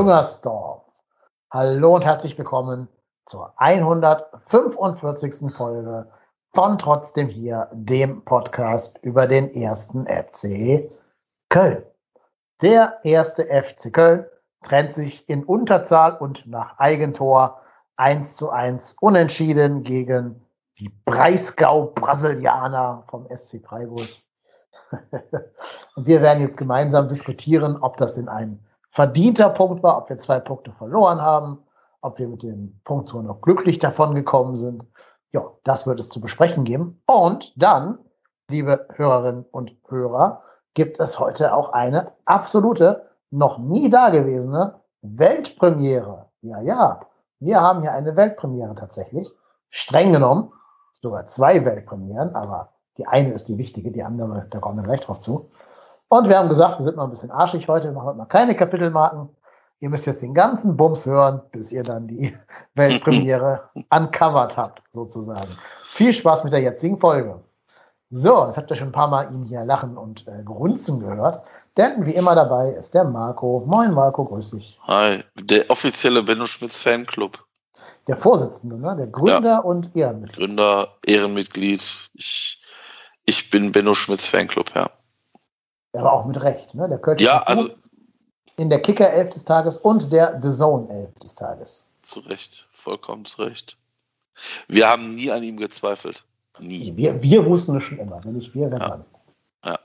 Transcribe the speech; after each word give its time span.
Müngersdorf. 0.00 0.80
Hallo 1.52 1.96
und 1.96 2.06
herzlich 2.06 2.38
willkommen 2.38 2.88
zur 3.26 3.52
145. 3.58 5.54
Folge 5.54 6.10
von 6.54 6.78
Trotzdem 6.78 7.28
hier, 7.28 7.68
dem 7.72 8.24
Podcast 8.24 8.98
über 9.02 9.26
den 9.26 9.52
ersten 9.52 10.06
FC 10.06 10.88
Köln. 11.50 11.84
Der 12.62 12.98
erste 13.02 13.44
FC 13.44 13.92
Köln 13.92 14.24
trennt 14.62 14.94
sich 14.94 15.28
in 15.28 15.44
Unterzahl 15.44 16.16
und 16.16 16.46
nach 16.46 16.78
Eigentor 16.78 17.60
1 17.96 18.36
zu 18.36 18.48
1 18.48 18.96
unentschieden 19.02 19.82
gegen 19.82 20.42
die 20.78 20.88
Breisgau-Brasilianer 21.04 23.04
vom 23.06 23.28
SC 23.28 23.62
Freiburg. 23.62 24.08
und 25.94 26.06
wir 26.06 26.22
werden 26.22 26.42
jetzt 26.42 26.56
gemeinsam 26.56 27.06
diskutieren, 27.06 27.76
ob 27.82 27.98
das 27.98 28.14
denn 28.14 28.30
ein 28.30 28.64
verdienter 28.90 29.50
Punkt 29.50 29.82
war, 29.82 29.98
ob 29.98 30.08
wir 30.08 30.18
zwei 30.18 30.40
Punkte 30.40 30.72
verloren 30.72 31.20
haben, 31.20 31.62
ob 32.00 32.18
wir 32.18 32.28
mit 32.28 32.42
dem 32.42 32.80
Punkt 32.84 33.08
so 33.08 33.22
noch 33.22 33.40
glücklich 33.40 33.78
davon 33.78 34.14
gekommen 34.14 34.56
sind. 34.56 34.84
Ja, 35.32 35.44
das 35.64 35.86
wird 35.86 36.00
es 36.00 36.08
zu 36.08 36.20
besprechen 36.20 36.64
geben. 36.64 37.00
Und 37.06 37.52
dann, 37.56 37.98
liebe 38.48 38.86
Hörerinnen 38.94 39.44
und 39.50 39.72
Hörer, 39.88 40.42
gibt 40.74 40.98
es 41.00 41.18
heute 41.18 41.54
auch 41.54 41.72
eine 41.72 42.12
absolute, 42.24 43.08
noch 43.30 43.58
nie 43.58 43.88
dagewesene 43.88 44.80
Weltpremiere. 45.02 46.26
Ja, 46.42 46.60
ja, 46.60 47.00
wir 47.38 47.60
haben 47.60 47.82
hier 47.82 47.92
eine 47.92 48.16
Weltpremiere 48.16 48.74
tatsächlich. 48.74 49.30
Streng 49.70 50.12
genommen 50.12 50.52
sogar 51.00 51.26
zwei 51.26 51.64
Weltpremieren, 51.64 52.34
aber 52.34 52.72
die 52.98 53.06
eine 53.06 53.32
ist 53.32 53.48
die 53.48 53.56
wichtige, 53.56 53.90
die 53.92 54.02
andere, 54.02 54.46
da 54.50 54.58
kommen 54.58 54.78
wir 54.78 54.82
gleich 54.82 55.00
drauf 55.00 55.20
zu. 55.20 55.50
Und 56.12 56.28
wir 56.28 56.36
haben 56.36 56.48
gesagt, 56.48 56.80
wir 56.80 56.84
sind 56.84 56.96
noch 56.96 57.04
ein 57.04 57.10
bisschen 57.10 57.30
arschig 57.30 57.68
heute, 57.68 57.86
wir 57.86 57.92
machen 57.92 58.08
heute 58.08 58.18
mal 58.18 58.24
keine 58.24 58.56
Kapitelmarken. 58.56 59.28
Ihr 59.78 59.90
müsst 59.90 60.06
jetzt 60.06 60.22
den 60.22 60.34
ganzen 60.34 60.76
Bums 60.76 61.06
hören, 61.06 61.40
bis 61.52 61.70
ihr 61.70 61.84
dann 61.84 62.08
die 62.08 62.36
Weltpremiere 62.74 63.68
uncovered 63.90 64.56
habt, 64.56 64.82
sozusagen. 64.92 65.48
Viel 65.84 66.12
Spaß 66.12 66.42
mit 66.42 66.52
der 66.52 66.62
jetzigen 66.62 66.98
Folge. 66.98 67.40
So, 68.10 68.44
jetzt 68.44 68.56
habt 68.56 68.68
ihr 68.72 68.76
schon 68.76 68.88
ein 68.88 68.92
paar 68.92 69.06
Mal 69.06 69.32
ihn 69.32 69.44
hier 69.44 69.64
lachen 69.64 69.96
und 69.96 70.26
äh, 70.26 70.42
grunzen 70.44 70.98
gehört. 70.98 71.44
Denn 71.76 72.04
wie 72.04 72.16
immer 72.16 72.34
dabei 72.34 72.70
ist 72.70 72.92
der 72.92 73.04
Marco. 73.04 73.62
Moin 73.64 73.92
Marco, 73.92 74.24
grüß 74.24 74.50
dich. 74.50 74.80
Hi, 74.88 75.22
der 75.40 75.70
offizielle 75.70 76.24
Benno 76.24 76.46
Schmitz 76.46 76.80
Fanclub. 76.80 77.46
Der 78.08 78.16
Vorsitzende, 78.16 78.76
ne? 78.80 78.96
der 78.96 79.06
Gründer 79.06 79.48
ja. 79.48 79.58
und 79.60 79.94
Ehrenmitglied. 79.94 80.36
Gründer, 80.36 80.88
Ehrenmitglied. 81.06 82.10
Ich, 82.14 82.60
ich 83.26 83.48
bin 83.48 83.70
Benno 83.70 83.94
Schmitz 83.94 84.26
Fanclub, 84.26 84.74
ja. 84.74 84.90
Aber 85.92 86.12
auch 86.12 86.24
mit 86.24 86.40
Recht, 86.42 86.74
ne? 86.74 86.88
Der 86.88 86.98
könnte 86.98 87.24
ja, 87.24 87.42
also 87.42 87.70
in 88.56 88.70
der 88.70 88.80
Kicker 88.80 89.10
11 89.10 89.30
des 89.30 89.44
Tages 89.44 89.76
und 89.76 90.12
der 90.12 90.40
The 90.42 90.50
Zone 90.50 90.88
11 90.88 91.18
des 91.18 91.34
Tages. 91.34 91.86
Zu 92.02 92.20
Recht, 92.20 92.66
vollkommen 92.70 93.24
zu 93.24 93.42
Recht. 93.42 93.76
Wir 94.68 94.88
haben 94.88 95.14
nie 95.14 95.30
an 95.30 95.42
ihm 95.42 95.56
gezweifelt. 95.56 96.24
Nie. 96.58 96.96
Wir, 96.96 97.22
wir 97.22 97.44
wussten 97.46 97.76
es 97.76 97.84
schon 97.84 97.98
immer, 97.98 98.22
wenn 98.24 98.34
nicht 98.34 98.54
wir, 98.54 98.68
dann 98.68 98.80
ja. 98.80 99.04
ja. 99.64 99.78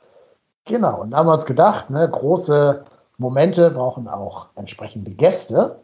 Genau, 0.66 1.02
und 1.02 1.12
da 1.12 1.18
haben 1.18 1.28
wir 1.28 1.34
uns 1.34 1.46
gedacht, 1.46 1.90
ne, 1.90 2.10
große 2.10 2.84
Momente 3.18 3.72
brauchen 3.72 4.08
auch 4.08 4.48
entsprechende 4.56 5.12
Gäste 5.12 5.80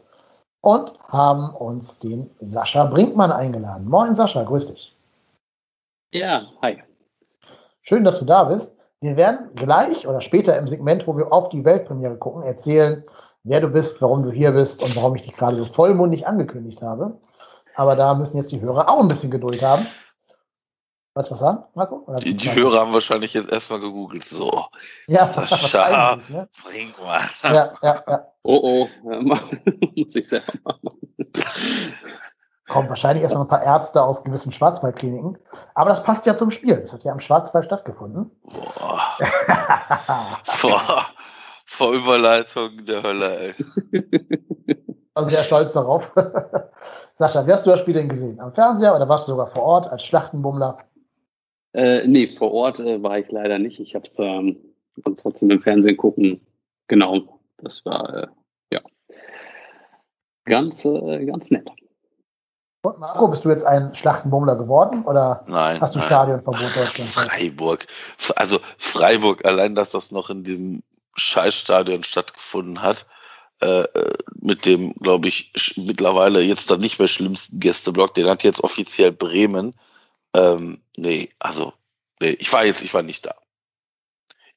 und 0.60 0.92
haben 1.08 1.54
uns 1.54 1.98
den 1.98 2.30
Sascha 2.40 2.84
Brinkmann 2.84 3.32
eingeladen. 3.32 3.88
Moin 3.88 4.14
Sascha, 4.14 4.42
grüß 4.42 4.72
dich. 4.72 4.94
Ja, 6.12 6.46
hi. 6.60 6.82
Schön, 7.82 8.04
dass 8.04 8.18
du 8.18 8.26
da 8.26 8.44
bist. 8.44 8.76
Wir 9.02 9.16
werden 9.16 9.50
gleich 9.56 10.06
oder 10.06 10.20
später 10.20 10.56
im 10.56 10.68
Segment, 10.68 11.08
wo 11.08 11.16
wir 11.16 11.32
auf 11.32 11.48
die 11.48 11.64
Weltpremiere 11.64 12.16
gucken, 12.16 12.44
erzählen, 12.44 13.04
wer 13.42 13.60
du 13.60 13.66
bist, 13.66 14.00
warum 14.00 14.22
du 14.22 14.30
hier 14.30 14.52
bist 14.52 14.80
und 14.80 14.94
warum 14.94 15.16
ich 15.16 15.22
dich 15.22 15.36
gerade 15.36 15.56
so 15.56 15.64
vollmundig 15.64 16.26
angekündigt 16.26 16.82
habe. 16.82 17.18
Aber 17.74 17.96
da 17.96 18.14
müssen 18.14 18.36
jetzt 18.36 18.52
die 18.52 18.60
Hörer 18.60 18.88
auch 18.88 19.00
ein 19.00 19.08
bisschen 19.08 19.32
Geduld 19.32 19.60
haben. 19.60 19.84
Wolltest 21.14 21.30
du 21.30 21.32
was 21.32 21.40
sagen, 21.40 21.64
Marco? 21.74 22.06
die, 22.22 22.32
die 22.32 22.54
Hörer 22.54 22.80
haben 22.80 22.92
wahrscheinlich 22.92 23.34
jetzt 23.34 23.52
erstmal 23.52 23.80
gegoogelt. 23.80 24.24
So, 24.24 24.48
ja, 25.08 25.26
Sascha, 25.26 26.16
ne? 26.28 26.48
bring 26.64 26.94
mal. 27.02 27.20
Ja, 27.42 27.74
ja, 27.82 28.02
ja. 28.06 28.26
Oh, 28.44 28.88
oh, 29.02 29.10
muss 29.96 30.14
ich 30.14 30.28
selber 30.28 30.52
machen 30.62 31.00
kommen 32.68 32.88
wahrscheinlich 32.88 33.22
erstmal 33.22 33.44
ein 33.44 33.48
paar 33.48 33.62
Ärzte 33.62 34.02
aus 34.02 34.24
gewissen 34.24 34.52
Schwarzwaldkliniken. 34.52 35.38
Aber 35.74 35.90
das 35.90 36.02
passt 36.02 36.26
ja 36.26 36.36
zum 36.36 36.50
Spiel. 36.50 36.76
Das 36.76 36.92
hat 36.92 37.04
ja 37.04 37.12
am 37.12 37.20
Schwarzwald 37.20 37.66
stattgefunden. 37.66 38.30
Boah. 38.44 39.00
vor, 40.44 40.80
vor 41.66 41.92
Überleitung 41.92 42.84
der 42.86 43.02
Hölle, 43.02 43.38
ey. 43.38 43.54
Also 45.14 45.30
sehr 45.30 45.44
stolz 45.44 45.72
darauf. 45.74 46.10
Sascha, 47.16 47.46
wie 47.46 47.52
hast 47.52 47.66
du 47.66 47.70
das 47.70 47.80
Spiel 47.80 47.94
denn 47.94 48.08
gesehen? 48.08 48.40
Am 48.40 48.54
Fernseher 48.54 48.96
oder 48.96 49.08
warst 49.08 49.28
du 49.28 49.32
sogar 49.32 49.48
vor 49.48 49.62
Ort 49.62 49.88
als 49.88 50.04
Schlachtenbummler? 50.04 50.78
Äh, 51.74 52.06
nee, 52.06 52.28
vor 52.28 52.52
Ort 52.52 52.80
äh, 52.80 53.02
war 53.02 53.18
ich 53.18 53.30
leider 53.30 53.58
nicht. 53.58 53.78
Ich 53.78 53.94
habe 53.94 54.04
es 54.04 54.18
ähm, 54.18 54.56
trotzdem 55.16 55.50
im 55.50 55.60
Fernsehen 55.60 55.96
gucken. 55.96 56.40
Genau, 56.88 57.40
das 57.58 57.84
war 57.84 58.14
äh, 58.14 58.26
ja 58.72 58.80
ganz, 60.46 60.84
äh, 60.84 61.24
ganz 61.26 61.50
nett. 61.50 61.70
Und 62.84 62.98
Marco, 62.98 63.28
bist 63.28 63.44
du 63.44 63.48
jetzt 63.48 63.64
ein 63.64 63.94
Schlachtenbummler 63.94 64.56
geworden 64.56 65.04
oder 65.04 65.44
nein, 65.46 65.80
hast 65.80 65.94
du 65.94 66.00
nein. 66.00 66.08
Stadionverbot 66.08 66.76
Deutschland? 66.76 67.10
Freiburg. 67.10 67.86
Also 68.34 68.58
Freiburg, 68.76 69.44
allein, 69.44 69.76
dass 69.76 69.92
das 69.92 70.10
noch 70.10 70.30
in 70.30 70.42
diesem 70.42 70.82
Scheißstadion 71.14 72.02
stattgefunden 72.02 72.82
hat, 72.82 73.06
äh, 73.60 73.84
mit 74.40 74.66
dem, 74.66 74.94
glaube 74.94 75.28
ich, 75.28 75.52
mittlerweile 75.76 76.40
jetzt 76.40 76.72
dann 76.72 76.80
nicht 76.80 76.98
mehr 76.98 77.06
schlimmsten 77.06 77.60
Gästeblock, 77.60 78.14
den 78.14 78.26
hat 78.26 78.42
jetzt 78.42 78.64
offiziell 78.64 79.12
Bremen. 79.12 79.74
Ähm, 80.34 80.80
nee, 80.96 81.30
also, 81.38 81.72
nee, 82.18 82.30
ich 82.40 82.52
war 82.52 82.64
jetzt, 82.64 82.82
ich 82.82 82.92
war 82.92 83.02
nicht 83.02 83.24
da. 83.24 83.36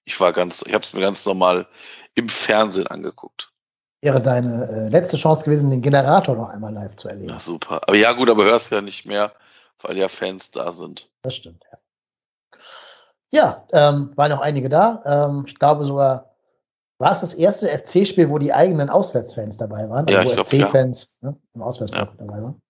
Ich 0.03 0.19
war 0.19 0.33
ganz, 0.33 0.63
ich 0.65 0.73
habe 0.73 0.83
es 0.83 0.93
mir 0.93 1.01
ganz 1.01 1.27
normal 1.27 1.67
im 2.15 2.27
Fernsehen 2.27 2.87
angeguckt 2.87 3.51
wäre 4.01 4.21
deine 4.21 4.67
äh, 4.69 4.89
letzte 4.89 5.17
Chance 5.17 5.45
gewesen, 5.45 5.69
den 5.69 5.81
Generator 5.81 6.35
noch 6.35 6.49
einmal 6.49 6.73
live 6.73 6.95
zu 6.95 7.09
erleben. 7.09 7.29
Ja, 7.33 7.39
super. 7.39 7.81
Aber 7.87 7.95
ja, 7.95 8.11
gut, 8.13 8.29
aber 8.29 8.45
hörst 8.45 8.71
ja 8.71 8.81
nicht 8.81 9.05
mehr, 9.05 9.31
weil 9.81 9.97
ja 9.97 10.07
Fans 10.07 10.51
da 10.51 10.71
sind. 10.73 11.09
Das 11.21 11.35
stimmt, 11.35 11.63
ja. 11.71 11.77
Ja, 13.31 13.67
ähm, 13.73 14.11
waren 14.15 14.31
noch 14.31 14.39
einige 14.39 14.69
da. 14.69 15.03
Ähm, 15.05 15.43
ich 15.47 15.55
glaube 15.55 15.85
sogar, 15.85 16.35
war 16.99 17.11
es 17.11 17.19
das 17.19 17.33
erste 17.33 17.67
FC-Spiel, 17.67 18.29
wo 18.29 18.37
die 18.37 18.53
eigenen 18.53 18.89
Auswärtsfans 18.89 19.57
dabei 19.57 19.89
waren? 19.89 20.07
Also 20.07 20.31
ja, 20.31 20.37
wo 20.37 20.43
FC-Fans 20.43 21.17
ja. 21.21 21.31
ne, 21.31 21.37
im 21.53 21.61
Auswärtsblock 21.61 22.09
ja. 22.11 22.25
dabei 22.25 22.41
waren. 22.41 22.61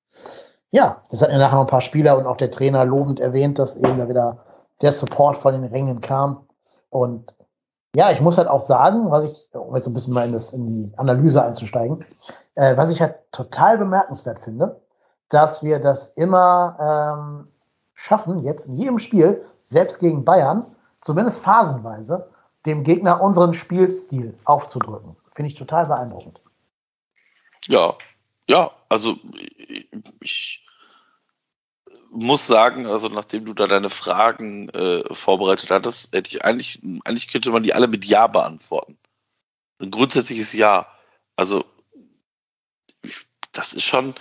Ja, 0.72 1.04
das 1.12 1.22
hat 1.22 1.30
ja 1.30 1.38
nachher 1.38 1.56
noch 1.56 1.66
ein 1.66 1.68
paar 1.68 1.82
Spieler 1.82 2.18
und 2.18 2.26
auch 2.26 2.38
der 2.38 2.50
Trainer 2.50 2.84
lobend 2.86 3.20
erwähnt, 3.20 3.60
dass 3.60 3.78
eben 3.78 3.98
da 4.00 4.10
wieder 4.10 4.44
der 4.82 4.92
Support 4.92 5.38
von 5.38 5.54
den 5.54 5.66
Rängen 5.66 6.02
kam. 6.02 6.48
Und 6.90 7.34
ja, 7.96 8.12
ich 8.12 8.20
muss 8.20 8.38
halt 8.38 8.48
auch 8.48 8.60
sagen, 8.60 9.10
was 9.10 9.26
ich, 9.26 9.56
um 9.56 9.74
jetzt 9.76 9.88
ein 9.88 9.94
bisschen 9.94 10.14
mal 10.14 10.26
in, 10.26 10.34
das, 10.34 10.52
in 10.54 10.66
die 10.66 10.92
Analyse 10.98 11.44
einzusteigen, 11.44 12.06
äh, 12.56 12.76
was 12.76 12.92
ich 12.92 13.02
halt 13.02 13.16
total 13.32 13.78
bemerkenswert 13.78 14.40
finde, 14.40 14.82
dass 15.30 15.64
wir 15.64 15.80
das 15.80 16.10
immer 16.10 16.78
ähm, 16.80 17.48
schaffen, 17.94 18.44
jetzt 18.44 18.68
in 18.68 18.74
jedem 18.76 19.00
Spiel, 19.00 19.46
selbst 19.66 20.00
gegen 20.00 20.26
Bayern, 20.26 20.66
zumindest 21.02 21.42
phasenweise, 21.42 22.30
dem 22.66 22.84
Gegner 22.84 23.22
unseren 23.22 23.54
Spielstil 23.54 24.38
aufzudrücken. 24.44 25.16
Finde 25.34 25.52
ich 25.52 25.56
total 25.56 25.86
beeindruckend. 25.86 26.42
Ja, 27.68 27.94
ja, 28.48 28.72
also 28.90 29.16
ich, 30.22 30.65
muss 32.16 32.48
sagen, 32.48 32.88
also 32.88 33.10
nachdem 33.10 33.46
du 33.46 33.54
da 33.54 33.68
deine 33.68 33.90
Fragen 33.90 34.70
äh, 34.70 35.04
vorbereitet 35.14 35.70
hattest, 35.70 36.14
hätte 36.14 36.36
ich 36.36 36.46
eigentlich, 36.46 36.82
eigentlich 37.04 37.28
könnte 37.28 37.52
man 37.52 37.64
die 37.64 37.74
alle 37.74 37.88
mit 37.88 38.06
Ja 38.06 38.28
beantworten. 38.28 38.98
Ein 39.80 39.92
grundsätzliches 39.92 40.54
Ja. 40.54 40.88
Also, 41.36 41.66
das 43.52 43.74
ist 43.74 43.84
schon, 43.84 44.16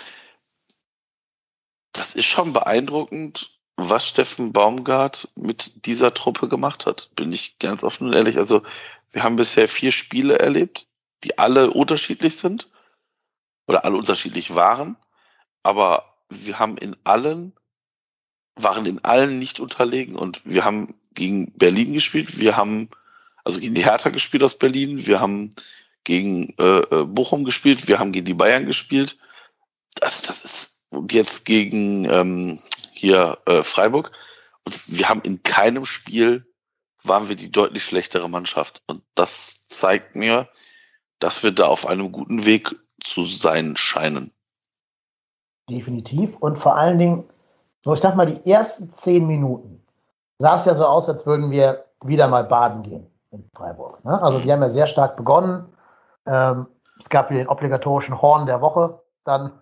das 1.93 2.15
ist 2.17 2.27
schon 2.27 2.53
beeindruckend, 2.53 3.59
was 3.77 4.09
Steffen 4.09 4.53
Baumgart 4.53 5.29
mit 5.37 5.87
dieser 5.87 6.13
Truppe 6.15 6.49
gemacht 6.49 6.87
hat. 6.87 7.11
Bin 7.15 7.33
ich 7.33 7.59
ganz 7.59 7.85
offen 7.85 8.09
und 8.09 8.15
ehrlich. 8.15 8.39
Also, 8.39 8.63
wir 9.13 9.23
haben 9.23 9.37
bisher 9.37 9.69
vier 9.69 9.93
Spiele 9.93 10.39
erlebt, 10.41 10.89
die 11.23 11.39
alle 11.39 11.71
unterschiedlich 11.71 12.37
sind 12.37 12.71
oder 13.69 13.85
alle 13.85 13.97
unterschiedlich 13.97 14.55
waren. 14.57 14.97
Aber 15.63 16.17
wir 16.29 16.59
haben 16.59 16.77
in 16.77 16.97
allen 17.05 17.53
waren 18.57 18.87
in 18.87 19.05
allen 19.05 19.39
nicht 19.39 19.61
unterlegen 19.61 20.17
und 20.17 20.43
wir 20.45 20.65
haben 20.65 20.95
gegen 21.15 21.53
Berlin 21.53 21.93
gespielt, 21.95 22.39
wir 22.39 22.57
haben 22.57 22.89
also 23.45 23.61
gegen 23.61 23.75
die 23.75 23.85
Hertha 23.85 24.11
gespielt 24.11 24.43
aus 24.43 24.59
Berlin, 24.59 25.07
wir 25.07 25.21
haben 25.21 25.51
gegen 26.05 26.55
äh, 26.59 26.81
äh, 26.81 27.05
Bochum 27.05 27.45
gespielt, 27.45 27.89
wir 27.89 27.99
haben 27.99 28.13
gegen 28.13 28.27
die 28.27 28.35
Bayern 28.35 28.67
gespielt. 28.67 29.19
Also 30.01 30.27
das 30.27 30.45
ist 30.45 30.83
jetzt 31.11 31.45
gegen 31.45 32.05
ähm, 32.07 32.59
hier 32.93 33.39
äh, 33.47 33.63
Freiburg. 33.63 34.13
Und 34.65 34.99
wir 34.99 35.09
haben 35.09 35.21
in 35.23 35.43
keinem 35.43 35.85
Spiel 35.85 36.47
waren 37.03 37.29
wir 37.29 37.37
die 37.37 37.51
deutlich 37.51 37.85
schlechtere 37.85 38.31
Mannschaft. 38.31 38.83
Und 38.87 39.03
das 39.15 39.67
zeigt 39.67 40.17
mir, 40.17 40.49
dass 41.19 41.43
wir 41.43 41.53
da 41.53 41.67
auf 41.67 41.87
einem 41.87 42.13
guten 42.13 42.47
Weg 42.47 42.75
zu 43.03 43.25
sein 43.25 43.77
scheinen. 43.77 44.33
Definitiv. 45.69 46.35
Und 46.37 46.59
vor 46.59 46.77
allen 46.77 46.99
Dingen, 46.99 47.25
so 47.85 47.93
ich 47.93 48.01
sag 48.01 48.17
mal, 48.17 48.25
die 48.25 48.51
ersten 48.51 48.95
zehn 48.95 49.27
Minuten 49.27 49.85
sah 50.39 50.57
es 50.57 50.65
ja 50.65 50.75
so 50.75 50.87
aus, 50.87 51.07
als 51.09 51.27
würden 51.27 51.51
wir 51.51 51.85
wieder 52.03 52.29
mal 52.29 52.45
baden 52.45 52.83
gehen 52.83 53.07
in 53.31 53.45
Freiburg. 53.55 54.03
Ne? 54.05 54.23
Also 54.23 54.39
die 54.39 54.51
haben 54.51 54.63
ja 54.63 54.71
sehr 54.71 54.87
stark 54.87 55.17
begonnen. 55.17 55.67
Ähm, 56.27 56.67
es 56.99 57.11
gab 57.11 57.29
hier 57.29 57.37
den 57.37 57.49
obligatorischen 57.49 58.23
Horn 58.23 58.47
der 58.47 58.63
Woche. 58.63 59.01
Dann 59.25 59.53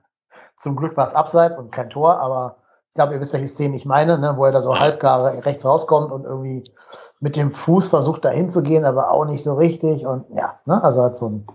zum 0.56 0.76
Glück 0.76 0.96
war 0.96 1.04
es 1.04 1.14
abseits 1.14 1.58
und 1.58 1.72
kein 1.72 1.90
Tor, 1.90 2.20
aber 2.20 2.58
ich 2.88 2.94
glaube, 2.94 3.14
ihr 3.14 3.20
wisst, 3.20 3.32
welche 3.32 3.48
Szene 3.48 3.76
ich 3.76 3.86
meine, 3.86 4.18
ne? 4.18 4.34
wo 4.36 4.44
er 4.44 4.52
da 4.52 4.62
so 4.62 4.78
halbgar 4.78 5.24
rechts 5.44 5.64
rauskommt 5.64 6.12
und 6.12 6.24
irgendwie 6.24 6.70
mit 7.18 7.34
dem 7.34 7.52
Fuß 7.52 7.88
versucht, 7.88 8.24
da 8.24 8.30
hinzugehen, 8.30 8.84
aber 8.84 9.10
auch 9.10 9.24
nicht 9.24 9.42
so 9.42 9.54
richtig. 9.54 10.06
Und 10.06 10.26
ja, 10.36 10.60
ne? 10.64 10.82
also 10.84 11.02
hat 11.02 11.18
so 11.18 11.28
ein 11.28 11.46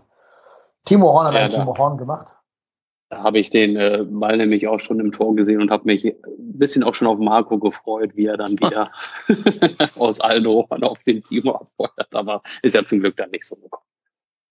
Timo 0.84 1.14
Horn 1.14 1.28
hat 1.28 1.34
ja, 1.34 1.40
einen 1.42 1.50
Timo 1.50 1.78
Horn 1.78 1.98
gemacht. 1.98 2.36
Da 3.09 3.24
habe 3.24 3.39
ich 3.39 3.50
den 3.50 3.77
äh, 3.77 4.04
Ball 4.06 4.36
nämlich 4.38 4.68
auch 4.68 4.80
schon 4.80 5.00
im 5.00 5.13
Tor 5.13 5.33
gesehen 5.36 5.62
und 5.62 5.71
habe 5.71 5.86
mich 5.86 6.06
ein 6.06 6.18
bisschen 6.57 6.83
auch 6.83 6.94
schon 6.94 7.07
auf 7.07 7.19
Marco 7.19 7.57
gefreut, 7.57 8.12
wie 8.15 8.25
er 8.25 8.36
dann 8.36 8.51
wieder 8.51 8.92
aus 10.00 10.19
Aldo 10.19 10.68
auf 10.69 11.00
den 11.04 11.24
Timo 11.24 11.54
abfeuert. 11.54 12.13
Aber 12.13 12.42
ist 12.63 12.75
ja 12.75 12.83
zum 12.83 13.00
Glück 13.00 13.15
dann 13.15 13.31
nicht 13.31 13.45
so 13.45 13.56
gekommen. 13.56 13.86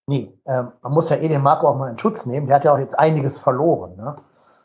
Nee, 0.09 0.33
ähm, 0.47 0.73
man 0.83 0.93
muss 0.93 1.11
ja 1.11 1.17
eh 1.17 1.29
den 1.29 1.43
Marco 1.43 1.69
auch 1.69 1.77
mal 1.77 1.91
in 1.91 1.99
Schutz 1.99 2.25
nehmen. 2.25 2.47
Der 2.47 2.57
hat 2.57 2.65
ja 2.65 2.73
auch 2.73 2.79
jetzt 2.79 2.99
einiges 2.99 3.39
verloren. 3.39 3.97
Ne? 3.97 4.17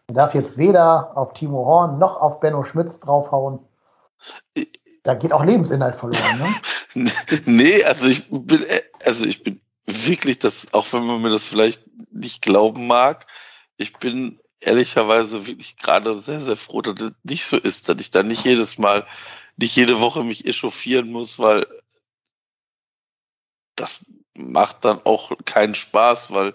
Er 0.07 0.13
darf 0.13 0.35
jetzt 0.35 0.57
weder 0.57 1.17
auf 1.17 1.33
Timo 1.33 1.65
Horn 1.65 1.99
noch 1.99 2.21
auf 2.21 2.39
Benno 2.39 2.63
Schmitz 2.63 2.99
draufhauen. 2.99 3.59
Da 5.03 5.15
geht 5.15 5.33
auch 5.33 5.43
Lebensinhalt 5.43 5.95
verloren. 5.95 6.53
Ne? 6.95 7.05
nee, 7.45 7.83
also 7.83 8.07
ich 8.07 8.29
bin, 8.29 8.63
also 9.05 9.25
ich 9.25 9.43
bin 9.43 9.59
wirklich 9.85 10.39
das, 10.39 10.73
auch 10.73 10.93
wenn 10.93 11.05
man 11.05 11.21
mir 11.21 11.29
das 11.29 11.47
vielleicht 11.47 11.89
nicht 12.11 12.41
glauben 12.41 12.87
mag, 12.87 13.25
ich 13.81 13.93
bin 13.93 14.39
ehrlicherweise 14.59 15.47
wirklich 15.47 15.77
gerade 15.77 16.13
sehr, 16.13 16.39
sehr 16.39 16.55
froh, 16.55 16.81
dass 16.81 16.95
das 16.95 17.11
nicht 17.23 17.45
so 17.45 17.57
ist, 17.57 17.89
dass 17.89 17.99
ich 17.99 18.11
da 18.11 18.23
nicht 18.23 18.45
jedes 18.45 18.77
Mal, 18.77 19.05
nicht 19.57 19.75
jede 19.75 19.99
Woche 19.99 20.23
mich 20.23 20.45
echauffieren 20.45 21.11
muss, 21.11 21.39
weil 21.39 21.65
das 23.75 24.05
macht 24.37 24.85
dann 24.85 25.01
auch 25.03 25.31
keinen 25.45 25.75
Spaß, 25.75 26.31
weil 26.33 26.53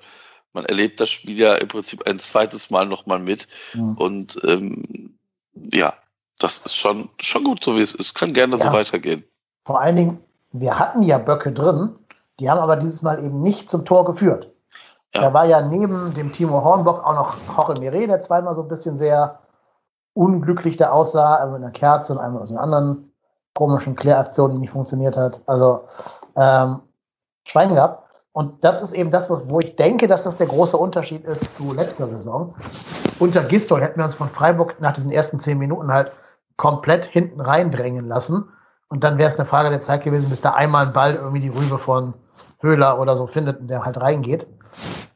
man 0.52 0.64
erlebt 0.64 1.00
das 1.00 1.10
Spiel 1.10 1.38
ja 1.38 1.54
im 1.56 1.68
Prinzip 1.68 2.06
ein 2.06 2.18
zweites 2.18 2.70
Mal 2.70 2.86
nochmal 2.86 3.18
mit. 3.18 3.48
Ja. 3.74 3.94
Und 3.98 4.38
ähm, 4.44 5.18
ja, 5.52 5.94
das 6.38 6.58
ist 6.58 6.76
schon, 6.76 7.10
schon 7.20 7.44
gut, 7.44 7.62
so 7.62 7.76
wie 7.76 7.82
es 7.82 7.94
ist. 7.94 8.14
Kann 8.14 8.32
gerne 8.32 8.56
ja. 8.56 8.62
so 8.62 8.72
weitergehen. 8.72 9.24
Vor 9.64 9.80
allen 9.80 9.96
Dingen, 9.96 10.24
wir 10.52 10.78
hatten 10.78 11.02
ja 11.02 11.18
Böcke 11.18 11.52
drin, 11.52 11.96
die 12.38 12.48
haben 12.48 12.60
aber 12.60 12.76
dieses 12.76 13.02
Mal 13.02 13.22
eben 13.24 13.42
nicht 13.42 13.68
zum 13.68 13.84
Tor 13.84 14.04
geführt. 14.04 14.52
Ja. 15.16 15.22
Da 15.22 15.34
war 15.34 15.46
ja 15.46 15.60
neben 15.62 16.14
dem 16.14 16.32
Timo 16.32 16.62
Hornbock 16.62 17.04
auch 17.04 17.14
noch 17.14 17.34
Jorge 17.48 17.80
Mire, 17.80 18.06
der 18.06 18.20
zweimal 18.20 18.54
so 18.54 18.62
ein 18.62 18.68
bisschen 18.68 18.98
sehr 18.98 19.38
unglücklich 20.14 20.76
da 20.76 20.90
aussah, 20.90 21.36
einmal 21.36 21.58
mit 21.58 21.64
einer 21.64 21.72
Kerze 21.72 22.12
und 22.12 22.18
einmal 22.18 22.42
aus 22.42 22.50
einer 22.50 22.60
anderen 22.60 23.12
komischen 23.54 23.96
Kläraktion, 23.96 24.52
die 24.52 24.58
nicht 24.58 24.72
funktioniert 24.72 25.16
hat. 25.16 25.40
Also 25.46 25.84
ähm, 26.36 26.80
Schwein 27.46 27.74
gehabt. 27.74 28.02
Und 28.32 28.62
das 28.62 28.82
ist 28.82 28.92
eben 28.92 29.10
das, 29.10 29.30
wo 29.30 29.58
ich 29.60 29.76
denke, 29.76 30.06
dass 30.08 30.24
das 30.24 30.36
der 30.36 30.46
große 30.46 30.76
Unterschied 30.76 31.24
ist 31.24 31.56
zu 31.56 31.72
letzter 31.72 32.06
Saison. 32.06 32.54
Unter 33.18 33.42
Gistol 33.44 33.80
hätten 33.80 33.98
wir 33.98 34.04
uns 34.04 34.14
von 34.14 34.28
Freiburg 34.28 34.78
nach 34.78 34.92
diesen 34.92 35.10
ersten 35.10 35.38
zehn 35.38 35.56
Minuten 35.56 35.90
halt 35.90 36.12
komplett 36.58 37.06
hinten 37.06 37.40
reindrängen 37.40 38.06
lassen. 38.06 38.50
Und 38.88 39.04
dann 39.04 39.16
wäre 39.16 39.28
es 39.28 39.38
eine 39.38 39.46
Frage 39.46 39.70
der 39.70 39.80
Zeit 39.80 40.04
gewesen, 40.04 40.28
bis 40.28 40.42
da 40.42 40.50
einmal 40.50 40.86
ein 40.86 40.92
Ball 40.92 41.14
irgendwie 41.14 41.40
die 41.40 41.48
Rübe 41.48 41.78
von 41.78 42.12
Höhler 42.60 43.00
oder 43.00 43.16
so 43.16 43.26
findet 43.26 43.60
und 43.60 43.68
der 43.68 43.84
halt 43.84 44.00
reingeht. 44.00 44.46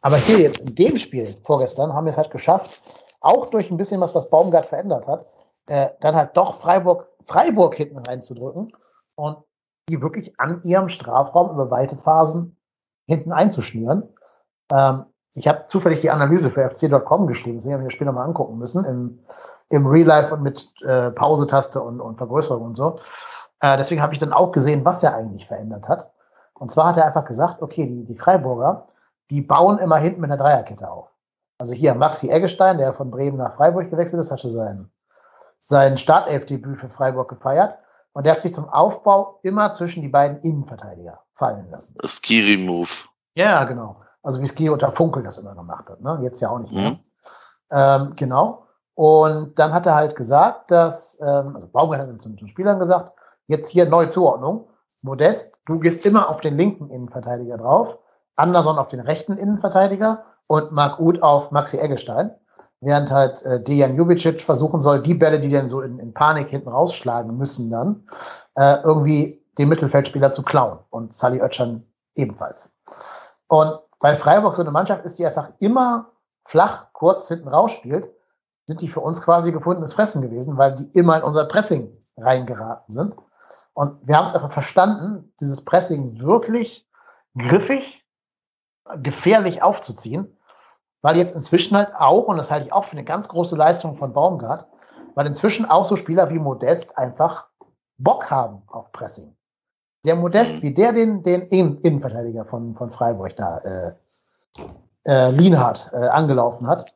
Aber 0.00 0.16
hier 0.16 0.38
jetzt 0.38 0.60
in 0.60 0.74
dem 0.74 0.96
Spiel 0.96 1.26
vorgestern 1.44 1.92
haben 1.92 2.06
wir 2.06 2.10
es 2.10 2.16
halt 2.16 2.30
geschafft, 2.30 2.82
auch 3.20 3.50
durch 3.50 3.70
ein 3.70 3.76
bisschen 3.76 4.00
was, 4.00 4.14
was 4.14 4.30
Baumgart 4.30 4.66
verändert 4.66 5.06
hat, 5.06 5.24
äh, 5.68 5.90
dann 6.00 6.14
halt 6.14 6.36
doch 6.36 6.60
Freiburg, 6.60 7.08
Freiburg 7.26 7.74
hinten 7.74 7.98
reinzudrücken 7.98 8.72
und 9.16 9.36
die 9.88 10.00
wirklich 10.00 10.38
an 10.40 10.62
ihrem 10.64 10.88
Strafraum 10.88 11.50
über 11.50 11.70
weite 11.70 11.96
Phasen 11.96 12.56
hinten 13.06 13.32
einzuschnüren. 13.32 14.08
Ähm, 14.72 15.04
ich 15.34 15.46
habe 15.46 15.66
zufällig 15.68 16.00
die 16.00 16.10
Analyse 16.10 16.50
für 16.50 16.68
fc.com 16.70 17.26
geschrieben, 17.26 17.58
deswegen 17.58 17.74
habe 17.74 17.82
ich 17.82 17.88
das 17.88 17.94
Spiel 17.94 18.06
nochmal 18.06 18.26
angucken 18.26 18.58
müssen, 18.58 18.84
im, 18.84 19.20
im 19.68 19.86
Real 19.86 20.06
Life 20.06 20.34
und 20.34 20.42
mit 20.42 20.72
äh, 20.82 21.10
Pausetaste 21.10 21.80
und, 21.80 22.00
und 22.00 22.16
Vergrößerung 22.16 22.62
und 22.62 22.76
so. 22.76 22.98
Äh, 23.60 23.76
deswegen 23.76 24.02
habe 24.02 24.14
ich 24.14 24.20
dann 24.20 24.32
auch 24.32 24.52
gesehen, 24.52 24.84
was 24.84 25.02
er 25.02 25.14
eigentlich 25.14 25.46
verändert 25.46 25.88
hat. 25.88 26.10
Und 26.54 26.70
zwar 26.70 26.88
hat 26.88 26.96
er 26.96 27.06
einfach 27.06 27.24
gesagt, 27.24 27.62
okay, 27.62 27.86
die, 27.86 28.04
die 28.04 28.16
Freiburger, 28.16 28.88
die 29.30 29.40
bauen 29.40 29.78
immer 29.78 29.96
hinten 29.96 30.20
mit 30.20 30.30
einer 30.30 30.42
Dreierkette 30.42 30.90
auf. 30.90 31.08
Also 31.58 31.74
hier 31.74 31.94
Maxi 31.94 32.30
Eggestein, 32.30 32.78
der 32.78 32.94
von 32.94 33.10
Bremen 33.10 33.38
nach 33.38 33.54
Freiburg 33.54 33.90
gewechselt 33.90 34.20
ist, 34.20 34.30
hatte 34.30 34.48
sein, 34.48 34.90
sein 35.60 35.98
Startelfdebüt 35.98 36.78
für 36.78 36.88
Freiburg 36.88 37.28
gefeiert. 37.28 37.78
Und 38.12 38.26
der 38.26 38.32
hat 38.32 38.40
sich 38.40 38.52
zum 38.52 38.68
Aufbau 38.68 39.38
immer 39.42 39.72
zwischen 39.72 40.02
die 40.02 40.08
beiden 40.08 40.40
Innenverteidiger 40.40 41.20
fallen 41.34 41.70
lassen. 41.70 41.96
Skiri-Move. 42.04 42.88
Ja, 43.34 43.64
genau. 43.64 43.98
Also 44.22 44.40
wie 44.40 44.46
Skiri 44.46 44.70
unter 44.70 44.92
Funkel 44.92 45.22
das 45.22 45.38
immer 45.38 45.54
gemacht 45.54 45.88
hat. 45.88 46.00
Ne? 46.00 46.18
Jetzt 46.22 46.40
ja 46.40 46.50
auch 46.50 46.58
nicht 46.58 46.72
mehr. 46.72 46.90
Mhm. 46.90 46.98
Ähm, 47.70 48.12
genau. 48.16 48.66
Und 48.94 49.58
dann 49.58 49.72
hat 49.72 49.86
er 49.86 49.94
halt 49.94 50.16
gesagt, 50.16 50.70
dass, 50.70 51.18
ähm, 51.20 51.54
also 51.54 51.68
Baumgart 51.68 52.00
hat 52.00 52.20
zum, 52.20 52.36
zum 52.36 52.48
Spielern 52.48 52.78
gesagt, 52.78 53.12
jetzt 53.46 53.70
hier 53.70 53.86
neue 53.86 54.08
Zuordnung. 54.08 54.68
Modest, 55.02 55.58
du 55.66 55.78
gehst 55.78 56.04
immer 56.04 56.28
auf 56.28 56.40
den 56.40 56.56
linken 56.56 56.90
Innenverteidiger 56.90 57.56
drauf, 57.56 57.98
Anderson 58.36 58.78
auf 58.78 58.88
den 58.88 59.00
rechten 59.00 59.34
Innenverteidiger 59.34 60.24
und 60.46 60.72
Marc 60.72 60.98
Uth 60.98 61.22
auf 61.22 61.50
Maxi 61.50 61.78
Eggestein 61.78 62.34
während 62.80 63.10
halt 63.10 63.42
äh, 63.42 63.62
Dejan 63.62 63.96
Jubicic 63.96 64.40
versuchen 64.40 64.82
soll, 64.82 65.02
die 65.02 65.14
Bälle, 65.14 65.40
die 65.40 65.50
dann 65.50 65.68
so 65.68 65.80
in, 65.80 65.98
in 65.98 66.14
Panik 66.14 66.48
hinten 66.48 66.68
rausschlagen 66.68 67.36
müssen, 67.36 67.70
dann 67.70 68.04
äh, 68.56 68.76
irgendwie 68.82 69.44
den 69.58 69.68
Mittelfeldspieler 69.68 70.32
zu 70.32 70.42
klauen 70.42 70.78
und 70.90 71.14
Sally 71.14 71.40
Oetschan 71.40 71.86
ebenfalls. 72.14 72.72
Und 73.48 73.78
weil 74.00 74.16
Freiburg 74.16 74.54
so 74.54 74.62
eine 74.62 74.70
Mannschaft 74.70 75.04
ist, 75.04 75.18
die 75.18 75.26
einfach 75.26 75.50
immer 75.58 76.12
flach 76.46 76.86
kurz 76.92 77.28
hinten 77.28 77.48
rausspielt, 77.48 78.10
sind 78.66 78.80
die 78.80 78.88
für 78.88 79.00
uns 79.00 79.20
quasi 79.20 79.52
gefundenes 79.52 79.92
Fressen 79.92 80.22
gewesen, 80.22 80.56
weil 80.56 80.76
die 80.76 80.98
immer 80.98 81.18
in 81.18 81.22
unser 81.22 81.44
Pressing 81.46 81.92
reingeraten 82.16 82.92
sind. 82.92 83.16
Und 83.74 84.06
wir 84.06 84.16
haben 84.16 84.24
es 84.24 84.34
einfach 84.34 84.52
verstanden, 84.52 85.32
dieses 85.40 85.64
Pressing 85.64 86.20
wirklich 86.20 86.88
griffig, 87.36 88.06
gefährlich 89.02 89.62
aufzuziehen 89.62 90.36
weil 91.02 91.16
jetzt 91.16 91.34
inzwischen 91.34 91.76
halt 91.76 91.94
auch, 91.94 92.24
und 92.24 92.36
das 92.36 92.50
halte 92.50 92.66
ich 92.66 92.72
auch 92.72 92.84
für 92.84 92.92
eine 92.92 93.04
ganz 93.04 93.28
große 93.28 93.56
Leistung 93.56 93.96
von 93.96 94.12
Baumgart, 94.12 94.66
weil 95.14 95.26
inzwischen 95.26 95.64
auch 95.64 95.84
so 95.84 95.96
Spieler 95.96 96.30
wie 96.30 96.38
Modest 96.38 96.96
einfach 96.98 97.46
Bock 97.98 98.30
haben 98.30 98.62
auf 98.68 98.92
Pressing. 98.92 99.34
Der 100.04 100.16
Modest, 100.16 100.56
mhm. 100.56 100.62
wie 100.62 100.74
der 100.74 100.92
den, 100.92 101.22
den 101.22 101.42
Innenverteidiger 101.48 102.44
von, 102.44 102.74
von 102.74 102.90
Freiburg 102.90 103.36
da, 103.36 103.58
äh, 103.58 103.92
äh, 105.04 105.30
Lienhardt, 105.30 105.90
äh, 105.92 106.08
angelaufen 106.08 106.66
hat, 106.66 106.86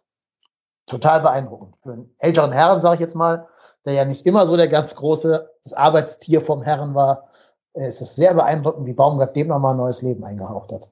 total 0.87 1.21
beeindruckend. 1.21 1.77
Für 1.83 1.93
einen 1.93 2.15
älteren 2.19 2.53
Herren, 2.53 2.81
sage 2.81 2.95
ich 2.95 3.01
jetzt 3.01 3.15
mal, 3.15 3.49
der 3.85 3.95
ja 3.95 4.05
nicht 4.05 4.27
immer 4.27 4.47
so 4.47 4.57
der 4.57 4.69
ganz 4.69 4.95
große, 4.95 5.51
das 5.63 5.73
Arbeitstier 5.73 6.41
vom 6.41 6.63
Herren 6.63 6.95
war, 6.95 7.29
äh, 7.75 7.89
ist 7.89 8.01
es 8.01 8.17
sehr 8.17 8.35
beeindruckend, 8.35 8.87
wie 8.87 8.93
Baumgart 8.93 9.35
dem 9.37 9.49
nochmal 9.49 9.75
ein 9.75 9.79
neues 9.79 10.03
Leben 10.03 10.25
eingehaucht 10.25 10.73
hat. 10.73 10.91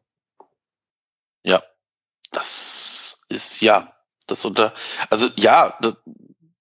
Ja, 1.45 1.63
das 2.31 3.23
ist 3.29 3.61
ja, 3.61 3.93
das 4.27 4.45
unter, 4.45 4.73
also 5.11 5.29
ja, 5.37 5.77
das 5.81 5.97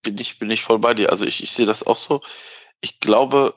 bin 0.02 0.18
ich, 0.18 0.40
bin 0.40 0.50
ich 0.50 0.64
voll 0.64 0.80
bei 0.80 0.94
dir. 0.94 1.12
Also 1.12 1.26
ich, 1.26 1.44
ich 1.44 1.52
sehe 1.52 1.66
das 1.66 1.86
auch 1.86 1.98
so. 1.98 2.22
Ich 2.82 3.00
glaube, 3.00 3.54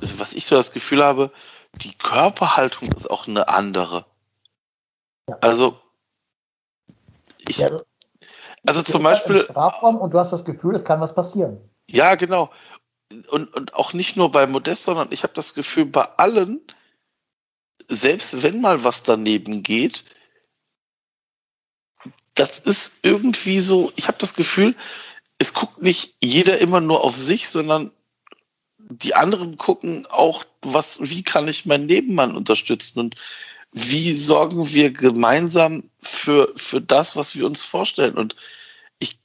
also 0.00 0.20
was 0.20 0.32
ich 0.32 0.46
so 0.46 0.56
das 0.56 0.72
Gefühl 0.72 1.04
habe, 1.04 1.32
die 1.76 1.94
Körperhaltung 1.94 2.88
ist 2.92 3.10
auch 3.10 3.26
eine 3.26 3.48
andere. 3.48 4.06
Ja. 5.28 5.38
Also, 5.40 5.80
ich, 7.48 7.58
ja, 7.58 7.66
also, 7.66 7.84
also 8.66 8.82
zum 8.82 9.02
Beispiel. 9.02 9.36
Halt 9.36 9.46
Strafraum 9.46 9.96
und 9.96 10.12
du 10.12 10.18
hast 10.18 10.32
das 10.32 10.44
Gefühl, 10.44 10.74
es 10.74 10.84
kann 10.84 11.00
was 11.00 11.14
passieren. 11.14 11.58
Ja, 11.88 12.14
genau. 12.14 12.50
Und, 13.30 13.54
und 13.54 13.74
auch 13.74 13.92
nicht 13.92 14.16
nur 14.16 14.30
bei 14.30 14.46
Modest, 14.46 14.84
sondern 14.84 15.12
ich 15.12 15.22
habe 15.22 15.34
das 15.34 15.54
Gefühl, 15.54 15.86
bei 15.86 16.04
allen, 16.16 16.60
selbst 17.88 18.42
wenn 18.42 18.60
mal 18.60 18.84
was 18.84 19.02
daneben 19.02 19.62
geht, 19.62 20.04
das 22.34 22.58
ist 22.58 23.00
irgendwie 23.02 23.60
so, 23.60 23.92
ich 23.96 24.08
habe 24.08 24.18
das 24.18 24.34
Gefühl, 24.34 24.74
es 25.38 25.54
guckt 25.54 25.82
nicht 25.82 26.14
jeder 26.22 26.58
immer 26.58 26.80
nur 26.80 27.04
auf 27.04 27.16
sich, 27.16 27.48
sondern 27.48 27.92
die 28.78 29.14
anderen 29.14 29.58
gucken 29.58 30.06
auch, 30.06 30.44
was, 30.62 30.98
wie 31.02 31.22
kann 31.22 31.48
ich 31.48 31.66
meinen 31.66 31.86
Nebenmann 31.86 32.36
unterstützen 32.36 33.00
und 33.00 33.16
wie 33.72 34.14
sorgen 34.16 34.72
wir 34.72 34.92
gemeinsam 34.92 35.90
für, 36.00 36.52
für 36.56 36.80
das, 36.80 37.16
was 37.16 37.34
wir 37.34 37.46
uns 37.46 37.64
vorstellen. 37.64 38.16
Und 38.16 38.36
ich, 38.98 39.18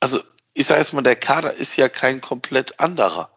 also 0.00 0.20
ich 0.54 0.66
sage 0.66 0.80
jetzt 0.80 0.92
mal, 0.92 1.02
der 1.02 1.16
Kader 1.16 1.54
ist 1.54 1.76
ja 1.76 1.88
kein 1.88 2.20
komplett 2.20 2.80
anderer. 2.80 3.30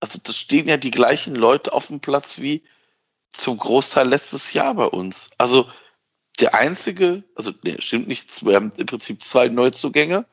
Also 0.00 0.20
das 0.22 0.38
stehen 0.38 0.68
ja 0.68 0.76
die 0.76 0.90
gleichen 0.90 1.34
Leute 1.34 1.72
auf 1.72 1.88
dem 1.88 2.00
Platz 2.00 2.38
wie 2.40 2.62
zum 3.36 3.58
Großteil 3.58 4.08
letztes 4.08 4.52
Jahr 4.52 4.74
bei 4.74 4.86
uns. 4.86 5.30
Also 5.38 5.66
der 6.40 6.54
einzige, 6.54 7.22
also 7.34 7.52
nee, 7.62 7.76
stimmt 7.78 8.08
nicht, 8.08 8.44
wir 8.44 8.56
haben 8.56 8.70
im 8.76 8.86
Prinzip 8.86 9.22
zwei 9.22 9.48
Neuzugänge. 9.48 10.26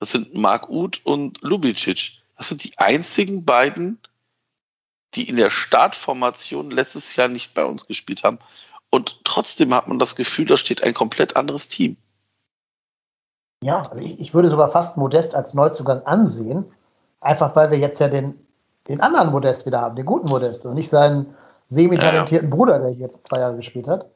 Das 0.00 0.12
sind 0.12 0.34
Marc 0.34 0.68
Uth 0.68 1.00
und 1.04 1.40
Lubicic. 1.42 2.18
Das 2.36 2.48
sind 2.48 2.64
die 2.64 2.76
einzigen 2.78 3.44
beiden, 3.44 3.98
die 5.14 5.28
in 5.28 5.36
der 5.36 5.50
Startformation 5.50 6.70
letztes 6.70 7.14
Jahr 7.16 7.28
nicht 7.28 7.54
bei 7.54 7.64
uns 7.64 7.86
gespielt 7.86 8.24
haben. 8.24 8.38
Und 8.90 9.24
trotzdem 9.24 9.72
hat 9.74 9.88
man 9.88 9.98
das 9.98 10.16
Gefühl, 10.16 10.46
da 10.46 10.56
steht 10.56 10.82
ein 10.82 10.94
komplett 10.94 11.36
anderes 11.36 11.68
Team. 11.68 11.96
Ja, 13.62 13.88
also 13.88 14.02
ich, 14.02 14.20
ich 14.20 14.34
würde 14.34 14.50
sogar 14.50 14.70
fast 14.70 14.96
Modest 14.96 15.34
als 15.34 15.54
Neuzugang 15.54 16.02
ansehen, 16.02 16.64
einfach 17.20 17.56
weil 17.56 17.70
wir 17.70 17.78
jetzt 17.78 18.00
ja 18.00 18.08
den, 18.08 18.34
den 18.88 19.00
anderen 19.00 19.30
Modest 19.30 19.64
wieder 19.66 19.80
haben, 19.80 19.96
den 19.96 20.06
guten 20.06 20.28
Modest 20.28 20.66
und 20.66 20.74
nicht 20.74 20.90
seinen 20.90 21.34
semi-talentierten 21.68 22.48
ja, 22.48 22.50
ja. 22.50 22.56
Bruder, 22.56 22.78
der 22.78 22.90
jetzt 22.90 23.26
zwei 23.26 23.40
Jahre 23.40 23.56
gespielt 23.56 23.88
hat. 23.88 24.10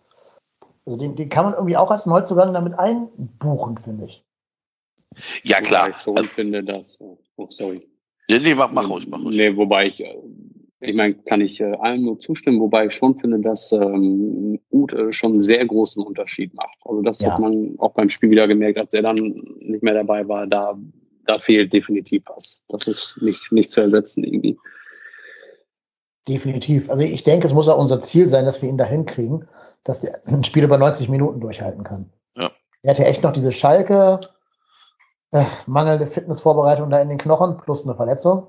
Also 0.87 0.99
den, 0.99 1.17
den 1.17 1.29
kann 1.29 1.45
man 1.45 1.55
irgendwie 1.55 1.77
auch 1.77 1.91
als 1.91 2.07
Neuzugang 2.07 2.55
damit 2.55 2.79
einbuchen, 2.79 3.79
finde 3.85 4.07
ich. 4.07 4.25
Ja, 5.43 5.61
klar. 5.61 5.91
ich 5.91 5.97
schon 5.97 6.17
also, 6.17 6.29
finde 6.29 6.65
das. 6.65 6.99
Oh, 7.01 7.47
sorry. 7.51 7.87
Nee, 8.31 8.39
nee, 8.41 8.55
mach, 8.55 8.73
mach 8.73 8.89
ruhig, 8.89 9.07
mach 9.09 9.23
ruhig. 9.23 9.37
Nee, 9.37 9.57
wobei 9.57 9.87
ich, 9.87 10.01
äh, 10.01 10.17
ich 10.81 10.95
meine, 10.95 11.15
kann 11.15 11.41
ich 11.41 11.61
äh, 11.61 11.75
allen 11.81 12.03
nur 12.03 12.21
zustimmen, 12.21 12.61
wobei 12.61 12.87
ich 12.87 12.95
schon 12.95 13.17
finde, 13.19 13.41
dass 13.41 13.73
ähm, 13.73 14.61
Ute 14.71 15.13
schon 15.13 15.33
einen 15.33 15.41
sehr 15.41 15.67
großen 15.67 16.03
Unterschied 16.03 16.55
macht. 16.55 16.77
Also 16.85 17.03
das 17.03 17.21
ja. 17.21 17.33
hat 17.33 17.41
man 17.41 17.75
auch 17.79 17.95
beim 17.95 18.11
Spiel 18.11 18.31
wieder 18.31 18.47
gemerkt, 18.47 18.79
als 18.79 18.93
er 18.93 19.03
dann 19.03 19.17
nicht 19.61 19.83
mehr 19.83 19.95
dabei 19.95 20.29
war, 20.29 20.47
da, 20.47 20.79
da 21.27 21.39
fehlt 21.39 21.73
definitiv 21.73 22.23
was. 22.29 22.63
Das 22.69 22.87
ist 22.87 23.19
nicht, 23.21 23.51
nicht 23.51 23.73
zu 23.73 23.81
ersetzen 23.81 24.25
irgendwie. 24.25 24.59
Definitiv. 26.29 26.91
Also 26.91 27.03
ich 27.03 27.25
denke, 27.25 27.47
es 27.47 27.55
muss 27.55 27.69
auch 27.69 27.79
unser 27.79 28.01
Ziel 28.01 28.29
sein, 28.29 28.45
dass 28.45 28.61
wir 28.61 28.69
ihn 28.69 28.77
dahin 28.77 29.07
kriegen, 29.07 29.49
dass 29.85 30.01
der 30.01 30.21
ein 30.27 30.45
Spiel 30.45 30.65
über 30.65 30.77
90 30.77 31.09
Minuten 31.09 31.41
durchhalten 31.41 31.85
kann. 31.85 32.13
Ja. 32.37 32.51
Er 32.83 32.91
hat 32.91 32.99
ja 32.99 33.07
echt 33.07 33.23
noch 33.23 33.33
diese 33.33 33.51
Schalke, 33.51 34.21
äh, 35.33 35.45
mangelnde 35.67 36.07
Fitnessvorbereitung 36.07 36.91
da 36.91 37.01
in 37.01 37.09
den 37.09 37.19
Knochen 37.19 37.57
plus 37.57 37.87
eine 37.87 37.97
Verletzung. 37.97 38.47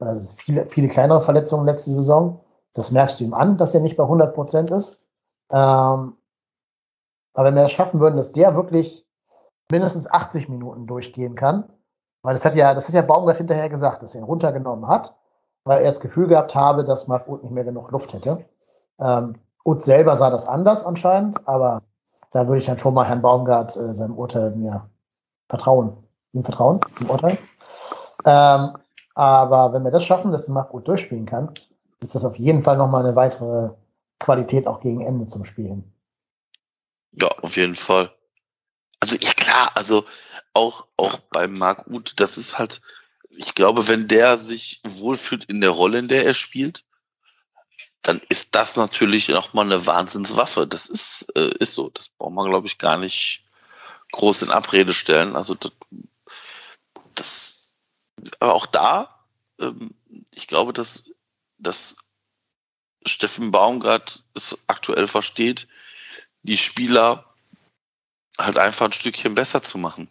Also 0.00 0.32
viele, 0.36 0.66
viele 0.68 0.88
kleinere 0.88 1.22
Verletzungen 1.22 1.66
letzte 1.66 1.90
Saison. 1.92 2.40
Das 2.74 2.90
merkst 2.90 3.20
du 3.20 3.24
ihm 3.24 3.34
an, 3.34 3.56
dass 3.56 3.72
er 3.72 3.80
nicht 3.80 3.96
bei 3.96 4.02
100 4.02 4.34
Prozent 4.34 4.72
ist. 4.72 5.06
Ähm, 5.52 6.16
aber 7.34 7.48
wenn 7.48 7.54
wir 7.54 7.64
es 7.64 7.72
schaffen 7.72 8.00
würden, 8.00 8.16
dass 8.16 8.32
der 8.32 8.56
wirklich 8.56 9.06
mindestens 9.70 10.10
80 10.10 10.48
Minuten 10.48 10.88
durchgehen 10.88 11.36
kann, 11.36 11.72
weil 12.22 12.34
das 12.34 12.44
hat 12.44 12.56
ja, 12.56 12.74
das 12.74 12.88
hat 12.88 12.94
ja 12.94 13.02
Baumgart 13.02 13.36
hinterher 13.36 13.68
gesagt, 13.68 14.02
dass 14.02 14.14
er 14.14 14.22
ihn 14.22 14.26
runtergenommen 14.26 14.88
hat, 14.88 15.16
weil 15.64 15.80
er 15.80 15.86
das 15.86 16.00
Gefühl 16.00 16.28
gehabt 16.28 16.54
habe, 16.54 16.84
dass 16.84 17.08
Marc 17.08 17.28
Uth 17.28 17.42
nicht 17.42 17.52
mehr 17.52 17.64
genug 17.64 17.90
Luft 17.90 18.12
hätte. 18.12 18.44
Ähm, 19.00 19.36
Uth 19.64 19.82
selber 19.82 20.16
sah 20.16 20.30
das 20.30 20.46
anders 20.46 20.84
anscheinend, 20.84 21.46
aber 21.48 21.82
da 22.30 22.46
würde 22.46 22.60
ich 22.60 22.66
dann 22.66 22.78
schon 22.78 22.94
mal 22.94 23.06
Herrn 23.06 23.22
Baumgart 23.22 23.76
äh, 23.76 23.94
seinem 23.94 24.16
Urteil 24.16 24.50
mir 24.52 24.88
vertrauen 25.48 26.02
ihm 26.32 26.44
vertrauen, 26.44 26.80
im 27.00 27.10
Urteil. 27.10 27.38
Ähm, 28.24 28.76
aber 29.14 29.72
wenn 29.72 29.84
wir 29.84 29.90
das 29.90 30.04
schaffen, 30.04 30.32
dass 30.32 30.48
gut 30.48 30.88
durchspielen 30.88 31.26
kann, 31.26 31.52
ist 32.00 32.14
das 32.14 32.24
auf 32.24 32.36
jeden 32.36 32.62
Fall 32.62 32.76
nochmal 32.76 33.04
eine 33.04 33.16
weitere 33.16 33.70
Qualität 34.18 34.66
auch 34.66 34.80
gegen 34.80 35.02
Ende 35.02 35.26
zum 35.26 35.44
Spielen. 35.44 35.92
Ja, 37.12 37.28
auf 37.42 37.56
jeden 37.56 37.76
Fall. 37.76 38.10
Also 39.00 39.16
ich 39.20 39.36
klar, 39.36 39.70
also 39.74 40.04
auch, 40.54 40.86
auch 40.96 41.18
beim 41.30 41.58
Marc 41.58 41.86
Uth, 41.88 42.18
das 42.18 42.38
ist 42.38 42.58
halt, 42.58 42.80
ich 43.36 43.54
glaube, 43.54 43.88
wenn 43.88 44.08
der 44.08 44.38
sich 44.38 44.80
wohlfühlt 44.84 45.44
in 45.44 45.60
der 45.60 45.70
Rolle, 45.70 45.98
in 45.98 46.08
der 46.08 46.26
er 46.26 46.34
spielt, 46.34 46.84
dann 48.02 48.20
ist 48.28 48.54
das 48.54 48.76
natürlich 48.76 49.28
nochmal 49.28 49.66
eine 49.66 49.86
Wahnsinnswaffe. 49.86 50.66
Das 50.66 50.86
ist, 50.86 51.32
äh, 51.36 51.54
ist 51.58 51.74
so. 51.74 51.90
Das 51.90 52.08
braucht 52.08 52.32
man, 52.32 52.50
glaube 52.50 52.66
ich, 52.66 52.78
gar 52.78 52.98
nicht 52.98 53.44
groß 54.12 54.42
in 54.42 54.50
Abrede 54.50 54.92
stellen. 54.92 55.36
Also 55.36 55.54
das 55.54 55.72
das, 57.14 57.74
aber 58.40 58.54
auch 58.54 58.66
da, 58.66 59.24
ähm, 59.60 59.94
ich 60.34 60.46
glaube, 60.46 60.72
dass, 60.72 61.12
dass 61.58 61.96
Steffen 63.04 63.50
Baumgart 63.50 64.24
es 64.34 64.58
aktuell 64.66 65.06
versteht, 65.06 65.68
die 66.42 66.58
Spieler 66.58 67.34
halt 68.38 68.58
einfach 68.58 68.86
ein 68.86 68.92
Stückchen 68.92 69.34
besser 69.34 69.62
zu 69.62 69.78
machen. 69.78 70.08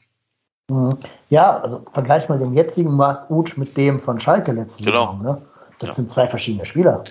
Mhm. 0.71 0.97
Ja, 1.29 1.59
also 1.59 1.85
vergleich 1.91 2.29
mal 2.29 2.39
den 2.39 2.53
jetzigen 2.53 2.95
Marc 2.95 3.29
Uth 3.29 3.57
mit 3.57 3.75
dem 3.75 4.01
von 4.01 4.21
Schalke 4.21 4.53
letzten 4.53 4.85
genau. 4.85 5.07
Saison. 5.07 5.21
Ne? 5.21 5.41
Das 5.79 5.89
ja. 5.89 5.93
sind 5.95 6.11
zwei 6.11 6.27
verschiedene 6.27 6.65
Spieler. 6.65 7.03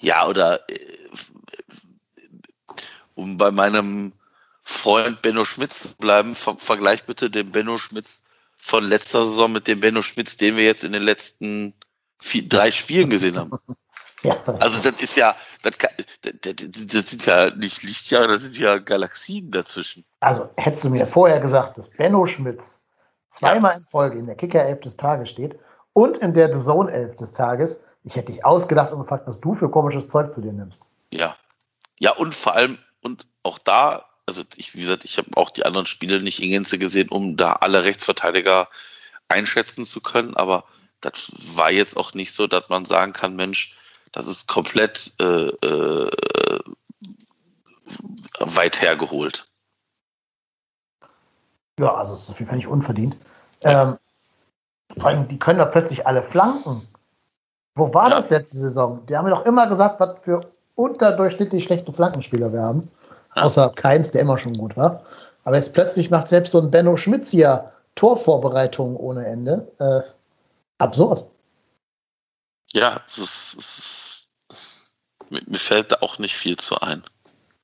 Ja, 0.00 0.26
oder 0.26 0.60
äh, 0.68 0.78
um 3.14 3.38
bei 3.38 3.50
meinem 3.50 4.12
Freund 4.62 5.22
Benno 5.22 5.46
Schmitz 5.46 5.80
zu 5.80 5.94
bleiben, 5.96 6.34
ver 6.34 6.56
vergleich 6.58 7.04
bitte 7.04 7.30
den 7.30 7.50
Benno 7.50 7.78
Schmitz 7.78 8.22
von 8.54 8.84
letzter 8.84 9.24
Saison 9.24 9.50
mit 9.52 9.66
dem 9.66 9.80
Benno 9.80 10.02
Schmitz, 10.02 10.36
den 10.36 10.56
wir 10.56 10.64
jetzt 10.64 10.84
in 10.84 10.92
den 10.92 11.02
letzten 11.02 11.72
vier, 12.18 12.46
drei 12.46 12.70
Spielen 12.70 13.08
gesehen 13.08 13.38
haben. 13.38 13.52
Also 14.58 14.80
das 14.80 15.00
ist 15.00 15.16
ja, 15.16 15.36
das, 15.62 15.76
das, 16.22 16.54
das 16.56 17.10
sind 17.10 17.26
ja 17.26 17.50
nicht 17.54 17.82
Lichtjahre, 17.82 18.28
das 18.28 18.42
sind 18.42 18.58
ja 18.58 18.78
Galaxien 18.78 19.50
dazwischen. 19.50 20.04
Also 20.20 20.48
hättest 20.56 20.84
du 20.84 20.90
mir 20.90 21.06
vorher 21.06 21.40
gesagt, 21.40 21.76
dass 21.76 21.90
Benno 21.90 22.26
Schmitz 22.26 22.84
zweimal 23.30 23.72
ja. 23.72 23.78
in 23.78 23.84
Folge 23.84 24.18
in 24.18 24.26
der 24.26 24.36
Kicker 24.36 24.64
11 24.64 24.80
des 24.80 24.96
Tages 24.96 25.30
steht 25.30 25.58
und 25.92 26.16
in 26.18 26.32
der 26.32 26.56
The 26.56 26.64
Zone 26.64 26.90
11 26.90 27.16
des 27.16 27.32
Tages, 27.32 27.84
ich 28.04 28.16
hätte 28.16 28.32
dich 28.32 28.44
ausgedacht 28.44 28.92
und 28.92 29.00
gefragt, 29.00 29.26
was 29.26 29.40
du 29.40 29.54
für 29.54 29.70
komisches 29.70 30.08
Zeug 30.08 30.32
zu 30.32 30.40
dir 30.40 30.52
nimmst. 30.52 30.86
Ja. 31.10 31.36
Ja, 32.00 32.12
und 32.12 32.34
vor 32.34 32.54
allem, 32.54 32.78
und 33.02 33.26
auch 33.42 33.58
da 33.58 34.06
also 34.26 34.42
ich, 34.56 34.74
wie 34.74 34.80
gesagt, 34.80 35.04
ich 35.04 35.18
habe 35.18 35.28
auch 35.36 35.50
die 35.50 35.66
anderen 35.66 35.86
Spiele 35.86 36.22
nicht 36.22 36.42
in 36.42 36.50
Gänze 36.50 36.78
gesehen, 36.78 37.08
um 37.08 37.36
da 37.36 37.54
alle 37.54 37.84
Rechtsverteidiger 37.84 38.68
einschätzen 39.28 39.86
zu 39.86 40.00
können, 40.00 40.34
aber 40.34 40.64
das 41.00 41.30
war 41.56 41.70
jetzt 41.70 41.96
auch 41.96 42.14
nicht 42.14 42.32
so, 42.32 42.46
dass 42.46 42.68
man 42.68 42.84
sagen 42.84 43.12
kann, 43.12 43.36
Mensch, 43.36 43.76
das 44.14 44.26
ist 44.28 44.46
komplett 44.46 45.12
äh, 45.20 45.48
äh, 45.48 46.10
weit 48.38 48.80
hergeholt. 48.80 49.44
Ja, 51.78 51.94
also 51.94 52.14
das 52.14 52.22
ist 52.24 52.30
auf 52.30 52.38
jeden 52.38 52.48
Fall 52.48 52.58
nicht 52.58 52.68
unverdient. 52.68 53.16
Ähm, 53.62 53.98
vor 54.96 55.06
allem, 55.06 55.26
die 55.26 55.38
können 55.38 55.58
doch 55.58 55.72
plötzlich 55.72 56.06
alle 56.06 56.22
flanken. 56.22 56.86
Wo 57.74 57.92
war 57.92 58.08
ja. 58.08 58.16
das 58.16 58.30
letzte 58.30 58.56
Saison? 58.56 59.04
Die 59.06 59.16
haben 59.16 59.24
mir 59.24 59.32
doch 59.32 59.44
immer 59.46 59.66
gesagt, 59.66 59.98
was 59.98 60.16
für 60.22 60.40
unterdurchschnittlich 60.76 61.64
schlechte 61.64 61.92
Flankenspieler 61.92 62.52
wir 62.52 62.62
haben. 62.62 62.88
Außer 63.34 63.70
keins, 63.70 64.12
der 64.12 64.20
immer 64.20 64.38
schon 64.38 64.54
gut 64.54 64.76
war. 64.76 65.02
Aber 65.42 65.56
jetzt 65.56 65.74
plötzlich 65.74 66.10
macht 66.10 66.28
selbst 66.28 66.52
so 66.52 66.60
ein 66.60 66.70
Benno 66.70 66.96
Schmitz 66.96 67.30
hier 67.30 67.72
Torvorbereitungen 67.96 68.96
ohne 68.96 69.26
Ende. 69.26 69.72
Äh, 69.80 70.02
absurd. 70.78 71.26
Ja, 72.74 73.00
es 73.06 73.18
ist, 73.18 73.56
es 73.56 74.28
ist, 74.50 74.96
mir 75.46 75.58
fällt 75.58 75.92
da 75.92 75.98
auch 76.00 76.18
nicht 76.18 76.34
viel 76.34 76.56
zu 76.56 76.76
ein. 76.80 77.04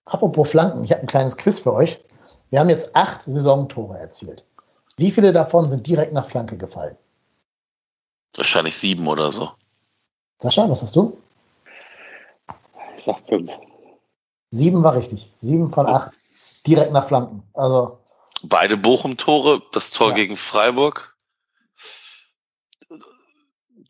Apropos 0.05 0.50
Flanken, 0.50 0.85
ich 0.85 0.93
habe 0.93 1.02
ein 1.02 1.09
kleines 1.09 1.37
Quiz 1.37 1.59
für 1.59 1.73
euch. 1.73 2.00
Wir 2.50 2.61
haben 2.61 2.69
jetzt 2.69 2.95
acht 2.95 3.23
Saisontore 3.23 3.99
erzielt. 3.99 4.47
Wie 4.97 5.11
viele 5.11 5.33
davon 5.33 5.69
sind 5.69 5.85
direkt 5.87 6.12
nach 6.12 6.25
Flanke 6.25 6.57
gefallen? 6.57 6.97
Wahrscheinlich 8.37 8.76
sieben 8.76 9.09
oder 9.09 9.33
so. 9.33 9.50
Sascha, 10.38 10.69
was 10.71 10.83
hast 10.83 10.95
du? 10.95 11.19
Ich 12.97 13.02
sag 13.02 13.26
fünf. 13.26 13.50
Sieben 14.50 14.83
war 14.85 14.95
richtig. 14.95 15.33
Sieben 15.40 15.71
von 15.71 15.87
acht. 15.87 16.12
Direkt 16.67 16.93
nach 16.93 17.07
Flanken. 17.07 17.43
Also. 17.55 17.99
Beide 18.43 18.76
Bochum-Tore, 18.76 19.61
das 19.73 19.90
Tor 19.90 20.11
ja. 20.11 20.14
gegen 20.14 20.37
Freiburg. 20.37 21.17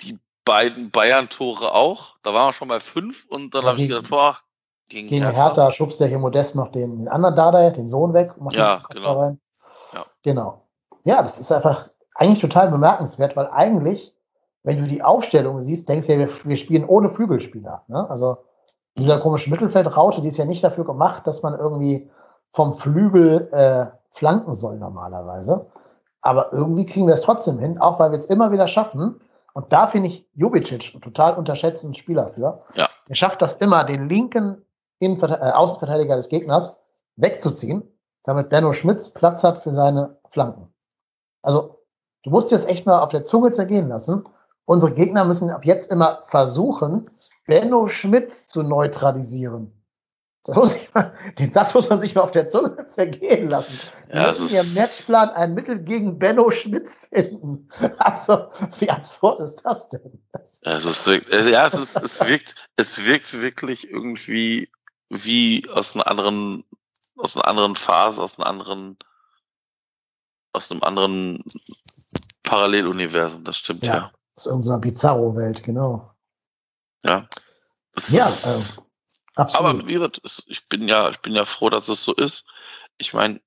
Die 0.03 0.19
beiden 0.45 0.91
Bayern-Tore 0.91 1.73
auch. 1.75 2.17
Da 2.23 2.35
waren 2.35 2.49
wir 2.49 2.53
schon 2.53 2.69
bei 2.69 2.81
fünf 2.81 3.27
und 3.27 3.55
dann 3.55 3.63
ja, 3.63 3.69
habe 3.69 3.81
ich 3.81 3.89
gedacht, 3.89 4.11
boah, 4.11 4.37
gegen, 4.89 5.09
gegen 5.09 5.25
Hertha. 5.25 5.45
Hertha 5.45 5.73
schubst 5.73 6.01
der 6.01 6.09
hier 6.09 6.19
Modest 6.19 6.57
noch 6.57 6.69
den, 6.69 6.99
den 6.99 7.09
anderen 7.09 7.37
Dardai, 7.37 7.71
den 7.71 7.89
Sohn 7.89 8.13
weg. 8.13 8.33
ja, 8.53 8.83
genau. 8.91 9.21
Rein. 9.21 9.41
Ja. 9.93 10.05
Genau. 10.23 10.67
Ja, 11.05 11.23
das 11.23 11.39
ist 11.39 11.53
einfach 11.53 11.89
eigentlich 12.15 12.41
total 12.41 12.71
bemerkenswert, 12.71 13.37
weil 13.37 13.49
eigentlich, 13.49 14.15
wenn 14.63 14.79
du 14.79 14.87
die 14.87 15.03
Aufstellung 15.03 15.61
siehst, 15.63 15.89
denkst 15.89 16.07
du 16.07 16.13
ja, 16.15 16.19
wir, 16.19 16.29
wir 16.45 16.57
spielen 16.57 16.85
ohne 16.85 17.09
Flügelspieler. 17.09 17.85
Ne? 17.89 18.09
Also 18.11 18.39
dieser 18.99 19.19
komische 19.19 19.51
Mittelfeldraute, 19.51 20.21
die 20.21 20.29
ist 20.29 20.37
ja 20.37 20.45
nicht 20.45 20.63
dafür 20.63 20.85
gemacht, 20.85 21.27
dass 21.27 21.43
man 21.43 21.59
irgendwie 21.59 22.11
vom 22.53 22.77
Flügel 22.77 23.49
äh, 23.53 23.87
flanken 24.13 24.55
soll 24.55 24.77
normalerweise. 24.79 25.67
Aber 26.21 26.53
irgendwie 26.53 26.85
kriegen 26.85 27.07
wir 27.07 27.15
es 27.15 27.23
trotzdem 27.23 27.59
hin, 27.59 27.79
auch 27.79 27.99
weil 27.99 28.11
wir 28.11 28.19
es 28.19 28.27
immer 28.27 28.53
wieder 28.53 28.69
schaffen. 28.69 29.21
Und 29.52 29.73
da 29.73 29.87
finde 29.87 30.09
ich 30.09 30.28
Jubicic 30.35 30.92
einen 30.95 31.02
total 31.02 31.35
unterschätzten 31.35 31.95
Spieler 31.95 32.28
für. 32.28 32.61
Ja. 32.75 32.88
Er 33.09 33.14
schafft 33.16 33.42
das 33.42 33.57
immer, 33.57 33.85
den 33.85 34.09
linken 34.09 34.64
Innenver 34.99 35.30
äh, 35.30 35.52
Außenverteidiger 35.52 36.16
des 36.16 36.28
Gegners 36.28 36.78
wegzuziehen, 37.16 37.83
damit 38.23 38.50
Benno 38.50 38.73
Schmitz 38.73 39.11
Platz 39.11 39.42
hat 39.42 39.62
für 39.62 39.73
seine 39.73 40.19
Flanken. 40.30 40.73
Also, 41.42 41.83
du 42.23 42.30
musst 42.30 42.50
dir 42.50 42.57
das 42.57 42.66
echt 42.66 42.87
mal 42.87 43.00
auf 43.00 43.11
der 43.11 43.25
Zunge 43.25 43.50
zergehen 43.50 43.88
lassen. 43.88 44.25
unsere 44.66 44.92
Gegner 44.92 45.25
müssen 45.25 45.50
ab 45.50 45.64
jetzt 45.64 45.90
immer 45.90 46.23
versuchen, 46.28 47.04
Benno 47.47 47.88
Schmitz 47.88 48.47
zu 48.47 48.62
neutralisieren. 48.62 49.80
Das 50.45 50.57
muss, 50.57 50.75
mal, 50.95 51.13
den 51.39 51.53
Satz 51.53 51.75
muss 51.75 51.89
man 51.91 52.01
sich 52.01 52.15
mal 52.15 52.23
auf 52.23 52.31
der 52.31 52.49
Zunge 52.49 52.87
zergehen 52.87 53.49
lassen. 53.49 53.79
Wir 54.09 54.17
Ja, 54.21 54.27
müssen 54.29 54.47
es 54.47 54.69
im 54.69 54.75
Matchplan 54.75 55.29
ein 55.31 55.53
Mittel 55.55 55.79
gegen 55.79 56.19
Benno 56.19 56.51
Schmitz 56.51 57.07
finden. 57.13 57.69
Also, 57.99 58.51
wie 58.79 58.89
absurd 58.89 59.41
ist 59.41 59.63
das 59.65 59.89
denn? 59.91 60.23
Ja, 60.65 60.73
es 60.79 60.85
ist, 60.85 61.07
ja, 61.07 61.67
es 61.67 61.75
ist, 61.75 61.97
es 61.97 62.27
wirkt, 62.27 62.55
es 62.77 63.05
wirkt 63.05 63.33
wirklich 63.41 63.91
irgendwie 63.91 64.71
wie 65.11 65.69
aus 65.71 65.95
einer 65.95 66.09
anderen, 66.11 66.65
aus 67.17 67.37
einer 67.37 67.47
anderen 67.47 67.77
Phase, 67.77 68.23
aus 68.23 68.39
einer 68.39 68.47
anderen, 68.49 68.99
aus 70.53 70.71
einem 70.71 70.83
anderen 70.83 71.45
Paralleluniversum. 72.43 73.45
Das 73.45 73.59
stimmt 73.59 73.85
Ja. 73.85 73.95
ja. 73.95 74.13
Aus 74.37 74.47
irgendeiner 74.47 74.79
Bizarro-Welt, 74.79 75.63
genau. 75.63 76.15
Ja. 77.05 77.29
Ja, 78.09 78.27
äh, 78.45 78.81
absolut. 79.41 79.71
Aber 79.81 79.89
wie 79.89 79.95
gesagt, 79.95 80.21
es- 80.25 80.43
ich 80.47 80.67
bin 80.67 80.89
ja, 80.89 81.11
ich 81.11 81.19
bin 81.19 81.35
ja 81.35 81.45
froh, 81.45 81.71
dass 81.71 81.89
es 81.89 82.03
so 82.03 82.15
ist. 82.15 82.47
Ich 82.99 83.13
meine, 83.13 83.41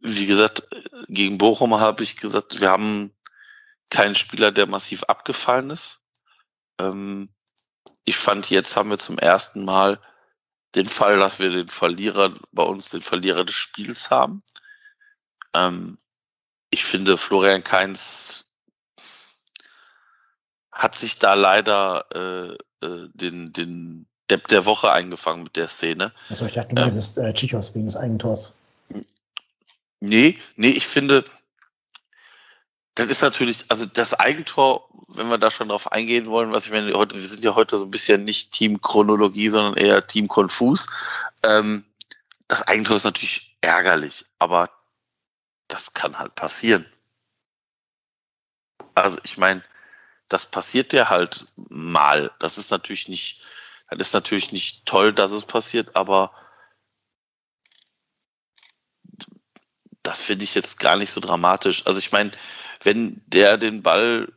wie 0.00 0.26
gesagt, 0.26 0.68
gegen 1.08 1.38
Bochum 1.38 1.74
habe 1.80 2.02
ich 2.02 2.16
gesagt, 2.16 2.60
wir 2.60 2.70
haben 2.70 3.14
keinen 3.90 4.14
Spieler, 4.14 4.52
der 4.52 4.66
massiv 4.66 5.04
abgefallen 5.04 5.70
ist. 5.70 6.02
Ähm, 6.78 7.34
ich 8.04 8.16
fand, 8.16 8.50
jetzt 8.50 8.76
haben 8.76 8.90
wir 8.90 8.98
zum 8.98 9.18
ersten 9.18 9.64
Mal 9.64 10.00
den 10.74 10.86
Fall, 10.86 11.18
dass 11.18 11.38
wir 11.38 11.50
den 11.50 11.68
Verlierer 11.68 12.38
bei 12.52 12.64
uns, 12.64 12.90
den 12.90 13.02
Verlierer 13.02 13.44
des 13.44 13.54
Spiels 13.54 14.10
haben. 14.10 14.42
Ähm, 15.54 15.98
ich 16.70 16.84
finde, 16.84 17.16
Florian 17.16 17.62
Kainz 17.62 18.50
hat 20.72 20.96
sich 20.96 21.18
da 21.20 21.34
leider 21.34 22.58
äh, 22.84 23.08
den, 23.14 23.52
den 23.52 24.06
Depp 24.30 24.48
der 24.48 24.64
Woche 24.64 24.92
eingefangen 24.92 25.42
mit 25.42 25.56
der 25.56 25.68
Szene. 25.68 26.12
Also 26.30 26.46
ich 26.46 26.52
dachte, 26.52 26.74
du 26.74 26.80
Ja. 26.80 26.86
meintest 26.86 27.18
äh, 27.18 27.32
Chichos 27.34 27.74
wegen 27.74 27.86
des 27.86 27.96
Eigentors. 27.96 28.54
Nee, 30.00 30.38
nee, 30.56 30.70
ich 30.70 30.86
finde, 30.86 31.24
das 32.94 33.06
ist 33.06 33.22
natürlich, 33.22 33.64
also 33.68 33.86
das 33.86 34.14
Eigentor, 34.14 34.88
wenn 35.08 35.28
wir 35.28 35.38
da 35.38 35.50
schon 35.50 35.68
drauf 35.68 35.90
eingehen 35.92 36.26
wollen, 36.26 36.52
was 36.52 36.66
ich 36.66 36.72
meine, 36.72 36.92
heute, 36.94 37.16
wir 37.16 37.22
sind 37.22 37.42
ja 37.42 37.54
heute 37.54 37.78
so 37.78 37.84
ein 37.84 37.90
bisschen 37.90 38.24
nicht 38.24 38.52
Team 38.52 38.80
Chronologie, 38.80 39.48
sondern 39.48 39.74
eher 39.74 40.06
Team 40.06 40.28
Konfus. 40.28 40.88
Ähm, 41.42 41.84
das 42.48 42.62
Eigentor 42.68 42.96
ist 42.96 43.04
natürlich 43.04 43.56
ärgerlich, 43.62 44.24
aber 44.38 44.70
das 45.68 45.92
kann 45.94 46.18
halt 46.18 46.34
passieren. 46.34 46.86
Also 48.94 49.18
ich 49.24 49.38
meine, 49.38 49.64
das 50.34 50.46
passiert 50.46 50.90
dir 50.90 51.10
halt 51.10 51.44
mal. 51.56 52.32
Das 52.40 52.58
ist 52.58 52.72
natürlich 52.72 53.06
nicht, 53.06 53.46
das 53.88 54.08
ist 54.08 54.14
natürlich 54.14 54.50
nicht 54.50 54.84
toll, 54.84 55.12
dass 55.12 55.30
es 55.30 55.44
passiert, 55.44 55.94
aber 55.94 56.32
das 60.02 60.22
finde 60.22 60.42
ich 60.42 60.56
jetzt 60.56 60.80
gar 60.80 60.96
nicht 60.96 61.12
so 61.12 61.20
dramatisch. 61.20 61.86
Also 61.86 62.00
ich 62.00 62.10
meine, 62.10 62.32
wenn 62.82 63.22
der 63.28 63.58
den 63.58 63.84
Ball 63.84 64.32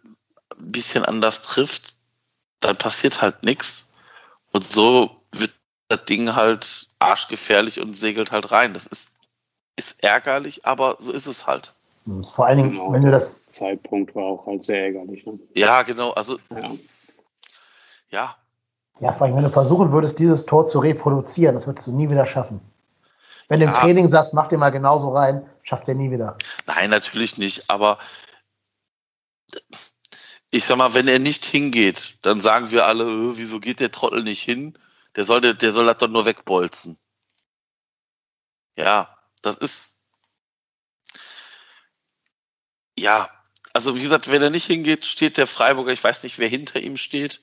ein 0.59 0.71
bisschen 0.71 1.03
anders 1.03 1.41
trifft, 1.41 1.97
dann 2.59 2.77
passiert 2.77 3.23
halt 3.23 3.41
nichts. 3.41 3.91
Und 4.51 4.71
so 4.71 5.25
wird 5.31 5.55
das 5.87 6.05
Ding 6.05 6.35
halt 6.35 6.89
arschgefährlich 6.99 7.79
und 7.79 7.95
segelt 7.95 8.31
halt 8.31 8.51
rein. 8.51 8.75
Das 8.75 8.85
ist, 8.85 9.15
ist 9.75 10.03
ärgerlich, 10.03 10.63
aber 10.63 10.97
so 10.99 11.11
ist 11.11 11.25
es 11.25 11.47
halt. 11.47 11.73
Vor 12.33 12.45
allen 12.45 12.57
Dingen, 12.57 12.71
Genau. 12.71 12.93
wenn 12.93 13.03
du 13.03 13.11
das, 13.11 13.45
Zeitpunkt 13.47 14.15
war 14.15 14.23
auch 14.23 14.45
halt 14.45 14.63
sehr 14.63 14.85
ärgerlich. 14.85 15.25
Ne? 15.25 15.37
Ja, 15.53 15.83
genau. 15.83 16.11
Also, 16.11 16.39
Ja. 16.49 16.71
ja, 18.09 18.35
ja, 18.99 19.11
vor 19.13 19.27
allem, 19.27 19.35
wenn 19.35 19.43
du 19.43 19.49
versuchen 19.49 19.91
würdest, 19.91 20.17
dieses 20.19 20.45
Tor 20.45 20.65
zu 20.65 20.79
reproduzieren, 20.79 21.53
das 21.55 21.67
würdest 21.67 21.85
du 21.87 21.91
nie 21.91 22.09
wieder 22.09 22.25
schaffen. 22.25 22.61
Wenn 23.49 23.59
du 23.59 23.65
im 23.65 23.73
Ja. 23.73 23.79
Training 23.79 24.07
sagst, 24.07 24.33
mach 24.33 24.47
den 24.47 24.59
mal 24.59 24.69
genauso 24.71 25.09
rein, 25.13 25.47
schafft 25.63 25.87
er 25.87 25.95
nie 25.95 26.09
wieder. 26.11 26.37
Nein, 26.65 26.89
natürlich 26.89 27.37
nicht, 27.37 27.69
aber 27.69 27.99
ich 30.49 30.65
sag 30.65 30.77
mal, 30.77 30.93
wenn 30.93 31.07
er 31.07 31.19
nicht 31.19 31.45
hingeht, 31.45 32.17
dann 32.21 32.39
sagen 32.39 32.71
wir 32.71 32.85
alle, 32.85 33.03
"Äh, 33.03 33.37
wieso 33.37 33.59
geht 33.59 33.79
der 33.81 33.91
Trottel 33.91 34.23
nicht 34.23 34.41
hin? 34.41 34.77
Der 35.15 35.23
soll, 35.25 35.41
der 35.41 35.73
soll 35.73 35.85
das 35.85 35.97
doch 35.97 36.07
nur 36.07 36.25
wegbolzen. 36.25 36.97
Ja, 38.77 39.17
das 39.41 39.57
ist. 39.57 39.96
Ja, 42.97 43.29
also 43.73 43.95
wie 43.95 44.01
gesagt, 44.01 44.31
wenn 44.31 44.41
er 44.41 44.49
nicht 44.49 44.65
hingeht, 44.65 45.05
steht 45.05 45.37
der 45.37 45.47
Freiburger, 45.47 45.91
ich 45.91 46.03
weiß 46.03 46.23
nicht, 46.23 46.39
wer 46.39 46.49
hinter 46.49 46.79
ihm 46.79 46.97
steht, 46.97 47.41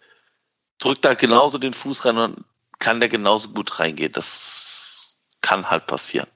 drückt 0.79 1.05
da 1.05 1.15
genauso 1.15 1.59
den 1.59 1.73
Fuß 1.73 2.05
rein 2.05 2.19
und 2.19 2.45
kann 2.79 3.01
der 3.01 3.09
genauso 3.09 3.51
gut 3.51 3.79
reingehen. 3.79 4.13
Das 4.13 5.17
kann 5.41 5.71
halt 5.71 5.87
passieren 5.87 6.27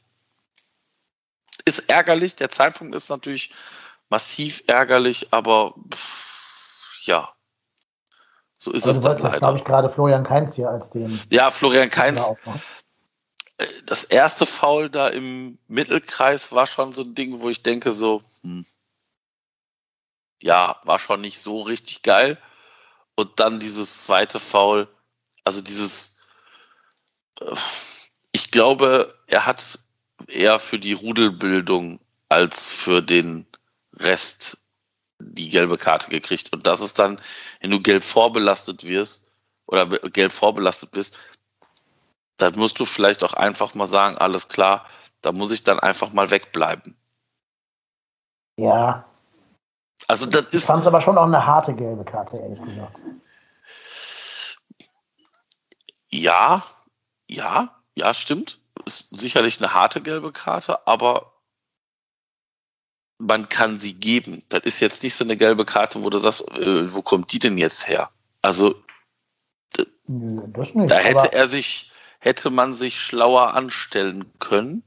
ist 1.68 1.90
ärgerlich. 1.90 2.34
Der 2.34 2.50
Zeitpunkt 2.50 2.94
ist 2.96 3.10
natürlich 3.10 3.50
massiv 4.08 4.64
ärgerlich, 4.66 5.28
aber 5.30 5.74
pff, 5.92 7.06
ja, 7.06 7.32
so 8.56 8.72
ist 8.72 8.84
Also 8.86 8.98
es 8.98 9.04
dann 9.04 9.18
das, 9.18 9.22
glaube 9.22 9.34
leider. 9.34 9.56
ich, 9.56 9.64
gerade 9.64 9.90
Florian 9.90 10.24
Kainz 10.24 10.56
hier 10.56 10.68
als 10.68 10.90
den 10.90 11.20
Ja, 11.30 11.50
Florian 11.50 11.90
ausmachen. 12.18 12.62
äh, 13.58 13.66
das 13.86 14.04
erste 14.04 14.46
Foul 14.46 14.90
da 14.90 15.08
im 15.08 15.58
Mittelkreis 15.68 16.52
war 16.52 16.66
schon 16.66 16.92
so 16.92 17.02
ein 17.02 17.14
Ding, 17.14 17.40
wo 17.40 17.50
ich 17.50 17.62
denke 17.62 17.92
so, 17.92 18.22
hm, 18.42 18.64
ja, 20.42 20.80
war 20.84 20.98
schon 20.98 21.20
nicht 21.20 21.40
so 21.40 21.62
richtig 21.62 22.02
geil. 22.02 22.38
Und 23.14 23.40
dann 23.40 23.60
dieses 23.60 24.04
zweite 24.04 24.38
Foul, 24.38 24.88
also 25.44 25.60
dieses, 25.60 26.20
äh, 27.40 27.54
ich 28.32 28.50
glaube, 28.50 29.18
er 29.26 29.46
hat 29.46 29.80
eher 30.26 30.58
für 30.58 30.78
die 30.78 30.92
Rudelbildung 30.92 32.00
als 32.28 32.68
für 32.70 33.02
den 33.02 33.46
Rest 33.94 34.58
die 35.18 35.48
gelbe 35.48 35.78
Karte 35.78 36.10
gekriegt. 36.10 36.52
Und 36.52 36.66
das 36.66 36.80
ist 36.80 36.98
dann, 36.98 37.20
wenn 37.60 37.70
du 37.70 37.80
gelb 37.80 38.04
vorbelastet 38.04 38.84
wirst 38.84 39.30
oder 39.66 39.86
gelb 39.86 40.32
vorbelastet 40.32 40.92
bist, 40.92 41.18
dann 42.36 42.56
musst 42.56 42.78
du 42.78 42.84
vielleicht 42.84 43.24
auch 43.24 43.32
einfach 43.32 43.74
mal 43.74 43.88
sagen, 43.88 44.16
alles 44.16 44.48
klar, 44.48 44.86
da 45.22 45.32
muss 45.32 45.50
ich 45.50 45.64
dann 45.64 45.80
einfach 45.80 46.12
mal 46.12 46.30
wegbleiben. 46.30 46.96
Ja, 48.56 49.07
Also 50.08 50.26
das 50.26 50.46
ich 50.48 50.54
ist, 50.54 50.66
fand 50.66 50.80
es 50.80 50.86
aber 50.86 51.02
schon 51.02 51.18
auch 51.18 51.26
eine 51.26 51.46
harte 51.46 51.74
gelbe 51.74 52.04
Karte, 52.04 52.38
ehrlich 52.38 52.62
gesagt. 52.62 53.00
ja, 56.10 56.64
ja, 57.28 57.76
ja, 57.94 58.14
stimmt. 58.14 58.58
Ist 58.86 59.08
sicherlich 59.16 59.60
eine 59.60 59.74
harte 59.74 60.00
gelbe 60.00 60.32
Karte, 60.32 60.86
aber 60.86 61.34
man 63.18 63.48
kann 63.48 63.78
sie 63.78 63.94
geben. 63.94 64.42
Das 64.48 64.62
ist 64.64 64.80
jetzt 64.80 65.02
nicht 65.02 65.14
so 65.14 65.24
eine 65.24 65.36
gelbe 65.36 65.64
Karte, 65.64 66.02
wo 66.02 66.08
du 66.08 66.18
sagst, 66.18 66.48
äh, 66.52 66.94
wo 66.94 67.02
kommt 67.02 67.32
die 67.32 67.38
denn 67.38 67.58
jetzt 67.58 67.86
her? 67.86 68.10
Also 68.40 68.76
Nö, 70.06 70.42
nicht. 70.74 70.90
Da 70.90 70.96
hätte 70.96 71.32
er 71.32 71.48
sich, 71.48 71.90
hätte 72.18 72.50
man 72.50 72.72
sich 72.72 72.98
schlauer 72.98 73.54
anstellen 73.54 74.32
können. 74.38 74.82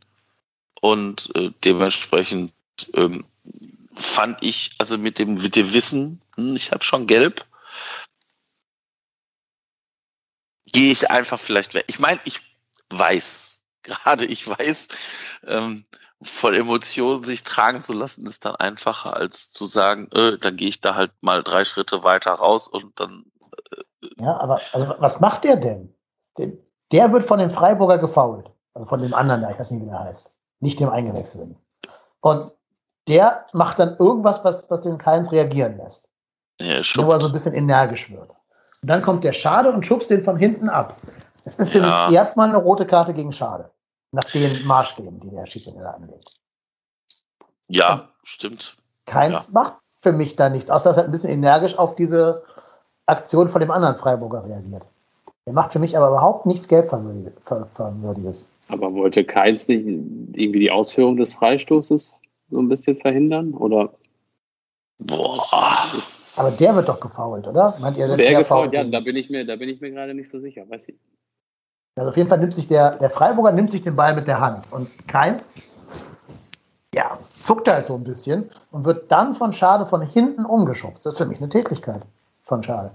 Und 0.81 1.29
äh, 1.35 1.51
dementsprechend 1.63 2.53
ähm, 2.95 3.25
fand 3.95 4.37
ich, 4.41 4.75
also 4.79 4.97
mit 4.97 5.19
dem, 5.19 5.35
mit 5.35 5.55
dem 5.55 5.73
Wissen, 5.73 6.19
hm, 6.35 6.55
ich 6.55 6.71
habe 6.71 6.83
schon 6.83 7.07
gelb, 7.07 7.45
gehe 10.71 10.91
ich 10.91 11.09
einfach 11.09 11.39
vielleicht 11.39 11.73
weg. 11.73 11.85
Ich 11.87 11.99
meine, 11.99 12.19
ich 12.23 12.41
weiß, 12.89 13.63
gerade 13.83 14.25
ich 14.25 14.47
weiß, 14.47 14.89
ähm, 15.47 15.83
voll 16.21 16.55
Emotionen 16.55 17.23
sich 17.23 17.43
tragen 17.43 17.81
zu 17.81 17.93
lassen, 17.93 18.25
ist 18.25 18.45
dann 18.45 18.55
einfacher, 18.55 19.15
als 19.15 19.51
zu 19.51 19.65
sagen, 19.65 20.07
äh, 20.11 20.37
dann 20.37 20.55
gehe 20.55 20.69
ich 20.69 20.79
da 20.79 20.95
halt 20.95 21.11
mal 21.21 21.43
drei 21.43 21.65
Schritte 21.65 22.03
weiter 22.03 22.31
raus 22.31 22.67
und 22.67 22.99
dann 22.99 23.25
Ja, 24.17 24.39
aber 24.39 24.61
also, 24.71 24.95
was 24.99 25.19
macht 25.19 25.43
der 25.43 25.55
denn? 25.55 25.95
Der, 26.37 26.51
der 26.91 27.11
wird 27.11 27.25
von 27.25 27.39
dem 27.39 27.51
Freiburger 27.51 27.97
gefault. 27.97 28.51
Also 28.73 28.87
von 28.87 29.01
dem 29.01 29.13
anderen 29.13 29.43
ich 29.49 29.59
weiß 29.59 29.71
nicht, 29.71 29.81
wie 29.81 29.89
der 29.89 29.99
heißt. 29.99 30.33
Nicht 30.59 30.79
dem 30.79 30.89
Eingewechselten. 30.89 31.57
Und 32.21 32.51
der 33.07 33.45
macht 33.53 33.79
dann 33.79 33.95
irgendwas, 33.97 34.43
was, 34.43 34.69
was 34.69 34.81
den 34.81 34.97
Keins 34.97 35.31
reagieren 35.31 35.77
lässt. 35.77 36.07
ja, 36.61 36.83
schon. 36.83 37.03
Nur 37.03 37.11
weil 37.13 37.17
er 37.19 37.21
so 37.21 37.27
ein 37.27 37.33
bisschen 37.33 37.53
energisch 37.53 38.11
wird. 38.11 38.29
Und 38.81 38.87
dann 38.89 39.01
kommt 39.01 39.23
der 39.23 39.33
Schade 39.33 39.71
und 39.71 39.85
schubst 39.85 40.09
den 40.11 40.23
von 40.23 40.37
hinten 40.37 40.69
ab. 40.69 40.95
Das 41.43 41.57
ist 41.57 41.71
für 41.71 41.79
Ja. 41.79 42.05
mich 42.07 42.15
erstmal 42.15 42.49
eine 42.49 42.57
rote 42.57 42.85
Karte 42.85 43.13
gegen 43.13 43.31
Schade. 43.33 43.71
Nach 44.11 44.23
den 44.25 44.65
Maßstäben, 44.65 45.19
die 45.21 45.29
der 45.29 45.45
Schiedsrichter 45.47 45.95
anlegt. 45.95 46.35
Ja, 47.67 48.09
stimmt. 48.23 48.75
Keins 49.05 49.33
Ja. 49.33 49.45
macht 49.51 49.73
für 50.01 50.11
mich 50.11 50.35
da 50.35 50.49
nichts, 50.49 50.69
außer 50.69 50.89
dass 50.89 50.97
er 50.97 51.05
ein 51.05 51.11
bisschen 51.11 51.29
energisch 51.31 51.77
auf 51.77 51.95
diese 51.95 52.43
Aktion 53.05 53.49
von 53.49 53.61
dem 53.61 53.71
anderen 53.71 53.97
Freiburger 53.97 54.43
reagiert. 54.45 54.87
Er 55.45 55.53
macht 55.53 55.71
für 55.71 55.79
mich 55.79 55.97
aber 55.97 56.09
überhaupt 56.09 56.45
nichts 56.45 56.67
Gelbverwürdiges. 56.67 58.47
Aber 58.67 58.93
wollte 58.93 59.23
Keins 59.23 59.67
nicht 59.67 59.85
irgendwie 59.85 60.59
die 60.59 60.71
Ausführung 60.71 61.17
des 61.17 61.33
Freistoßes 61.33 62.13
so 62.51 62.59
ein 62.59 62.69
bisschen 62.69 62.97
verhindern? 62.97 63.53
Oder 63.53 63.93
Boah. 64.99 65.41
Aber 66.37 66.51
der 66.51 66.75
wird 66.75 66.87
doch 66.87 66.99
gefault, 66.99 67.47
oder? 67.47 67.75
Meint 67.79 67.97
ihr, 67.97 68.07
Der, 68.07 68.17
der 68.17 68.39
gefault, 68.39 68.71
ja, 68.73 68.83
da 68.83 68.99
bin 68.99 69.15
ich 69.15 69.29
mir, 69.29 69.45
da 69.45 69.55
bin 69.55 69.67
ich 69.67 69.81
mir 69.81 69.91
gerade 69.91 70.13
nicht 70.13 70.29
so 70.29 70.39
sicher. 70.39 70.69
Weiß 70.69 70.87
ich. 70.89 70.95
Also 71.95 72.09
auf 72.09 72.17
jeden 72.17 72.29
Fall 72.29 72.37
nimmt 72.37 72.53
sich 72.53 72.67
der, 72.67 72.95
der 72.97 73.09
Freiburger 73.09 73.51
nimmt 73.51 73.71
sich 73.71 73.81
den 73.81 73.95
Ball 73.95 74.15
mit 74.15 74.27
der 74.27 74.39
Hand 74.39 74.71
und 74.71 74.87
Keins, 75.07 75.77
ja, 76.95 77.17
zuckt 77.17 77.67
halt 77.67 77.87
so 77.87 77.95
ein 77.95 78.03
bisschen 78.03 78.49
und 78.71 78.85
wird 78.85 79.11
dann 79.11 79.35
von 79.35 79.51
Schade 79.53 79.85
von 79.85 80.01
hinten 80.01 80.45
umgeschubst. 80.45 81.05
Das 81.05 81.13
ist 81.13 81.17
für 81.17 81.25
mich 81.25 81.39
eine 81.39 81.49
Tätigkeit 81.49 82.03
von 82.43 82.63
Schade. 82.63 82.91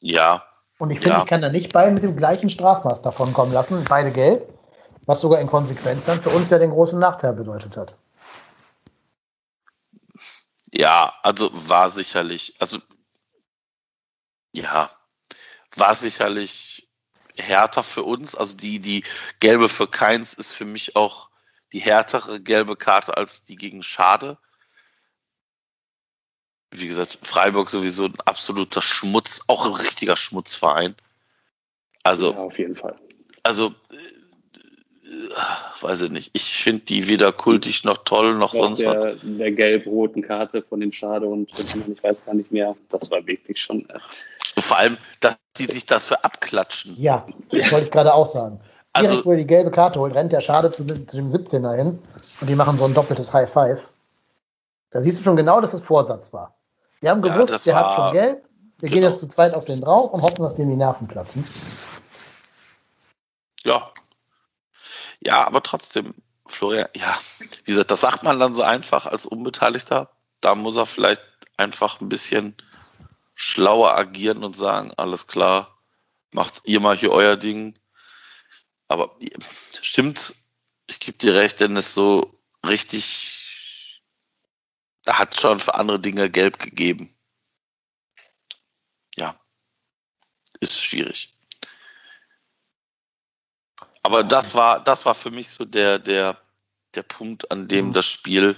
Ja, 0.00 0.42
Und 0.78 0.90
ich 0.90 0.98
finde, 0.98 1.10
Ja. 1.12 1.18
ich 1.20 1.26
kann 1.26 1.40
da 1.40 1.48
nicht 1.48 1.72
beide 1.72 1.92
mit 1.92 2.02
dem 2.02 2.16
gleichen 2.16 2.50
Strafmaß 2.50 3.00
davon 3.00 3.32
kommen 3.32 3.52
lassen, 3.52 3.82
beide 3.88 4.10
gelb, 4.10 4.52
was 5.06 5.20
sogar 5.20 5.40
in 5.40 5.46
Konsequenz 5.46 6.04
dann 6.04 6.20
für 6.20 6.30
uns 6.30 6.50
ja 6.50 6.58
den 6.58 6.70
großen 6.70 6.98
Nachteil 6.98 7.32
bedeutet 7.32 7.76
hat. 7.76 7.94
Ja, 10.76 11.14
also 11.22 11.50
war 11.52 11.90
sicherlich, 11.90 12.54
also 12.58 12.78
ja, 14.54 14.90
war 15.76 15.94
sicherlich 15.94 16.88
härter 17.36 17.82
für 17.82 18.02
uns. 18.02 18.34
Also 18.34 18.56
die, 18.56 18.78
die 18.78 19.04
gelbe 19.40 19.68
für 19.68 19.88
Keins 19.88 20.34
ist 20.34 20.52
für 20.52 20.64
mich 20.64 20.96
auch 20.96 21.30
die 21.72 21.80
härtere 21.80 22.40
gelbe 22.40 22.76
Karte 22.76 23.16
als 23.16 23.44
die 23.44 23.56
gegen 23.56 23.82
Schade. 23.82 24.38
Wie 26.70 26.86
gesagt, 26.86 27.18
Freiburg 27.22 27.70
sowieso 27.70 28.04
ein 28.04 28.20
absoluter 28.24 28.82
Schmutz, 28.82 29.42
auch 29.48 29.66
ein 29.66 29.72
richtiger 29.72 30.16
Schmutzverein. 30.16 30.94
Also, 32.02 32.32
ja, 32.32 32.38
auf 32.38 32.58
jeden 32.58 32.76
Fall. 32.76 32.98
also, 33.42 33.74
weiß 35.80 36.02
ich 36.02 36.10
nicht. 36.10 36.30
Ich 36.32 36.62
finde 36.62 36.82
die 36.84 37.06
weder 37.08 37.32
kultig 37.32 37.84
noch 37.84 37.98
toll 38.04 38.34
noch 38.34 38.54
Auch 38.54 38.58
sonst 38.58 38.84
was. 38.84 39.02
der, 39.04 39.14
der 39.22 39.52
gelb-roten 39.52 40.22
Karte 40.22 40.62
von 40.62 40.80
dem 40.80 40.92
Schade 40.92 41.26
und 41.26 41.48
ich 41.56 42.02
weiß 42.02 42.24
gar 42.24 42.34
nicht 42.34 42.50
mehr. 42.52 42.74
Das 42.90 43.10
war 43.10 43.24
wirklich 43.26 43.60
schon. 43.60 43.88
Äh, 43.90 43.98
Vor 44.60 44.78
allem, 44.78 44.96
dass 45.20 45.36
die 45.58 45.64
sich 45.66 45.86
dafür 45.86 46.24
abklatschen. 46.24 46.94
Ja, 46.98 47.26
das 47.50 47.70
wollte 47.72 47.86
ich 47.86 47.90
gerade 47.92 48.12
auch 48.14 48.26
sagen. 48.26 48.60
Direkt, 48.96 49.12
Also- 49.12 49.24
wo 49.26 49.30
er 49.32 49.36
die 49.38 49.46
gelbe 49.46 49.70
Karte 49.70 50.00
holt, 50.00 50.14
rennt 50.14 50.32
der 50.32 50.40
Schade 50.40 50.70
zu, 50.70 50.84
dem- 50.84 51.06
zu 51.06 51.16
dem 51.16 51.28
17er 51.28 51.74
hin 51.74 51.98
und 52.40 52.48
die 52.48 52.54
machen 52.54 52.78
so 52.78 52.84
ein 52.86 52.94
doppeltes 52.94 53.32
High 53.32 53.50
Five. 53.52 53.88
Da 54.90 55.00
siehst 55.02 55.18
du 55.18 55.22
schon 55.22 55.36
genau, 55.36 55.60
dass 55.60 55.72
das 55.72 55.82
Vorsatz 55.82 56.32
war. 56.32 56.54
Wir 57.00 57.10
haben 57.10 57.22
Ja, 57.24 57.34
gewusst, 57.34 57.52
das 57.52 57.64
der 57.64 57.76
hat 57.76 57.94
schon 57.94 58.12
gelb. 58.14 58.44
Wir 58.78 58.88
gehen 58.88 58.96
genau. 58.98 59.08
jetzt 59.08 59.18
zu 59.20 59.26
zweit 59.28 59.52
auf 59.54 59.64
den 59.66 59.80
drauf 59.80 60.12
und 60.12 60.22
hoffen, 60.22 60.42
dass 60.42 60.54
dem 60.54 60.70
die 60.70 60.76
Nerven 60.76 61.06
platzen. 61.06 61.44
Ja. 63.64 63.90
Ja, 65.20 65.46
aber 65.46 65.62
trotzdem, 65.62 66.14
Florian, 66.46 66.88
ja, 66.94 67.18
wie 67.64 67.72
gesagt, 67.72 67.90
das 67.90 68.00
sagt 68.00 68.22
man 68.22 68.38
dann 68.38 68.54
so 68.54 68.62
einfach 68.62 69.06
als 69.06 69.26
Unbeteiligter. 69.26 70.10
Da 70.40 70.54
muss 70.54 70.76
er 70.76 70.86
vielleicht 70.86 71.22
einfach 71.56 72.00
ein 72.00 72.08
bisschen 72.08 72.56
schlauer 73.34 73.96
agieren 73.96 74.44
und 74.44 74.56
sagen, 74.56 74.92
alles 74.96 75.26
klar, 75.26 75.78
macht 76.32 76.62
ihr 76.64 76.80
mal 76.80 76.96
hier 76.96 77.12
euer 77.12 77.36
Ding. 77.36 77.78
Aber 78.88 79.18
stimmt, 79.82 80.34
ich 80.86 81.00
gebe 81.00 81.18
dir 81.18 81.34
recht, 81.34 81.60
denn 81.60 81.76
es 81.76 81.94
so 81.94 82.40
richtig, 82.64 84.02
da 85.04 85.18
hat 85.18 85.38
schon 85.38 85.58
für 85.58 85.74
andere 85.74 86.00
Dinge 86.00 86.30
gelb 86.30 86.58
gegeben. 86.58 87.14
Ja, 89.16 89.38
ist 90.60 90.82
schwierig. 90.82 91.35
Aber 94.06 94.22
das 94.22 94.54
war, 94.54 94.78
das 94.80 95.04
war 95.04 95.14
für 95.16 95.30
mich 95.32 95.50
so 95.50 95.64
der, 95.64 95.98
der, 95.98 96.34
der 96.94 97.02
Punkt, 97.02 97.50
an 97.50 97.66
dem 97.66 97.88
Mhm. 97.88 97.92
das 97.92 98.06
Spiel 98.06 98.56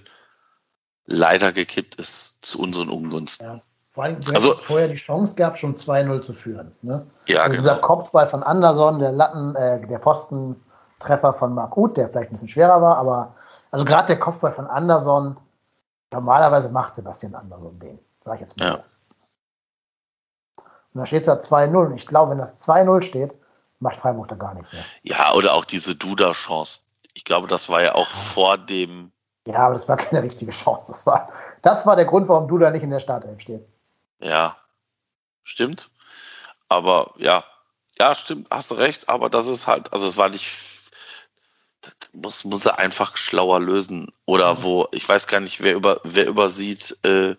leider 1.07 1.53
gekippt 1.55 1.95
ist 1.97 2.45
zu 2.45 2.61
unseren 2.61 2.91
Ungunsten. 2.91 3.47
Ja. 3.47 3.61
Vor 3.93 4.05
allem, 4.05 4.21
du 4.21 4.33
Also- 4.35 4.53
vorher 4.53 4.89
die 4.89 4.97
Chance 4.97 5.35
gehabt, 5.37 5.59
schon 5.59 5.75
2-0 5.75 6.21
zu 6.21 6.35
führen. 6.35 6.77
Ne? 6.83 7.07
Ja, 7.27 7.41
also 7.41 7.57
dieser 7.57 7.77
genau. 7.77 7.87
Kopfball 7.87 8.29
von 8.29 8.43
Anderson, 8.43 8.99
der 8.99 9.11
Latten, 9.13 9.57
äh, 9.57 9.85
der 9.87 9.99
Postentreffer 9.99 11.33
von 11.35 11.55
Marc 11.55 11.77
Uth, 11.79 11.97
der 11.97 12.11
vielleicht 12.11 12.29
ein 12.31 12.35
bisschen 12.35 12.49
schwerer 12.51 12.83
war, 12.83 12.99
aber 12.99 13.35
also 13.71 13.87
gerade 13.87 14.07
der 14.09 14.19
Kopfball 14.21 14.53
von 14.53 14.67
Anderson, 14.67 15.39
normalerweise 16.13 16.69
macht 16.69 16.95
Sebastian 16.95 17.35
Anderson 17.35 17.79
den, 17.81 17.99
sag 18.21 18.35
ich 18.35 18.43
jetzt 18.43 18.59
mal. 18.59 18.67
Ja. 18.67 18.75
Und 20.93 21.01
da 21.01 21.07
steht 21.07 21.25
zwar 21.25 21.41
2-0 21.41 21.87
und 21.87 21.95
ich 21.95 22.07
glaube, 22.07 22.33
wenn 22.33 22.39
das 22.39 22.59
2-0 22.59 23.03
steht, 23.03 23.33
macht 23.81 23.97
Freiburg 23.97 24.29
da 24.29 24.35
gar 24.37 24.55
nichts 24.55 24.73
mehr. 24.73 24.85
Ja, 25.03 25.33
oder 25.35 25.55
auch 25.55 25.64
diese 25.64 25.95
Duda-Chance. 25.95 26.81
Ich 27.14 27.25
glaube, 27.25 27.47
das 27.49 27.69
war 27.69 27.83
ja 27.83 27.95
auch 27.95 28.07
vor 28.09 28.59
dem, 28.59 29.12
Ja, 29.47 29.59
aber 29.67 29.75
das 29.75 29.88
war 29.88 29.97
keine 29.97 30.23
richtige 30.23 30.53
Chance. 30.53 30.93
Das 30.93 31.07
war, 31.07 31.33
das 31.62 31.87
war 31.87 31.97
der 31.97 32.05
Grund, 32.05 32.29
warum 32.29 32.49
du 32.49 32.59
da 32.59 32.71
nicht 32.71 32.83
in 32.83 32.91
der 32.91 33.01
Startelf 33.01 33.41
steht. 33.41 33.67
ja, 34.21 34.57
stimmt. 35.45 35.91
Aber 36.69 37.14
ja, 37.17 37.45
ja, 37.99 38.14
stimmt, 38.14 38.47
hast 38.51 38.71
du 38.71 38.75
recht, 38.75 39.09
aber 39.09 39.31
das 39.31 39.49
ist 39.49 39.67
halt, 39.67 39.93
also 39.93 40.07
es 40.07 40.17
war 40.19 40.29
nicht, 40.29 40.93
das 41.81 41.95
muss, 42.12 42.45
muss 42.45 42.67
er 42.67 42.79
einfach 42.79 43.17
schlauer 43.17 43.59
lösen. 43.61 44.12
Oder 44.27 44.55
Mhm. 44.55 44.62
wo, 44.62 44.88
ich 44.93 45.09
weiß 45.09 45.27
gar 45.29 45.41
nicht, 45.41 45.62
wer 45.62 45.75
über, 45.75 46.01
wer 46.05 46.27
übersieht, 46.27 46.97
äh, 47.05 47.35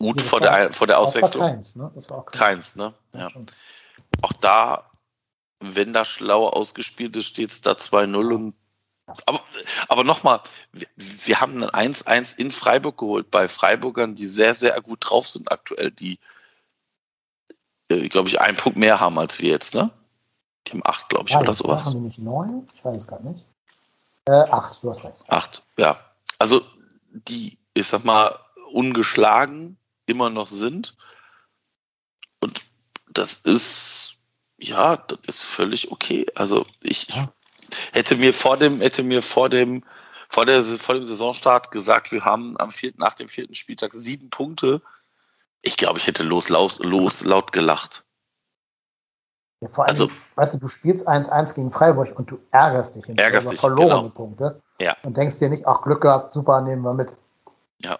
Nee, 0.00 0.12
das 0.14 0.28
vor 0.28 0.40
der, 0.40 0.72
vor 0.72 0.88
der 0.88 0.96
Das 0.96 1.02
war 1.04 1.08
Auswechslung. 1.08 1.42
keins, 1.44 1.76
ne? 1.76 1.92
Das 1.94 2.10
war 2.10 2.18
auch 2.18 2.26
Keins, 2.26 2.74
ne? 2.74 2.92
Ja. 3.14 3.28
Auch 4.22 4.32
da, 4.32 4.84
wenn 5.60 5.92
da 5.92 6.04
schlau 6.04 6.48
ausgespielt 6.48 7.16
ist, 7.16 7.26
steht 7.26 7.50
es 7.50 7.60
da 7.60 7.72
2-0 7.72 8.34
und 8.34 8.54
aber, 9.26 9.42
aber 9.88 10.04
nochmal, 10.04 10.40
wir, 10.72 10.86
wir 10.96 11.40
haben 11.40 11.64
ein 11.64 11.94
1-1 11.94 12.38
in 12.38 12.50
Freiburg 12.50 12.98
geholt, 12.98 13.30
bei 13.30 13.48
Freiburgern, 13.48 14.14
die 14.14 14.26
sehr, 14.26 14.54
sehr 14.54 14.80
gut 14.80 14.98
drauf 15.02 15.28
sind 15.28 15.50
aktuell, 15.50 15.90
die, 15.90 16.18
äh, 17.88 18.08
glaube 18.08 18.28
ich, 18.28 18.40
einen 18.40 18.56
Punkt 18.56 18.78
mehr 18.78 19.00
haben 19.00 19.18
als 19.18 19.40
wir 19.40 19.50
jetzt, 19.50 19.74
ne? 19.74 19.90
Die 20.66 20.72
haben 20.72 20.82
acht, 20.84 21.08
glaube 21.08 21.28
ich, 21.28 21.34
Ja, 21.34 21.40
oder 21.40 21.52
sowas. 21.52 21.86
Haben 21.86 21.94
die 21.94 22.06
nicht 22.06 22.18
neun? 22.18 22.66
Ich 22.74 22.84
weiß 22.84 22.96
es 22.96 23.06
gar 23.06 23.20
nicht. 23.20 23.44
Äh, 24.26 24.32
acht, 24.32 24.82
du 24.82 24.90
hast 24.90 25.04
recht. 25.04 25.24
Acht, 25.28 25.64
ja. 25.76 25.98
Also 26.38 26.62
die, 27.10 27.58
ich 27.74 27.88
sag 27.88 28.04
mal, 28.04 28.38
ungeschlagen 28.72 29.76
immer 30.06 30.30
noch 30.30 30.46
sind. 30.46 30.96
Das 33.12 33.34
ist, 33.38 34.16
ja, 34.58 34.96
das 34.96 35.18
ist 35.26 35.42
völlig 35.42 35.90
okay. 35.92 36.26
Also 36.34 36.64
ich 36.82 37.08
Ja. 37.08 37.32
hätte 37.92 38.16
mir 38.16 38.32
vor 38.32 38.56
dem, 38.56 38.80
hätte 38.80 39.02
mir 39.02 39.22
vor 39.22 39.48
dem, 39.48 39.84
vor, 40.28 40.46
der, 40.46 40.62
vor 40.62 40.94
dem 40.94 41.04
Saisonstart 41.04 41.70
gesagt, 41.70 42.12
wir 42.12 42.24
haben 42.24 42.58
am 42.58 42.70
vierten, 42.70 43.00
nach 43.00 43.14
dem 43.14 43.28
vierten 43.28 43.54
Spieltag 43.54 43.92
sieben 43.94 44.30
Punkte. 44.30 44.80
Ich 45.60 45.76
glaube, 45.76 45.98
ich 45.98 46.06
hätte 46.06 46.22
los, 46.22 46.48
los, 46.48 46.78
los 46.78 47.22
laut 47.22 47.52
gelacht. 47.52 48.04
Ja, 49.60 49.68
vor 49.68 49.84
allem, 49.84 49.90
Also- 49.90 50.10
weißt 50.36 50.54
du, 50.54 50.58
du 50.58 50.68
spielst 50.68 51.06
1-1 51.06 51.54
gegen 51.54 51.70
Freiburg 51.70 52.18
und 52.18 52.30
du 52.30 52.38
ärgerst 52.50 52.94
dich 52.96 53.04
hinterher 53.04 53.26
Ärgerst 53.26 53.44
über 53.46 53.50
dich, 53.52 53.60
verlorene 53.60 54.02
genau. 54.02 54.14
Punkte. 54.14 54.62
Ja. 54.80 54.96
Und 55.04 55.16
denkst 55.16 55.38
dir 55.38 55.50
nicht, 55.50 55.66
ach, 55.66 55.82
Glück 55.82 56.00
gehabt, 56.00 56.32
super, 56.32 56.60
nehmen 56.62 56.82
wir 56.82 56.94
mit. 56.94 57.16
Ja. 57.78 57.98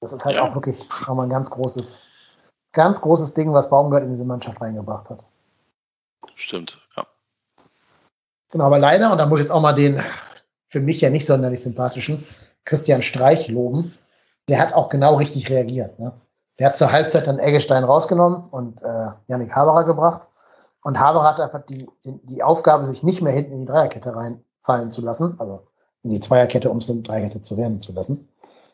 Das 0.00 0.12
ist 0.12 0.24
halt 0.24 0.36
Ja. 0.36 0.42
auch 0.42 0.54
wirklich 0.54 0.78
nochmal 1.06 1.26
ein 1.26 1.30
ganz 1.30 1.50
großes, 1.50 2.04
ganz 2.74 3.00
großes 3.00 3.32
Ding, 3.34 3.52
was 3.52 3.70
Baumgart 3.70 4.02
in 4.02 4.10
diese 4.10 4.24
Mannschaft 4.24 4.60
reingebracht 4.60 5.08
hat. 5.08 5.24
Stimmt, 6.34 6.80
ja. 6.96 7.06
Genau, 8.50 8.64
aber 8.64 8.78
leider, 8.78 9.10
und 9.10 9.18
da 9.18 9.26
muss 9.26 9.40
ich 9.40 9.46
jetzt 9.46 9.52
auch 9.52 9.62
mal 9.62 9.72
den 9.72 10.00
für 10.68 10.80
mich 10.80 11.00
ja 11.00 11.08
nicht 11.08 11.26
sonderlich 11.26 11.62
sympathischen 11.62 12.24
Christian 12.64 13.02
Streich 13.02 13.48
loben, 13.48 13.96
der 14.48 14.58
hat 14.60 14.74
auch 14.74 14.88
genau 14.88 15.14
richtig 15.16 15.48
reagiert. 15.48 15.98
Ne? 15.98 16.12
Der 16.58 16.68
hat 16.68 16.76
zur 16.76 16.92
Halbzeit 16.92 17.26
dann 17.26 17.38
Eggestein 17.38 17.84
rausgenommen 17.84 18.48
und 18.50 18.82
äh, 18.82 19.08
Yannick 19.28 19.54
Haberer 19.54 19.84
gebracht. 19.84 20.28
Und 20.82 20.98
Haberer 20.98 21.30
hat 21.30 21.40
einfach 21.40 21.64
die, 21.66 21.88
die, 22.04 22.20
die 22.24 22.42
Aufgabe, 22.42 22.84
sich 22.84 23.02
nicht 23.02 23.22
mehr 23.22 23.32
hinten 23.32 23.52
in 23.52 23.60
die 23.60 23.66
Dreierkette 23.66 24.14
reinfallen 24.14 24.90
zu 24.90 25.00
lassen, 25.00 25.36
also 25.38 25.66
in 26.02 26.10
die 26.10 26.20
Zweierkette, 26.20 26.68
um 26.68 26.78
es 26.78 26.90
eine 26.90 27.00
Dreierkette 27.00 27.40
zu 27.40 27.56
werden 27.56 27.80
zu 27.80 27.92
lassen, 27.92 28.28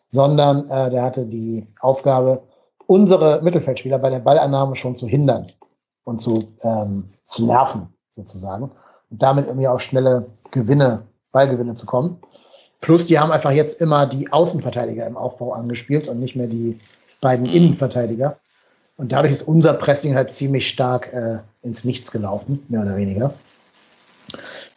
sondern 0.08 0.68
äh, 0.68 0.90
der 0.90 1.02
hatte 1.02 1.26
die 1.26 1.66
Aufgabe, 1.80 2.42
unsere 2.90 3.40
Mittelfeldspieler 3.40 4.00
bei 4.00 4.10
der 4.10 4.18
Ballannahme 4.18 4.74
schon 4.74 4.96
zu 4.96 5.06
hindern 5.06 5.46
und 6.02 6.20
zu, 6.20 6.48
ähm, 6.62 7.04
zu 7.24 7.46
nerven, 7.46 7.86
sozusagen. 8.10 8.64
Und 9.10 9.22
damit 9.22 9.46
irgendwie 9.46 9.68
auf 9.68 9.80
schnelle 9.80 10.26
Gewinne, 10.50 11.02
Ballgewinne 11.30 11.76
zu 11.76 11.86
kommen. 11.86 12.18
Plus, 12.80 13.06
die 13.06 13.16
haben 13.16 13.30
einfach 13.30 13.52
jetzt 13.52 13.80
immer 13.80 14.06
die 14.06 14.32
Außenverteidiger 14.32 15.06
im 15.06 15.16
Aufbau 15.16 15.52
angespielt 15.52 16.08
und 16.08 16.18
nicht 16.18 16.34
mehr 16.34 16.48
die 16.48 16.80
beiden 17.20 17.46
Innenverteidiger. 17.46 18.38
Und 18.96 19.12
dadurch 19.12 19.34
ist 19.34 19.42
unser 19.42 19.74
Pressing 19.74 20.16
halt 20.16 20.32
ziemlich 20.32 20.66
stark 20.66 21.12
äh, 21.12 21.38
ins 21.62 21.84
Nichts 21.84 22.10
gelaufen, 22.10 22.66
mehr 22.68 22.82
oder 22.82 22.96
weniger. 22.96 23.32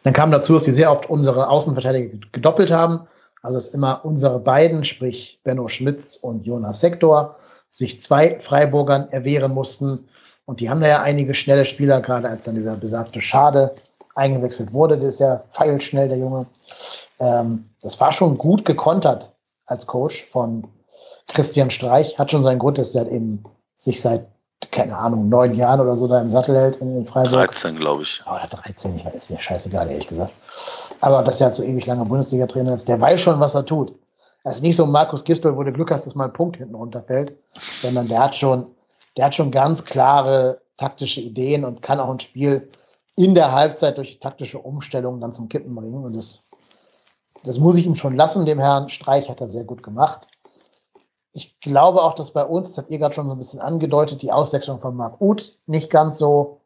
Dann 0.04 0.14
kam 0.14 0.30
dazu, 0.30 0.54
dass 0.54 0.66
sie 0.66 0.72
sehr 0.72 0.92
oft 0.92 1.10
unsere 1.10 1.50
Außenverteidiger 1.50 2.20
gedoppelt 2.32 2.70
haben. 2.70 3.08
Also 3.42 3.58
dass 3.58 3.70
immer 3.70 4.06
unsere 4.06 4.38
beiden, 4.38 4.86
sprich 4.86 5.40
Benno 5.44 5.68
Schmitz 5.68 6.16
und 6.16 6.46
Jonas 6.46 6.80
Sektor, 6.80 7.38
sich 7.74 8.00
zwei 8.00 8.40
Freiburgern 8.40 9.10
erwehren 9.12 9.54
mussten. 9.54 10.08
Und 10.46 10.62
die 10.62 10.70
haben 10.70 10.80
da 10.80 10.88
ja 10.88 11.02
einige 11.02 11.34
schnelle 11.34 11.66
Spieler, 11.66 12.00
gerade 12.00 12.30
als 12.30 12.46
dann 12.46 12.56
dieser 12.56 12.76
besagte 12.76 13.20
Schade 13.20 13.76
eingewechselt 14.16 14.72
wurde. 14.72 14.98
Der 14.98 15.10
ist 15.10 15.20
ja 15.20 15.44
feilschnell, 15.52 16.08
der 16.08 16.20
Junge. 16.20 16.46
Ähm, 17.20 17.70
das 17.82 18.00
war 18.00 18.14
schon 18.14 18.38
gut 18.38 18.64
gekontert 18.64 19.34
als 19.66 19.86
Coach 19.88 20.26
von, 20.32 20.66
Christian 21.28 21.72
Streich 21.72 22.18
hat 22.18 22.32
schon 22.32 22.44
seinen 22.44 22.60
Grund, 22.60 22.78
dass 22.78 22.92
der 22.92 23.10
eben 23.10 23.44
sich 23.78 24.02
seit, 24.02 24.26
keine 24.72 24.98
Ahnung, 24.98 25.30
neun 25.30 25.54
Jahren 25.54 25.80
oder 25.80 25.96
so 25.96 26.08
da 26.08 26.22
im 26.22 26.30
Sattel 26.30 26.56
hält 26.56 26.78
in, 26.78 26.98
in 26.98 27.06
Freiburg. 27.06 27.52
13, 27.52 27.76
glaube 27.78 28.04
ich. 28.04 28.22
Oder 28.26 28.48
13, 28.50 28.96
ich 28.98 29.06
weiß, 29.06 29.14
ist 29.14 29.32
mir 29.32 29.40
scheißegal, 29.40 29.90
ehrlich 29.90 30.08
gesagt. 30.08 30.32
Aber 31.02 31.24
dass 31.24 31.40
er 31.40 31.46
halt 31.46 31.56
so 31.56 31.64
ewig 31.64 31.86
lange 31.86 32.06
Bundesliga-Trainer 32.06 32.76
ist, 32.76 32.88
der 32.88 33.00
weiß 33.00 33.20
schon, 33.20 33.40
was 33.40 33.56
er 33.56 33.66
tut. 33.66 33.94
Das 34.44 34.56
ist 34.56 34.62
nicht 34.62 34.76
so 34.76 34.86
Markus 34.86 35.24
Gisdol, 35.24 35.56
wo 35.56 35.64
du 35.64 35.72
Glück 35.72 35.92
hast, 35.92 36.06
dass 36.06 36.16
mal 36.16 36.26
ein 36.26 36.34
Punkt 36.34 36.58
hinten 36.58 36.76
runterfällt, 36.76 37.38
sondern 37.56 38.08
der 38.10 38.20
hat 38.20 38.36
schon, 38.36 38.68
der 39.16 39.26
hat 39.26 39.36
schon 39.36 39.52
ganz 39.52 39.86
klare 39.86 40.62
taktische 40.78 41.22
Ideen 41.22 41.64
und 41.64 41.82
kann 41.82 42.00
auch 42.00 42.10
ein 42.10 42.20
Spiel 42.20 42.70
in 43.16 43.36
der 43.36 43.52
Halbzeit 43.52 43.98
durch 43.98 44.20
taktische 44.20 44.60
Umstellungen 44.60 45.22
dann 45.22 45.34
zum 45.34 45.48
Kippen 45.48 45.74
bringen. 45.74 46.04
Und 46.04 46.16
das, 46.16 46.50
das 47.46 47.58
muss 47.58 47.78
ich 47.78 47.86
ihm 47.86 47.96
schon 47.96 48.16
lassen. 48.16 48.46
Dem 48.46 48.60
Herrn 48.60 48.90
Streich 48.90 49.30
hat 49.30 49.40
er 49.40 49.50
sehr 49.50 49.64
gut 49.64 49.82
gemacht. 49.82 50.28
Ich 51.32 51.60
glaube 51.62 52.02
auch, 52.02 52.14
dass 52.14 52.32
bei 52.32 52.44
uns, 52.44 52.70
das 52.70 52.78
habt 52.80 52.92
ihr 52.92 53.00
gerade 53.00 53.16
schon 53.16 53.28
so 53.28 53.36
ein 53.36 53.40
bisschen 53.40 53.60
angedeutet, 53.60 54.22
die 54.22 54.32
Auswechslung 54.32 54.80
von 54.80 54.96
Marc 54.96 55.22
Uth 55.22 55.58
nicht 55.68 55.90
ganz 55.90 56.18
so 56.18 56.62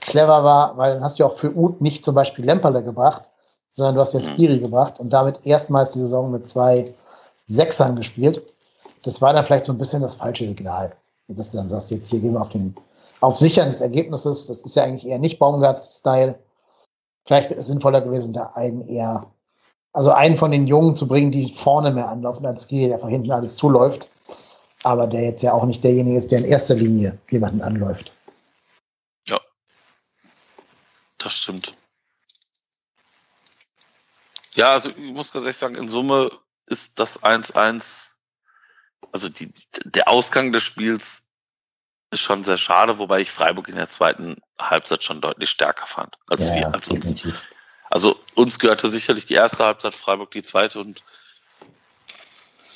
clever 0.00 0.42
war, 0.42 0.76
weil 0.76 0.94
dann 0.94 1.04
hast 1.04 1.20
du 1.20 1.24
auch 1.24 1.38
für 1.38 1.54
Uth 1.54 1.80
nicht 1.80 2.04
zum 2.04 2.14
Beispiel 2.14 2.44
Lemperle 2.44 2.82
gebracht, 2.82 3.30
sondern 3.72 3.94
du 3.96 4.00
hast 4.00 4.12
jetzt 4.12 4.28
Skiri 4.28 4.58
gebracht 4.58 5.00
und 5.00 5.10
damit 5.10 5.40
erstmals 5.44 5.92
die 5.92 5.98
Saison 5.98 6.30
mit 6.30 6.46
zwei 6.46 6.92
Sechsern 7.46 7.96
gespielt. 7.96 8.42
Das 9.02 9.20
war 9.20 9.32
dann 9.32 9.44
vielleicht 9.44 9.64
so 9.64 9.72
ein 9.72 9.78
bisschen 9.78 10.02
das 10.02 10.14
falsche 10.14 10.44
Signal. 10.44 10.94
Dass 11.28 11.50
du 11.50 11.56
dann 11.56 11.68
sagst, 11.68 11.90
jetzt 11.90 12.10
hier 12.10 12.20
gehen 12.20 12.34
wir 12.34 12.42
auf 12.42 12.50
den 12.50 12.74
auf 13.22 13.38
Sichern 13.38 13.68
des 13.68 13.80
Ergebnisses. 13.80 14.46
Das 14.46 14.62
ist 14.62 14.74
ja 14.74 14.84
eigentlich 14.84 15.06
eher 15.06 15.18
nicht 15.18 15.38
Baumgarts-Style. 15.38 16.38
Vielleicht 17.24 17.50
wäre 17.50 17.60
es 17.60 17.68
sinnvoller 17.68 18.00
gewesen, 18.00 18.32
da 18.32 18.52
einen 18.54 18.86
eher, 18.88 19.26
also 19.92 20.10
einen 20.10 20.36
von 20.36 20.50
den 20.50 20.66
Jungen 20.66 20.96
zu 20.96 21.06
bringen, 21.06 21.30
die 21.30 21.54
vorne 21.54 21.92
mehr 21.92 22.08
anlaufen 22.08 22.44
als 22.44 22.64
Skiri, 22.64 22.88
der 22.88 22.98
von 22.98 23.10
hinten 23.10 23.30
alles 23.30 23.56
zuläuft. 23.56 24.08
Aber 24.82 25.06
der 25.06 25.22
jetzt 25.22 25.42
ja 25.42 25.52
auch 25.52 25.64
nicht 25.64 25.84
derjenige 25.84 26.18
ist, 26.18 26.32
der 26.32 26.40
in 26.40 26.46
erster 26.46 26.74
Linie 26.74 27.16
jemanden 27.30 27.62
anläuft. 27.62 28.12
Ja. 29.28 29.40
Das 31.18 31.34
stimmt. 31.34 31.74
Ja, 34.54 34.72
also 34.72 34.90
ich 34.90 34.96
muss 34.96 35.32
ganz 35.32 35.44
ehrlich 35.44 35.56
sagen, 35.56 35.74
in 35.76 35.88
Summe 35.88 36.30
ist 36.66 36.98
das 36.98 37.22
1-1, 37.22 38.16
also 39.12 39.28
die, 39.28 39.52
der 39.84 40.08
Ausgang 40.08 40.52
des 40.52 40.62
Spiels 40.62 41.26
ist 42.10 42.20
schon 42.20 42.44
sehr 42.44 42.58
schade, 42.58 42.98
wobei 42.98 43.20
ich 43.20 43.30
Freiburg 43.30 43.68
in 43.68 43.76
der 43.76 43.88
zweiten 43.88 44.36
Halbzeit 44.60 45.02
schon 45.02 45.20
deutlich 45.20 45.50
stärker 45.50 45.86
fand 45.86 46.14
als 46.28 46.48
ja, 46.48 46.54
wir, 46.54 46.74
als 46.74 46.88
uns. 46.88 47.26
Also 47.90 48.18
uns 48.34 48.58
gehörte 48.58 48.90
sicherlich 48.90 49.26
die 49.26 49.34
erste 49.34 49.64
Halbzeit, 49.64 49.94
Freiburg 49.94 50.30
die 50.30 50.42
zweite 50.42 50.80
und 50.80 51.02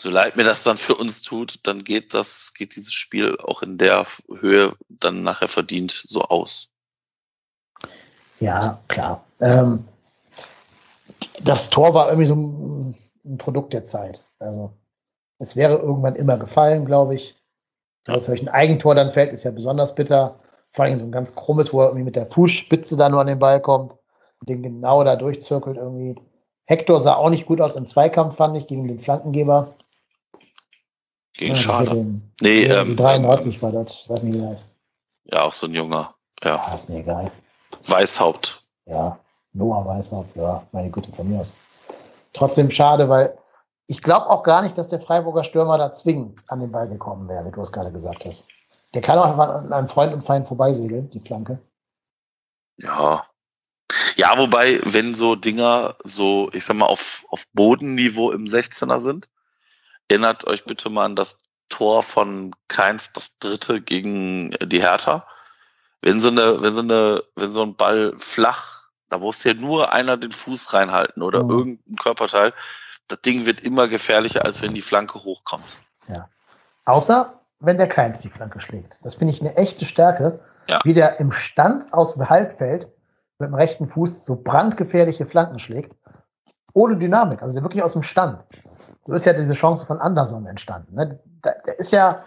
so 0.06 0.10
leid 0.10 0.36
mir 0.36 0.44
das 0.44 0.62
dann 0.62 0.76
für 0.76 0.94
uns 0.94 1.22
tut, 1.22 1.58
dann 1.62 1.84
geht 1.84 2.14
das, 2.14 2.52
geht 2.54 2.76
dieses 2.76 2.92
Spiel 2.92 3.36
auch 3.38 3.62
in 3.62 3.78
der 3.78 4.06
Höhe 4.40 4.74
dann 4.88 5.22
nachher 5.22 5.48
verdient 5.48 5.90
so 5.90 6.22
aus. 6.22 6.70
Ja, 8.40 8.78
klar. 8.88 9.24
Ähm, 9.40 9.86
das 11.42 11.70
Tor 11.70 11.94
war 11.94 12.08
irgendwie 12.08 12.26
so 12.26 12.34
ein, 12.34 12.96
ein, 13.24 13.38
Produkt 13.38 13.72
der 13.72 13.84
Zeit. 13.84 14.22
Also 14.38 14.72
es 15.38 15.56
wäre 15.56 15.76
irgendwann 15.76 16.16
immer 16.16 16.38
gefallen, 16.38 16.84
glaube 16.84 17.14
ich. 17.14 17.36
Dass 18.04 18.26
solch 18.26 18.40
ein 18.40 18.48
Eigentor 18.48 18.94
dann 18.94 19.10
fällt, 19.10 19.32
ist 19.32 19.42
ja 19.42 19.50
besonders 19.50 19.94
bitter. 19.94 20.38
Vor 20.70 20.84
allem 20.84 20.98
so 20.98 21.04
ein 21.04 21.12
ganz 21.12 21.34
krummes, 21.34 21.72
wo 21.72 21.80
er 21.80 21.88
irgendwie 21.88 22.04
mit 22.04 22.16
der 22.16 22.30
Fußspitze 22.30 22.96
da 22.96 23.08
nur 23.08 23.20
an 23.20 23.26
den 23.26 23.40
Ball 23.40 23.60
kommt 23.60 23.96
und 24.40 24.48
den 24.48 24.62
genau 24.62 25.02
da 25.02 25.16
durchzirkelt 25.16 25.76
irgendwie. 25.76 26.14
Hector 26.66 27.00
sah 27.00 27.16
auch 27.16 27.30
nicht 27.30 27.46
gut 27.46 27.60
aus 27.60 27.76
im 27.76 27.86
Zweikampf, 27.86 28.36
fand 28.36 28.56
ich, 28.56 28.66
gegen 28.66 28.86
den 28.86 29.00
Flankengeber. 29.00 29.74
Gegen 31.34 31.54
ja, 31.54 31.60
Schade. 31.60 31.90
Den, 31.90 32.32
nee, 32.40 32.64
ähm, 32.64 32.96
33 32.96 33.56
ähm, 33.56 33.62
war 33.62 33.72
das. 33.72 34.02
Ich 34.02 34.08
weiß 34.08 34.22
nicht, 34.22 34.34
wie 34.34 34.40
der 34.40 34.50
heißt. 34.50 34.72
Ja, 35.24 35.42
auch 35.42 35.52
so 35.52 35.66
ein 35.66 35.74
junger. 35.74 36.14
Ja. 36.44 36.56
ja 36.56 36.74
ist 36.74 36.88
mir 36.88 37.00
egal. 37.00 37.30
Weißhaupt. 37.86 38.60
Ja, 38.86 39.18
Noah 39.56 39.86
Weißhaupt, 39.86 40.36
ja, 40.36 40.62
meine 40.72 40.90
Güte, 40.90 41.10
von 41.12 41.28
mir 41.28 41.40
aus. 41.40 41.52
Trotzdem 42.32 42.70
schade, 42.70 43.08
weil 43.08 43.34
ich 43.86 44.02
glaube 44.02 44.28
auch 44.28 44.42
gar 44.42 44.62
nicht, 44.62 44.76
dass 44.76 44.88
der 44.88 45.00
Freiburger 45.00 45.44
Stürmer 45.44 45.78
da 45.78 45.92
zwingend 45.92 46.40
an 46.48 46.60
den 46.60 46.72
Ball 46.72 46.88
gekommen 46.88 47.28
wäre, 47.28 47.46
wie 47.46 47.50
du 47.50 47.62
es 47.62 47.72
gerade 47.72 47.92
gesagt 47.92 48.24
hast. 48.24 48.46
Der 48.94 49.02
kann 49.02 49.18
auch 49.18 49.38
an 49.38 49.72
einem 49.72 49.88
Freund 49.88 50.12
und 50.12 50.26
Feind 50.26 50.46
vorbeisegeln, 50.48 51.10
die 51.10 51.20
Flanke. 51.20 51.58
Ja. 52.78 53.26
Ja, 54.16 54.36
wobei, 54.38 54.80
wenn 54.84 55.14
so 55.14 55.36
Dinger 55.36 55.96
so, 56.04 56.50
ich 56.52 56.64
sag 56.64 56.76
mal, 56.76 56.86
auf, 56.86 57.26
auf 57.30 57.46
Bodenniveau 57.52 58.32
im 58.32 58.46
16er 58.46 58.98
sind, 58.98 59.28
erinnert 60.08 60.46
euch 60.46 60.64
bitte 60.64 60.90
mal 60.90 61.04
an 61.04 61.16
das 61.16 61.40
Tor 61.68 62.02
von 62.02 62.54
Keins, 62.68 63.12
das 63.12 63.38
dritte 63.38 63.80
gegen 63.80 64.50
die 64.62 64.80
Hertha. 64.80 65.26
Wenn 66.00 66.20
so 66.20 66.28
eine, 66.28 66.62
wenn 66.62 66.74
so 66.74 66.80
eine, 66.80 67.24
wenn 67.34 67.52
so 67.52 67.62
ein 67.62 67.76
Ball 67.76 68.14
flach, 68.18 68.85
da 69.08 69.18
muss 69.18 69.44
ja 69.44 69.54
nur 69.54 69.92
einer 69.92 70.16
den 70.16 70.32
Fuß 70.32 70.72
reinhalten 70.74 71.22
oder 71.22 71.44
mhm. 71.44 71.50
irgendein 71.50 71.96
Körperteil, 71.96 72.52
das 73.08 73.20
Ding 73.20 73.46
wird 73.46 73.60
immer 73.60 73.88
gefährlicher, 73.88 74.44
als 74.44 74.62
wenn 74.62 74.74
die 74.74 74.80
Flanke 74.80 75.22
hochkommt. 75.22 75.76
Ja. 76.08 76.28
Außer 76.84 77.40
wenn 77.60 77.78
der 77.78 77.88
Keins 77.88 78.18
die 78.18 78.28
Flanke 78.28 78.60
schlägt. 78.60 78.98
Das 79.02 79.14
finde 79.14 79.32
ich 79.32 79.40
eine 79.40 79.56
echte 79.56 79.84
Stärke, 79.84 80.40
ja. 80.68 80.80
wie 80.84 80.94
der 80.94 81.20
im 81.20 81.32
Stand 81.32 81.92
aus 81.92 82.14
dem 82.14 82.28
Halbfeld 82.28 82.88
mit 83.38 83.48
dem 83.48 83.54
rechten 83.54 83.88
Fuß 83.88 84.24
so 84.24 84.36
brandgefährliche 84.36 85.26
Flanken 85.26 85.58
schlägt, 85.58 85.94
ohne 86.74 86.96
Dynamik, 86.96 87.42
also 87.42 87.54
der 87.54 87.62
wirklich 87.62 87.82
aus 87.82 87.92
dem 87.92 88.02
Stand. 88.02 88.44
So 89.04 89.14
ist 89.14 89.24
ja 89.24 89.32
diese 89.32 89.54
Chance 89.54 89.86
von 89.86 89.98
Anderson 89.98 90.46
entstanden. 90.46 90.94
Ne? 90.94 91.20
Da, 91.42 91.52
der 91.66 91.78
ist 91.78 91.92
ja, 91.92 92.24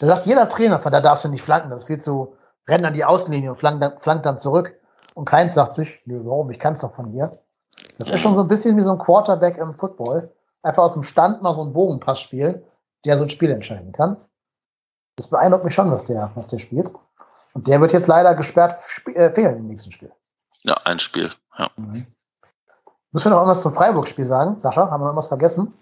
da 0.00 0.06
sagt 0.06 0.26
jeder 0.26 0.48
Trainer, 0.48 0.80
von 0.80 0.92
da 0.92 1.00
darfst 1.00 1.24
du 1.24 1.28
nicht 1.28 1.42
flanken, 1.42 1.70
das 1.70 1.82
ist 1.82 1.86
viel 1.86 2.00
zu, 2.00 2.36
renn 2.68 2.84
an 2.84 2.94
die 2.94 3.04
Außenlinie 3.04 3.50
und 3.50 3.56
flankt 3.56 3.82
dann, 3.82 3.98
flankt 4.00 4.26
dann 4.26 4.38
zurück. 4.38 4.74
Und 5.16 5.24
Keins 5.24 5.54
sagt 5.54 5.72
sich, 5.72 5.98
warum, 6.04 6.50
ich 6.50 6.58
kann 6.58 6.74
es 6.74 6.80
doch 6.80 6.94
von 6.94 7.10
hier. 7.10 7.32
Das 7.98 8.10
ist 8.10 8.20
schon 8.20 8.34
so 8.34 8.42
ein 8.42 8.48
bisschen 8.48 8.76
wie 8.76 8.82
so 8.82 8.92
ein 8.92 8.98
Quarterback 8.98 9.56
im 9.56 9.74
Football. 9.74 10.30
Einfach 10.62 10.82
aus 10.82 10.92
dem 10.92 11.04
Stand 11.04 11.42
mal 11.42 11.54
so 11.54 11.62
einen 11.62 11.72
Bogenpass 11.72 12.20
spielen, 12.20 12.62
der 13.06 13.16
so 13.16 13.24
ein 13.24 13.30
Spiel 13.30 13.50
entscheiden 13.50 13.92
kann. 13.92 14.18
Das 15.16 15.28
beeindruckt 15.28 15.64
mich 15.64 15.74
schon, 15.74 15.90
was 15.90 16.04
der, 16.04 16.30
was 16.34 16.48
der 16.48 16.58
spielt. 16.58 16.92
Und 17.54 17.66
der 17.66 17.80
wird 17.80 17.94
jetzt 17.94 18.08
leider 18.08 18.34
gesperrt 18.34 18.78
äh, 19.14 19.30
fehlen 19.30 19.56
im 19.56 19.68
nächsten 19.68 19.90
Spiel. 19.90 20.12
Ja, 20.64 20.74
ein 20.84 20.98
Spiel. 20.98 21.32
Ja. 21.58 21.70
Mhm. 21.76 22.06
Müssen 23.12 23.26
wir 23.26 23.30
noch 23.30 23.38
irgendwas 23.38 23.62
zum 23.62 23.72
Freiburg-Spiel 23.72 24.24
sagen? 24.24 24.58
Sascha, 24.58 24.90
haben 24.90 25.00
wir 25.02 25.08
noch 25.08 25.16
was 25.16 25.28
vergessen? 25.28 25.72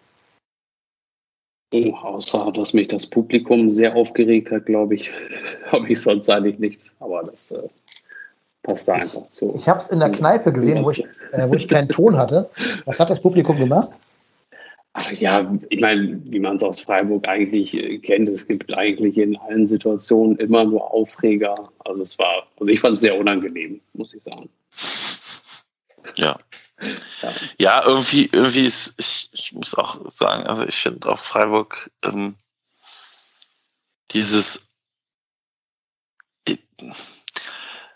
Oh, 1.73 1.97
außer, 1.97 2.53
dass 2.53 2.73
mich 2.73 2.87
das 2.87 3.05
Publikum 3.05 3.68
sehr 3.68 3.97
aufgeregt 3.97 4.53
hat, 4.53 4.66
glaube 4.66 4.94
ich, 4.94 5.11
habe 5.73 5.88
ich 5.88 6.01
sonst 6.01 6.31
eigentlich 6.31 6.61
nichts. 6.61 6.94
Aber 7.01 7.23
das 7.25 7.51
äh, 7.51 7.68
passt 8.64 8.88
da 8.88 8.94
einfach 8.94 9.29
zu. 9.29 9.55
Ich 9.57 9.68
habe 9.68 9.79
es 9.79 9.88
in 9.88 10.00
der 10.00 10.11
Kneipe 10.11 10.53
gesehen, 10.53 10.85
wo 10.85 10.90
ich, 10.90 11.05
äh, 11.33 11.48
wo 11.48 11.55
ich 11.55 11.68
keinen 11.68 11.88
Ton 11.88 12.16
hatte. 12.16 12.50
Was 12.87 12.98
hat 12.98 13.11
das 13.11 13.20
Publikum 13.20 13.59
gemacht? 13.59 13.90
Ach 14.94 15.11
ja, 15.12 15.53
ich 15.70 15.81
meine, 15.81 16.20
wie 16.24 16.38
man 16.38 16.57
es 16.57 16.62
aus 16.62 16.81
Freiburg 16.81 17.29
eigentlich 17.29 17.74
äh, 17.74 17.98
kennt, 17.98 18.29
es 18.29 18.48
gibt 18.48 18.77
eigentlich 18.77 19.18
in 19.18 19.37
allen 19.37 19.68
Situationen 19.68 20.37
immer 20.38 20.64
nur 20.64 20.92
Aufreger. 20.92 21.55
Also 21.85 22.03
es 22.03 22.18
war, 22.18 22.46
also 22.59 22.72
ich 22.72 22.81
fand 22.81 22.94
es 22.94 23.00
sehr 23.03 23.16
unangenehm, 23.16 23.81
muss 23.92 24.14
ich 24.14 24.22
sagen. 24.22 24.48
Ja. 26.16 26.38
Ja, 27.22 27.33
ja 27.59 27.83
irgendwie, 27.87 28.29
irgendwie 28.33 28.64
ist, 28.64 28.94
ich, 28.98 29.31
ich 29.33 29.53
muss 29.53 29.74
auch 29.74 30.00
sagen, 30.12 30.46
also 30.46 30.64
ich 30.64 30.77
finde 30.77 31.09
auch 31.09 31.18
Freiburg 31.18 31.90
ähm, 32.03 32.35
dieses 34.11 34.68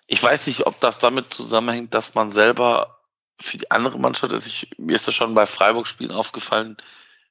ich 0.08 0.22
weiß 0.22 0.46
nicht, 0.46 0.66
ob 0.66 0.80
das 0.80 0.98
damit 0.98 1.32
zusammenhängt, 1.32 1.92
dass 1.94 2.14
man 2.14 2.32
selber 2.32 2.98
für 3.38 3.58
die 3.58 3.70
andere 3.70 3.98
Mannschaft 3.98 4.32
ist. 4.32 4.46
Ich, 4.46 4.70
mir 4.78 4.96
ist 4.96 5.06
das 5.06 5.14
schon 5.14 5.34
bei 5.34 5.46
Freiburg-Spielen 5.46 6.10
aufgefallen, 6.10 6.78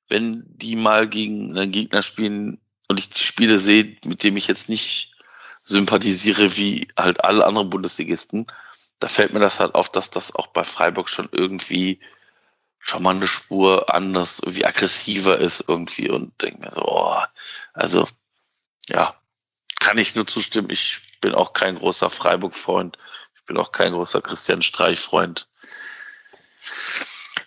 wenn 0.07 0.43
die 0.45 0.75
mal 0.75 1.09
gegen 1.09 1.57
einen 1.57 1.71
Gegner 1.71 2.03
spielen 2.03 2.61
und 2.87 2.99
ich 2.99 3.09
die 3.09 3.23
Spiele 3.23 3.57
sehe, 3.57 3.97
mit 4.05 4.23
dem 4.23 4.37
ich 4.37 4.47
jetzt 4.47 4.69
nicht 4.69 5.15
sympathisiere 5.63 6.55
wie 6.55 6.87
halt 6.95 7.25
alle 7.25 7.45
anderen 7.45 7.69
Bundesligisten, 7.71 8.45
da 8.99 9.07
fällt 9.07 9.33
mir 9.33 9.39
das 9.39 9.59
halt 9.59 9.75
auf, 9.75 9.89
dass 9.89 10.11
das 10.11 10.33
auch 10.33 10.47
bei 10.47 10.63
Freiburg 10.63 11.09
schon 11.09 11.27
irgendwie 11.31 11.99
schon 12.79 13.03
mal 13.03 13.15
eine 13.15 13.27
Spur 13.27 13.93
anders, 13.93 14.39
irgendwie 14.39 14.65
aggressiver 14.65 15.39
ist 15.39 15.65
irgendwie 15.67 16.09
und 16.09 16.39
denke 16.41 16.61
mir 16.61 16.71
so, 16.71 16.83
oh, 16.83 17.21
also 17.73 18.07
ja, 18.87 19.15
kann 19.79 19.97
ich 19.97 20.15
nur 20.15 20.27
zustimmen. 20.27 20.69
Ich 20.69 21.01
bin 21.21 21.33
auch 21.33 21.53
kein 21.53 21.75
großer 21.75 22.09
Freiburg-Freund. 22.09 22.97
Ich 23.35 23.43
bin 23.45 23.57
auch 23.57 23.71
kein 23.71 23.93
großer 23.93 24.21
Christian 24.21 24.61
Streich-Freund. 24.61 25.47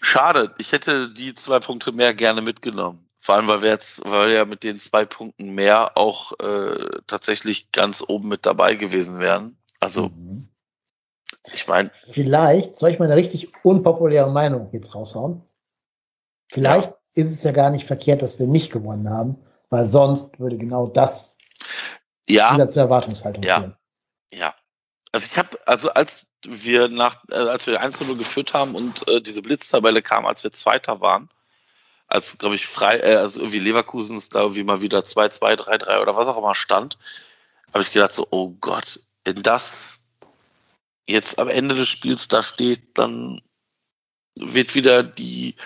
Schade, 0.00 0.54
ich 0.58 0.72
hätte 0.72 1.10
die 1.10 1.34
zwei 1.34 1.60
Punkte 1.60 1.92
mehr 1.92 2.14
gerne 2.14 2.40
mitgenommen. 2.40 3.06
Vor 3.16 3.34
allem, 3.34 3.48
weil 3.48 3.60
wir 3.60 3.68
jetzt, 3.68 4.02
weil 4.10 4.28
wir 4.28 4.34
ja 4.34 4.44
mit 4.46 4.64
den 4.64 4.80
zwei 4.80 5.04
Punkten 5.04 5.50
mehr 5.50 5.98
auch 5.98 6.32
äh, 6.40 6.88
tatsächlich 7.06 7.70
ganz 7.70 8.02
oben 8.06 8.28
mit 8.28 8.46
dabei 8.46 8.76
gewesen 8.76 9.18
wären. 9.18 9.58
Also, 9.78 10.08
mhm. 10.08 10.48
ich 11.52 11.68
meine. 11.68 11.90
Vielleicht, 11.92 12.78
soll 12.78 12.90
ich 12.90 12.98
mal 12.98 13.04
eine 13.04 13.16
richtig 13.16 13.52
unpopuläre 13.62 14.30
Meinung 14.30 14.70
jetzt 14.72 14.94
raushauen? 14.94 15.42
Vielleicht 16.50 16.88
ja. 16.88 16.96
ist 17.24 17.32
es 17.32 17.42
ja 17.42 17.52
gar 17.52 17.68
nicht 17.68 17.86
verkehrt, 17.86 18.22
dass 18.22 18.38
wir 18.38 18.46
nicht 18.46 18.72
gewonnen 18.72 19.10
haben, 19.10 19.36
weil 19.68 19.84
sonst 19.84 20.40
würde 20.40 20.56
genau 20.56 20.86
das 20.86 21.36
Ja, 22.30 22.54
wieder 22.54 22.68
zur 22.68 22.82
Erwartungshaltung 22.82 23.42
Ja. 23.42 23.58
führen. 23.58 23.76
ja. 24.32 24.54
Also 25.12 25.26
ich 25.26 25.38
habe, 25.38 25.58
also 25.66 25.90
als 25.90 26.26
wir 26.46 26.88
nach, 26.88 27.24
äh, 27.30 27.34
als 27.34 27.66
wir 27.66 27.80
1 27.80 28.00
0 28.00 28.16
geführt 28.16 28.54
haben 28.54 28.74
und 28.74 29.06
äh, 29.08 29.20
diese 29.20 29.42
Blitztabelle 29.42 30.02
kam, 30.02 30.24
als 30.24 30.44
wir 30.44 30.52
Zweiter 30.52 31.00
waren, 31.00 31.28
als, 32.06 32.38
glaube 32.38 32.54
ich, 32.54 32.66
frei, 32.66 32.98
äh, 32.98 33.16
also 33.16 33.40
irgendwie 33.40 33.58
Leverkusen 33.60 34.16
ist 34.16 34.34
da 34.34 34.40
irgendwie 34.40 34.64
mal 34.64 34.82
wieder 34.82 35.00
2-2, 35.00 35.56
3-3 35.56 36.00
oder 36.00 36.16
was 36.16 36.28
auch 36.28 36.38
immer 36.38 36.54
stand, 36.54 36.96
habe 37.72 37.82
ich 37.82 37.92
gedacht 37.92 38.14
so, 38.14 38.26
oh 38.30 38.50
Gott, 38.60 39.00
wenn 39.24 39.42
das 39.42 40.04
jetzt 41.06 41.38
am 41.38 41.48
Ende 41.48 41.74
des 41.74 41.88
Spiels 41.88 42.28
da 42.28 42.42
steht, 42.42 42.96
dann 42.98 43.40
wird 44.36 44.74
wieder 44.74 45.02
die, 45.02 45.56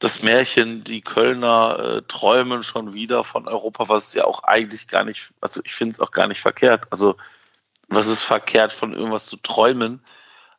das 0.00 0.22
Märchen, 0.22 0.80
die 0.80 1.02
Kölner 1.02 1.78
äh, 1.78 2.02
träumen 2.08 2.64
schon 2.64 2.94
wieder 2.94 3.22
von 3.22 3.46
Europa, 3.46 3.88
was 3.88 4.14
ja 4.14 4.24
auch 4.24 4.42
eigentlich 4.44 4.88
gar 4.88 5.04
nicht, 5.04 5.32
also 5.40 5.60
ich 5.64 5.74
finde 5.74 5.92
es 5.92 6.00
auch 6.00 6.10
gar 6.10 6.26
nicht 6.26 6.40
verkehrt. 6.40 6.86
Also 6.90 7.16
was 7.88 8.06
ist 8.06 8.22
verkehrt, 8.22 8.72
von 8.72 8.94
irgendwas 8.94 9.26
zu 9.26 9.36
träumen, 9.36 10.02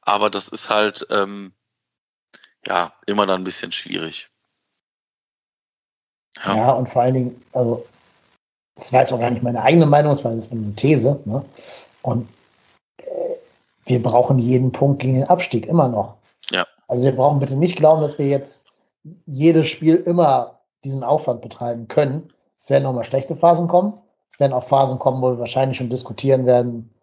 aber 0.04 0.30
das 0.30 0.48
ist 0.48 0.70
halt 0.70 1.08
ähm, 1.10 1.54
ja 2.68 2.94
immer 3.08 3.26
dann 3.26 3.42
ein 3.42 3.46
bisschen 3.46 3.72
schwierig. 3.72 4.30
Ja. 6.46 6.56
Ja. 6.56 6.72
und 6.74 6.88
vor 6.88 7.02
allen 7.02 7.16
Dingen, 7.16 7.44
also, 7.52 7.86
das 8.76 8.94
war 8.94 9.02
jetzt 9.02 9.12
auch 9.12 9.20
gar 9.20 9.32
nicht 9.32 9.44
meine 9.44 9.62
eigene 9.62 9.88
Meinung, 9.88 10.14
das 10.14 10.24
war 10.24 10.34
jetzt 10.34 10.52
eine 10.52 10.76
These. 10.76 11.22
Ne? 11.26 11.44
Und 12.04 12.30
äh, 12.98 13.36
wir 13.86 14.02
brauchen 14.04 14.38
jeden 14.38 14.72
Punkt 14.72 15.02
gegen 15.02 15.16
den 15.16 15.30
Abstieg 15.30 15.66
immer 15.66 15.88
noch. 15.88 16.18
Ja. 16.52 16.66
Also 16.88 17.06
wir 17.06 17.16
brauchen 17.16 17.40
bitte 17.40 17.56
nicht 17.56 17.76
glauben, 17.76 18.02
dass 18.02 18.20
wir 18.20 18.28
jetzt 18.28 18.71
jedes 19.26 19.68
Spiel 19.68 19.96
immer 19.96 20.60
diesen 20.84 21.04
Aufwand 21.04 21.42
betreiben 21.42 21.88
können. 21.88 22.32
Es 22.58 22.70
werden 22.70 22.86
auch 22.86 22.94
mal 22.94 23.04
schlechte 23.04 23.36
Phasen 23.36 23.68
kommen. 23.68 23.94
Es 24.32 24.40
werden 24.40 24.54
auch 24.54 24.68
Phasen 24.68 25.00
kommen, 25.00 25.22
wo 25.22 25.32
wir 25.32 25.40
wahrscheinlich 25.40 25.78
schon 25.78 25.90
diskutieren 25.90 26.46
werden, 26.46 26.94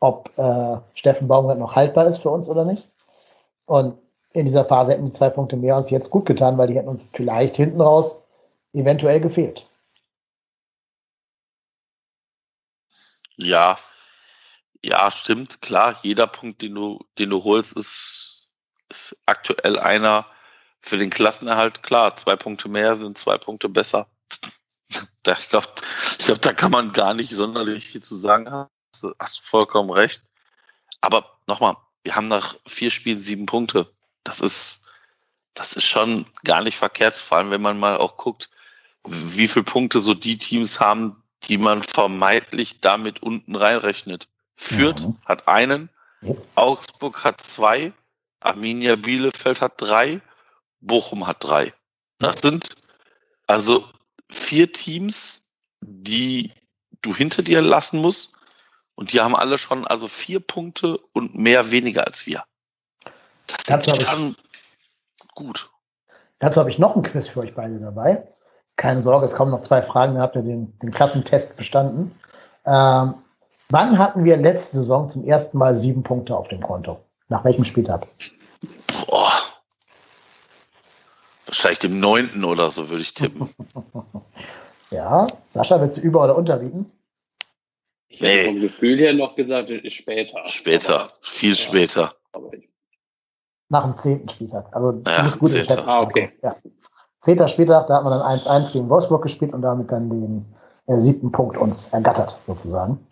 ob 0.00 0.30
äh, 0.38 0.76
Steffen 0.94 1.28
Baumgart 1.28 1.58
noch 1.58 1.76
haltbar 1.76 2.06
ist 2.06 2.18
für 2.18 2.30
uns 2.30 2.48
oder 2.48 2.64
nicht. 2.64 2.88
Und 3.66 3.98
in 4.32 4.46
dieser 4.46 4.64
Phase 4.64 4.92
hätten 4.92 5.06
die 5.06 5.12
zwei 5.12 5.30
Punkte 5.30 5.56
mehr 5.56 5.76
uns 5.76 5.90
jetzt 5.90 6.10
gut 6.10 6.26
getan, 6.26 6.58
weil 6.58 6.68
die 6.68 6.74
hätten 6.74 6.88
uns 6.88 7.08
vielleicht 7.12 7.56
hinten 7.56 7.80
raus 7.80 8.24
eventuell 8.72 9.20
gefehlt. 9.20 9.66
Ja, 13.36 13.78
ja, 14.82 15.10
stimmt, 15.10 15.60
klar. 15.60 15.98
Jeder 16.02 16.26
Punkt, 16.26 16.62
den 16.62 16.74
du, 16.74 17.04
den 17.18 17.30
du 17.30 17.42
holst, 17.44 17.76
ist, 17.76 18.50
ist 18.88 19.16
aktuell 19.26 19.78
einer 19.78 20.26
für 20.88 20.96
den 20.98 21.10
Klassenerhalt. 21.10 21.82
Klar, 21.82 22.16
zwei 22.16 22.34
Punkte 22.36 22.68
mehr 22.68 22.96
sind 22.96 23.18
zwei 23.18 23.38
Punkte 23.38 23.68
besser. 23.68 24.06
Da, 25.22 25.36
ich 25.38 25.50
glaube, 25.50 25.66
ich 26.18 26.24
glaub, 26.24 26.40
da 26.40 26.54
kann 26.54 26.70
man 26.70 26.92
gar 26.92 27.12
nicht 27.12 27.30
sonderlich 27.30 27.84
viel 27.86 28.02
zu 28.02 28.16
sagen. 28.16 28.50
Hast, 28.50 29.02
du- 29.02 29.14
hast 29.20 29.38
du 29.38 29.42
vollkommen 29.42 29.90
recht. 29.90 30.22
Aber 31.02 31.36
nochmal, 31.46 31.76
wir 32.02 32.14
haben 32.16 32.28
nach 32.28 32.56
vier 32.66 32.90
Spielen 32.90 33.22
sieben 33.22 33.44
Punkte. 33.44 33.92
Das 34.24 34.40
ist, 34.40 34.84
das 35.52 35.74
ist 35.74 35.84
schon 35.84 36.24
gar 36.44 36.62
nicht 36.62 36.78
verkehrt, 36.78 37.14
vor 37.14 37.36
allem 37.36 37.50
wenn 37.50 37.60
man 37.60 37.78
mal 37.78 37.98
auch 37.98 38.16
guckt, 38.16 38.48
wie 39.04 39.46
viele 39.48 39.64
Punkte 39.64 40.00
so 40.00 40.14
die 40.14 40.38
Teams 40.38 40.80
haben, 40.80 41.22
die 41.42 41.58
man 41.58 41.82
vermeintlich 41.82 42.80
damit 42.80 43.22
unten 43.22 43.54
reinrechnet. 43.54 44.26
Fürth 44.56 45.02
Mhm. 45.02 45.16
hat 45.26 45.46
einen. 45.48 45.90
Augsburg 46.54 47.22
hat 47.24 47.42
zwei, 47.42 47.92
Arminia 48.40 48.96
Bielefeld 48.96 49.60
hat 49.60 49.74
drei, 49.76 50.22
Bochum 50.80 51.26
hat 51.26 51.38
drei. 51.40 51.72
Das 52.18 52.40
sind 52.40 52.74
also 53.46 53.84
vier 54.30 54.72
Teams, 54.72 55.42
die 55.80 56.52
du 57.02 57.14
hinter 57.14 57.42
dir 57.42 57.62
lassen 57.62 58.00
musst. 58.00 58.34
Und 58.94 59.12
die 59.12 59.20
haben 59.20 59.36
alle 59.36 59.58
schon 59.58 59.86
also 59.86 60.08
vier 60.08 60.40
Punkte 60.40 60.98
und 61.12 61.36
mehr 61.36 61.70
weniger 61.70 62.06
als 62.06 62.26
wir. 62.26 62.42
Das 63.46 63.62
Dazu 63.64 63.90
ist 63.92 64.08
habe 64.08 64.20
ich- 64.20 64.24
schon 64.24 64.36
gut. 65.34 65.70
Dazu 66.40 66.60
habe 66.60 66.70
ich 66.70 66.78
noch 66.78 66.96
ein 66.96 67.02
Quiz 67.02 67.28
für 67.28 67.40
euch 67.40 67.54
beide 67.54 67.78
dabei. 67.78 68.26
Keine 68.76 69.00
Sorge, 69.02 69.24
es 69.24 69.34
kommen 69.34 69.50
noch 69.50 69.62
zwei 69.62 69.82
Fragen, 69.82 70.14
dann 70.14 70.22
habt 70.22 70.36
ihr 70.36 70.42
den, 70.42 70.76
den 70.80 70.90
Klassentest 70.92 71.56
bestanden. 71.56 72.12
Ähm, 72.64 73.14
wann 73.70 73.98
hatten 73.98 74.24
wir 74.24 74.36
letzte 74.36 74.76
Saison 74.76 75.08
zum 75.08 75.24
ersten 75.24 75.58
Mal 75.58 75.74
sieben 75.74 76.02
Punkte 76.02 76.36
auf 76.36 76.48
dem 76.48 76.60
Konto? 76.60 77.00
Nach 77.28 77.44
welchem 77.44 77.64
Spieltag? 77.64 78.06
Boah. 79.06 79.32
Wahrscheinlich 81.48 81.78
dem 81.78 81.98
neunten 81.98 82.44
oder 82.44 82.70
so 82.70 82.88
würde 82.90 83.02
ich 83.02 83.14
tippen. 83.14 83.48
Ja, 84.90 85.26
Sascha, 85.48 85.78
willst 85.82 85.98
du 85.98 86.00
über- 86.00 86.24
oder 86.24 86.34
unterbieten? 86.34 86.90
Ich 88.08 88.22
hätte 88.22 88.32
Nee. 88.38 88.46
vom 88.46 88.60
Gefühl 88.60 88.96
her 88.98 89.12
noch 89.12 89.36
gesagt, 89.36 89.68
es 89.70 89.84
ist 89.84 89.92
später. 89.92 90.48
Später, 90.48 91.10
viel 91.20 91.54
später. 91.54 92.14
Aber, 92.32 92.46
aber 92.46 92.54
ich, 92.56 92.70
Nach 93.68 93.84
dem 93.84 93.98
zehnten 93.98 94.30
Spieltag. 94.30 94.74
Also 94.74 94.92
du 94.92 95.10
Ja, 95.10 95.22
bist 95.24 95.38
gut. 95.40 95.78
Ah, 95.86 96.00
okay. 96.00 96.32
Ja. 96.42 96.56
Zehnter 97.20 97.48
Spieltag, 97.48 97.86
da 97.88 97.96
hat 97.96 98.04
man 98.04 98.18
dann 98.18 98.38
1-1 98.38 98.72
gegen 98.72 98.88
Wolfsburg 98.88 99.22
gespielt 99.22 99.52
und 99.52 99.60
damit 99.60 99.92
dann 99.92 100.08
den 100.08 100.54
äh, 100.86 100.96
siebten 100.98 101.32
Punkt 101.32 101.58
uns 101.58 101.92
ergattert, 101.92 102.38
sozusagen. 102.46 103.06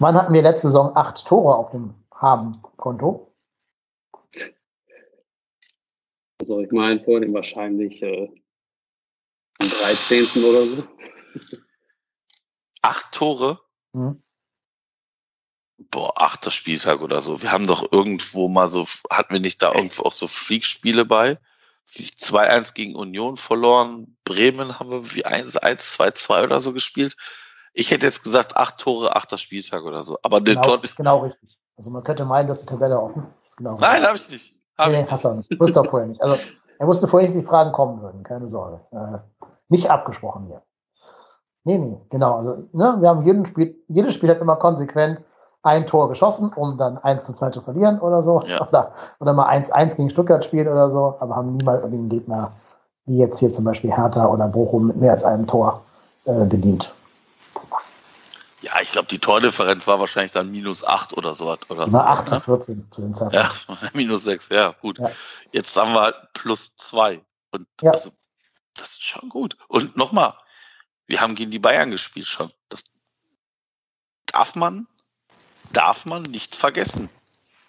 Wann 0.00 0.16
hatten 0.16 0.32
wir 0.34 0.42
letzte 0.42 0.66
Saison 0.66 0.90
acht 0.96 1.24
Tore 1.26 1.54
auf 1.54 1.70
dem 1.70 1.94
Haben-Konto? 2.12 3.27
Soll 6.48 6.64
ich 6.64 6.72
meinen 6.72 7.04
vorhin 7.04 7.32
wahrscheinlich 7.32 8.02
äh, 8.02 8.28
am 9.60 9.68
13. 9.68 10.44
oder 10.44 10.64
so. 10.66 10.88
Acht 12.82 13.12
Tore? 13.12 13.60
Hm. 13.92 14.22
Boah, 15.90 16.12
achter 16.16 16.50
Spieltag 16.50 17.02
oder 17.02 17.20
so. 17.20 17.40
Wir 17.42 17.52
haben 17.52 17.66
doch 17.66 17.92
irgendwo 17.92 18.48
mal 18.48 18.70
so, 18.70 18.86
hatten 19.10 19.34
wir 19.34 19.40
nicht 19.40 19.62
da 19.62 19.72
irgendwo 19.72 20.02
auch 20.02 20.12
so 20.12 20.26
Freakspiele 20.26 21.04
bei? 21.04 21.38
2-1 21.86 22.74
gegen 22.74 22.96
Union 22.96 23.36
verloren. 23.36 24.16
Bremen 24.24 24.78
haben 24.78 24.90
wir 24.90 25.14
wie 25.14 25.24
1-1, 25.24 25.56
2-2 25.96 26.44
oder 26.44 26.60
so 26.60 26.72
gespielt. 26.72 27.16
Ich 27.72 27.90
hätte 27.90 28.06
jetzt 28.06 28.24
gesagt, 28.24 28.56
acht 28.56 28.78
Tore, 28.78 29.14
achter 29.14 29.38
Spieltag 29.38 29.84
oder 29.84 30.02
so. 30.02 30.18
Aber 30.22 30.40
der 30.40 30.54
Genau, 30.56 30.66
Tor 30.66 30.84
ist 30.84 30.96
genau 30.96 31.18
richtig. 31.20 31.58
Also 31.76 31.90
man 31.90 32.02
könnte 32.02 32.24
meinen, 32.24 32.48
du 32.48 32.52
hast 32.52 32.62
die 32.62 32.66
Tabelle 32.66 33.00
offen. 33.00 33.26
Ist 33.46 33.56
genau 33.56 33.76
Nein, 33.78 34.02
habe 34.02 34.16
ich 34.16 34.28
nicht. 34.30 34.57
Hab 34.78 34.90
nee, 34.90 35.04
hast 35.08 35.24
du 35.24 35.28
auch 35.28 35.34
nicht. 35.34 35.60
Wusste 35.60 35.80
auch 35.80 35.86
vorher 35.86 36.08
nicht. 36.08 36.22
Also 36.22 36.36
er 36.78 36.86
wusste 36.86 37.08
vorher 37.08 37.28
nicht, 37.28 37.36
dass 37.36 37.42
die 37.44 37.48
Fragen 37.48 37.72
kommen 37.72 38.00
würden. 38.00 38.22
Keine 38.22 38.48
Sorge. 38.48 38.80
Äh, 38.92 39.18
nicht 39.68 39.90
abgesprochen 39.90 40.46
hier. 40.46 40.62
Nee, 41.64 41.78
nee, 41.78 42.00
genau. 42.08 42.36
Also 42.36 42.68
ne, 42.72 42.96
wir 43.00 43.08
haben 43.08 43.26
jeden 43.26 43.44
Spiel, 43.44 43.76
jedes 43.88 44.14
Spiel 44.14 44.30
hat 44.30 44.40
immer 44.40 44.56
konsequent 44.56 45.20
ein 45.62 45.86
Tor 45.86 46.08
geschossen, 46.08 46.52
um 46.54 46.78
dann 46.78 46.98
1 46.98 47.24
zu 47.24 47.34
2 47.34 47.50
zu 47.50 47.60
verlieren 47.60 48.00
oder 48.00 48.22
so. 48.22 48.42
Ja. 48.46 48.66
Oder, 48.66 48.92
oder 49.20 49.32
mal 49.32 49.48
1-1 49.48 49.96
gegen 49.96 50.10
Stuttgart 50.10 50.44
spielen 50.44 50.68
oder 50.68 50.90
so, 50.90 51.16
aber 51.20 51.36
haben 51.36 51.56
niemals 51.56 51.82
den 51.82 52.08
Gegner, 52.08 52.52
wie 53.06 53.18
jetzt 53.18 53.38
hier 53.38 53.52
zum 53.52 53.64
Beispiel 53.64 53.94
Hertha 53.94 54.26
oder 54.28 54.46
Bochum, 54.48 54.86
mit 54.86 54.96
mehr 54.96 55.10
als 55.10 55.24
einem 55.24 55.46
Tor 55.46 55.82
äh, 56.24 56.44
bedient. 56.44 56.94
Ja, 58.68 58.82
ich 58.82 58.92
glaube, 58.92 59.08
die 59.08 59.18
Tordifferenz 59.18 59.86
war 59.86 59.98
wahrscheinlich 59.98 60.32
dann 60.32 60.50
minus 60.50 60.84
acht 60.84 61.14
oder 61.16 61.32
so. 61.32 61.46
Oder 61.68 61.86
Die 61.86 61.92
war 61.92 62.16
so, 62.16 62.20
8 62.22 62.28
zu 62.28 62.34
ne? 62.34 62.40
14 62.42 62.88
zu 62.90 63.00
dem 63.00 63.14
Zeitpunkt. 63.14 63.34
Ja, 63.34 63.78
minus 63.94 64.24
sechs, 64.24 64.48
ja, 64.50 64.74
gut. 64.82 64.98
Ja. 64.98 65.10
Jetzt 65.52 65.74
haben 65.76 65.94
wir 65.94 66.02
halt 66.02 66.16
plus 66.34 66.74
zwei. 66.76 67.22
Und 67.50 67.66
Ja. 67.80 67.92
also, 67.92 68.10
das 68.74 68.90
ist 68.90 69.04
schon 69.04 69.30
gut. 69.30 69.56
Und 69.68 69.96
nochmal, 69.96 70.34
wir 71.06 71.20
haben 71.20 71.34
gegen 71.34 71.50
die 71.50 71.58
Bayern 71.58 71.90
gespielt 71.90 72.26
schon. 72.26 72.52
Das 72.68 72.84
darf 74.26 74.54
man, 74.54 74.86
darf 75.72 76.04
man 76.04 76.22
nicht 76.24 76.54
vergessen. 76.54 77.08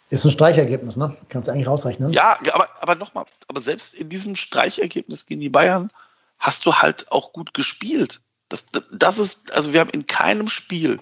Ist 0.10 0.26
ein 0.26 0.32
Streichergebnis, 0.32 0.98
ne? 0.98 1.16
Kannst 1.30 1.48
du 1.48 1.54
eigentlich 1.54 1.68
rausrechnen. 1.68 2.12
Ja, 2.12 2.38
aber, 2.52 2.68
aber 2.82 2.96
nochmal, 2.96 3.26
aber 3.48 3.62
selbst 3.62 3.94
in 3.94 4.10
diesem 4.10 4.36
Streichergebnis 4.36 5.26
gegen 5.28 5.40
die 5.40 5.50
Bayern 5.50 5.90
hast 6.40 6.66
du 6.66 6.74
halt 6.74 7.10
auch 7.12 7.32
gut 7.32 7.54
gespielt. 7.54 8.20
Das, 8.50 8.66
das 8.92 9.20
ist, 9.20 9.54
also 9.56 9.74
wir 9.74 9.80
haben 9.80 9.92
in 9.92 10.08
keinem 10.08 10.48
Spiel 10.48 11.00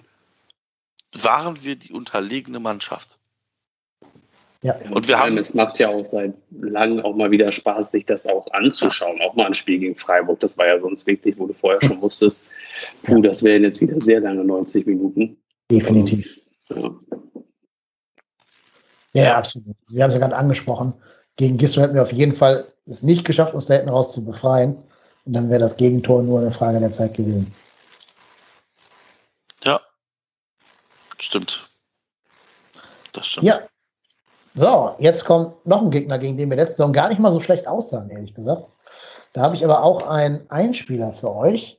waren 1.14 1.62
wir 1.64 1.76
die 1.76 1.92
unterlegene 1.92 2.60
Mannschaft. 2.60 3.18
Ja. 4.60 4.74
Und 4.90 5.06
wir 5.08 5.18
haben- 5.18 5.38
es 5.38 5.54
macht 5.54 5.78
ja 5.78 5.88
auch 5.88 6.04
seit 6.04 6.34
langem 6.50 7.00
auch 7.04 7.14
mal 7.14 7.30
wieder 7.30 7.50
Spaß, 7.52 7.92
sich 7.92 8.04
das 8.04 8.26
auch 8.26 8.46
anzuschauen. 8.52 9.20
Auch 9.22 9.34
mal 9.34 9.46
ein 9.46 9.54
Spiel 9.54 9.78
gegen 9.78 9.96
Freiburg. 9.96 10.40
Das 10.40 10.58
war 10.58 10.66
ja 10.66 10.80
sonst 10.80 11.06
wirklich, 11.06 11.38
wo 11.38 11.46
du 11.46 11.52
vorher 11.54 11.80
schon 11.82 12.00
wusstest, 12.02 12.44
puh, 13.04 13.22
das 13.22 13.42
wären 13.44 13.62
jetzt 13.62 13.80
wieder 13.80 14.00
sehr 14.00 14.20
lange 14.20 14.44
90 14.44 14.86
Minuten. 14.86 15.36
Definitiv. 15.70 16.40
Ja. 16.68 16.90
Ja, 19.14 19.24
Ja. 19.24 19.38
absolut. 19.38 19.76
Wir 19.90 20.02
haben 20.02 20.10
es 20.10 20.14
ja 20.14 20.20
gerade 20.20 20.36
angesprochen. 20.36 20.92
Gegen 21.36 21.56
Gisdol 21.56 21.84
hätten 21.84 21.94
wir 21.94 22.02
auf 22.02 22.12
jeden 22.12 22.34
Fall 22.34 22.66
es 22.84 23.02
nicht 23.02 23.24
geschafft, 23.24 23.54
uns 23.54 23.66
da 23.66 23.74
hinten 23.74 23.90
raus 23.90 24.12
zu 24.12 24.24
befreien. 24.24 24.76
Und 25.28 25.34
dann 25.34 25.50
wäre 25.50 25.60
das 25.60 25.76
Gegentor 25.76 26.22
nur 26.22 26.40
eine 26.40 26.50
Frage 26.50 26.80
der 26.80 26.90
Zeit 26.90 27.12
gewesen. 27.12 27.54
Ja. 29.62 29.78
Stimmt. 31.18 31.68
Das 33.12 33.26
stimmt. 33.26 33.46
Ja. 33.46 33.60
So, 34.54 34.94
jetzt 34.98 35.26
kommt 35.26 35.66
noch 35.66 35.82
ein 35.82 35.90
Gegner, 35.90 36.18
gegen 36.18 36.38
den 36.38 36.48
wir 36.48 36.56
letzte 36.56 36.76
Saison 36.76 36.94
gar 36.94 37.10
nicht 37.10 37.20
mal 37.20 37.30
so 37.30 37.40
schlecht 37.40 37.68
aussahen, 37.68 38.08
ehrlich 38.08 38.34
gesagt. 38.34 38.70
Da 39.34 39.42
habe 39.42 39.54
ich 39.54 39.62
aber 39.62 39.82
auch 39.82 40.06
einen 40.06 40.50
Einspieler 40.50 41.12
für 41.12 41.30
euch, 41.36 41.78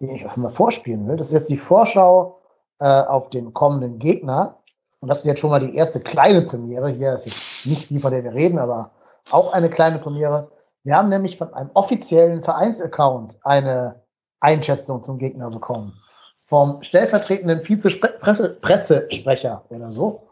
den 0.00 0.14
ich 0.14 0.24
euch 0.24 0.36
mal 0.38 0.48
vorspielen 0.48 1.06
will. 1.06 1.18
Das 1.18 1.26
ist 1.26 1.34
jetzt 1.34 1.50
die 1.50 1.58
Vorschau 1.58 2.40
äh, 2.78 2.86
auf 2.86 3.28
den 3.28 3.52
kommenden 3.52 3.98
Gegner. 3.98 4.56
Und 5.00 5.08
das 5.08 5.18
ist 5.18 5.26
jetzt 5.26 5.40
schon 5.40 5.50
mal 5.50 5.60
die 5.60 5.76
erste 5.76 6.00
kleine 6.00 6.40
Premiere 6.40 6.88
hier. 6.88 7.12
Das 7.12 7.26
ist 7.26 7.66
nicht 7.66 7.90
die, 7.90 7.98
von 7.98 8.10
der 8.10 8.24
wir 8.24 8.32
reden, 8.32 8.58
aber 8.58 8.92
auch 9.30 9.52
eine 9.52 9.68
kleine 9.68 9.98
Premiere. 9.98 10.50
Wir 10.86 10.96
haben 10.96 11.08
nämlich 11.08 11.36
von 11.36 11.52
einem 11.52 11.70
offiziellen 11.74 12.44
Vereinsaccount 12.44 13.40
eine 13.42 14.04
Einschätzung 14.38 15.02
zum 15.02 15.18
Gegner 15.18 15.50
bekommen. 15.50 16.00
Vom 16.46 16.80
stellvertretenden 16.84 17.60
Vize-Pressesprecher 17.60 19.64
oder 19.68 19.90
so. 19.90 20.28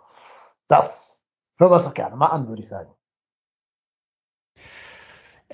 Das 0.69 1.21
hören 1.59 1.73
wir 1.73 1.75
uns 1.75 1.87
doch 1.87 1.95
gerne 1.95 2.15
mal 2.15 2.29
an, 2.29 2.47
würde 2.47 2.61
ich 2.61 2.69
sagen. 2.69 2.89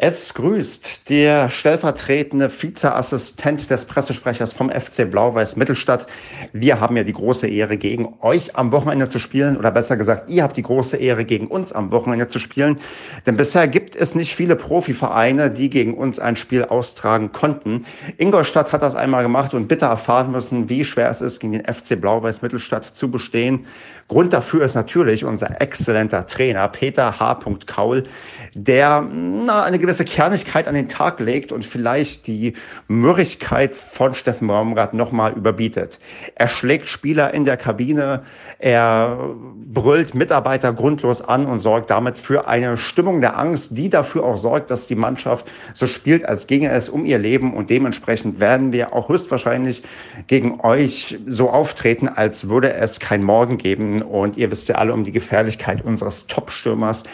Es 0.02 0.32
grüßt 0.32 1.10
der 1.10 1.50
stellvertretende 1.50 2.50
Vizeassistent 2.50 3.68
des 3.68 3.84
Pressesprechers 3.84 4.54
vom 4.54 4.70
FC 4.70 5.10
Blau-Weiß 5.10 5.56
Mittelstadt. 5.56 6.06
Wir 6.54 6.80
haben 6.80 6.96
ja 6.96 7.04
die 7.04 7.12
große 7.12 7.46
Ehre, 7.46 7.76
gegen 7.76 8.14
euch 8.22 8.56
am 8.56 8.72
Wochenende 8.72 9.10
zu 9.10 9.18
spielen, 9.18 9.58
oder 9.58 9.70
besser 9.70 9.98
gesagt, 9.98 10.30
ihr 10.30 10.42
habt 10.42 10.56
die 10.56 10.62
große 10.62 10.96
Ehre, 10.96 11.26
gegen 11.26 11.48
uns 11.48 11.74
am 11.74 11.90
Wochenende 11.90 12.28
zu 12.28 12.38
spielen. 12.38 12.80
Denn 13.26 13.36
bisher 13.36 13.68
gibt 13.68 13.94
es 13.94 14.14
nicht 14.14 14.34
viele 14.34 14.56
Profivereine, 14.56 15.50
die 15.50 15.68
gegen 15.68 15.92
uns 15.92 16.18
ein 16.18 16.36
Spiel 16.36 16.64
austragen 16.64 17.32
konnten. 17.32 17.84
Ingolstadt 18.16 18.72
hat 18.72 18.82
das 18.82 18.94
einmal 18.94 19.22
gemacht 19.22 19.52
und 19.52 19.68
bitter 19.68 19.88
erfahren 19.88 20.30
müssen, 20.30 20.70
wie 20.70 20.86
schwer 20.86 21.10
es 21.10 21.20
ist, 21.20 21.40
gegen 21.40 21.52
den 21.52 21.66
FC 21.66 22.00
Blau-Weiß 22.00 22.40
Mittelstadt 22.40 22.86
zu 22.86 23.10
bestehen. 23.10 23.66
Grund 24.10 24.32
dafür 24.32 24.64
ist 24.64 24.74
natürlich 24.74 25.24
unser 25.24 25.60
exzellenter 25.60 26.26
Trainer 26.26 26.66
Peter 26.66 27.20
H. 27.20 27.38
Kaul, 27.66 28.02
der 28.54 29.02
na, 29.02 29.62
eine 29.62 29.78
gewisse 29.78 30.04
Kernigkeit 30.04 30.66
an 30.66 30.74
den 30.74 30.88
Tag 30.88 31.20
legt 31.20 31.52
und 31.52 31.64
vielleicht 31.64 32.26
die 32.26 32.54
Mürrigkeit 32.88 33.76
von 33.76 34.12
Steffen 34.16 34.48
Baumgart 34.48 34.94
nochmal 34.94 35.34
überbietet. 35.34 36.00
Er 36.34 36.48
schlägt 36.48 36.86
Spieler 36.86 37.32
in 37.32 37.44
der 37.44 37.56
Kabine, 37.56 38.24
er 38.58 39.30
brüllt 39.72 40.16
Mitarbeiter 40.16 40.72
grundlos 40.72 41.22
an 41.22 41.46
und 41.46 41.60
sorgt 41.60 41.88
damit 41.90 42.18
für 42.18 42.48
eine 42.48 42.76
Stimmung 42.76 43.20
der 43.20 43.38
Angst, 43.38 43.78
die 43.78 43.88
dafür 43.88 44.24
auch 44.24 44.38
sorgt, 44.38 44.72
dass 44.72 44.88
die 44.88 44.96
Mannschaft 44.96 45.46
so 45.72 45.86
spielt, 45.86 46.28
als 46.28 46.48
ginge 46.48 46.72
es 46.72 46.88
um 46.88 47.04
ihr 47.04 47.18
Leben 47.18 47.54
und 47.54 47.70
dementsprechend 47.70 48.40
werden 48.40 48.72
wir 48.72 48.92
auch 48.92 49.08
höchstwahrscheinlich 49.08 49.84
gegen 50.26 50.58
euch 50.62 51.16
so 51.28 51.48
auftreten, 51.48 52.08
als 52.08 52.48
würde 52.48 52.72
es 52.72 52.98
kein 52.98 53.22
Morgen 53.22 53.56
geben 53.56 53.99
und 54.02 54.36
ihr 54.36 54.50
wisst 54.50 54.68
ja 54.68 54.76
alle 54.76 54.92
um 54.92 55.04
die 55.04 55.12
Gefährlichkeit 55.12 55.84
unseres 55.84 56.26
Top-Stürmers. 56.26 57.04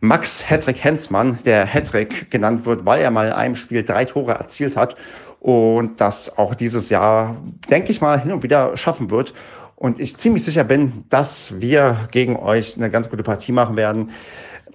Max 0.00 0.48
Hedrick 0.48 0.82
Hensmann, 0.84 1.38
der 1.44 1.64
Hedrick 1.64 2.30
genannt 2.30 2.66
wird, 2.66 2.84
weil 2.84 3.00
er 3.00 3.10
mal 3.10 3.28
in 3.28 3.32
einem 3.32 3.54
Spiel 3.54 3.82
drei 3.82 4.04
Tore 4.04 4.32
erzielt 4.32 4.76
hat 4.76 4.96
und 5.40 6.00
das 6.00 6.38
auch 6.38 6.54
dieses 6.54 6.88
Jahr, 6.88 7.36
denke 7.70 7.90
ich 7.90 8.00
mal, 8.00 8.20
hin 8.20 8.32
und 8.32 8.42
wieder 8.42 8.76
schaffen 8.76 9.10
wird. 9.10 9.34
Und 9.76 10.00
ich 10.00 10.16
ziemlich 10.16 10.44
sicher 10.44 10.64
bin, 10.64 11.04
dass 11.10 11.60
wir 11.60 12.08
gegen 12.10 12.36
euch 12.36 12.76
eine 12.76 12.90
ganz 12.90 13.10
gute 13.10 13.22
Partie 13.22 13.52
machen 13.52 13.76
werden. 13.76 14.10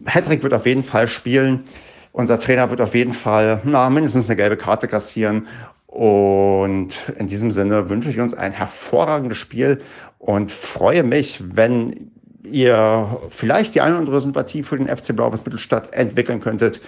Hedrick 0.05 0.43
wird 0.43 0.53
auf 0.53 0.65
jeden 0.65 0.83
Fall 0.83 1.07
spielen. 1.07 1.63
Unser 2.11 2.39
Trainer 2.39 2.69
wird 2.69 2.81
auf 2.81 2.93
jeden 2.95 3.13
Fall 3.13 3.61
na, 3.63 3.89
mindestens 3.89 4.27
eine 4.27 4.35
gelbe 4.35 4.57
Karte 4.57 4.87
kassieren. 4.87 5.47
Und 5.87 6.93
in 7.17 7.25
diesem 7.25 7.49
Sinne 7.49 7.89
wünsche 7.89 8.11
ich 8.11 8.19
uns 8.19 8.35
ein 8.35 8.51
hervorragendes 8.51 9.39
Spiel 9.39 9.79
und 10.19 10.51
freue 10.51 11.03
mich, 11.03 11.41
wenn 11.55 12.11
ihr 12.43 13.19
vielleicht 13.29 13.75
die 13.75 13.81
eine 13.81 13.93
oder 13.93 13.99
andere 13.99 14.21
Sympathie 14.21 14.63
für 14.63 14.77
den 14.77 14.87
FC 14.87 15.15
Blau-Weiß 15.15 15.45
Mittelstadt 15.45 15.93
entwickeln 15.93 16.39
könntet. 16.39 16.81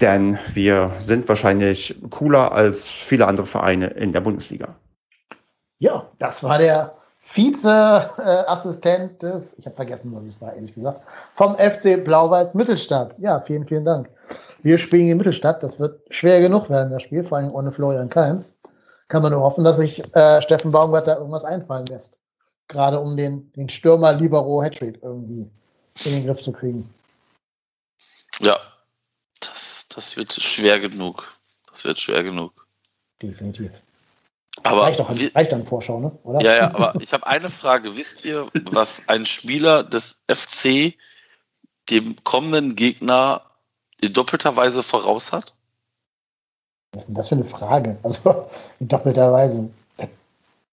Denn 0.00 0.38
wir 0.54 0.92
sind 0.98 1.28
wahrscheinlich 1.28 1.94
cooler 2.08 2.52
als 2.52 2.86
viele 2.86 3.26
andere 3.26 3.46
Vereine 3.46 3.88
in 3.88 4.12
der 4.12 4.22
Bundesliga. 4.22 4.74
Ja, 5.78 6.06
das 6.18 6.42
war 6.42 6.58
der 6.58 6.94
Vize-Assistent 7.18 9.22
des, 9.22 9.54
ich 9.58 9.66
habe 9.66 9.76
vergessen, 9.76 10.14
was 10.14 10.24
es 10.24 10.40
war, 10.40 10.54
ehrlich 10.54 10.74
gesagt, 10.74 11.02
vom 11.34 11.54
FC 11.56 12.02
Blau-Weiß 12.02 12.54
Mittelstadt. 12.54 13.12
Ja, 13.18 13.40
vielen, 13.40 13.66
vielen 13.66 13.84
Dank. 13.84 14.08
Wir 14.62 14.78
spielen 14.78 15.08
in 15.08 15.18
Mittelstadt. 15.18 15.62
Das 15.62 15.78
wird 15.78 16.00
schwer 16.10 16.40
genug 16.40 16.70
werden, 16.70 16.92
das 16.92 17.02
Spiel, 17.02 17.24
vor 17.24 17.38
allem 17.38 17.54
ohne 17.54 17.72
Florian 17.72 18.08
Kainz. 18.08 18.58
Kann 19.08 19.22
man 19.22 19.32
nur 19.32 19.42
hoffen, 19.42 19.64
dass 19.64 19.76
sich 19.76 20.00
äh, 20.14 20.40
Steffen 20.40 20.70
Baumgart 20.70 21.08
da 21.08 21.16
irgendwas 21.16 21.44
einfallen 21.44 21.86
lässt. 21.86 22.19
Gerade 22.70 23.00
um 23.00 23.16
den, 23.16 23.52
den 23.54 23.68
Stürmer 23.68 24.12
Libero 24.12 24.62
Hattrick 24.62 25.00
irgendwie 25.02 25.50
in 26.04 26.12
den 26.12 26.24
Griff 26.24 26.40
zu 26.40 26.52
kriegen. 26.52 26.88
Ja, 28.40 28.60
das, 29.40 29.86
das 29.88 30.16
wird 30.16 30.32
schwer 30.32 30.78
genug. 30.78 31.26
Das 31.68 31.84
wird 31.84 31.98
schwer 31.98 32.22
genug. 32.22 32.52
Definitiv. 33.20 33.72
Aber 34.62 34.82
reicht 34.82 35.00
doch 35.00 35.08
an, 35.08 35.18
reicht 35.34 35.52
an 35.52 35.66
Vorschau, 35.66 35.98
ne? 35.98 36.16
Oder? 36.22 36.42
Ja, 36.42 36.54
ja, 36.54 36.74
aber 36.74 36.94
ich 37.00 37.12
habe 37.12 37.26
eine 37.26 37.50
Frage. 37.50 37.96
Wisst 37.96 38.24
ihr, 38.24 38.46
was 38.70 39.02
ein 39.08 39.26
Spieler 39.26 39.82
des 39.82 40.22
FC 40.30 40.94
dem 41.90 42.14
kommenden 42.22 42.76
Gegner 42.76 43.42
in 44.00 44.12
doppelter 44.12 44.54
Weise 44.54 44.84
voraus 44.84 45.32
hat? 45.32 45.54
Was 46.92 47.02
ist 47.02 47.08
denn 47.08 47.14
das 47.16 47.28
für 47.28 47.34
eine 47.34 47.44
Frage? 47.44 47.98
Also 48.04 48.48
in 48.78 48.86
doppelter 48.86 49.32
Weise. 49.32 49.70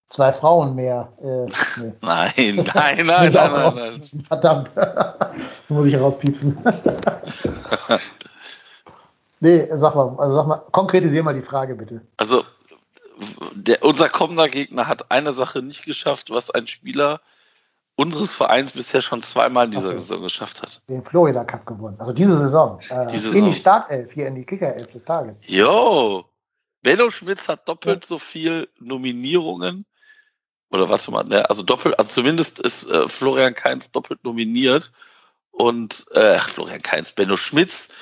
Zwei 0.07 0.31
Frauen 0.31 0.73
mehr. 0.75 1.11
Äh, 1.21 1.45
nee. 1.81 1.93
nein, 2.01 2.31
nein, 2.37 3.05
nein, 3.05 3.05
nein, 3.05 3.31
nein, 3.31 3.73
nein. 3.75 4.01
Verdammt. 4.25 4.71
so 5.67 5.73
muss 5.73 5.87
ich 5.87 5.99
rauspiepsen. 5.99 6.57
nee, 9.41 9.67
sag 9.73 9.95
mal, 9.95 10.15
also 10.17 10.37
sag 10.37 10.47
mal, 10.47 10.63
konkretisier 10.71 11.23
mal 11.23 11.33
die 11.33 11.41
Frage 11.41 11.75
bitte. 11.75 12.01
Also, 12.15 12.45
der, 13.53 13.83
unser 13.83 14.07
kommender 14.07 14.47
Gegner 14.47 14.87
hat 14.87 15.11
eine 15.11 15.33
Sache 15.33 15.61
nicht 15.61 15.83
geschafft, 15.83 16.29
was 16.29 16.51
ein 16.51 16.67
Spieler 16.67 17.19
unseres 17.97 18.33
Vereins 18.33 18.71
bisher 18.73 19.01
schon 19.01 19.21
zweimal 19.23 19.65
in 19.65 19.71
dieser 19.71 19.93
so. 19.93 19.99
Saison 19.99 20.21
geschafft 20.21 20.61
hat. 20.61 20.81
Den 20.87 21.03
Florida 21.03 21.43
Cup 21.43 21.65
gewonnen. 21.65 21.99
Also 21.99 22.13
diese 22.13 22.37
Saison. 22.37 22.79
Äh, 22.89 23.07
diese 23.07 23.37
in 23.37 23.45
die 23.45 23.53
Startelf, 23.53 24.13
hier 24.13 24.27
in 24.27 24.35
die 24.35 24.45
Kickerelf 24.45 24.87
des 24.87 25.03
Tages. 25.03 25.41
Jo! 25.47 26.23
Benno 26.83 27.09
Schmitz 27.11 27.49
hat 27.49 27.67
doppelt 27.67 28.03
ja. 28.05 28.07
so 28.07 28.19
viel 28.19 28.69
Nominierungen. 28.79 29.85
Oder 30.69 30.89
warte 30.89 31.11
mal, 31.11 31.23
ne, 31.23 31.49
also 31.49 31.63
doppelt, 31.63 31.97
also 31.97 32.09
zumindest 32.09 32.59
ist 32.59 32.91
äh, 32.91 33.07
Florian 33.07 33.53
Kainz 33.53 33.89
doppelt 33.91 34.23
nominiert 34.23 34.91
und 35.51 36.05
äh, 36.11 36.37
Florian 36.39 36.81
Kainz, 36.81 37.11
Benno 37.11 37.37
Schmitz 37.37 37.93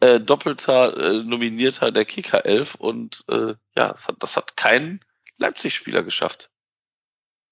äh, 0.00 0.20
doppelter 0.20 0.96
äh, 0.96 1.22
Nominierter 1.24 1.92
der 1.92 2.04
Kicker 2.04 2.44
11 2.44 2.74
und 2.76 3.24
äh, 3.28 3.54
ja, 3.76 3.88
das 3.88 4.08
hat, 4.08 4.16
das 4.18 4.36
hat 4.36 4.56
kein 4.56 5.00
Leipzig-Spieler 5.38 6.02
geschafft. 6.02 6.50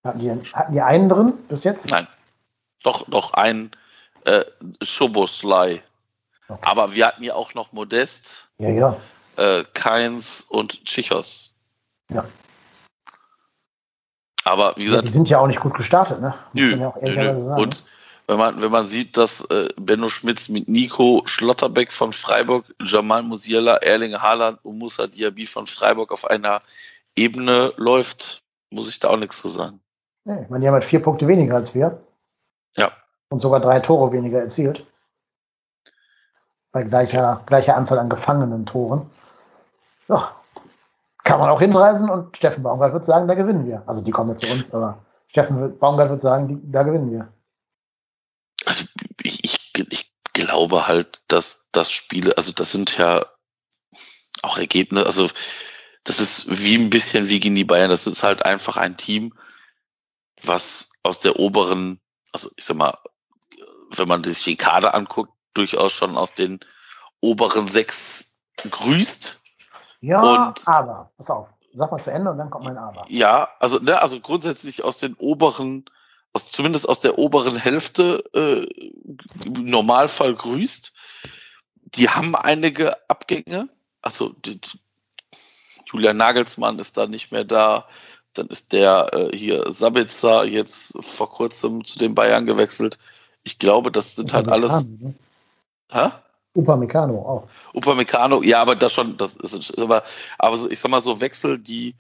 Hatten 0.05 0.21
die, 0.21 0.31
hatten 0.53 0.73
die 0.73 0.81
einen 0.81 1.09
drin 1.09 1.33
bis 1.49 1.65
jetzt? 1.65 1.91
Nein. 1.91 2.07
Doch, 2.83 3.05
doch 3.09 3.35
ein 3.35 3.71
äh, 4.25 4.45
Schoboslai. 4.83 5.83
Okay. 6.49 6.61
Aber 6.63 6.95
wir 6.95 7.07
hatten 7.07 7.23
ja 7.23 7.35
auch 7.35 7.55
noch 7.55 7.73
Modest, 7.73 8.49
ja, 8.59 8.71
ja. 8.71 8.97
Äh, 9.37 9.65
Keins 9.75 10.43
und 10.43 10.85
Chichos. 10.87 11.55
Ja. 12.11 12.25
Aber 14.49 14.75
wie 14.77 14.85
gesagt. 14.85 15.05
Ja, 15.05 15.07
die 15.07 15.13
sind 15.13 15.29
ja 15.29 15.39
auch 15.39 15.47
nicht 15.47 15.61
gut 15.61 15.75
gestartet, 15.75 16.21
ne? 16.21 16.35
Nö, 16.55 16.77
ja 16.77 16.95
nö, 17.03 17.33
nö. 17.33 17.55
Und 17.57 17.85
wenn 18.27 18.39
man, 18.39 18.61
wenn 18.61 18.71
man 18.71 18.89
sieht, 18.89 19.17
dass 19.17 19.43
äh, 19.51 19.69
Benno 19.77 20.09
Schmitz 20.09 20.49
mit 20.49 20.69
Nico 20.69 21.23
Schlotterbeck 21.27 21.93
von 21.93 22.13
Freiburg, 22.13 22.65
Jamal 22.83 23.23
Musiala, 23.23 23.77
Erling 23.77 24.15
Haaland 24.15 24.59
und 24.65 24.79
Musa 24.79 25.07
Diaby 25.07 25.47
von 25.47 25.67
Freiburg 25.67 26.13
auf 26.13 26.27
einer 26.31 26.63
Ebene 27.17 27.73
läuft, 27.77 28.43
muss 28.71 28.89
ich 28.89 29.01
da 29.01 29.09
auch 29.09 29.17
nichts 29.17 29.39
zu 29.39 29.49
sagen. 29.49 29.81
Nee, 30.25 30.43
ich 30.43 30.49
meine, 30.51 30.63
die 30.63 30.69
haben 30.69 30.75
halt 30.75 30.85
vier 30.85 31.03
Punkte 31.03 31.27
weniger 31.27 31.57
als 31.57 31.75
wir. 31.75 32.01
Ja. 32.77 32.91
Und 33.31 33.41
sogar 33.41 33.61
drei 33.61 33.81
Tore 33.81 34.13
weniger 34.13 34.41
erzielt. 34.41 34.85
Bei 36.73 36.83
gleicher, 36.85 37.43
gleicher 37.47 37.77
Anzahl 37.77 37.99
an 37.99 38.11
gefangenen 38.11 38.67
Toren. 38.67 39.11
Ja, 40.09 40.35
kann 41.29 41.41
man 41.41 41.51
auch 41.51 41.61
hinreisen 41.61 42.09
und 42.09 42.35
Steffen 42.35 42.63
Baumgart 42.63 42.95
wird 42.95 43.05
sagen, 43.05 43.29
da 43.29 43.35
gewinnen 43.35 43.67
wir. 43.67 43.83
Also 43.87 44.03
die 44.03 44.11
kommen 44.11 44.31
jetzt 44.31 44.47
zu 44.47 44.51
uns, 44.51 44.73
aber 44.73 45.05
Steffen 45.27 45.79
Baumgart 45.79 46.09
wird 46.09 46.23
sagen, 46.23 46.49
die, 46.49 46.73
da 46.73 46.83
gewinnen 46.85 47.11
wir. 47.11 47.31
Also 48.65 48.87
ich, 49.23 49.45
ich, 49.45 49.75
ich 49.77 50.11
glaube 50.33 50.89
halt, 50.89 51.21
dass 51.29 51.69
das 51.71 51.93
Spiele, 51.93 52.35
also 52.39 52.53
das 52.53 52.73
sind 52.73 52.97
ja 52.97 53.27
auch 54.41 54.57
Ergebnisse, 54.57 55.05
also 55.05 55.29
das 56.05 56.19
ist 56.19 56.65
wie 56.65 56.79
ein 56.79 56.89
bisschen 56.89 57.29
wie 57.29 57.41
gegen 57.41 57.57
die 57.57 57.65
Bayern, 57.65 57.91
das 57.91 58.07
ist 58.07 58.23
halt 58.23 58.47
einfach 58.47 58.79
ein 58.79 58.97
Team, 58.97 59.35
was 60.43 60.89
aus 61.03 61.21
der 61.21 61.39
oberen, 61.39 62.01
also 62.33 62.49
ich 62.57 62.65
sag 62.65 62.79
mal, 62.79 62.97
wenn 63.91 64.09
man 64.09 64.25
sich 64.25 64.43
den 64.45 64.57
Kader 64.57 64.95
anguckt, 64.95 65.33
durchaus 65.53 65.93
schon 65.93 66.17
aus 66.17 66.33
den 66.33 66.59
oberen 67.21 67.69
sechs 67.69 68.39
grüßt. 68.71 69.38
Ja, 70.01 70.49
und, 70.49 70.69
aber, 70.69 71.11
pass 71.17 71.31
auf, 71.31 71.49
sag 71.75 71.91
mal 71.91 72.01
zu 72.01 72.11
Ende 72.11 72.31
und 72.31 72.39
dann 72.39 72.51
kommt 72.51 72.65
mein 72.65 72.79
Aber. 72.79 73.05
Ja, 73.09 73.49
also, 73.59 73.79
ne, 73.79 74.01
also 74.01 74.21
grundsätzlich 74.21 74.85
aus 74.85 74.99
den 74.99 75.15
oberen, 75.15 75.85
aus, 76.33 76.51
zumindest 76.51 76.89
aus 76.89 77.01
der 77.01 77.19
oberen 77.19 77.57
Hälfte 77.57 78.23
äh, 78.35 78.67
Normalfall 79.49 80.35
grüßt. 80.35 80.93
Die 81.95 82.09
haben 82.09 82.37
einige 82.37 82.97
Abgänge, 83.09 83.69
also 84.03 84.31
die, 84.45 84.61
Julian 85.91 86.17
Nagelsmann 86.17 86.79
ist 86.79 86.97
da 86.97 87.07
nicht 87.07 87.33
mehr 87.33 87.45
da. 87.45 87.87
Dann 88.35 88.49
ist 88.49 88.73
der 88.73 89.09
äh, 89.13 89.37
hier 89.37 89.65
Sabitzer 89.73 90.45
jetzt 90.45 90.93
vor 91.03 91.31
kurzem 91.31 91.83
zu 91.85 91.99
den 91.99 92.15
Bayern 92.15 92.47
gewechselt. 92.47 92.99
Ich 93.43 93.59
glaube, 93.59 93.91
das 93.91 94.15
sind 94.15 94.33
halt 94.33 94.49
alles. 94.49 94.87
Ne? 94.87 95.15
Hä? 95.91 96.11
Upamecano 96.59 97.15
auch. 97.15 97.49
Upamecano, 97.73 98.43
ja, 98.43 98.61
aber 98.61 98.75
das 98.75 98.93
schon, 98.93 99.17
das 99.17 99.37
ist 99.37 99.79
aber, 99.79 100.03
aber 100.39 100.57
so, 100.57 100.71
ich 100.71 100.79
sag 100.79 100.91
mal 100.91 101.03
so 101.03 101.21
Wechsel, 101.21 101.59
die 101.59 101.95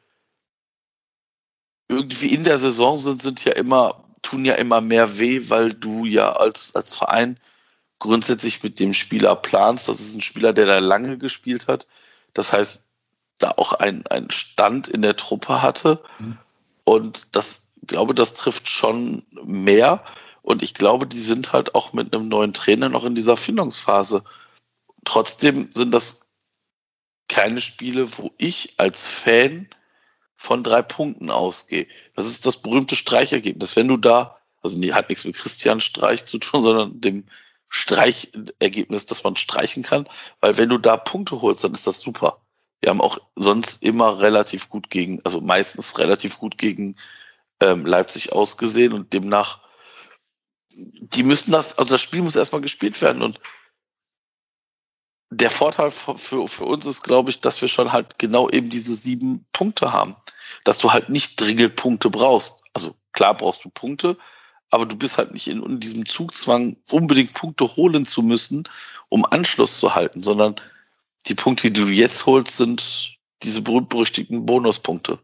irgendwie 1.88 2.34
in 2.34 2.44
der 2.44 2.58
Saison 2.58 2.98
sind, 2.98 3.22
sind 3.22 3.44
ja 3.44 3.52
immer, 3.52 4.04
tun 4.22 4.44
ja 4.44 4.54
immer 4.54 4.80
mehr 4.80 5.18
weh, 5.18 5.48
weil 5.48 5.72
du 5.72 6.04
ja 6.04 6.32
als, 6.32 6.74
als 6.74 6.94
Verein 6.94 7.38
grundsätzlich 8.00 8.62
mit 8.62 8.78
dem 8.80 8.94
Spieler 8.94 9.36
planst. 9.36 9.88
Das 9.88 10.00
ist 10.00 10.14
ein 10.14 10.22
Spieler, 10.22 10.52
der 10.52 10.66
da 10.66 10.78
lange 10.78 11.18
gespielt 11.18 11.68
hat. 11.68 11.86
Das 12.34 12.52
heißt, 12.52 12.86
da 13.38 13.52
auch 13.56 13.72
ein, 13.74 14.06
ein 14.08 14.30
Stand 14.30 14.88
in 14.88 15.02
der 15.02 15.16
Truppe 15.16 15.62
hatte. 15.62 16.02
Mhm. 16.18 16.36
Und 16.84 17.36
das, 17.36 17.72
glaube, 17.86 18.14
das 18.14 18.34
trifft 18.34 18.68
schon 18.68 19.22
mehr. 19.44 20.02
Und 20.42 20.62
ich 20.62 20.74
glaube, 20.74 21.06
die 21.06 21.20
sind 21.20 21.52
halt 21.52 21.74
auch 21.74 21.92
mit 21.92 22.14
einem 22.14 22.28
neuen 22.28 22.52
Trainer 22.52 22.88
noch 22.88 23.04
in 23.04 23.14
dieser 23.14 23.36
Findungsphase. 23.36 24.22
Trotzdem 25.08 25.70
sind 25.74 25.92
das 25.92 26.28
keine 27.28 27.62
Spiele, 27.62 28.18
wo 28.18 28.30
ich 28.36 28.74
als 28.76 29.06
Fan 29.06 29.66
von 30.34 30.62
drei 30.62 30.82
Punkten 30.82 31.30
ausgehe. 31.30 31.86
Das 32.14 32.26
ist 32.26 32.44
das 32.44 32.60
berühmte 32.60 32.94
Streichergebnis. 32.94 33.74
Wenn 33.74 33.88
du 33.88 33.96
da, 33.96 34.38
also 34.60 34.78
die 34.78 34.92
hat 34.92 35.08
nichts 35.08 35.24
mit 35.24 35.34
Christian 35.34 35.80
Streich 35.80 36.26
zu 36.26 36.36
tun, 36.36 36.62
sondern 36.62 37.00
dem 37.00 37.24
Streichergebnis, 37.70 39.06
dass 39.06 39.24
man 39.24 39.36
streichen 39.36 39.82
kann, 39.82 40.06
weil 40.40 40.58
wenn 40.58 40.68
du 40.68 40.76
da 40.76 40.98
Punkte 40.98 41.40
holst, 41.40 41.64
dann 41.64 41.72
ist 41.72 41.86
das 41.86 42.00
super. 42.00 42.42
Wir 42.82 42.90
haben 42.90 43.00
auch 43.00 43.16
sonst 43.34 43.82
immer 43.82 44.20
relativ 44.20 44.68
gut 44.68 44.90
gegen, 44.90 45.24
also 45.24 45.40
meistens 45.40 45.98
relativ 45.98 46.38
gut 46.38 46.58
gegen 46.58 46.96
ähm, 47.60 47.86
Leipzig 47.86 48.34
ausgesehen 48.34 48.92
und 48.92 49.14
demnach, 49.14 49.62
die 50.74 51.22
müssen 51.22 51.52
das, 51.52 51.78
also 51.78 51.94
das 51.94 52.02
Spiel 52.02 52.20
muss 52.20 52.36
erstmal 52.36 52.60
gespielt 52.60 53.00
werden 53.00 53.22
und 53.22 53.40
der 55.30 55.50
Vorteil 55.50 55.90
für, 55.90 56.48
für, 56.48 56.64
uns 56.64 56.86
ist, 56.86 57.02
glaube 57.02 57.30
ich, 57.30 57.40
dass 57.40 57.60
wir 57.60 57.68
schon 57.68 57.92
halt 57.92 58.18
genau 58.18 58.48
eben 58.48 58.70
diese 58.70 58.94
sieben 58.94 59.44
Punkte 59.52 59.92
haben. 59.92 60.16
Dass 60.64 60.78
du 60.78 60.92
halt 60.92 61.08
nicht 61.08 61.40
dringend 61.40 61.76
Punkte 61.76 62.10
brauchst. 62.10 62.64
Also 62.72 62.94
klar 63.12 63.36
brauchst 63.36 63.64
du 63.64 63.70
Punkte, 63.70 64.16
aber 64.70 64.86
du 64.86 64.96
bist 64.96 65.18
halt 65.18 65.32
nicht 65.32 65.48
in, 65.48 65.62
in 65.62 65.80
diesem 65.80 66.06
Zugzwang, 66.06 66.76
unbedingt 66.90 67.34
Punkte 67.34 67.76
holen 67.76 68.06
zu 68.06 68.22
müssen, 68.22 68.64
um 69.08 69.24
Anschluss 69.26 69.78
zu 69.78 69.94
halten, 69.94 70.22
sondern 70.22 70.56
die 71.26 71.34
Punkte, 71.34 71.70
die 71.70 71.80
du 71.80 71.90
jetzt 71.90 72.26
holst, 72.26 72.56
sind 72.56 73.18
diese 73.42 73.62
berühmt-berüchtigten 73.62 74.46
Bonuspunkte. 74.46 75.18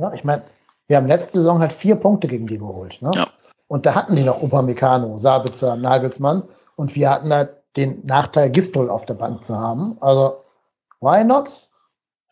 Ja, 0.00 0.12
ich 0.12 0.24
meine, 0.24 0.42
wir 0.88 0.96
haben 0.96 1.06
letzte 1.06 1.38
Saison 1.38 1.60
halt 1.60 1.72
vier 1.72 1.96
Punkte 1.96 2.28
gegen 2.28 2.46
die 2.46 2.58
geholt. 2.58 3.00
Ne? 3.00 3.10
Ja. 3.14 3.28
Und 3.68 3.86
da 3.86 3.94
hatten 3.94 4.14
die 4.14 4.22
noch 4.22 4.42
Upamecano, 4.42 5.16
Sabitzer, 5.18 5.76
Nagelsmann 5.76 6.44
und 6.76 6.94
wir 6.94 7.10
hatten 7.10 7.32
halt 7.32 7.55
den 7.76 8.04
Nachteil, 8.04 8.50
Gistol 8.50 8.90
auf 8.90 9.06
der 9.06 9.14
Bank 9.14 9.44
zu 9.44 9.58
haben. 9.58 9.96
Also, 10.00 10.36
why 11.00 11.24
not? 11.24 11.68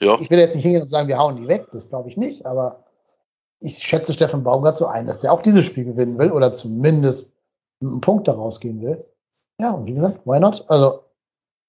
Ja. 0.00 0.18
Ich 0.20 0.30
will 0.30 0.38
jetzt 0.38 0.54
nicht 0.54 0.64
hingehen 0.64 0.82
und 0.82 0.88
sagen, 0.88 1.08
wir 1.08 1.18
hauen 1.18 1.36
die 1.36 1.48
weg, 1.48 1.66
das 1.72 1.88
glaube 1.88 2.08
ich 2.08 2.16
nicht, 2.16 2.44
aber 2.46 2.84
ich 3.60 3.78
schätze 3.78 4.12
Steffen 4.12 4.42
Baumgart 4.42 4.76
so 4.76 4.86
ein, 4.86 5.06
dass 5.06 5.20
der 5.20 5.32
auch 5.32 5.42
dieses 5.42 5.64
Spiel 5.64 5.84
gewinnen 5.84 6.18
will 6.18 6.32
oder 6.32 6.52
zumindest 6.52 7.32
einen 7.80 8.00
Punkt 8.00 8.28
daraus 8.28 8.60
gehen 8.60 8.82
will. 8.82 9.04
Ja, 9.58 9.70
und 9.70 9.86
wie 9.86 9.94
gesagt, 9.94 10.20
why 10.24 10.40
not? 10.40 10.64
Also, 10.68 11.00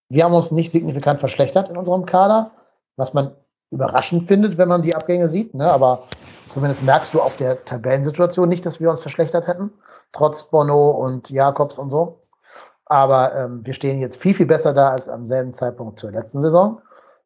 wir 0.10 0.24
haben 0.24 0.34
uns 0.34 0.52
nicht 0.52 0.72
signifikant 0.72 1.20
verschlechtert 1.20 1.70
in 1.70 1.78
unserem 1.78 2.06
Kader, 2.06 2.52
was 2.96 3.14
man 3.14 3.36
überraschend 3.72 4.28
findet, 4.28 4.58
wenn 4.58 4.68
man 4.68 4.82
die 4.82 4.96
Abgänge 4.96 5.30
sieht. 5.30 5.54
Ne? 5.54 5.72
Aber 5.72 6.04
zumindest 6.50 6.84
merkst 6.84 7.14
du 7.14 7.22
auf 7.22 7.38
der 7.38 7.64
Tabellensituation 7.66 8.50
nicht, 8.50 8.66
dass 8.66 8.80
wir 8.80 8.90
uns 8.90 9.02
verschlechtert 9.02 9.48
hätten, 9.48 9.72
trotz 10.12 10.44
Bono 10.44 10.92
und 10.92 11.30
Jakobs 11.30 11.78
und 11.78 11.92
so. 11.92 12.20
Aber 12.86 13.36
ähm, 13.36 13.66
wir 13.66 13.74
stehen 13.74 14.00
jetzt 14.00 14.18
viel, 14.18 14.36
viel 14.36 14.46
besser 14.46 14.74
da 14.74 14.92
als 14.92 15.10
am 15.10 15.26
selben 15.26 15.54
Zeitpunkt 15.54 16.00
zur 16.00 16.12
letzten 16.12 16.42
Saison. 16.42 16.82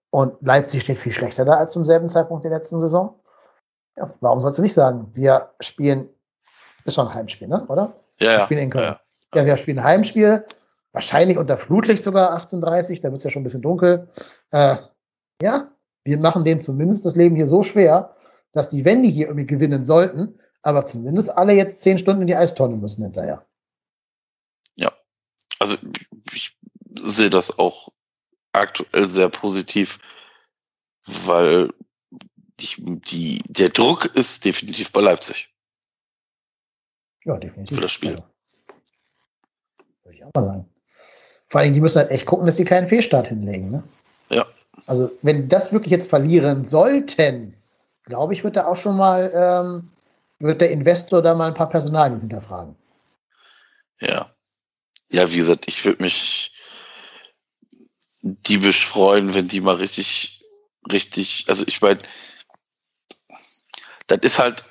Und 0.10 0.36
Leipzig 0.42 0.82
steht 0.82 0.98
viel 0.98 1.12
schlechter 1.12 1.46
da 1.46 1.54
als 1.54 1.74
zum 1.74 1.86
selben 1.86 2.10
Zeitpunkt 2.10 2.44
der 2.44 2.52
letzten 2.52 2.80
Saison. 2.82 3.20
Ja, 3.98 4.10
warum 4.22 4.42
sollst 4.42 4.60
du 4.60 4.64
nicht 4.64 4.74
sagen, 4.74 5.10
wir 5.14 5.52
spielen, 5.60 6.10
ist 6.86 6.96
schon 6.96 7.08
ein 7.08 7.14
Heimspiel, 7.14 7.48
ne? 7.48 7.66
oder? 7.68 7.94
Ja, 8.20 8.38
wir 8.38 8.42
spielen 8.42 8.62
in 8.62 8.70
Köln. 8.70 8.84
Ja, 8.84 9.00
ja. 9.36 9.42
ja, 9.42 9.46
wir 9.46 9.58
spielen 9.58 9.80
ein 9.80 9.84
Heimspiel, 9.84 10.46
wahrscheinlich 10.94 11.38
unter 11.38 11.58
Flutlicht 11.58 12.04
sogar 12.04 12.36
18.30 12.38 13.02
da 13.02 13.10
wird 13.12 13.18
es 13.18 13.24
ja 13.26 13.30
schon 13.30 13.42
ein 13.42 13.44
bisschen 13.44 13.62
dunkel. 13.62 14.08
Äh, 14.52 14.78
ja, 15.42 15.70
wir 16.06 16.18
machen 16.18 16.44
denen 16.44 16.62
zumindest 16.62 17.06
das 17.06 17.16
Leben 17.16 17.36
hier 17.36 17.48
so 17.48 17.62
schwer, 17.62 18.16
dass 18.54 18.70
die, 18.70 18.86
wenn 18.86 19.04
die 19.04 19.12
hier 19.12 19.28
irgendwie 19.28 19.46
gewinnen 19.46 19.86
sollten, 19.86 20.40
aber 20.64 20.86
zumindest 20.86 21.38
alle 21.38 21.54
jetzt 21.54 21.82
zehn 21.82 21.98
Stunden 21.98 22.22
in 22.22 22.28
die 22.28 22.36
Eistonne 22.36 22.78
müssen 22.78 23.04
hinterher. 23.04 23.46
Also 25.60 25.78
ich 26.34 26.58
sehe 27.00 27.30
das 27.30 27.60
auch 27.60 27.90
aktuell 28.54 29.08
sehr 29.08 29.30
positiv, 29.30 30.00
weil 31.06 31.72
die, 32.60 33.00
die, 33.02 33.40
der 33.48 33.70
Druck 33.70 34.06
ist 34.16 34.44
definitiv 34.44 34.92
bei 34.92 35.02
Leipzig. 35.02 35.54
Ja, 37.26 37.38
definitiv. 37.38 37.76
Für 37.78 37.82
das 37.82 37.92
Spiel. 37.92 38.12
Also, 38.12 38.24
würde 40.04 40.18
ich 40.18 40.24
auch 40.24 40.32
mal 40.34 40.44
sagen. 40.44 40.70
Vor 41.50 41.62
allem, 41.62 41.74
die 41.74 41.82
müssen 41.82 42.00
halt 42.00 42.12
echt 42.12 42.26
gucken, 42.26 42.46
dass 42.46 42.58
sie 42.58 42.66
keinen 42.66 42.88
Fehlstart 42.88 43.28
hinlegen. 43.28 43.70
Ne? 43.70 43.84
Ja. 44.30 44.46
Also, 44.88 45.10
wenn 45.22 45.44
die 45.44 45.48
das 45.48 45.74
wirklich 45.74 45.92
jetzt 45.92 46.10
verlieren 46.10 46.64
sollten, 46.66 47.56
glaube 48.04 48.34
ich, 48.34 48.44
wird 48.44 48.56
da 48.56 48.66
auch 48.66 48.76
schon 48.76 48.98
mal, 48.98 49.32
ähm, 49.34 49.92
wird 50.40 50.62
der 50.62 50.72
Investor 50.72 51.22
da 51.22 51.36
mal 51.36 51.48
ein 51.48 51.54
paar 51.54 51.70
Personalien 51.70 52.20
hinterfragen. 52.20 52.76
Ja. 54.00 54.30
Ja, 55.10 55.32
wie 55.32 55.38
gesagt, 55.38 55.66
ich 55.68 55.84
würde 55.86 56.04
mich 56.04 56.52
diebisch 58.22 58.86
freuen, 58.86 59.34
wenn 59.34 59.48
die 59.48 59.62
mal 59.62 59.76
richtig, 59.76 60.46
richtig, 60.92 61.46
also 61.48 61.64
ich 61.68 61.82
meine, 61.82 62.00
das 64.08 64.20
ist 64.22 64.40
halt, 64.40 64.70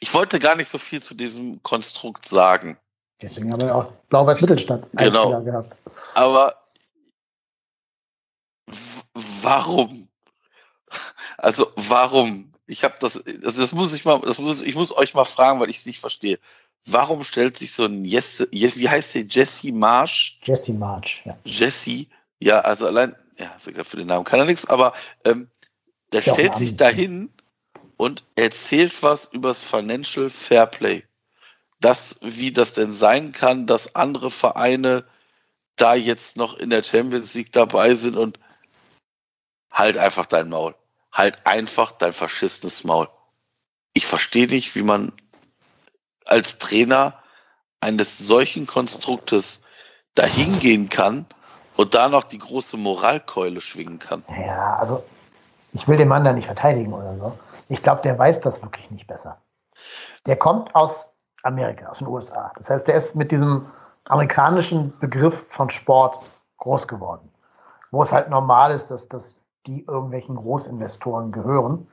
ich 0.00 0.14
wollte 0.14 0.38
gar 0.38 0.56
nicht 0.56 0.70
so 0.70 0.78
viel 0.78 1.02
zu 1.02 1.14
diesem 1.14 1.62
Konstrukt 1.62 2.28
sagen. 2.28 2.78
Deswegen 3.20 3.52
haben 3.52 3.60
wir 3.60 3.74
auch 3.74 3.92
Blau-Weiß 4.08 4.40
Mittelstadt 4.40 4.86
genau. 4.92 5.42
gehabt. 5.42 5.76
Aber 6.14 6.54
warum? 9.42 10.08
Also 11.36 11.70
warum? 11.76 12.50
Ich 12.66 12.84
habe 12.84 12.94
das, 13.00 13.16
also 13.16 13.60
das 13.60 13.72
muss 13.72 13.92
ich 13.92 14.04
mal, 14.04 14.20
das 14.20 14.38
muss, 14.38 14.60
ich 14.60 14.74
muss 14.74 14.96
euch 14.96 15.12
mal 15.14 15.24
fragen, 15.24 15.60
weil 15.60 15.70
ich 15.70 15.78
es 15.78 15.86
nicht 15.86 16.00
verstehe. 16.00 16.38
Warum 16.86 17.24
stellt 17.24 17.58
sich 17.58 17.72
so 17.72 17.84
ein 17.84 18.04
Jesse, 18.04 18.48
wie 18.50 18.88
heißt 18.88 19.14
der 19.14 19.24
Jesse 19.28 19.72
Marsch? 19.72 20.38
Jesse 20.44 20.72
Marsch, 20.72 21.22
ja. 21.24 21.38
Jesse, 21.44 22.06
ja, 22.38 22.60
also 22.60 22.86
allein, 22.86 23.14
ja, 23.38 23.54
sogar 23.58 23.84
für 23.84 23.96
den 23.96 24.06
Namen 24.06 24.24
kann 24.24 24.40
er 24.40 24.46
nichts, 24.46 24.66
aber 24.66 24.94
ähm, 25.24 25.48
der 26.12 26.22
ja, 26.22 26.32
stellt 26.32 26.54
sich 26.56 26.76
dahin 26.76 27.30
und 27.96 28.24
erzählt 28.34 29.02
was 29.02 29.26
übers 29.26 29.62
Financial 29.62 30.30
Fair 30.30 30.66
Play 30.66 31.04
das, 31.80 32.18
wie 32.20 32.52
das 32.52 32.74
denn 32.74 32.92
sein 32.92 33.32
kann, 33.32 33.66
dass 33.66 33.94
andere 33.94 34.30
Vereine 34.30 35.04
da 35.76 35.94
jetzt 35.94 36.36
noch 36.36 36.54
in 36.58 36.70
der 36.70 36.84
Champions 36.84 37.34
League 37.34 37.52
dabei 37.52 37.94
sind 37.94 38.16
und 38.16 38.38
halt 39.72 39.96
einfach 39.96 40.26
dein 40.26 40.50
Maul. 40.50 40.74
Halt 41.10 41.46
einfach 41.46 41.92
dein 41.92 42.12
verschissenes 42.12 42.84
Maul. 42.84 43.08
Ich 43.94 44.06
verstehe 44.06 44.46
nicht, 44.46 44.76
wie 44.76 44.82
man 44.82 45.12
als 46.26 46.58
Trainer 46.58 47.14
eines 47.80 48.18
solchen 48.18 48.66
Konstruktes 48.66 49.62
dahin 50.14 50.58
gehen 50.58 50.88
kann 50.88 51.26
und 51.76 51.94
da 51.94 52.08
noch 52.08 52.24
die 52.24 52.38
große 52.38 52.76
Moralkeule 52.76 53.60
schwingen 53.60 53.98
kann. 53.98 54.22
Ja, 54.46 54.76
also 54.76 55.02
ich 55.72 55.86
will 55.88 55.96
den 55.96 56.08
Mann 56.08 56.24
da 56.24 56.32
nicht 56.32 56.46
verteidigen 56.46 56.92
oder 56.92 57.16
so. 57.16 57.38
Ich 57.68 57.82
glaube, 57.82 58.02
der 58.02 58.18
weiß 58.18 58.40
das 58.40 58.60
wirklich 58.62 58.90
nicht 58.90 59.06
besser. 59.06 59.40
Der 60.26 60.36
kommt 60.36 60.74
aus 60.74 61.10
Amerika, 61.42 61.88
aus 61.88 61.98
den 61.98 62.08
USA. 62.08 62.52
Das 62.56 62.68
heißt, 62.68 62.88
der 62.88 62.96
ist 62.96 63.14
mit 63.14 63.32
diesem 63.32 63.66
amerikanischen 64.08 64.98
Begriff 64.98 65.46
von 65.50 65.70
Sport 65.70 66.18
groß 66.58 66.88
geworden, 66.88 67.30
wo 67.90 68.02
es 68.02 68.12
halt 68.12 68.28
normal 68.28 68.72
ist, 68.72 68.90
dass, 68.90 69.08
dass 69.08 69.34
die 69.66 69.84
irgendwelchen 69.84 70.36
Großinvestoren 70.36 71.32
gehören 71.32 71.86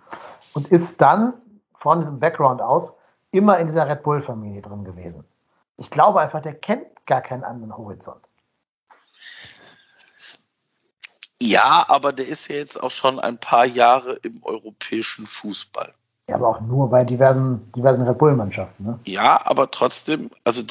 und 0.53 0.67
ist 0.69 0.99
dann 0.99 1.33
von 1.75 1.99
diesem 1.99 2.19
Background 2.19 2.61
aus 2.61 2.93
immer 3.31 3.59
in 3.59 3.67
dieser 3.67 3.87
Red 3.87 4.03
Bull-Familie 4.03 4.61
drin 4.61 4.83
gewesen. 4.83 5.23
Ich 5.77 5.89
glaube 5.89 6.21
einfach, 6.21 6.41
der 6.41 6.55
kennt 6.55 6.87
gar 7.05 7.21
keinen 7.21 7.43
anderen 7.43 7.77
Horizont. 7.77 8.27
Ja, 11.41 11.85
aber 11.87 12.13
der 12.13 12.27
ist 12.27 12.47
ja 12.47 12.55
jetzt 12.55 12.81
auch 12.81 12.91
schon 12.91 13.19
ein 13.19 13.37
paar 13.37 13.65
Jahre 13.65 14.13
im 14.23 14.41
europäischen 14.43 15.25
Fußball. 15.25 15.93
Ja, 16.29 16.35
aber 16.35 16.47
auch 16.49 16.61
nur 16.61 16.89
bei 16.89 17.03
diversen, 17.03 17.71
diversen 17.73 18.07
Red 18.07 18.17
Bull-Mannschaften. 18.17 18.85
Ne? 18.85 18.99
Ja, 19.05 19.39
aber 19.45 19.69
trotzdem, 19.71 20.29
also 20.43 20.63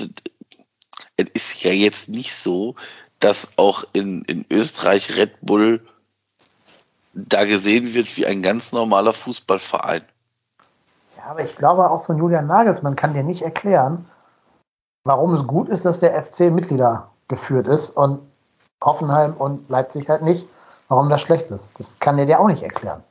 es 1.17 1.29
ist 1.33 1.63
ja 1.63 1.71
jetzt 1.71 2.09
nicht 2.09 2.35
so, 2.35 2.75
dass 3.21 3.57
auch 3.59 3.85
in, 3.93 4.23
in 4.23 4.45
Österreich 4.51 5.17
Red 5.17 5.41
Bull 5.41 5.87
da 7.15 7.45
gesehen 7.45 7.95
wird 7.95 8.15
wie 8.17 8.27
ein 8.27 8.43
ganz 8.43 8.73
normaler 8.73 9.15
Fußballverein. 9.15 10.03
Aber 11.27 11.43
ich 11.43 11.57
glaube 11.57 11.91
auch 11.91 11.99
so 11.99 12.13
ein 12.13 12.19
Julian 12.19 12.47
Nagelsmann 12.47 12.95
kann 12.95 13.13
dir 13.13 13.25
nicht 13.25 13.43
erklären, 13.43 14.09
warum 15.05 15.35
es 15.35 15.45
gut 15.45 15.69
ist, 15.69 15.85
dass 15.85 15.99
der 15.99 16.25
FC 16.25 16.53
Mitglieder 16.53 17.11
geführt 17.27 17.67
ist 17.67 17.91
und 17.91 18.21
Hoffenheim 18.83 19.35
und 19.35 19.69
Leipzig 19.69 20.09
halt 20.09 20.23
nicht, 20.23 20.47
warum 20.89 21.11
das 21.11 21.21
schlecht 21.23 21.51
ist. 21.51 21.79
Das 21.81 21.99
kann 21.99 22.19
er 22.19 22.27
dir 22.27 22.39
auch 22.39 22.47
nicht 22.47 22.63
erklären. 22.63 23.03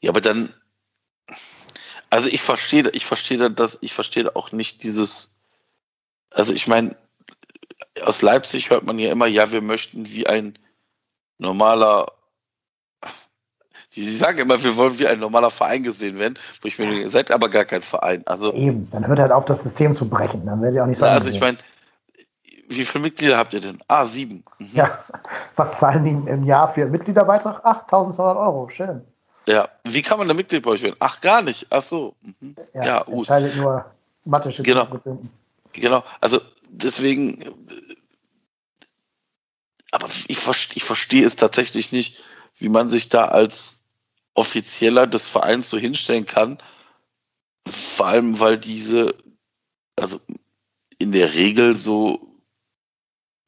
Ja, 0.00 0.10
aber 0.10 0.22
dann, 0.22 0.54
also 2.08 2.30
ich 2.30 2.40
verstehe, 2.40 2.88
ich 2.90 3.04
verstehe 3.04 3.50
das, 3.50 3.76
ich 3.82 3.92
verstehe 3.92 4.34
auch 4.34 4.52
nicht 4.52 4.82
dieses, 4.82 5.34
also 6.30 6.54
ich 6.54 6.66
meine, 6.66 6.96
aus 8.04 8.22
Leipzig 8.22 8.70
hört 8.70 8.84
man 8.84 8.98
ja 8.98 9.12
immer, 9.12 9.26
ja, 9.26 9.52
wir 9.52 9.60
möchten 9.60 10.06
wie 10.06 10.26
ein 10.26 10.58
normaler, 11.36 12.10
die, 13.94 14.08
sagen 14.10 14.38
immer, 14.38 14.62
wir 14.62 14.76
wollen 14.76 14.98
wie 14.98 15.06
ein 15.06 15.18
normaler 15.18 15.50
Verein 15.50 15.82
gesehen 15.82 16.18
werden, 16.18 16.38
wo 16.60 16.68
ich 16.68 16.78
mir 16.78 16.86
denke, 16.86 17.02
ihr 17.02 17.10
seid 17.10 17.30
aber 17.30 17.48
gar 17.48 17.64
kein 17.64 17.82
Verein. 17.82 18.22
Also, 18.26 18.52
Eben, 18.52 18.88
dann 18.90 19.06
hört 19.06 19.18
halt 19.18 19.32
auf, 19.32 19.44
das 19.44 19.62
System 19.62 19.94
zu 19.94 20.08
brechen. 20.08 20.44
Dann 20.46 20.60
werdet 20.60 20.76
ihr 20.76 20.82
auch 20.82 20.86
nicht 20.86 20.98
so. 20.98 21.04
Also 21.04 21.28
ich 21.28 21.40
meine, 21.40 21.58
wie 22.68 22.84
viele 22.84 23.02
Mitglieder 23.02 23.36
habt 23.36 23.54
ihr 23.54 23.60
denn? 23.60 23.78
Ah, 23.88 24.06
sieben. 24.06 24.44
Mhm. 24.58 24.70
Ja, 24.72 24.98
was 25.56 25.78
zahlen 25.78 26.04
die 26.04 26.30
im 26.30 26.44
Jahr 26.44 26.72
für 26.72 26.86
Mitgliederbeitrag? 26.86 27.60
Ach, 27.64 27.82
1200 27.82 28.36
Euro, 28.36 28.68
schön. 28.68 29.02
Ja, 29.46 29.68
wie 29.84 30.02
kann 30.02 30.18
man 30.18 30.26
da 30.26 30.34
Mitglied 30.34 30.62
bei 30.62 30.70
euch 30.70 30.82
werden? 30.82 30.96
Ach, 31.00 31.20
gar 31.20 31.42
nicht. 31.42 31.66
Ach 31.70 31.82
so. 31.82 32.14
Mhm. 32.22 32.56
Ja, 32.72 32.84
ja 32.84 33.02
gut. 33.02 33.28
Entscheidet 33.28 33.56
nur 33.56 33.84
mathe 34.24 34.50
Genau. 34.62 34.88
Genau, 35.72 36.04
also 36.20 36.40
deswegen, 36.68 37.44
aber 39.90 40.06
ich, 40.28 40.38
ich 40.76 40.84
verstehe 40.84 41.26
es 41.26 41.34
tatsächlich 41.34 41.90
nicht, 41.90 42.22
wie 42.58 42.68
man 42.68 42.90
sich 42.90 43.08
da 43.08 43.26
als 43.26 43.83
Offizieller 44.34 45.06
des 45.06 45.28
Vereins 45.28 45.68
so 45.68 45.78
hinstellen 45.78 46.26
kann. 46.26 46.58
Vor 47.66 48.06
allem, 48.06 48.40
weil 48.40 48.58
diese, 48.58 49.14
also 49.96 50.20
in 50.98 51.12
der 51.12 51.34
Regel 51.34 51.76
so 51.76 52.34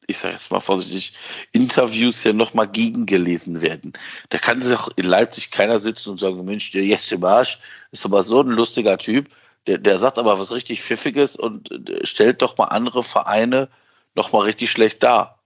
ich 0.07 0.17
sage 0.17 0.33
jetzt 0.33 0.51
mal 0.51 0.61
vorsichtig, 0.61 1.13
Interviews 1.51 2.23
ja 2.23 2.31
nochmal 2.31 2.67
gegengelesen 2.67 3.61
werden. 3.61 3.91
Da 4.29 4.37
kann 4.37 4.61
sich 4.61 4.75
auch 4.75 4.89
in 4.95 5.05
Leipzig 5.05 5.51
keiner 5.51 5.79
sitzen 5.79 6.11
und 6.11 6.19
sagen, 6.19 6.43
Mensch, 6.45 6.71
der 6.71 6.85
Jesse 6.85 7.17
Marsch 7.17 7.59
ist 7.91 8.05
aber 8.05 8.23
so 8.23 8.39
ein 8.41 8.47
lustiger 8.47 8.97
Typ, 8.97 9.29
der, 9.67 9.77
der 9.77 9.99
sagt 9.99 10.17
aber 10.17 10.39
was 10.39 10.51
richtig 10.51 10.81
Pfiffiges 10.81 11.35
und 11.35 11.71
äh, 11.89 12.05
stellt 12.05 12.41
doch 12.41 12.57
mal 12.57 12.65
andere 12.65 13.03
Vereine 13.03 13.69
nochmal 14.15 14.43
richtig 14.43 14.71
schlecht 14.71 15.03
dar. 15.03 15.43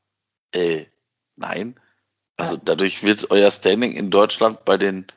Äh, 0.54 0.86
nein. 1.36 1.76
Also 2.38 2.58
dadurch 2.64 3.04
wird 3.04 3.32
euer 3.32 3.50
Standing 3.50 3.94
in 3.94 4.12
Deutschland 4.12 4.64
bei 4.64 4.78
den 4.78 5.08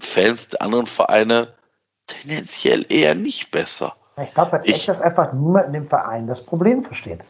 Fans 0.00 0.48
der 0.48 0.62
anderen 0.62 0.86
Vereine 0.86 1.54
tendenziell 2.06 2.84
eher 2.88 3.14
nicht 3.14 3.50
besser. 3.50 3.96
Ich 4.22 4.34
glaube 4.34 4.52
halt 4.52 4.66
echt, 4.68 4.88
dass 4.88 5.00
einfach 5.00 5.32
niemand 5.32 5.68
in 5.68 5.72
dem 5.72 5.88
Verein 5.88 6.26
das 6.26 6.44
Problem 6.44 6.84
versteht. 6.84 7.20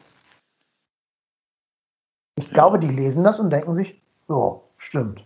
Ich 2.37 2.49
glaube, 2.51 2.79
die 2.79 2.89
lesen 2.89 3.23
das 3.23 3.39
und 3.39 3.51
denken 3.51 3.75
sich, 3.75 4.01
so, 4.27 4.69
stimmt. 4.79 5.23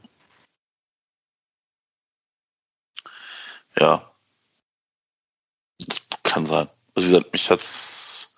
Ja. 3.79 4.11
Das 5.79 6.09
kann 6.23 6.47
sein. 6.47 6.69
Also 6.95 7.09
wie 7.09 7.13
gesagt, 7.13 7.33
mich 7.33 7.51
hat 7.51 7.61
es 7.61 8.37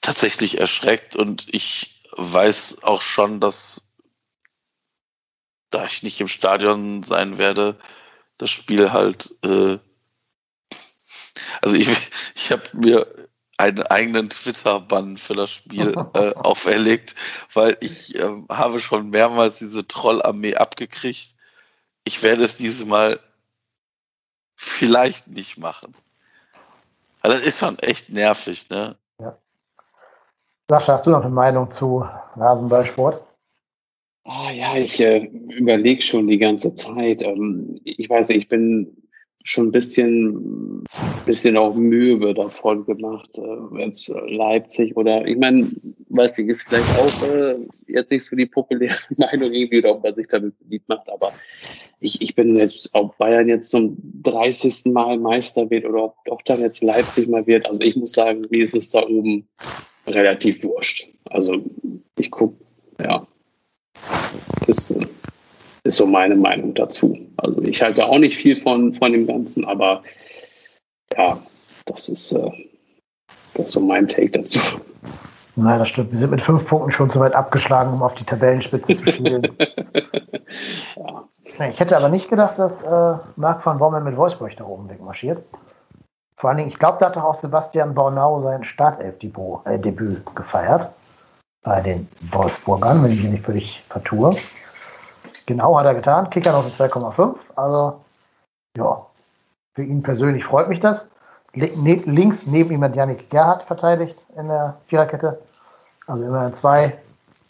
tatsächlich 0.00 0.58
erschreckt 0.60 1.16
und 1.16 1.52
ich 1.52 2.04
weiß 2.16 2.82
auch 2.82 3.02
schon, 3.02 3.40
dass 3.40 3.87
da 5.70 5.84
ich 5.84 6.02
nicht 6.02 6.20
im 6.20 6.28
Stadion 6.28 7.02
sein 7.02 7.38
werde, 7.38 7.76
das 8.38 8.50
Spiel 8.50 8.92
halt 8.92 9.34
äh, 9.44 9.78
also 11.60 11.76
ich, 11.76 11.88
ich 12.34 12.52
habe 12.52 12.62
mir 12.72 13.06
einen 13.56 13.82
eigenen 13.82 14.30
Twitter-Bann 14.30 15.16
für 15.16 15.34
das 15.34 15.50
Spiel 15.50 15.94
äh, 16.14 16.34
auferlegt, 16.34 17.14
weil 17.52 17.76
ich 17.80 18.16
äh, 18.18 18.30
habe 18.50 18.80
schon 18.80 19.10
mehrmals 19.10 19.58
diese 19.58 19.86
Trollarmee 19.86 20.54
abgekriegt. 20.54 21.34
Ich 22.04 22.22
werde 22.22 22.44
es 22.44 22.56
dieses 22.56 22.86
Mal 22.86 23.18
vielleicht 24.54 25.28
nicht 25.28 25.58
machen. 25.58 25.94
Weil 27.20 27.32
das 27.32 27.42
ist 27.42 27.58
schon 27.58 27.78
echt 27.80 28.10
nervig, 28.10 28.70
ne? 28.70 28.96
Ja. 29.20 29.36
Sascha, 30.68 30.92
hast 30.94 31.06
du 31.06 31.10
noch 31.10 31.24
eine 31.24 31.34
Meinung 31.34 31.70
zu 31.70 32.08
Rasenballsport? 32.36 33.27
Ah 34.30 34.52
ja, 34.52 34.76
ich 34.76 35.00
äh, 35.00 35.24
überlege 35.56 36.02
schon 36.02 36.26
die 36.26 36.36
ganze 36.36 36.74
Zeit. 36.74 37.22
Ähm, 37.22 37.80
ich 37.84 38.10
weiß 38.10 38.28
nicht, 38.28 38.38
ich 38.40 38.48
bin 38.48 38.94
schon 39.42 39.68
ein 39.68 39.72
bisschen, 39.72 40.84
bisschen 41.24 41.56
auch 41.56 41.74
Mühe 41.74 42.34
davon 42.34 42.84
gemacht, 42.84 43.30
äh, 43.38 43.78
jetzt 43.78 44.14
Leipzig 44.26 44.94
oder 44.98 45.26
ich 45.26 45.38
meine, 45.38 45.66
weiß 46.10 46.36
ich, 46.40 46.48
ist 46.48 46.64
vielleicht 46.64 46.90
auch 46.98 47.34
äh, 47.34 47.54
jetzt 47.86 48.10
nicht 48.10 48.22
so 48.22 48.36
die 48.36 48.44
populäre 48.44 48.98
Meinung 49.16 49.50
irgendwie, 49.50 49.78
oder 49.78 49.92
ob 49.92 50.02
man 50.02 50.14
sich 50.14 50.28
damit 50.28 50.58
beliebt 50.58 50.86
macht, 50.90 51.08
aber 51.08 51.32
ich, 52.00 52.20
ich 52.20 52.34
bin 52.34 52.54
jetzt, 52.54 52.90
ob 52.92 53.16
Bayern 53.16 53.48
jetzt 53.48 53.70
zum 53.70 53.96
30. 54.24 54.92
Mal 54.92 55.18
Meister 55.18 55.70
wird 55.70 55.86
oder 55.86 56.04
ob 56.04 56.16
doch 56.26 56.42
dann 56.42 56.60
jetzt 56.60 56.82
Leipzig 56.82 57.28
mal 57.28 57.46
wird, 57.46 57.64
also 57.64 57.80
ich 57.82 57.96
muss 57.96 58.12
sagen, 58.12 58.42
mir 58.50 58.62
ist 58.62 58.74
es 58.76 58.90
da 58.90 59.06
oben 59.06 59.48
relativ 60.06 60.62
wurscht. 60.64 61.08
Also 61.30 61.64
ich 62.18 62.30
gucke, 62.30 62.62
ja, 63.02 63.26
das, 64.66 64.94
ist 65.84 65.96
so 65.96 66.06
meine 66.06 66.36
Meinung 66.36 66.74
dazu. 66.74 67.18
Also 67.38 67.62
ich 67.62 67.80
halte 67.80 68.04
auch 68.04 68.18
nicht 68.18 68.36
viel 68.36 68.56
von, 68.56 68.92
von 68.92 69.12
dem 69.12 69.26
Ganzen, 69.26 69.64
aber 69.64 70.02
ja, 71.16 71.38
das 71.86 72.08
ist, 72.08 72.32
äh, 72.32 72.50
das 73.54 73.66
ist 73.66 73.72
so 73.72 73.80
mein 73.80 74.06
Take 74.06 74.30
dazu. 74.30 74.60
Nein, 75.56 75.80
das 75.80 75.88
stimmt. 75.88 76.12
Wir 76.12 76.18
sind 76.18 76.30
mit 76.30 76.42
fünf 76.42 76.68
Punkten 76.68 76.92
schon 76.92 77.10
zu 77.10 77.18
weit 77.18 77.34
abgeschlagen, 77.34 77.92
um 77.92 78.02
auf 78.02 78.14
die 78.14 78.24
Tabellenspitze 78.24 78.94
zu 78.94 79.10
spielen. 79.10 79.42
ja. 80.96 81.24
Ich 81.70 81.80
hätte 81.80 81.96
aber 81.96 82.08
nicht 82.08 82.30
gedacht, 82.30 82.58
dass 82.58 82.80
äh, 82.82 83.14
Marc 83.34 83.66
van 83.66 83.78
Bommel 83.78 84.02
mit 84.02 84.16
Wolfsburg 84.16 84.56
da 84.56 84.64
oben 84.64 84.88
wegmarschiert. 84.88 85.42
Vor 86.36 86.50
allen 86.50 86.58
Dingen, 86.58 86.68
ich 86.68 86.78
glaube, 86.78 86.98
da 87.00 87.06
hat 87.06 87.16
doch 87.16 87.24
auch 87.24 87.34
Sebastian 87.34 87.94
Bornau 87.94 88.40
sein 88.40 88.62
Startelf-Debüt 88.62 89.62
äh, 89.64 90.34
gefeiert. 90.36 90.90
Bei 91.68 91.82
den 91.82 92.08
Wolfsburgern, 92.32 93.04
wenn 93.04 93.12
ich 93.12 93.22
mich 93.22 93.30
nicht 93.30 93.44
völlig 93.44 93.84
vertue. 93.90 94.34
Genau 95.44 95.78
hat 95.78 95.84
er 95.84 95.94
getan. 95.94 96.30
Kicker 96.30 96.58
eine 96.58 96.66
2,5. 96.66 97.36
Also, 97.56 98.02
ja, 98.74 99.06
für 99.74 99.82
ihn 99.82 100.02
persönlich 100.02 100.46
freut 100.46 100.70
mich 100.70 100.80
das. 100.80 101.10
Ne, 101.52 102.00
links 102.06 102.46
neben 102.46 102.70
ihm 102.70 102.82
hat 102.82 102.96
Yannick 102.96 103.28
Gerhardt 103.28 103.64
verteidigt 103.64 104.16
in 104.38 104.48
der 104.48 104.80
Viererkette. 104.86 105.42
Also 106.06 106.24
immerhin 106.24 106.54
zwei 106.54 106.98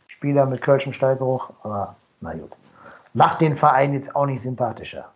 Spieler 0.08 0.46
mit 0.46 0.62
Kölschem 0.62 0.92
Stallgeruch. 0.92 1.50
Aber 1.62 1.94
na 2.20 2.32
gut. 2.32 2.56
Macht 3.14 3.40
den 3.40 3.56
Verein 3.56 3.94
jetzt 3.94 4.16
auch 4.16 4.26
nicht 4.26 4.42
sympathischer. 4.42 5.12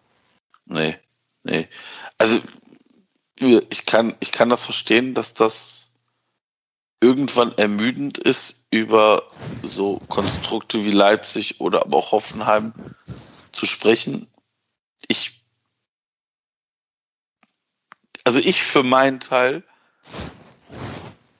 Nee, 0.66 0.94
nee. 1.42 1.66
Also 2.18 2.38
ich 3.40 3.84
kann, 3.84 4.14
ich 4.20 4.30
kann 4.30 4.48
das 4.48 4.64
verstehen, 4.64 5.12
dass 5.12 5.34
das 5.34 5.91
irgendwann 7.02 7.52
ermüdend 7.58 8.16
ist, 8.16 8.66
über 8.70 9.28
so 9.62 10.00
Konstrukte 10.08 10.84
wie 10.84 10.92
Leipzig 10.92 11.60
oder 11.60 11.82
aber 11.82 11.98
auch 11.98 12.12
Hoffenheim 12.12 12.72
zu 13.50 13.66
sprechen. 13.66 14.28
Ich, 15.08 15.44
also 18.24 18.38
ich 18.38 18.62
für 18.62 18.84
meinen 18.84 19.18
Teil 19.18 19.64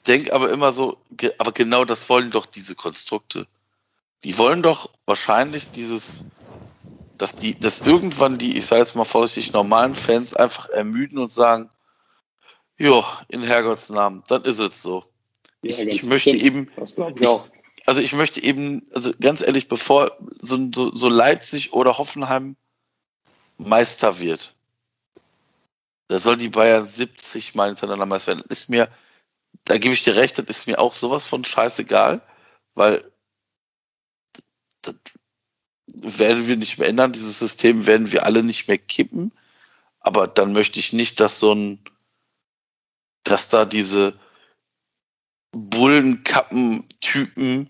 denke 0.08 0.32
aber 0.34 0.50
immer 0.50 0.72
so, 0.72 0.98
aber 1.38 1.52
genau 1.52 1.84
das 1.84 2.08
wollen 2.08 2.32
doch 2.32 2.46
diese 2.46 2.74
Konstrukte. 2.74 3.46
Die 4.24 4.36
wollen 4.38 4.64
doch 4.64 4.90
wahrscheinlich 5.06 5.70
dieses, 5.70 6.24
dass 7.18 7.36
die, 7.36 7.58
dass 7.58 7.82
irgendwann 7.82 8.36
die, 8.36 8.56
ich 8.58 8.66
sage 8.66 8.82
jetzt 8.82 8.96
mal 8.96 9.04
vorsichtig, 9.04 9.52
normalen 9.52 9.94
Fans 9.94 10.34
einfach 10.34 10.68
ermüden 10.70 11.18
und 11.18 11.32
sagen, 11.32 11.70
jo, 12.78 13.04
in 13.28 13.44
Herrgotts 13.44 13.90
Namen, 13.90 14.24
dann 14.26 14.42
ist 14.42 14.58
es 14.58 14.82
so. 14.82 15.04
Ich, 15.62 15.78
ich 15.78 16.02
möchte 16.02 16.30
eben, 16.30 16.68
ich, 16.76 17.28
also 17.86 18.00
ich 18.00 18.12
möchte 18.12 18.42
eben, 18.42 18.84
also 18.92 19.12
ganz 19.20 19.40
ehrlich, 19.46 19.68
bevor 19.68 20.16
so, 20.30 20.58
so, 20.72 20.94
so 20.94 21.08
Leipzig 21.08 21.72
oder 21.72 21.98
Hoffenheim 21.98 22.56
Meister 23.58 24.18
wird, 24.18 24.56
da 26.08 26.18
soll 26.18 26.36
die 26.36 26.48
Bayern 26.48 26.84
70 26.84 27.54
Mal 27.54 27.68
hintereinander 27.68 28.06
Meister 28.06 28.32
werden. 28.32 28.44
Ist 28.48 28.68
mir, 28.68 28.88
da 29.64 29.78
gebe 29.78 29.94
ich 29.94 30.04
dir 30.04 30.16
recht, 30.16 30.38
das 30.38 30.44
ist 30.48 30.66
mir 30.66 30.80
auch 30.80 30.94
sowas 30.94 31.26
von 31.26 31.44
scheißegal, 31.44 32.20
weil 32.74 33.10
das 34.82 34.96
werden 35.86 36.48
wir 36.48 36.56
nicht 36.56 36.78
mehr 36.78 36.88
ändern. 36.88 37.12
Dieses 37.12 37.38
System 37.38 37.86
werden 37.86 38.10
wir 38.12 38.26
alle 38.26 38.42
nicht 38.42 38.68
mehr 38.68 38.78
kippen. 38.78 39.32
Aber 40.00 40.26
dann 40.26 40.52
möchte 40.52 40.80
ich 40.80 40.92
nicht, 40.92 41.20
dass 41.20 41.38
so 41.38 41.54
ein, 41.54 41.78
dass 43.24 43.48
da 43.48 43.64
diese, 43.64 44.18
Bullenkappen-Typen 45.52 47.68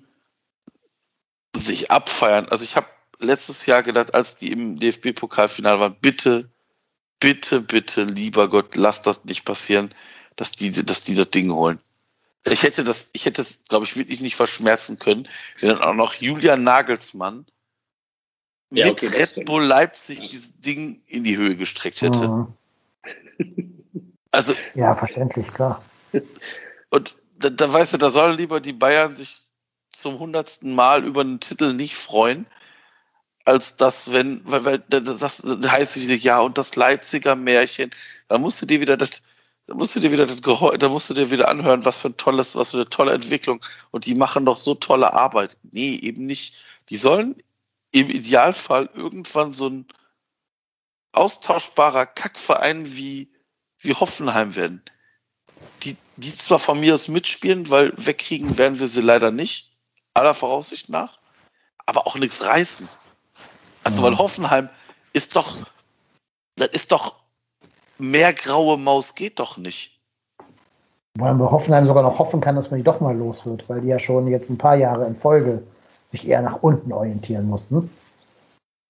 sich 1.56 1.90
abfeiern. 1.90 2.48
Also 2.48 2.64
ich 2.64 2.76
habe 2.76 2.86
letztes 3.18 3.66
Jahr 3.66 3.82
gedacht, 3.82 4.14
als 4.14 4.36
die 4.36 4.52
im 4.52 4.76
DFB-Pokalfinale 4.76 5.80
waren, 5.80 5.96
bitte, 6.00 6.48
bitte, 7.20 7.60
bitte, 7.60 8.04
lieber 8.04 8.48
Gott, 8.48 8.76
lass 8.76 9.02
das 9.02 9.22
nicht 9.24 9.44
passieren, 9.44 9.94
dass 10.36 10.52
die, 10.52 10.70
dass 10.70 11.04
die 11.04 11.14
das 11.14 11.28
Ding 11.30 11.52
holen. 11.52 11.78
Ich 12.44 12.64
hätte 12.64 12.82
das, 12.82 13.10
ich 13.12 13.24
hätte 13.24 13.42
es, 13.42 13.62
glaube 13.68 13.84
ich, 13.84 13.96
wirklich 13.96 14.20
nicht 14.20 14.34
verschmerzen 14.34 14.98
können, 14.98 15.28
wenn 15.60 15.68
dann 15.68 15.80
auch 15.80 15.94
noch 15.94 16.14
Julian 16.14 16.64
Nagelsmann 16.64 17.46
ja, 18.70 18.86
mit 18.86 18.94
okay, 18.94 19.06
Red 19.16 19.44
Bull 19.44 19.62
Leipzig 19.62 20.26
dieses 20.28 20.58
Ding 20.58 21.00
in 21.06 21.22
die 21.22 21.36
Höhe 21.36 21.56
gestreckt 21.56 22.02
hätte. 22.02 22.28
Mhm. 22.28 22.54
Also. 24.32 24.54
Ja, 24.74 24.96
verständlich, 24.96 25.46
klar. 25.52 25.84
Und 26.90 27.14
da, 27.43 27.51
da 27.51 27.72
weißt 27.72 27.95
du, 27.95 27.99
da 27.99 28.11
sollen 28.11 28.36
lieber 28.36 28.61
die 28.61 28.72
Bayern 28.72 29.16
sich 29.16 29.43
zum 29.90 30.18
hundertsten 30.18 30.74
Mal 30.74 31.05
über 31.05 31.20
einen 31.22 31.40
Titel 31.40 31.74
nicht 31.74 31.95
freuen, 31.95 32.47
als 33.45 33.76
das, 33.76 34.12
wenn, 34.12 34.43
weil, 34.45 34.64
weil 34.64 34.78
das 34.88 35.43
heißt 35.43 35.97
wieder, 35.97 36.14
ja, 36.14 36.40
und 36.40 36.59
das 36.59 36.76
Leipziger 36.76 37.36
Märchen, 37.36 37.90
da 38.28 38.38
musst 38.38 38.62
du 38.62 38.66
dir 38.66 38.80
wieder 38.80 38.97
das, 38.97 39.22
da 39.66 39.74
musst 39.74 39.97
du 39.97 40.01
dir 40.01 40.12
wieder 40.12 40.26
das 40.26 40.43
Geheu 40.43 40.76
da 40.76 40.88
musst 40.88 41.11
du 41.11 41.14
dir 41.14 41.30
wieder 41.30 41.49
anhören, 41.49 41.84
was 41.84 42.01
für 42.01 42.09
ein 42.09 42.16
tolles, 42.16 42.57
was 42.57 42.70
für 42.70 42.78
eine 42.78 42.90
tolle 42.90 43.12
Entwicklung. 43.12 43.64
Und 43.90 44.07
die 44.07 44.14
machen 44.14 44.47
doch 44.47 44.57
so 44.57 44.74
tolle 44.74 45.12
Arbeit. 45.12 45.59
Nee, 45.72 45.97
eben 45.97 46.26
nicht. 46.26 46.57
Die 46.88 46.97
sollen 46.97 47.36
im 47.93 48.11
Idealfall 48.11 48.90
irgendwann 48.95 49.53
so 49.53 49.68
ein 49.68 49.86
austauschbarer 51.12 52.07
Kackverein 52.07 52.97
wie, 52.97 53.30
wie 53.78 53.95
Hoffenheim 53.95 54.57
werden. 54.57 54.82
Die, 55.82 55.96
die 56.16 56.36
zwar 56.36 56.58
von 56.58 56.80
mir 56.80 56.94
aus 56.94 57.08
mitspielen, 57.08 57.68
weil 57.70 57.92
wegkriegen 57.96 58.56
werden 58.58 58.78
wir 58.78 58.86
sie 58.86 59.00
leider 59.00 59.30
nicht, 59.30 59.72
aller 60.14 60.34
Voraussicht 60.34 60.88
nach, 60.88 61.18
aber 61.86 62.06
auch 62.06 62.16
nichts 62.16 62.44
reißen. 62.44 62.88
Also, 63.84 64.02
weil 64.02 64.16
Hoffenheim 64.16 64.68
ist 65.12 65.34
doch, 65.34 65.66
das 66.56 66.68
ist 66.68 66.92
doch 66.92 67.16
mehr 67.98 68.32
graue 68.32 68.78
Maus 68.78 69.14
geht 69.14 69.38
doch 69.38 69.56
nicht. 69.56 69.98
Wollen 71.18 71.38
wir 71.38 71.50
Hoffenheim 71.50 71.86
sogar 71.86 72.02
noch 72.02 72.18
hoffen 72.18 72.40
kann, 72.40 72.56
dass 72.56 72.70
man 72.70 72.78
die 72.78 72.84
doch 72.84 73.00
mal 73.00 73.16
los 73.16 73.44
wird, 73.44 73.68
weil 73.68 73.80
die 73.82 73.88
ja 73.88 73.98
schon 73.98 74.28
jetzt 74.28 74.48
ein 74.48 74.56
paar 74.56 74.76
Jahre 74.76 75.06
in 75.06 75.16
Folge 75.16 75.62
sich 76.06 76.26
eher 76.26 76.42
nach 76.42 76.62
unten 76.62 76.92
orientieren 76.92 77.46
mussten. 77.46 77.90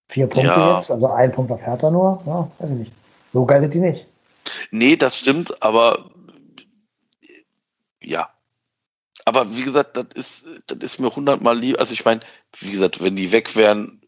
Vier 0.09 0.27
Punkte 0.27 0.51
ja. 0.51 0.77
jetzt, 0.77 0.91
also 0.91 1.09
ein 1.09 1.33
Punkt 1.33 1.51
auf 1.51 1.61
Hertha 1.61 1.91
nur, 1.91 2.23
ja, 2.27 2.49
weiß 2.59 2.71
ich 2.71 2.77
nicht. 2.77 2.93
So 3.29 3.45
geil 3.45 3.61
sind 3.63 3.75
die 3.75 3.81
nicht. 3.81 4.07
Nee, 4.71 4.97
das 4.97 5.19
stimmt, 5.19 5.63
aber 5.63 6.11
ja. 8.03 8.31
Aber 9.25 9.55
wie 9.57 9.63
gesagt, 9.63 9.97
das 9.97 10.07
ist, 10.15 10.47
das 10.67 10.79
ist 10.79 10.99
mir 10.99 11.15
hundertmal 11.15 11.59
lieb. 11.59 11.79
Also 11.79 11.93
ich 11.93 12.05
meine, 12.05 12.21
wie 12.59 12.73
gesagt, 12.73 13.03
wenn 13.03 13.17
die 13.17 13.33
weg 13.33 13.55
wären, 13.55 14.01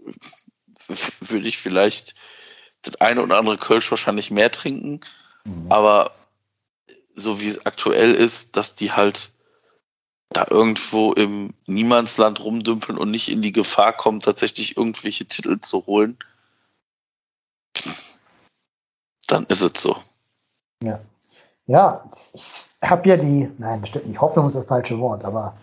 würde 1.20 1.48
ich 1.48 1.58
vielleicht 1.58 2.14
das 2.82 2.96
eine 2.96 3.22
oder 3.22 3.38
andere 3.38 3.58
Kölsch 3.58 3.90
wahrscheinlich 3.90 4.30
mehr 4.30 4.50
trinken. 4.50 5.00
Mhm. 5.44 5.70
Aber 5.70 6.14
so 7.14 7.40
wie 7.40 7.48
es 7.48 7.64
aktuell 7.64 8.14
ist, 8.14 8.56
dass 8.56 8.74
die 8.74 8.92
halt 8.92 9.32
da 10.30 10.46
irgendwo 10.50 11.12
im 11.12 11.54
Niemandsland 11.66 12.40
rumdümpeln 12.40 12.98
und 12.98 13.10
nicht 13.10 13.28
in 13.28 13.40
die 13.40 13.52
Gefahr 13.52 13.92
kommen, 13.96 14.20
tatsächlich 14.20 14.76
irgendwelche 14.76 15.26
Titel 15.26 15.60
zu 15.60 15.86
holen, 15.86 16.18
dann 19.28 19.44
ist 19.46 19.60
es 19.60 19.80
so. 19.80 19.96
Ja. 20.82 21.00
Ja, 21.66 22.04
ich 22.34 22.66
habe 22.90 23.08
ja 23.08 23.16
die, 23.16 23.50
nein, 23.58 23.80
bestimmt 23.80 24.06
nicht, 24.06 24.20
Hoffnung 24.20 24.46
ist 24.46 24.56
das 24.56 24.64
falsche 24.64 24.98
Wort, 24.98 25.24
aber 25.24 25.54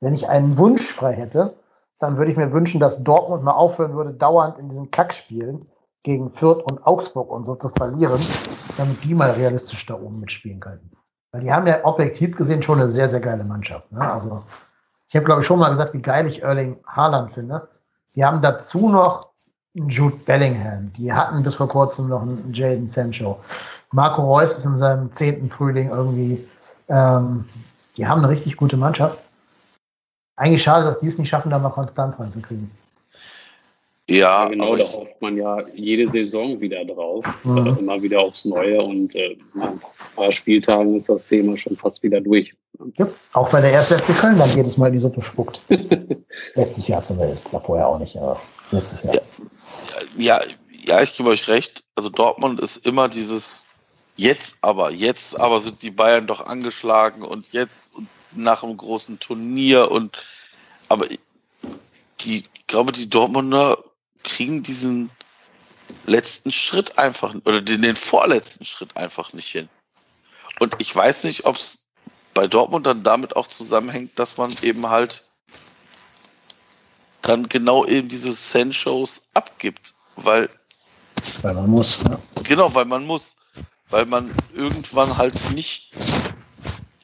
wenn 0.00 0.14
ich 0.14 0.28
einen 0.28 0.58
Wunsch 0.58 0.92
frei 0.92 1.12
hätte, 1.12 1.54
dann 1.98 2.18
würde 2.18 2.30
ich 2.30 2.36
mir 2.36 2.52
wünschen, 2.52 2.80
dass 2.80 3.04
Dortmund 3.04 3.42
mal 3.42 3.52
aufhören 3.52 3.94
würde, 3.94 4.12
dauernd 4.12 4.58
in 4.58 4.68
diesen 4.68 4.90
Kackspielen 4.90 5.60
gegen 6.02 6.30
Fürth 6.30 6.62
und 6.70 6.86
Augsburg 6.86 7.30
und 7.30 7.46
so 7.46 7.56
zu 7.56 7.70
verlieren, 7.70 8.20
damit 8.76 9.02
die 9.02 9.14
mal 9.14 9.30
realistisch 9.30 9.86
da 9.86 9.94
oben 9.94 10.20
mitspielen 10.20 10.60
könnten. 10.60 10.90
Weil 11.32 11.40
die 11.40 11.52
haben 11.52 11.66
ja 11.66 11.84
objektiv 11.84 12.36
gesehen 12.36 12.62
schon 12.62 12.80
eine 12.80 12.90
sehr, 12.90 13.08
sehr 13.08 13.20
geile 13.20 13.44
Mannschaft. 13.44 13.90
Ne? 13.90 14.00
Also 14.00 14.42
ich 15.08 15.16
habe, 15.16 15.24
glaube 15.24 15.40
ich, 15.40 15.46
schon 15.46 15.58
mal 15.58 15.70
gesagt, 15.70 15.94
wie 15.94 16.02
geil 16.02 16.26
ich 16.26 16.42
Erling 16.42 16.78
Haaland 16.86 17.32
finde. 17.32 17.68
Die 18.14 18.24
haben 18.24 18.42
dazu 18.42 18.88
noch 18.88 19.32
einen 19.76 19.88
Jude 19.88 20.16
Bellingham. 20.16 20.92
Die 20.96 21.12
hatten 21.12 21.42
bis 21.42 21.54
vor 21.54 21.68
kurzem 21.68 22.08
noch 22.08 22.22
einen 22.22 22.52
Jaden 22.52 22.88
Sancho. 22.88 23.38
Marco 23.92 24.22
Reus 24.22 24.58
ist 24.58 24.64
in 24.64 24.76
seinem 24.76 25.12
zehnten 25.12 25.50
Frühling 25.50 25.90
irgendwie. 25.90 26.46
Ähm, 26.88 27.44
die 27.96 28.06
haben 28.06 28.22
eine 28.22 28.28
richtig 28.28 28.56
gute 28.56 28.76
Mannschaft. 28.76 29.18
Eigentlich 30.36 30.62
schade, 30.62 30.84
dass 30.84 30.98
die 30.98 31.08
es 31.08 31.18
nicht 31.18 31.30
schaffen, 31.30 31.50
da 31.50 31.58
mal 31.58 31.70
Konstanz 31.70 32.18
reinzukriegen. 32.18 32.70
Ja, 34.08 34.44
ja, 34.44 34.48
genau, 34.48 34.76
da 34.76 34.84
hofft 34.84 35.20
man 35.20 35.36
ja 35.36 35.66
jede 35.74 36.08
Saison 36.08 36.60
wieder 36.60 36.84
drauf, 36.84 37.24
mhm. 37.42 37.66
äh, 37.66 37.70
immer 37.80 38.00
wieder 38.00 38.20
aufs 38.20 38.44
Neue 38.44 38.80
und 38.80 39.16
äh, 39.16 39.36
nach 39.54 39.70
ein 39.70 39.80
paar 40.14 40.30
Spieltagen 40.30 40.94
ist 40.94 41.08
das 41.08 41.26
Thema 41.26 41.56
schon 41.56 41.76
fast 41.76 42.04
wieder 42.04 42.20
durch. 42.20 42.54
Ja, 42.98 43.08
auch 43.32 43.50
bei 43.50 43.60
der 43.60 43.72
ersten 43.72 43.98
FC 43.98 44.16
Köln 44.16 44.38
dann 44.38 44.50
jedes 44.50 44.76
Mal 44.76 44.92
die 44.92 44.98
Suppe 44.98 45.22
spuckt. 45.22 45.60
Letztes 46.54 46.86
Jahr 46.86 47.02
zumindest, 47.02 47.52
war 47.52 47.60
vorher 47.62 47.88
auch 47.88 47.98
nicht, 47.98 48.16
aber 48.16 48.40
letztes 48.70 49.02
Jahr. 49.02 49.14
Ja, 49.14 49.20
ja, 50.16 50.40
ja, 50.84 51.02
ich 51.02 51.16
gebe 51.16 51.30
euch 51.30 51.48
recht. 51.48 51.82
Also 51.96 52.08
Dortmund 52.08 52.60
ist 52.60 52.86
immer 52.86 53.08
dieses 53.08 53.66
jetzt 54.16 54.56
aber, 54.62 54.90
jetzt 54.90 55.38
aber 55.38 55.60
sind 55.60 55.82
die 55.82 55.90
Bayern 55.90 56.26
doch 56.26 56.46
angeschlagen 56.46 57.22
und 57.22 57.52
jetzt 57.52 57.94
nach 58.32 58.62
einem 58.62 58.76
großen 58.76 59.18
Turnier 59.18 59.90
und 59.90 60.16
aber 60.88 61.06
die, 61.08 61.18
ich 62.54 62.66
glaube, 62.66 62.92
die 62.92 63.08
Dortmunder 63.08 63.78
kriegen 64.22 64.62
diesen 64.62 65.10
letzten 66.06 66.52
Schritt 66.52 66.98
einfach 66.98 67.34
oder 67.44 67.60
den, 67.60 67.82
den 67.82 67.96
vorletzten 67.96 68.64
Schritt 68.64 68.96
einfach 68.96 69.32
nicht 69.32 69.48
hin. 69.48 69.68
Und 70.58 70.74
ich 70.78 70.94
weiß 70.94 71.24
nicht, 71.24 71.44
ob 71.44 71.56
es 71.56 71.78
bei 72.34 72.46
Dortmund 72.46 72.86
dann 72.86 73.02
damit 73.02 73.36
auch 73.36 73.46
zusammenhängt, 73.46 74.18
dass 74.18 74.36
man 74.36 74.54
eben 74.62 74.88
halt 74.88 75.22
dann 77.22 77.48
genau 77.48 77.84
eben 77.84 78.08
diese 78.08 78.32
Send-Shows 78.32 79.30
abgibt, 79.34 79.94
weil 80.16 80.48
weil 81.42 81.54
man 81.54 81.70
muss. 81.70 81.98
Ja. 82.08 82.18
Genau, 82.44 82.74
weil 82.74 82.84
man 82.84 83.04
muss, 83.04 83.36
weil 83.90 84.06
man 84.06 84.30
irgendwann 84.54 85.16
halt 85.16 85.34
nicht 85.52 85.92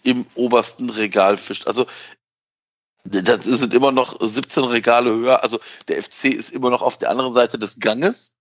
im 0.02 0.26
obersten 0.34 0.90
Regal 0.90 1.36
fischt. 1.36 1.66
Also 1.66 1.86
das 3.04 3.44
sind 3.44 3.74
immer 3.74 3.92
noch 3.92 4.16
17 4.20 4.64
Regale 4.64 5.10
höher. 5.10 5.42
Also 5.42 5.60
der 5.88 6.02
FC 6.02 6.26
ist 6.26 6.50
immer 6.50 6.70
noch 6.70 6.82
auf 6.82 6.98
der 6.98 7.10
anderen 7.10 7.34
Seite 7.34 7.58
des 7.58 7.80
Ganges. 7.80 8.34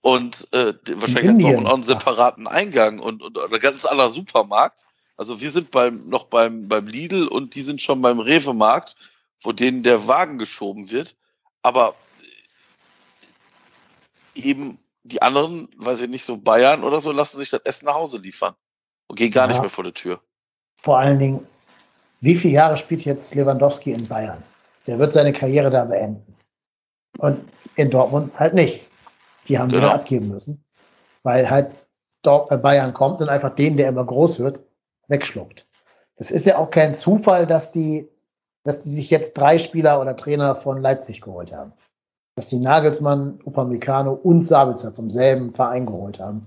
Und 0.00 0.52
äh, 0.52 0.74
wahrscheinlich 0.94 1.46
hat 1.46 1.54
man 1.54 1.66
auch 1.66 1.74
einen 1.74 1.84
separaten 1.84 2.46
Eingang 2.46 2.98
und, 3.00 3.22
und 3.22 3.38
ein 3.38 3.60
ganz 3.60 3.84
anderer 3.84 4.10
Supermarkt. 4.10 4.84
Also 5.16 5.40
wir 5.40 5.50
sind 5.50 5.70
beim, 5.70 6.04
noch 6.06 6.24
beim, 6.24 6.68
beim 6.68 6.86
Lidl 6.86 7.26
und 7.26 7.54
die 7.54 7.62
sind 7.62 7.80
schon 7.80 8.02
beim 8.02 8.20
Rewe-Markt, 8.20 8.96
wo 9.40 9.52
denen 9.52 9.82
der 9.82 10.06
Wagen 10.06 10.38
geschoben 10.38 10.90
wird. 10.90 11.16
Aber 11.62 11.94
eben 14.34 14.78
die 15.06 15.22
anderen, 15.22 15.68
weiß 15.76 16.02
ich 16.02 16.08
nicht, 16.08 16.24
so 16.24 16.36
Bayern 16.36 16.84
oder 16.84 17.00
so, 17.00 17.12
lassen 17.12 17.38
sich 17.38 17.50
das 17.50 17.62
Essen 17.64 17.86
nach 17.86 17.94
Hause 17.94 18.18
liefern 18.18 18.54
und 19.06 19.16
gehen 19.16 19.30
gar 19.30 19.46
ja. 19.46 19.52
nicht 19.52 19.60
mehr 19.60 19.70
vor 19.70 19.84
der 19.84 19.94
Tür. 19.94 20.20
Vor 20.76 20.98
allen 20.98 21.18
Dingen, 21.18 21.46
wie 22.20 22.34
viele 22.34 22.54
Jahre 22.54 22.76
spielt 22.76 23.04
jetzt 23.04 23.34
Lewandowski 23.34 23.92
in 23.92 24.06
Bayern? 24.06 24.42
Der 24.86 24.98
wird 24.98 25.12
seine 25.12 25.32
Karriere 25.32 25.70
da 25.70 25.84
beenden. 25.84 26.34
Und 27.18 27.40
in 27.76 27.90
Dortmund 27.90 28.38
halt 28.38 28.54
nicht. 28.54 28.80
Die 29.48 29.58
haben 29.58 29.68
genau. 29.68 29.88
abgeben 29.88 30.28
müssen, 30.28 30.64
weil 31.22 31.48
halt 31.48 31.72
äh, 32.24 32.56
Bayern 32.56 32.92
kommt 32.92 33.20
und 33.20 33.28
einfach 33.28 33.54
den, 33.54 33.76
der 33.76 33.88
immer 33.88 34.04
groß 34.04 34.38
wird, 34.40 34.62
wegschluckt. 35.08 35.66
Es 36.16 36.30
ist 36.30 36.46
ja 36.46 36.58
auch 36.58 36.70
kein 36.70 36.94
Zufall, 36.94 37.46
dass 37.46 37.72
die, 37.72 38.08
dass 38.64 38.82
die 38.82 38.90
sich 38.90 39.10
jetzt 39.10 39.34
drei 39.34 39.58
Spieler 39.58 40.00
oder 40.00 40.16
Trainer 40.16 40.56
von 40.56 40.80
Leipzig 40.82 41.20
geholt 41.20 41.52
haben. 41.52 41.72
Dass 42.36 42.50
die 42.50 42.58
Nagelsmann, 42.58 43.38
Upamecano 43.46 44.12
und 44.12 44.42
Sabitzer 44.42 44.92
vom 44.92 45.08
selben 45.08 45.54
Verein 45.54 45.86
geholt 45.86 46.20
haben. 46.20 46.42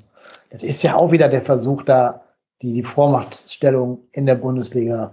Das 0.51 0.61
ist 0.61 0.83
ja 0.83 0.95
auch 0.95 1.11
wieder 1.11 1.27
der 1.29 1.41
Versuch, 1.41 1.81
da 1.81 2.21
die, 2.61 2.73
die 2.73 2.83
Vormachtstellung 2.83 3.97
in 4.11 4.27
der 4.27 4.35
Bundesliga 4.35 5.11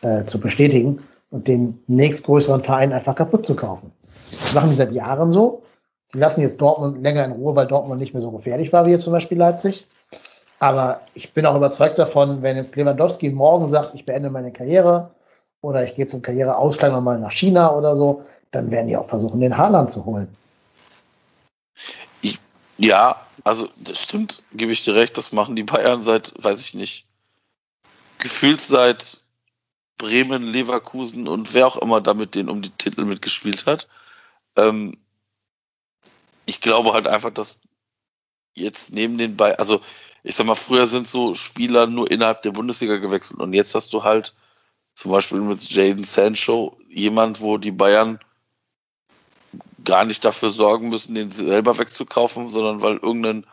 äh, 0.00 0.24
zu 0.24 0.40
bestätigen 0.40 0.98
und 1.30 1.46
den 1.46 1.78
nächstgrößeren 1.88 2.62
Verein 2.62 2.94
einfach 2.94 3.16
kaputt 3.16 3.44
zu 3.44 3.54
kaufen. 3.54 3.92
Das 4.30 4.54
machen 4.54 4.70
die 4.70 4.76
seit 4.76 4.92
Jahren 4.92 5.30
so. 5.30 5.62
Die 6.14 6.18
lassen 6.18 6.40
jetzt 6.40 6.58
Dortmund 6.58 7.02
länger 7.02 7.26
in 7.26 7.32
Ruhe, 7.32 7.54
weil 7.54 7.66
Dortmund 7.66 8.00
nicht 8.00 8.14
mehr 8.14 8.22
so 8.22 8.30
gefährlich 8.30 8.72
war 8.72 8.86
wie 8.86 8.92
jetzt 8.92 9.04
zum 9.04 9.12
Beispiel 9.12 9.36
Leipzig. 9.36 9.86
Aber 10.58 11.02
ich 11.12 11.34
bin 11.34 11.44
auch 11.44 11.56
überzeugt 11.56 11.98
davon, 11.98 12.40
wenn 12.40 12.56
jetzt 12.56 12.76
Lewandowski 12.76 13.28
morgen 13.28 13.66
sagt, 13.66 13.94
ich 13.94 14.06
beende 14.06 14.30
meine 14.30 14.52
Karriere 14.52 15.10
oder 15.60 15.84
ich 15.84 15.94
gehe 15.94 16.06
zum 16.06 16.22
Karriereausklang 16.22 16.92
nochmal 16.92 17.18
nach 17.18 17.32
China 17.32 17.74
oder 17.74 17.96
so, 17.96 18.22
dann 18.50 18.70
werden 18.70 18.86
die 18.86 18.96
auch 18.96 19.08
versuchen, 19.08 19.40
den 19.40 19.56
Haaland 19.56 19.90
zu 19.90 20.04
holen. 20.04 20.28
Ja, 22.78 23.26
also 23.42 23.68
das 23.76 24.00
stimmt, 24.00 24.42
gebe 24.52 24.72
ich 24.72 24.84
dir 24.84 24.94
recht, 24.94 25.18
das 25.18 25.32
machen 25.32 25.56
die 25.56 25.64
Bayern 25.64 26.04
seit, 26.04 26.32
weiß 26.42 26.60
ich 26.60 26.74
nicht, 26.74 27.06
gefühlt 28.18 28.60
seit 28.60 29.20
Bremen, 29.98 30.44
Leverkusen 30.44 31.26
und 31.26 31.54
wer 31.54 31.66
auch 31.66 31.76
immer 31.76 32.00
da 32.00 32.14
mit 32.14 32.36
denen 32.36 32.48
um 32.48 32.62
die 32.62 32.70
Titel 32.70 33.04
mitgespielt 33.04 33.66
hat. 33.66 33.88
Ähm, 34.54 34.96
ich 36.46 36.60
glaube 36.60 36.92
halt 36.92 37.08
einfach, 37.08 37.30
dass 37.30 37.58
jetzt 38.54 38.92
neben 38.92 39.18
den 39.18 39.36
beiden, 39.36 39.58
also 39.58 39.80
ich 40.22 40.36
sag 40.36 40.46
mal, 40.46 40.54
früher 40.54 40.86
sind 40.86 41.08
so 41.08 41.34
Spieler 41.34 41.88
nur 41.88 42.08
innerhalb 42.10 42.42
der 42.42 42.52
Bundesliga 42.52 42.96
gewechselt 42.98 43.40
und 43.40 43.54
jetzt 43.54 43.74
hast 43.74 43.92
du 43.92 44.04
halt 44.04 44.34
zum 44.98 45.12
Beispiel 45.12 45.38
mit 45.38 45.62
Jaden 45.62 46.04
Sancho 46.04 46.76
jemand, 46.88 47.40
wo 47.40 47.56
die 47.56 47.70
Bayern 47.70 48.18
gar 49.84 50.04
nicht 50.04 50.24
dafür 50.24 50.50
sorgen 50.50 50.88
müssen, 50.88 51.14
den 51.14 51.30
selber 51.30 51.78
wegzukaufen, 51.78 52.48
sondern 52.48 52.82
weil 52.82 52.96
irgendein 52.96 53.46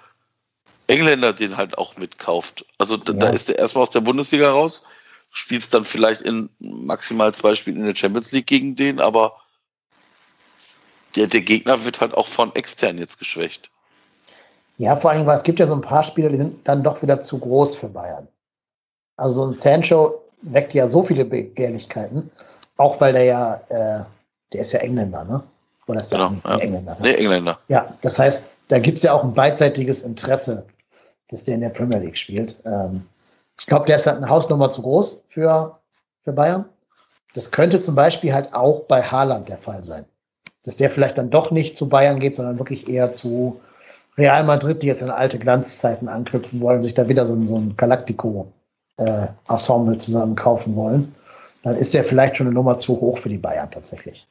Engländer 0.88 1.34
den 1.34 1.56
halt 1.56 1.78
auch 1.78 1.98
mitkauft. 1.98 2.66
Also 2.80 2.98
da, 2.98 3.14
ja. 3.14 3.20
da 3.20 3.30
ist 3.30 3.50
der 3.50 3.60
erstmal 3.60 3.84
aus 3.84 3.92
der 3.92 4.02
Bundesliga 4.02 4.50
raus, 4.50 4.86
spielst 5.30 5.72
dann 5.76 5.86
vielleicht 5.86 6.22
in 6.22 6.50
maximal 6.58 7.32
zwei 7.32 7.54
Spielen 7.54 7.78
in 7.78 7.86
der 7.86 7.96
Champions 7.96 8.32
League 8.32 8.48
gegen 8.48 8.76
den, 8.76 9.00
aber 9.00 9.36
der, 11.16 11.28
der 11.28 11.42
Gegner 11.42 11.86
wird 11.86 12.02
halt 12.02 12.16
auch 12.16 12.28
von 12.28 12.56
extern 12.56 12.98
jetzt 12.98 13.20
geschwächt. 13.20 13.70
Ja, 14.80 14.96
vor 14.96 15.12
allem, 15.12 15.28
weil 15.28 15.38
es 15.38 15.44
gibt 15.44 15.60
ja 15.60 15.68
so 15.68 15.76
ein 15.76 15.82
paar 15.82 16.02
Spieler, 16.02 16.30
die 16.30 16.38
sind 16.38 16.68
dann 16.68 16.84
doch 16.84 17.04
wieder 17.04 17.22
zu 17.22 17.40
groß 17.40 17.76
für 17.76 17.90
Bayern. 17.90 18.28
Also 19.16 19.44
so 19.44 19.52
ein 19.52 19.54
Sancho 19.54 20.25
weckt 20.54 20.74
ja 20.74 20.88
so 20.88 21.04
viele 21.04 21.26
Begehrlichkeiten, 21.26 22.30
auch 22.78 23.00
weil 23.02 23.14
der 23.14 23.24
ja, 23.24 23.56
äh, 23.70 24.04
der 24.54 24.62
ist 24.62 24.72
ja 24.72 24.80
Engländer, 24.80 25.24
ne? 25.24 25.44
Oder 25.88 26.00
ist 26.00 26.12
genau, 26.12 26.32
ja. 26.44 26.58
Engländer? 26.58 26.94
Ne? 26.94 27.02
Nee, 27.02 27.14
Engländer. 27.16 27.60
Ja, 27.68 27.94
das 28.02 28.18
heißt, 28.18 28.50
da 28.68 28.80
gibt 28.80 28.98
es 28.98 29.04
ja 29.04 29.14
auch 29.14 29.24
ein 29.24 29.34
beidseitiges 29.34 30.02
Interesse, 30.02 30.66
dass 31.30 31.44
der 31.44 31.56
in 31.56 31.62
der 31.62 31.70
Premier 31.70 32.00
League 32.00 32.18
spielt. 32.18 32.56
Ähm, 32.66 33.04
ich 33.60 33.68
glaube, 33.68 33.86
der 33.86 33.96
ist 33.98 34.08
halt 34.08 34.18
eine 34.18 34.30
Hausnummer 34.30 34.70
zu 34.70 34.82
groß 34.82 35.24
für, 35.30 35.80
für 36.24 36.34
Bayern. 36.34 36.66
Das 37.34 37.52
könnte 37.52 37.80
zum 37.80 37.96
Beispiel 37.96 38.34
halt 38.34 38.54
auch 38.54 38.82
bei 38.82 39.02
Haaland 39.02 39.50
der 39.50 39.58
Fall 39.58 39.84
sein. 39.84 40.06
Dass 40.64 40.78
der 40.78 40.90
vielleicht 40.90 41.18
dann 41.18 41.30
doch 41.30 41.52
nicht 41.52 41.78
zu 41.78 41.90
Bayern 41.90 42.20
geht, 42.20 42.36
sondern 42.36 42.58
wirklich 42.58 42.90
eher 42.90 43.12
zu 43.12 43.62
Real 44.18 44.44
Madrid, 44.44 44.82
die 44.82 44.88
jetzt 44.88 45.02
in 45.02 45.10
alte 45.10 45.38
Glanzzeiten 45.38 46.08
anknüpfen 46.08 46.62
wollen, 46.62 46.82
sich 46.82 46.94
da 46.94 47.08
wieder 47.08 47.26
so 47.26 47.34
ein, 47.34 47.48
so 47.48 47.58
ein 47.58 47.76
Galactico-Ensemble 47.78 48.54
äh, 48.98 49.28
zusammen 49.98 50.36
kaufen 50.36 50.76
wollen. 50.76 51.14
Dann 51.64 51.76
ist 51.76 51.94
der 51.94 52.04
vielleicht 52.04 52.38
schon 52.38 52.48
eine 52.48 52.54
Nummer 52.54 52.78
zu 52.78 53.00
hoch 53.00 53.18
für 53.20 53.30
die 53.30 53.38
Bayern 53.38 53.72
tatsächlich. 53.72 54.28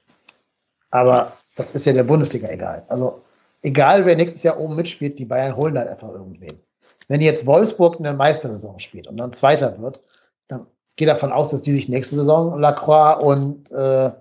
Aber 0.91 1.33
das 1.57 1.75
ist 1.75 1.87
ja 1.87 1.93
der 1.93 2.05
Bundesliga 2.05 2.49
egal. 2.49 2.85
Also 2.89 3.23
egal, 3.63 4.07
wer 4.07 4.17
nächstes 4.17 4.43
Jahr 4.43 4.59
oben 4.59 4.77
mitspielt, 4.77 5.19
die 5.19 5.25
Bayern 5.25 5.57
holen 5.57 5.75
dann 5.75 5.89
einfach 5.89 6.09
irgendwen. 6.09 6.61
Wenn 7.09 7.21
jetzt 7.21 7.47
Wolfsburg 7.47 7.99
eine 7.99 8.13
Meistersaison 8.13 8.79
spielt 8.81 9.07
und 9.07 9.17
dann 9.17 9.33
Zweiter 9.33 9.79
wird, 9.81 10.01
dann 10.49 10.67
geht 10.97 11.09
davon 11.09 11.33
aus, 11.33 11.51
dass 11.51 11.63
die 11.63 11.73
sich 11.73 11.89
nächste 11.89 12.17
Saison 12.17 12.59
Lacroix 12.59 13.23
und, 13.23 13.71
äh, 13.73 14.13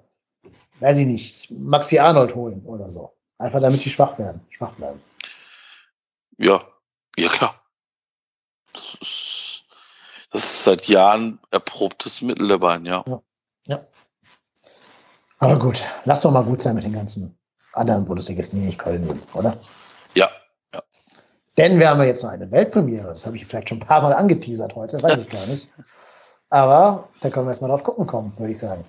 weiß 0.79 0.97
ich 0.99 1.05
nicht, 1.05 1.51
Maxi 1.51 1.99
Arnold 1.99 2.35
holen 2.35 2.61
oder 2.65 2.89
so. 2.89 3.13
Einfach 3.37 3.61
damit 3.61 3.83
die 3.83 3.89
schwach 3.89 4.17
werden, 4.17 4.41
schwach 4.49 4.71
bleiben. 4.71 5.01
Ja, 6.37 6.59
ja 7.17 7.29
klar. 7.29 7.61
Das 8.73 8.97
ist, 9.01 9.32
das 10.33 10.43
ist 10.43 10.63
seit 10.63 10.87
Jahren 10.87 11.39
erprobtes 11.51 12.21
Mittel 12.21 12.47
der 12.47 12.57
Bayern, 12.57 12.85
ja. 12.85 13.03
ja. 13.07 13.21
ja. 13.67 13.85
Aber 15.37 15.59
gut, 15.59 15.83
lass 16.05 16.21
doch 16.21 16.31
mal 16.31 16.43
gut 16.43 16.61
sein 16.61 16.75
mit 16.75 16.83
den 16.83 16.93
ganzen 16.93 17.37
anderen 17.73 18.05
Bundesligisten, 18.05 18.59
die 18.59 18.65
nicht 18.65 18.79
Köln 18.79 19.03
sind, 19.03 19.23
oder? 19.35 19.57
Ja, 20.15 20.29
ja. 20.73 20.81
Denn 21.57 21.79
wir 21.79 21.89
haben 21.89 21.99
ja 21.99 22.07
jetzt 22.07 22.23
noch 22.23 22.31
eine 22.31 22.49
Weltpremiere. 22.49 23.09
Das 23.09 23.25
habe 23.25 23.35
ich 23.35 23.45
vielleicht 23.45 23.69
schon 23.69 23.77
ein 23.77 23.85
paar 23.85 24.01
Mal 24.01 24.13
angeteasert 24.13 24.75
heute, 24.75 25.01
weiß 25.01 25.19
ich 25.19 25.29
gar 25.29 25.45
nicht. 25.45 25.69
Aber 26.49 27.09
da 27.21 27.29
können 27.29 27.45
wir 27.45 27.51
erstmal 27.51 27.69
drauf 27.69 27.83
gucken 27.83 28.07
kommen, 28.07 28.33
würde 28.37 28.51
ich 28.51 28.59
sagen. 28.59 28.83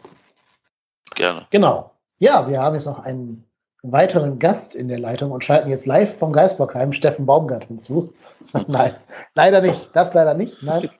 Gerne. 1.15 1.47
Genau. 1.51 1.93
Ja, 2.19 2.49
wir 2.49 2.61
haben 2.61 2.75
jetzt 2.75 2.87
noch 2.87 3.01
einen 3.01 3.45
weiteren 3.83 4.39
Gast 4.39 4.75
in 4.75 4.89
der 4.89 4.99
Leitung 4.99 5.31
und 5.31 5.45
schalten 5.45 5.69
jetzt 5.69 5.85
live 5.85 6.19
vom 6.19 6.33
Geisbockheim 6.33 6.93
Steffen 6.95 7.27
Baumgart 7.27 7.65
hinzu. 7.65 8.15
Nein, 8.67 8.95
leider 9.35 9.61
nicht. 9.61 9.91
Das 9.93 10.15
leider 10.15 10.33
nicht. 10.33 10.63
Nein, 10.63 10.91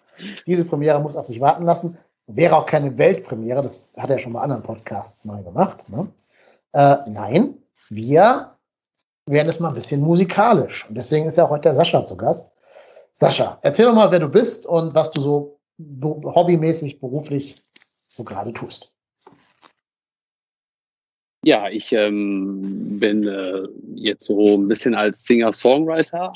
diese 0.47 0.65
Premiere 0.65 1.01
muss 1.01 1.17
auf 1.17 1.27
sich 1.27 1.41
warten 1.41 1.65
lassen. 1.65 1.99
Wäre 2.27 2.57
auch 2.57 2.67
keine 2.67 2.97
Weltpremiere. 2.97 3.63
Das 3.63 3.95
hat 3.97 4.11
er 4.11 4.19
schon 4.19 4.33
bei 4.33 4.41
anderen 4.41 4.63
Podcasts 4.63 5.25
mal 5.25 5.43
gemacht. 5.45 5.89
Ne? 5.91 6.09
Äh, 6.73 6.97
nein, 7.09 7.59
wir 7.91 8.57
werden 9.27 9.49
es 9.49 9.61
mal 9.61 9.69
ein 9.69 9.75
bisschen 9.75 10.01
musikalisch. 10.01 10.87
Und 10.89 10.97
deswegen 10.97 11.27
ist 11.27 11.37
ja 11.37 11.45
auch 11.45 11.51
heute 11.51 11.63
der 11.63 11.75
Sascha 11.75 12.05
zu 12.05 12.17
Gast. 12.17 12.51
Sascha, 13.15 13.59
erzähl 13.63 13.87
doch 13.87 13.95
mal, 13.95 14.11
wer 14.11 14.21
du 14.21 14.29
bist 14.29 14.67
und 14.67 14.95
was 14.95 15.11
du 15.11 15.21
so 15.21 15.61
hobbymäßig, 15.79 17.01
beruflich 17.01 17.63
so 18.09 18.25
gerade 18.25 18.53
tust. 18.53 18.93
Ja, 21.45 21.69
ich 21.69 21.93
ähm, 21.93 22.99
bin 22.99 23.27
äh, 23.29 23.67
jetzt 23.95 24.25
so 24.27 24.57
ein 24.57 24.67
bisschen 24.67 24.95
als 24.95 25.25
Singer-Songwriter 25.25 26.33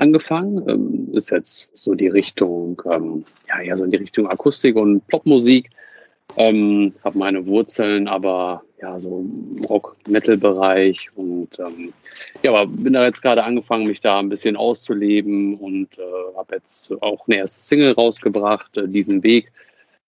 angefangen. 0.00 0.68
Ähm, 0.68 1.08
ist 1.12 1.30
jetzt 1.30 1.70
so 1.74 1.94
die 1.94 2.08
Richtung, 2.08 2.80
ähm, 2.92 3.24
ja, 3.48 3.60
ja, 3.60 3.76
so 3.76 3.84
in 3.84 3.90
die 3.90 3.98
Richtung 3.98 4.26
Akustik 4.26 4.76
und 4.76 5.06
Popmusik. 5.08 5.70
Ähm, 6.36 6.94
habe 7.04 7.18
meine 7.18 7.46
Wurzeln 7.48 8.06
aber 8.06 8.62
ja 8.80 8.98
so 9.00 9.24
Rock-Metal-Bereich 9.68 11.10
und 11.16 11.58
ähm, 11.58 11.92
ja, 12.42 12.52
aber 12.52 12.70
bin 12.70 12.92
da 12.92 13.04
jetzt 13.04 13.20
gerade 13.20 13.42
angefangen, 13.42 13.88
mich 13.88 14.00
da 14.00 14.20
ein 14.20 14.28
bisschen 14.28 14.56
auszuleben 14.56 15.56
und 15.56 15.98
äh, 15.98 16.36
habe 16.36 16.54
jetzt 16.54 16.92
auch 17.02 17.26
eine 17.26 17.38
erste 17.38 17.60
Single 17.60 17.92
rausgebracht, 17.92 18.76
äh, 18.76 18.88
diesen 18.88 19.24
Weg 19.24 19.50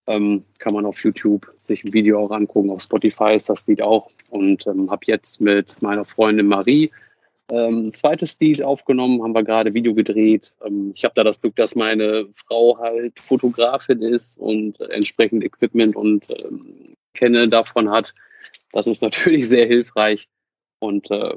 ähm, 0.06 0.44
kann 0.58 0.74
man 0.74 0.86
auf 0.86 1.02
YouTube 1.02 1.52
sich 1.56 1.84
ein 1.84 1.92
Video 1.92 2.24
auch 2.24 2.30
angucken, 2.30 2.70
auf 2.70 2.82
Spotify 2.82 3.34
ist 3.34 3.48
das 3.48 3.66
Lied 3.66 3.82
auch. 3.82 4.10
Und 4.30 4.66
ähm, 4.66 4.90
habe 4.90 5.02
jetzt 5.06 5.40
mit 5.40 5.80
meiner 5.80 6.04
Freundin 6.04 6.46
Marie 6.46 6.90
ähm, 7.50 7.92
zweites 7.92 8.38
Lied 8.40 8.62
aufgenommen, 8.62 9.22
haben 9.22 9.34
wir 9.34 9.42
gerade 9.42 9.74
Video 9.74 9.94
gedreht. 9.94 10.52
Ähm, 10.64 10.92
ich 10.94 11.04
habe 11.04 11.14
da 11.14 11.24
das 11.24 11.40
Glück, 11.40 11.56
dass 11.56 11.74
meine 11.74 12.26
Frau 12.32 12.78
halt 12.78 13.18
Fotografin 13.18 14.02
ist 14.02 14.38
und 14.38 14.80
entsprechend 14.80 15.44
Equipment 15.44 15.96
und 15.96 16.28
ähm, 16.30 16.94
Kenne 17.14 17.48
davon 17.48 17.90
hat. 17.90 18.14
Das 18.72 18.86
ist 18.86 19.02
natürlich 19.02 19.48
sehr 19.48 19.66
hilfreich. 19.66 20.28
Und 20.78 21.10
äh, 21.10 21.34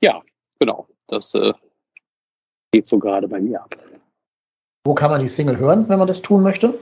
ja, 0.00 0.22
genau, 0.58 0.88
das 1.08 1.34
äh, 1.34 1.52
geht 2.72 2.86
so 2.86 2.98
gerade 2.98 3.28
bei 3.28 3.40
mir 3.40 3.62
ab. 3.62 3.76
Wo 4.86 4.94
kann 4.94 5.10
man 5.10 5.22
die 5.22 5.28
Single 5.28 5.58
hören, 5.58 5.88
wenn 5.88 5.98
man 5.98 6.08
das 6.08 6.20
tun 6.20 6.42
möchte? 6.42 6.78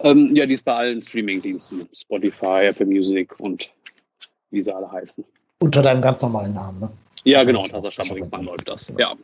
Ähm, 0.00 0.34
ja, 0.34 0.44
die 0.44 0.54
ist 0.54 0.64
bei 0.64 0.74
allen 0.74 1.02
Streaming-Diensten. 1.02 1.88
Spotify, 1.94 2.66
Apple 2.66 2.86
Music 2.86 3.38
und 3.38 3.70
wie 4.50 4.62
sie 4.62 4.74
alle 4.74 4.90
heißen. 4.90 5.24
Unter 5.60 5.82
deinem 5.82 6.02
ganz 6.02 6.20
normalen 6.20 6.52
Namen, 6.52 6.80
ne? 6.80 6.90
Ja, 7.24 7.42
genau, 7.44 7.62
unter 7.62 7.80
Sascha 7.80 8.04
Brinkmann 8.04 8.44
läuft 8.44 8.68
das. 8.68 8.92
Ja. 8.96 9.14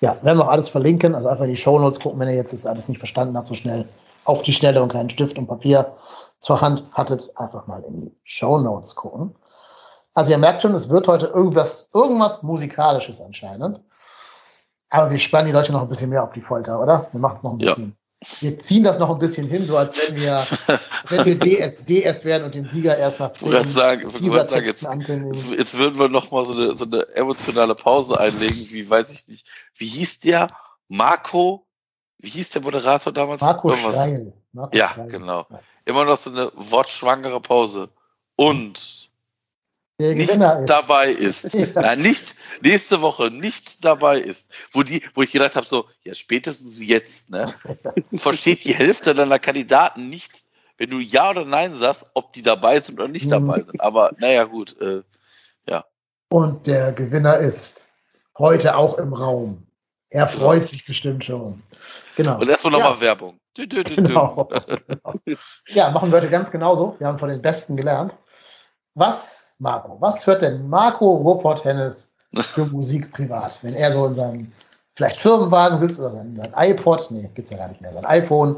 Ja, 0.00 0.16
werden 0.22 0.38
wir 0.38 0.44
auch 0.44 0.50
alles 0.52 0.68
verlinken. 0.68 1.14
Also 1.14 1.28
einfach 1.28 1.44
in 1.44 1.50
die 1.50 1.56
Shownotes 1.56 1.98
gucken, 1.98 2.20
wenn 2.20 2.28
ihr 2.28 2.36
jetzt 2.36 2.52
das 2.52 2.66
alles 2.66 2.88
nicht 2.88 2.98
verstanden 2.98 3.36
habt, 3.36 3.48
so 3.48 3.54
schnell 3.54 3.88
auf 4.24 4.42
die 4.42 4.52
Schnelle 4.52 4.82
und 4.82 4.92
keinen 4.92 5.10
Stift 5.10 5.38
und 5.38 5.48
Papier 5.48 5.92
zur 6.40 6.60
Hand 6.60 6.84
hattet, 6.92 7.30
einfach 7.36 7.66
mal 7.66 7.82
in 7.82 8.00
die 8.00 8.12
Shownotes 8.24 8.94
gucken. 8.94 9.34
Also 10.14 10.32
ihr 10.32 10.38
merkt 10.38 10.62
schon, 10.62 10.74
es 10.74 10.88
wird 10.88 11.08
heute 11.08 11.26
irgendwas, 11.26 11.88
irgendwas 11.92 12.42
Musikalisches 12.42 13.20
anscheinend. 13.20 13.80
Aber 14.90 15.10
wir 15.10 15.18
spannen 15.18 15.46
die 15.46 15.52
Leute 15.52 15.72
noch 15.72 15.82
ein 15.82 15.88
bisschen 15.88 16.10
mehr 16.10 16.22
auf 16.22 16.32
die 16.32 16.40
Folter, 16.40 16.80
oder? 16.80 17.08
Wir 17.12 17.20
machen 17.20 17.36
es 17.38 17.42
noch 17.42 17.52
ein 17.52 17.58
bisschen 17.58 17.98
wir 18.40 18.58
ziehen 18.58 18.82
das 18.82 18.98
noch 18.98 19.10
ein 19.10 19.18
bisschen 19.18 19.46
hin, 19.46 19.64
so 19.66 19.76
als 19.76 19.96
wenn 20.08 20.20
wir, 20.20 20.44
wenn 21.06 21.24
wir 21.24 21.38
DS, 21.38 21.84
DS 21.84 22.24
werden 22.24 22.44
und 22.44 22.54
den 22.54 22.68
Sieger 22.68 22.96
erst 22.96 23.20
nach 23.20 23.32
zehn 23.32 23.50
sagen, 23.50 23.68
sagen, 23.70 24.10
jetzt, 24.10 24.52
jetzt, 24.52 25.50
jetzt, 25.56 25.78
würden 25.78 25.98
wir 25.98 26.08
noch 26.08 26.30
mal 26.30 26.44
so 26.44 26.54
eine, 26.54 26.76
so 26.76 26.84
eine 26.84 27.06
emotionale 27.14 27.74
Pause 27.74 28.18
einlegen, 28.18 28.56
wie 28.70 28.88
weiß 28.88 29.12
ich 29.12 29.28
nicht, 29.28 29.46
wie 29.74 29.86
hieß 29.86 30.20
der? 30.20 30.48
Marco, 30.88 31.66
wie 32.18 32.30
hieß 32.30 32.50
der 32.50 32.62
Moderator 32.62 33.12
damals? 33.12 33.40
Marco 33.40 33.74
Steil. 33.76 34.32
Marco 34.52 34.76
ja, 34.76 34.90
Steil. 34.90 35.08
genau. 35.08 35.46
Immer 35.84 36.04
noch 36.04 36.16
so 36.16 36.30
eine 36.30 36.50
wortschwangere 36.54 37.40
Pause. 37.40 37.88
Und 38.36 39.08
nicht 40.00 40.30
ist. 40.30 40.40
dabei 40.66 41.10
ist. 41.10 41.54
Ja. 41.58 41.66
Nein, 41.74 42.02
nicht 42.02 42.36
nächste 42.62 43.00
Woche 43.00 43.30
nicht 43.30 43.84
dabei 43.84 44.18
ist. 44.18 44.48
Wo 44.72 44.82
die, 44.82 45.02
wo 45.14 45.22
ich 45.22 45.32
gedacht 45.32 45.56
habe, 45.56 45.66
so, 45.66 45.86
ja, 46.04 46.14
spätestens 46.14 46.80
jetzt, 46.86 47.30
ne? 47.30 47.46
Versteht 48.14 48.64
die 48.64 48.74
Hälfte 48.74 49.12
deiner 49.12 49.38
Kandidaten 49.38 50.08
nicht, 50.08 50.44
wenn 50.78 50.90
du 50.90 51.00
Ja 51.00 51.30
oder 51.30 51.44
Nein 51.44 51.76
sagst, 51.76 52.12
ob 52.14 52.32
die 52.32 52.42
dabei 52.42 52.80
sind 52.80 52.98
oder 52.98 53.08
nicht 53.08 53.26
mhm. 53.26 53.30
dabei 53.30 53.62
sind. 53.62 53.80
Aber 53.80 54.12
naja, 54.18 54.44
gut, 54.44 54.80
äh, 54.80 55.02
ja. 55.68 55.84
Und 56.30 56.66
der 56.66 56.92
Gewinner 56.92 57.36
ist 57.38 57.86
heute 58.38 58.76
auch 58.76 58.96
im 58.98 59.12
Raum. 59.12 59.66
Er 60.10 60.26
genau. 60.26 60.38
freut 60.38 60.68
sich 60.68 60.86
bestimmt 60.86 61.24
schon. 61.24 61.62
Genau. 62.16 62.38
Und 62.38 62.48
erstmal 62.48 62.72
nochmal 62.72 62.94
ja. 62.94 63.00
Werbung. 63.00 63.38
Dü, 63.56 63.66
dü, 63.66 63.84
dü, 63.84 63.96
genau. 63.96 64.48
genau. 64.86 65.14
Ja, 65.68 65.90
machen 65.90 66.10
wir 66.10 66.18
heute 66.18 66.30
ganz 66.30 66.50
genauso. 66.50 66.94
Wir 66.98 67.08
haben 67.08 67.18
von 67.18 67.28
den 67.28 67.42
Besten 67.42 67.76
gelernt. 67.76 68.16
Was, 68.94 69.56
Marco, 69.58 70.00
was 70.00 70.26
hört 70.26 70.42
denn 70.42 70.68
Marco 70.68 71.16
Ruppert 71.16 71.64
Hennes 71.64 72.14
für 72.34 72.64
Musik 72.72 73.12
privat? 73.12 73.58
Wenn 73.62 73.74
er 73.74 73.92
so 73.92 74.06
in 74.06 74.14
seinem 74.14 74.50
vielleicht 74.96 75.18
Firmenwagen 75.18 75.78
sitzt 75.78 76.00
oder 76.00 76.12
sein, 76.12 76.36
sein 76.36 76.52
iPod, 76.56 77.08
nee, 77.10 77.30
gibt's 77.34 77.50
ja 77.50 77.58
gar 77.58 77.68
nicht 77.68 77.80
mehr, 77.80 77.92
sein 77.92 78.04
iPhone, 78.04 78.56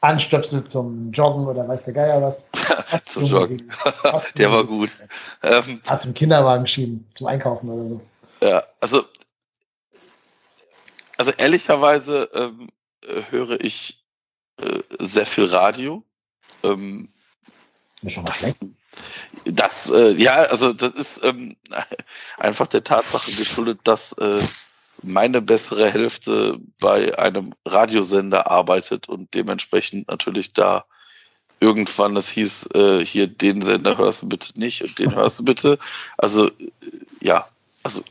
anstöpselt 0.00 0.70
zum 0.70 1.10
Joggen 1.12 1.46
oder 1.46 1.66
weiß 1.66 1.84
der 1.84 1.94
Geier 1.94 2.22
was. 2.22 2.50
zum 3.04 3.24
Joggen. 3.24 3.70
der 4.36 4.52
war 4.52 4.64
gut. 4.64 4.96
Ähm, 5.42 5.80
zum 5.98 6.14
Kinderwagen 6.14 6.66
schieben, 6.66 7.06
zum 7.14 7.26
Einkaufen 7.26 7.68
oder 7.68 7.88
so. 7.88 8.00
Ja, 8.40 8.62
also, 8.80 9.04
also 11.16 11.32
ehrlicherweise 11.32 12.30
ähm, 12.32 12.70
höre 13.30 13.60
ich 13.60 14.04
äh, 14.60 14.80
sehr 15.00 15.26
viel 15.26 15.46
Radio. 15.46 16.04
Ähm, 16.62 17.08
das, 18.02 18.60
das 19.44 19.90
äh, 19.90 20.12
ja, 20.12 20.34
also 20.34 20.72
das 20.72 20.90
ist 20.90 21.24
ähm, 21.24 21.56
einfach 22.38 22.68
der 22.68 22.84
Tatsache 22.84 23.32
geschuldet, 23.32 23.80
dass 23.84 24.12
äh, 24.12 24.40
meine 25.02 25.40
bessere 25.40 25.90
Hälfte 25.90 26.58
bei 26.80 27.16
einem 27.18 27.52
Radiosender 27.66 28.50
arbeitet 28.50 29.08
und 29.08 29.32
dementsprechend 29.34 30.08
natürlich 30.08 30.52
da 30.52 30.84
irgendwann 31.60 32.16
es 32.16 32.30
hieß, 32.30 32.68
äh, 32.74 33.04
hier 33.04 33.26
den 33.26 33.62
Sender 33.62 33.98
hörst 33.98 34.22
du 34.22 34.28
bitte 34.28 34.58
nicht 34.58 34.82
und 34.82 34.98
den 34.98 35.14
hörst 35.14 35.40
du 35.40 35.44
bitte. 35.44 35.78
Also 36.16 36.46
äh, 36.46 36.70
ja, 37.20 37.48
also. 37.82 38.02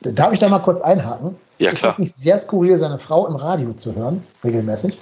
Darf 0.00 0.32
ich 0.32 0.40
da 0.40 0.48
mal 0.48 0.58
kurz 0.58 0.80
einhaken? 0.80 1.36
Ja, 1.58 1.70
ist 1.70 1.80
klar. 1.80 1.92
das 1.92 1.98
nicht 1.98 2.14
sehr 2.14 2.38
skurril, 2.38 2.76
seine 2.76 2.98
Frau 2.98 3.26
im 3.26 3.36
Radio 3.36 3.72
zu 3.74 3.94
hören, 3.94 4.26
regelmäßig? 4.42 4.98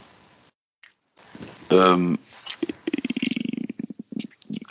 Ähm, 1.71 2.19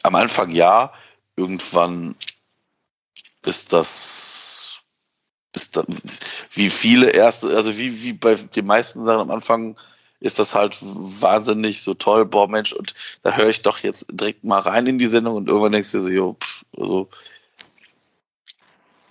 am 0.04 0.16
Anfang 0.16 0.52
ja, 0.52 0.92
irgendwann 1.36 2.16
ist 3.46 3.74
das, 3.74 4.49
ist 5.78 6.26
wie 6.52 6.70
viele 6.70 7.10
erste, 7.10 7.56
also 7.56 7.78
wie, 7.78 8.04
wie 8.04 8.14
bei 8.14 8.36
den 8.36 8.66
meisten 8.66 9.04
Sachen 9.04 9.22
am 9.22 9.32
Anfang 9.32 9.78
ist 10.20 10.40
das 10.40 10.54
halt 10.54 10.78
wahnsinnig 10.82 11.82
so 11.82 11.94
toll, 11.94 12.26
boah 12.26 12.48
Mensch, 12.48 12.74
und 12.74 12.94
da 13.24 13.36
höre 13.36 13.50
ich 13.50 13.62
doch 13.62 13.80
jetzt 13.80 14.06
direkt 14.12 14.44
mal 14.44 14.60
rein 14.60 14.88
in 14.88 15.00
die 15.00 15.08
Sendung 15.08 15.36
und 15.36 15.48
irgendwann 15.48 15.72
denkst 15.72 15.92
du 15.92 16.02
so, 16.02 16.10
jo, 16.10 16.36
pff, 16.42 16.66
also, 16.78 17.10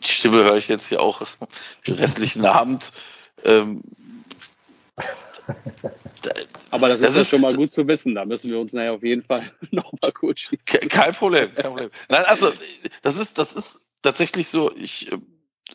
die 0.04 0.12
Stimme 0.12 0.44
höre 0.44 0.56
ich 0.56 0.68
jetzt 0.68 0.86
hier 0.86 1.00
auch 1.00 1.22
den 1.86 1.94
restlichen 1.94 2.44
Abend. 2.44 2.92
Ähm, 3.44 3.82
Aber 6.70 6.88
das, 6.88 7.00
das 7.00 7.12
ist 7.12 7.16
ja 7.16 7.24
schon 7.24 7.40
mal 7.40 7.54
gut 7.54 7.72
zu 7.72 7.86
wissen. 7.86 8.14
Da 8.14 8.24
müssen 8.24 8.50
wir 8.50 8.58
uns 8.58 8.72
nachher 8.72 8.92
auf 8.92 9.02
jeden 9.02 9.22
Fall 9.22 9.50
nochmal 9.70 10.12
kurz 10.12 10.40
schließen. 10.40 10.88
Kein 10.88 11.14
Problem, 11.14 11.50
kein 11.54 11.64
Problem. 11.64 11.90
Nein, 12.08 12.24
also 12.26 12.52
das 13.02 13.16
ist, 13.16 13.38
das 13.38 13.54
ist 13.54 13.92
tatsächlich 14.02 14.48
so, 14.48 14.70
ich 14.76 15.10
äh, 15.10 15.18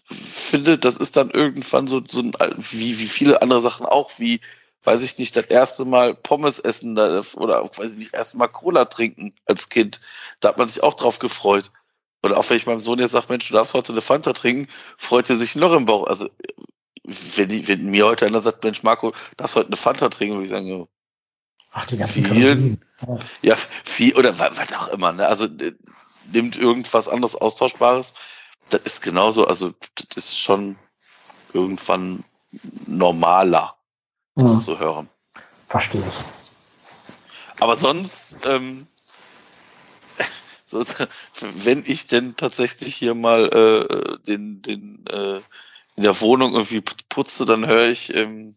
finde, 0.06 0.78
das 0.78 0.98
ist 0.98 1.16
dann 1.16 1.32
irgendwann 1.32 1.88
so, 1.88 2.02
so 2.08 2.22
ein, 2.22 2.34
wie, 2.58 3.00
wie 3.00 3.08
viele 3.08 3.42
andere 3.42 3.62
Sachen 3.62 3.86
auch, 3.86 4.12
wie, 4.18 4.42
weiß 4.84 5.04
ich 5.04 5.18
nicht, 5.18 5.36
das 5.36 5.46
erste 5.46 5.86
Mal 5.86 6.16
Pommes 6.16 6.60
essen 6.60 6.98
oder 6.98 7.64
weiß 7.64 7.92
ich 7.92 7.98
nicht, 7.98 8.14
erste 8.14 8.38
Mal 8.38 8.48
Cola 8.48 8.86
trinken 8.86 9.34
als 9.46 9.70
Kind. 9.70 10.02
Da 10.40 10.50
hat 10.50 10.58
man 10.58 10.70
sich 10.70 10.84
auch 10.84 10.94
drauf 10.94 11.20
gefreut. 11.20 11.72
Oder 12.22 12.38
auch 12.38 12.50
wenn 12.50 12.58
ich 12.58 12.66
meinem 12.66 12.80
Sohn 12.80 13.00
jetzt 13.00 13.12
sage, 13.12 13.26
Mensch, 13.30 13.48
du 13.50 13.54
darfst 13.54 13.74
heute 13.74 13.92
eine 13.92 14.02
Fanta 14.02 14.32
trinken, 14.34 14.72
freut 14.98 15.30
er 15.30 15.38
sich 15.38 15.56
noch 15.56 15.74
im 15.74 15.86
Bauch. 15.86 16.08
Also 16.08 16.30
wenn, 17.04 17.50
die, 17.50 17.68
wenn 17.68 17.86
mir 17.90 18.06
heute 18.06 18.26
einer 18.26 18.42
sagt, 18.42 18.64
Mensch, 18.64 18.82
Marco, 18.84 19.14
darfst 19.36 19.56
heute 19.56 19.68
eine 19.68 19.76
Fanta 19.76 20.10
trinken, 20.10 20.36
würde 20.36 20.46
ich 20.46 20.50
sagen, 20.50 20.88
Ach, 21.74 21.86
die 21.88 21.98
ganzen 21.98 22.24
viel, 22.24 22.78
ja, 23.42 23.56
viel, 23.84 24.16
oder 24.16 24.38
was 24.38 24.72
auch 24.74 24.90
immer, 24.90 25.12
ne? 25.12 25.28
Also 25.28 25.48
nimmt 26.32 26.56
irgendwas 26.56 27.08
anderes 27.08 27.36
Austauschbares. 27.36 28.14
Das 28.74 28.82
ist 28.86 29.02
genauso, 29.02 29.46
also 29.46 29.72
das 30.16 30.26
ist 30.26 30.40
schon 30.40 30.78
irgendwann 31.54 32.24
normaler, 32.88 33.78
das 34.36 34.56
Mhm. 34.56 34.60
zu 34.62 34.80
hören. 34.80 35.10
Verstehe 35.70 36.02
ich. 36.02 36.52
Aber 37.60 37.76
sonst, 37.76 38.48
ähm, 38.48 38.88
so, 40.66 40.84
wenn 41.40 41.84
ich 41.86 42.08
denn 42.08 42.36
tatsächlich 42.36 42.96
hier 42.96 43.14
mal 43.14 43.46
äh, 43.54 44.18
den, 44.26 44.64
den 44.64 45.06
äh, 45.06 45.38
in 45.96 46.02
der 46.02 46.20
Wohnung 46.20 46.54
irgendwie 46.54 46.82
putze, 47.10 47.46
dann 47.46 47.68
höre 47.68 47.90
ich 47.90 48.16
ähm, 48.16 48.56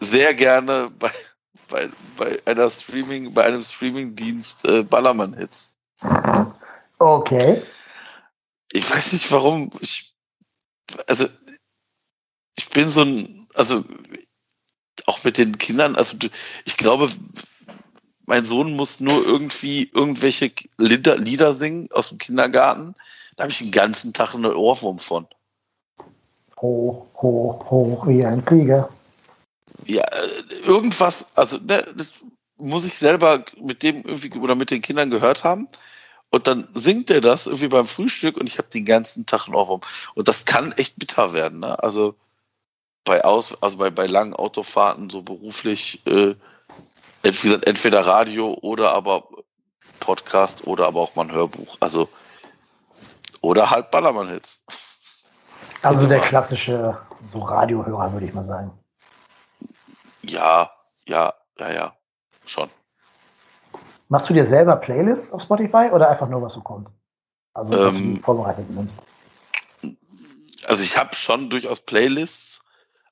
sehr 0.00 0.32
gerne 0.32 0.90
bei, 0.98 1.10
bei, 1.68 1.90
bei 2.16 2.38
einer 2.46 2.70
Streaming, 2.70 3.34
bei 3.34 3.44
einem 3.44 3.62
Streamingdienst 3.62 4.66
äh, 4.66 4.82
Ballermann-Hits. 4.82 5.74
Okay. 6.98 7.62
Ich 8.72 8.90
weiß 8.90 9.12
nicht 9.12 9.30
warum. 9.32 9.70
Ich, 9.80 10.14
also 11.06 11.26
ich 12.56 12.68
bin 12.70 12.88
so 12.88 13.02
ein, 13.02 13.46
also 13.54 13.84
auch 15.06 15.24
mit 15.24 15.38
den 15.38 15.56
Kindern, 15.58 15.96
also 15.96 16.16
ich 16.64 16.76
glaube, 16.76 17.08
mein 18.26 18.44
Sohn 18.44 18.76
muss 18.76 19.00
nur 19.00 19.24
irgendwie 19.24 19.90
irgendwelche 19.94 20.52
Lieder, 20.76 21.16
Lieder 21.16 21.54
singen 21.54 21.88
aus 21.92 22.10
dem 22.10 22.18
Kindergarten. 22.18 22.94
Da 23.36 23.44
habe 23.44 23.52
ich 23.52 23.58
den 23.58 23.70
ganzen 23.70 24.12
Tag 24.12 24.34
einen 24.34 24.52
Ohrwurm 24.52 24.98
von. 24.98 25.26
Hoch, 26.60 27.06
hoch, 27.14 27.70
hoch 27.70 28.06
wie 28.06 28.24
ein 28.24 28.44
Krieger. 28.44 28.88
Ja, 29.86 30.04
irgendwas, 30.66 31.36
also 31.36 31.56
ne, 31.58 31.84
das 31.96 32.12
muss 32.58 32.84
ich 32.84 32.94
selber 32.94 33.44
mit 33.60 33.82
dem 33.82 34.02
irgendwie 34.02 34.36
oder 34.38 34.54
mit 34.54 34.70
den 34.70 34.82
Kindern 34.82 35.10
gehört 35.10 35.44
haben. 35.44 35.68
Und 36.30 36.46
dann 36.46 36.68
singt 36.74 37.10
er 37.10 37.20
das 37.20 37.46
irgendwie 37.46 37.68
beim 37.68 37.86
Frühstück 37.86 38.36
und 38.36 38.46
ich 38.46 38.58
habe 38.58 38.68
den 38.68 38.84
ganzen 38.84 39.24
Tag 39.24 39.46
einen 39.46 39.54
Ohrwurm. 39.54 39.80
Und 40.14 40.28
das 40.28 40.44
kann 40.44 40.72
echt 40.72 40.98
bitter 40.98 41.32
werden, 41.32 41.60
ne? 41.60 41.82
Also 41.82 42.14
bei 43.04 43.24
Aus, 43.24 43.60
also 43.62 43.78
bei, 43.78 43.90
bei 43.90 44.06
langen 44.06 44.34
Autofahrten 44.34 45.08
so 45.08 45.22
beruflich, 45.22 46.02
äh, 46.06 46.34
gesagt, 47.22 47.66
entweder 47.66 48.06
Radio 48.06 48.58
oder 48.60 48.92
aber 48.92 49.28
Podcast 50.00 50.66
oder 50.66 50.86
aber 50.86 51.00
auch 51.00 51.14
mal 51.14 51.24
ein 51.24 51.32
Hörbuch. 51.32 51.76
Also 51.80 52.08
oder 53.40 53.70
halt 53.70 53.90
Ballermann-Hits. 53.90 54.64
Also 55.82 56.06
der 56.06 56.20
klassische 56.20 56.98
so 57.26 57.40
Radiohörer, 57.40 58.12
würde 58.12 58.26
ich 58.26 58.34
mal 58.34 58.44
sagen. 58.44 58.72
Ja, 60.22 60.70
ja, 61.06 61.34
ja, 61.58 61.72
ja, 61.72 61.96
schon. 62.44 62.68
Machst 64.08 64.28
du 64.30 64.34
dir 64.34 64.46
selber 64.46 64.76
Playlists 64.76 65.32
auf 65.32 65.42
Spotify 65.42 65.90
oder 65.92 66.08
einfach 66.08 66.28
nur, 66.28 66.42
was 66.42 66.54
so 66.54 66.60
kommt? 66.60 66.88
Also, 67.54 67.72
was 67.72 67.96
Ähm, 67.96 68.16
du 68.16 68.22
vorbereitet 68.22 68.70
nimmst. 68.70 69.00
also 70.66 70.82
ich 70.82 70.96
habe 70.96 71.14
schon 71.14 71.50
durchaus 71.50 71.80
Playlists, 71.80 72.60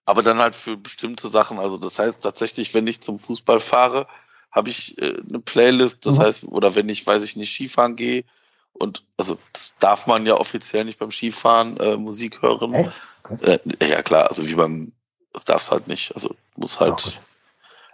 aber 0.04 0.22
dann 0.22 0.38
halt 0.38 0.54
für 0.54 0.76
bestimmte 0.76 1.28
Sachen. 1.28 1.58
Also 1.58 1.76
das 1.78 1.98
heißt 1.98 2.22
tatsächlich, 2.22 2.72
wenn 2.74 2.86
ich 2.86 3.00
zum 3.02 3.18
Fußball 3.18 3.60
fahre, 3.60 4.06
habe 4.52 4.70
ich 4.70 4.96
äh, 4.98 5.20
eine 5.28 5.40
Playlist. 5.40 6.06
Das 6.06 6.18
Mhm. 6.18 6.22
heißt, 6.22 6.44
oder 6.44 6.74
wenn 6.74 6.88
ich, 6.88 7.06
weiß 7.06 7.22
ich 7.24 7.36
nicht, 7.36 7.52
Skifahren 7.52 7.96
gehe 7.96 8.24
und 8.72 9.04
also 9.16 9.38
das 9.52 9.72
darf 9.80 10.06
man 10.06 10.26
ja 10.26 10.34
offiziell 10.34 10.84
nicht 10.84 10.98
beim 10.98 11.10
Skifahren 11.10 11.76
äh, 11.78 11.96
Musik 11.96 12.40
hören. 12.42 12.92
Okay. 13.24 13.58
Äh, 13.80 13.86
ja 13.86 14.02
klar, 14.02 14.28
also 14.28 14.46
wie 14.46 14.54
beim, 14.54 14.92
das 15.32 15.44
darf's 15.44 15.70
halt 15.70 15.88
nicht. 15.88 16.14
Also 16.14 16.34
muss 16.56 16.78
Ja, 16.78 16.86
halt. 16.86 17.02
gut. 17.02 17.18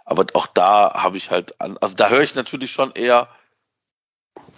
Aber 0.05 0.25
auch 0.33 0.47
da 0.47 0.93
habe 0.93 1.17
ich 1.17 1.31
halt, 1.31 1.59
an, 1.61 1.77
also 1.79 1.95
da 1.95 2.09
höre 2.09 2.21
ich 2.21 2.35
natürlich 2.35 2.71
schon 2.71 2.91
eher, 2.91 3.27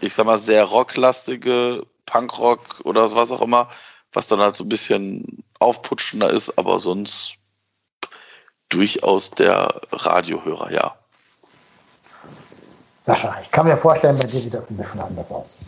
ich 0.01 0.13
sag 0.13 0.25
mal, 0.25 0.39
sehr 0.39 0.63
rocklastige 0.63 1.85
Punkrock 2.05 2.81
oder 2.83 3.09
was 3.15 3.31
auch 3.31 3.41
immer, 3.41 3.69
was 4.13 4.27
dann 4.27 4.39
halt 4.39 4.55
so 4.55 4.63
ein 4.63 4.69
bisschen 4.69 5.43
aufputschender 5.59 6.29
ist, 6.29 6.57
aber 6.57 6.79
sonst 6.79 7.35
durchaus 8.69 9.31
der 9.31 9.81
Radiohörer, 9.91 10.71
ja. 10.71 10.95
Sascha, 13.01 13.39
ich 13.41 13.51
kann 13.51 13.67
mir 13.67 13.77
vorstellen, 13.77 14.17
bei 14.17 14.25
dir 14.25 14.39
sieht 14.39 14.53
das 14.53 14.71
ein 14.71 14.77
bisschen 14.77 14.99
anders 14.99 15.31
aus. 15.31 15.63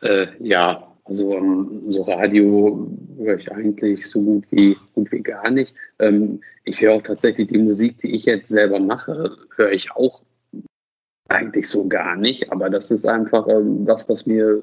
Äh, 0.00 0.28
ja, 0.38 0.93
also 1.04 1.34
ähm, 1.34 1.82
so 1.88 2.02
Radio 2.02 2.88
höre 3.18 3.36
ich 3.36 3.52
eigentlich 3.52 4.08
so 4.08 4.22
gut 4.22 4.44
wie, 4.50 4.74
gut 4.94 5.12
wie 5.12 5.20
gar 5.20 5.50
nicht. 5.50 5.74
Ähm, 5.98 6.40
ich 6.64 6.80
höre 6.80 6.94
auch 6.94 7.02
tatsächlich 7.02 7.48
die 7.48 7.58
Musik, 7.58 7.98
die 7.98 8.14
ich 8.14 8.24
jetzt 8.24 8.48
selber 8.48 8.80
mache, 8.80 9.36
höre 9.56 9.72
ich 9.72 9.92
auch 9.92 10.22
eigentlich 11.28 11.68
so 11.68 11.86
gar 11.88 12.16
nicht. 12.16 12.50
Aber 12.50 12.70
das 12.70 12.90
ist 12.90 13.06
einfach 13.06 13.46
ähm, 13.48 13.84
das, 13.84 14.08
was 14.08 14.24
mir 14.24 14.62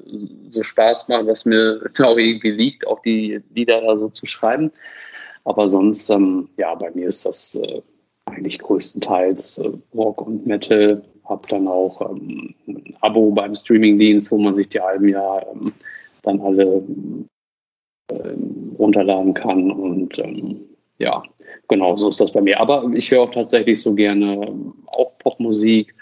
so 0.50 0.62
Spaß 0.62 1.08
macht, 1.08 1.26
was 1.26 1.44
mir 1.44 1.80
auch 2.00 2.18
irgendwie 2.18 2.50
liegt, 2.50 2.86
auch 2.86 3.00
die 3.02 3.40
Lieder 3.54 3.80
da 3.80 3.96
so 3.96 4.08
zu 4.08 4.26
schreiben. 4.26 4.72
Aber 5.44 5.66
sonst, 5.66 6.08
ja, 6.56 6.74
bei 6.76 6.90
mir 6.92 7.08
ist 7.08 7.26
das 7.26 7.56
äh, 7.56 7.82
eigentlich 8.26 8.60
größtenteils 8.60 9.58
äh, 9.58 9.72
Rock 9.94 10.22
und 10.22 10.46
Metal. 10.46 11.02
Hab 11.24 11.48
dann 11.48 11.68
auch 11.68 12.00
ein 12.00 12.54
Abo 13.00 13.30
beim 13.30 13.54
Streamingdienst, 13.54 14.30
wo 14.30 14.38
man 14.38 14.54
sich 14.54 14.68
die 14.68 14.80
Alben 14.80 15.08
ja 15.08 15.40
dann 16.22 16.40
alle 16.40 16.82
ähm, 18.10 18.76
runterladen 18.78 19.34
kann. 19.34 19.70
Und 19.70 20.18
ähm, 20.18 20.60
ja, 20.98 21.22
genau, 21.68 21.96
so 21.96 22.08
ist 22.08 22.20
das 22.20 22.32
bei 22.32 22.40
mir. 22.40 22.60
Aber 22.60 22.90
ich 22.94 23.10
höre 23.10 23.22
auch 23.22 23.30
tatsächlich 23.30 23.80
so 23.80 23.94
gerne 23.94 24.46
ähm, 24.46 24.74
auch 24.86 25.16
Popmusik. 25.18 25.94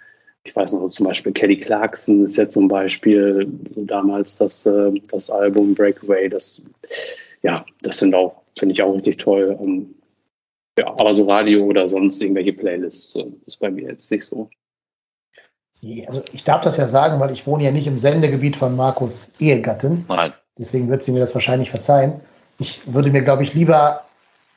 Ich 0.44 0.56
weiß 0.56 0.72
noch, 0.72 0.88
zum 0.88 1.06
Beispiel 1.06 1.32
Kelly 1.32 1.58
Clarkson 1.58 2.24
ist 2.24 2.36
ja 2.36 2.48
zum 2.48 2.68
Beispiel 2.68 3.46
so 3.74 3.84
damals 3.84 4.36
das, 4.38 4.64
äh, 4.66 4.92
das 5.10 5.30
Album 5.30 5.74
Breakaway. 5.74 6.28
Das, 6.28 6.62
ja, 7.42 7.64
das 7.82 7.98
sind 7.98 8.14
auch, 8.14 8.42
finde 8.58 8.72
ich 8.72 8.82
auch 8.82 8.94
richtig 8.94 9.18
toll. 9.18 9.56
Ähm, 9.60 9.94
Ja, 10.78 10.86
aber 10.86 11.12
so 11.12 11.24
Radio 11.24 11.64
oder 11.64 11.88
sonst 11.88 12.22
irgendwelche 12.22 12.54
Playlists 12.54 13.16
äh, 13.16 13.26
ist 13.46 13.58
bei 13.60 13.70
mir 13.70 13.88
jetzt 13.90 14.10
nicht 14.10 14.24
so. 14.24 14.48
Also 16.06 16.22
ich 16.32 16.44
darf 16.44 16.62
das 16.62 16.76
ja 16.76 16.86
sagen, 16.86 17.20
weil 17.20 17.30
ich 17.30 17.46
wohne 17.46 17.64
ja 17.64 17.70
nicht 17.70 17.86
im 17.86 17.96
Sendegebiet 17.96 18.56
von 18.56 18.76
Markus 18.76 19.34
Ehegattin. 19.38 20.04
Nein. 20.08 20.32
Deswegen 20.58 20.88
wird 20.90 21.02
sie 21.02 21.12
mir 21.12 21.20
das 21.20 21.34
wahrscheinlich 21.34 21.70
verzeihen. 21.70 22.20
Ich 22.58 22.92
würde 22.92 23.10
mir, 23.10 23.22
glaube 23.22 23.42
ich, 23.42 23.54
lieber 23.54 24.02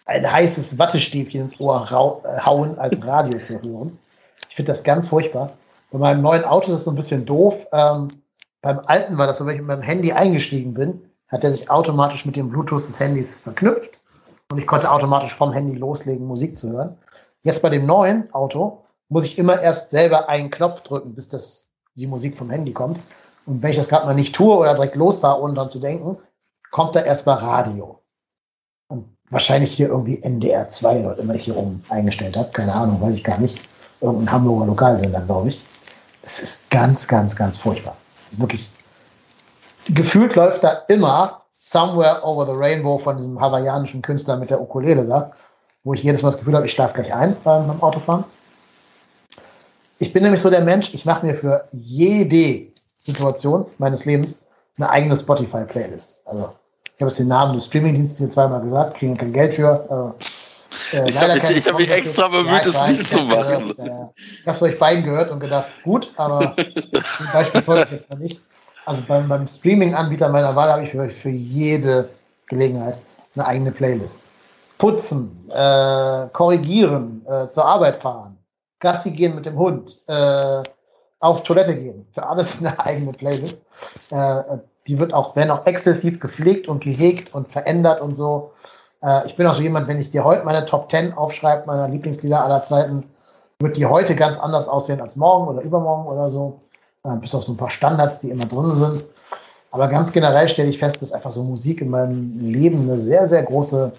ein 0.05 0.29
heißes 0.29 0.77
Wattestäbchen 0.77 1.41
ins 1.41 1.59
Ohr 1.59 1.85
äh, 2.25 2.39
hauen, 2.41 2.77
als 2.77 3.05
Radio 3.07 3.39
zu 3.39 3.61
hören. 3.61 3.97
Ich 4.49 4.55
finde 4.55 4.71
das 4.71 4.83
ganz 4.83 5.07
furchtbar. 5.07 5.53
Bei 5.91 5.99
meinem 5.99 6.21
neuen 6.21 6.43
Auto 6.43 6.71
ist 6.71 6.79
es 6.79 6.83
so 6.83 6.91
ein 6.91 6.95
bisschen 6.95 7.25
doof. 7.25 7.67
Ähm, 7.71 8.09
beim 8.61 8.79
alten 8.85 9.17
war 9.17 9.27
das 9.27 9.37
so, 9.37 9.45
wenn 9.45 9.55
ich 9.55 9.61
mit 9.61 9.67
meinem 9.67 9.81
Handy 9.81 10.11
eingestiegen 10.11 10.73
bin, 10.73 11.01
hat 11.29 11.43
er 11.43 11.51
sich 11.51 11.69
automatisch 11.69 12.25
mit 12.25 12.35
dem 12.35 12.49
Bluetooth 12.49 12.87
des 12.87 12.99
Handys 12.99 13.35
verknüpft 13.35 13.91
und 14.51 14.57
ich 14.57 14.67
konnte 14.67 14.91
automatisch 14.91 15.33
vom 15.33 15.53
Handy 15.53 15.75
loslegen, 15.75 16.27
Musik 16.27 16.57
zu 16.57 16.71
hören. 16.71 16.97
Jetzt 17.43 17.61
bei 17.61 17.69
dem 17.69 17.85
neuen 17.85 18.31
Auto 18.33 18.82
muss 19.13 19.25
ich 19.25 19.37
immer 19.37 19.61
erst 19.61 19.91
selber 19.91 20.27
einen 20.27 20.49
Knopf 20.49 20.81
drücken, 20.81 21.13
bis 21.13 21.27
das, 21.27 21.67
die 21.93 22.07
Musik 22.07 22.35
vom 22.35 22.49
Handy 22.49 22.73
kommt. 22.73 22.99
Und 23.45 23.61
wenn 23.61 23.69
ich 23.69 23.77
das 23.77 23.87
gerade 23.87 24.07
mal 24.07 24.15
nicht 24.15 24.33
tue 24.33 24.57
oder 24.57 24.73
direkt 24.73 24.95
losfahre, 24.95 25.39
ohne 25.39 25.53
dran 25.53 25.69
zu 25.69 25.79
denken, 25.79 26.17
kommt 26.71 26.95
da 26.95 27.01
erstmal 27.01 27.37
Radio. 27.37 27.99
Und 28.87 29.05
wahrscheinlich 29.29 29.71
hier 29.71 29.89
irgendwie 29.89 30.19
NDR 30.23 30.67
2 30.67 31.05
oder 31.05 31.19
immer 31.19 31.35
ich 31.35 31.43
hier 31.43 31.55
oben 31.55 31.83
eingestellt 31.89 32.35
habe. 32.35 32.49
Keine 32.51 32.73
Ahnung, 32.73 32.99
weiß 33.01 33.15
ich 33.15 33.23
gar 33.23 33.37
nicht. 33.37 33.61
Irgendein 34.01 34.31
Hamburger 34.31 34.65
Lokalsender, 34.65 35.21
glaube 35.21 35.49
ich. 35.49 35.61
Es 36.23 36.41
ist 36.41 36.71
ganz, 36.71 37.07
ganz, 37.07 37.35
ganz 37.35 37.55
furchtbar. 37.55 37.95
Es 38.19 38.31
ist 38.31 38.39
wirklich. 38.39 38.67
Gefühlt 39.89 40.33
läuft 40.33 40.63
da 40.63 40.83
immer 40.87 41.39
Somewhere 41.51 42.21
Over 42.23 42.51
the 42.51 42.59
Rainbow 42.59 42.97
von 42.97 43.17
diesem 43.17 43.39
hawaiianischen 43.39 44.01
Künstler 44.01 44.37
mit 44.37 44.49
der 44.49 44.59
Ukulele 44.59 45.05
da, 45.05 45.31
wo 45.83 45.93
ich 45.93 46.01
jedes 46.01 46.23
Mal 46.23 46.29
das 46.29 46.39
Gefühl 46.39 46.55
habe, 46.55 46.65
ich 46.65 46.71
schlafe 46.71 46.95
gleich 46.95 47.13
ein 47.13 47.37
beim, 47.43 47.67
beim 47.67 47.83
Autofahren. 47.83 48.23
Ich 50.03 50.11
bin 50.11 50.21
nämlich 50.23 50.41
so 50.41 50.49
der 50.49 50.59
Mensch, 50.59 50.93
ich 50.93 51.05
mache 51.05 51.25
mir 51.25 51.33
für 51.33 51.63
jede 51.71 52.67
Situation 52.97 53.65
meines 53.77 54.03
Lebens 54.03 54.43
eine 54.77 54.89
eigene 54.89 55.15
Spotify-Playlist. 55.15 56.19
Also 56.25 56.49
ich 56.83 57.01
habe 57.01 57.05
jetzt 57.09 57.19
den 57.19 57.29
Namen 57.29 57.53
des 57.53 57.67
Streamingdienstes 57.67 58.17
hier 58.17 58.29
zweimal 58.29 58.59
gesagt, 58.59 58.97
kriegen 58.97 59.15
kein 59.15 59.31
Geld 59.31 59.53
für. 59.53 59.69
Also, 59.89 60.13
äh, 60.91 61.07
ich 61.07 61.21
habe 61.21 61.33
mich, 61.35 61.67
hab 61.69 61.77
mich 61.77 61.89
extra 61.89 62.27
bemüht, 62.27 62.65
es 62.65 62.89
nicht 62.89 63.09
zu 63.09 63.19
machen. 63.21 63.75
Gehört, 63.77 63.79
äh, 63.79 64.23
ich 64.41 64.45
habe 64.45 64.57
es 64.57 64.61
euch 64.61 64.77
beiden 64.77 65.05
gehört 65.05 65.31
und 65.31 65.39
gedacht, 65.39 65.69
gut, 65.85 66.11
aber 66.17 66.53
zum 67.17 67.27
Beispiel 67.31 67.61
folge 67.61 67.85
ich 67.85 67.91
jetzt 67.91 68.09
mal 68.09 68.19
nicht. 68.19 68.41
Also 68.85 69.01
beim, 69.07 69.29
beim 69.29 69.47
Streaming-Anbieter 69.47 70.27
meiner 70.27 70.53
Wahl 70.53 70.69
habe 70.69 70.83
ich 70.83 70.89
für, 70.89 71.09
für 71.09 71.29
jede 71.29 72.09
Gelegenheit 72.47 72.99
eine 73.35 73.45
eigene 73.45 73.71
Playlist. 73.71 74.25
Putzen, 74.79 75.49
äh, 75.49 76.27
korrigieren, 76.33 77.25
äh, 77.25 77.47
zur 77.47 77.63
Arbeit 77.63 77.95
fahren, 77.95 78.37
Gassi 78.83 79.11
gehen 79.11 79.33
mit 79.33 79.45
dem 79.47 79.57
Hund, 79.57 80.01
äh, 80.07 80.61
auf 81.19 81.41
Toilette 81.43 81.75
gehen. 81.75 82.05
Für 82.13 82.27
alles 82.27 82.59
eine 82.63 82.79
eigene 82.79 83.13
Playlist. 83.13 83.63
Äh, 84.11 84.57
die 84.85 84.99
wird 84.99 85.13
auch, 85.13 85.35
werden 85.35 85.49
auch 85.49 85.65
exzessiv 85.65 86.19
gepflegt 86.19 86.67
und 86.67 86.83
gehegt 86.83 87.33
und 87.33 87.51
verändert 87.51 88.01
und 88.01 88.15
so. 88.15 88.51
Äh, 89.01 89.25
ich 89.25 89.35
bin 89.35 89.47
auch 89.47 89.53
so 89.53 89.63
jemand, 89.63 89.87
wenn 89.87 89.99
ich 89.99 90.11
dir 90.11 90.23
heute 90.23 90.43
meine 90.43 90.65
Top 90.65 90.91
10 90.91 91.13
aufschreibe, 91.13 91.65
meiner 91.65 91.87
Lieblingslieder 91.87 92.43
aller 92.43 92.61
Zeiten, 92.61 93.05
wird 93.59 93.77
die 93.77 93.85
heute 93.85 94.15
ganz 94.15 94.37
anders 94.37 94.67
aussehen 94.67 94.99
als 94.99 95.15
morgen 95.15 95.47
oder 95.47 95.61
übermorgen 95.61 96.07
oder 96.07 96.29
so 96.29 96.59
äh, 97.05 97.15
bis 97.15 97.33
auf 97.33 97.43
so 97.43 97.53
ein 97.53 97.57
paar 97.57 97.69
Standards, 97.69 98.19
die 98.19 98.29
immer 98.29 98.45
drin 98.45 98.75
sind. 98.75 99.05
Aber 99.71 99.87
ganz 99.87 100.11
generell 100.11 100.47
stelle 100.47 100.69
ich 100.69 100.77
fest, 100.77 101.01
dass 101.01 101.13
einfach 101.13 101.31
so 101.31 101.43
Musik 101.43 101.81
in 101.81 101.89
meinem 101.89 102.39
Leben 102.41 102.81
eine 102.81 102.99
sehr, 102.99 103.27
sehr 103.27 103.43
große 103.43 103.93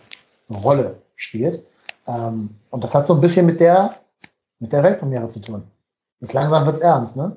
Rolle 0.63 0.97
spielt. 1.17 1.65
Ähm, 2.07 2.51
und 2.71 2.85
das 2.85 2.95
hat 2.95 3.07
so 3.07 3.15
ein 3.15 3.21
bisschen 3.23 3.47
mit 3.47 3.61
der, 3.61 3.95
mit 4.65 4.73
der 4.73 4.83
Weltpremiere 4.83 5.29
zu 5.29 5.43
tun. 5.43 5.63
Jetzt 6.21 6.33
langsam 6.33 6.65
wird 6.65 6.77
es 6.77 6.81
ernst, 6.81 7.17
ne? 7.17 7.37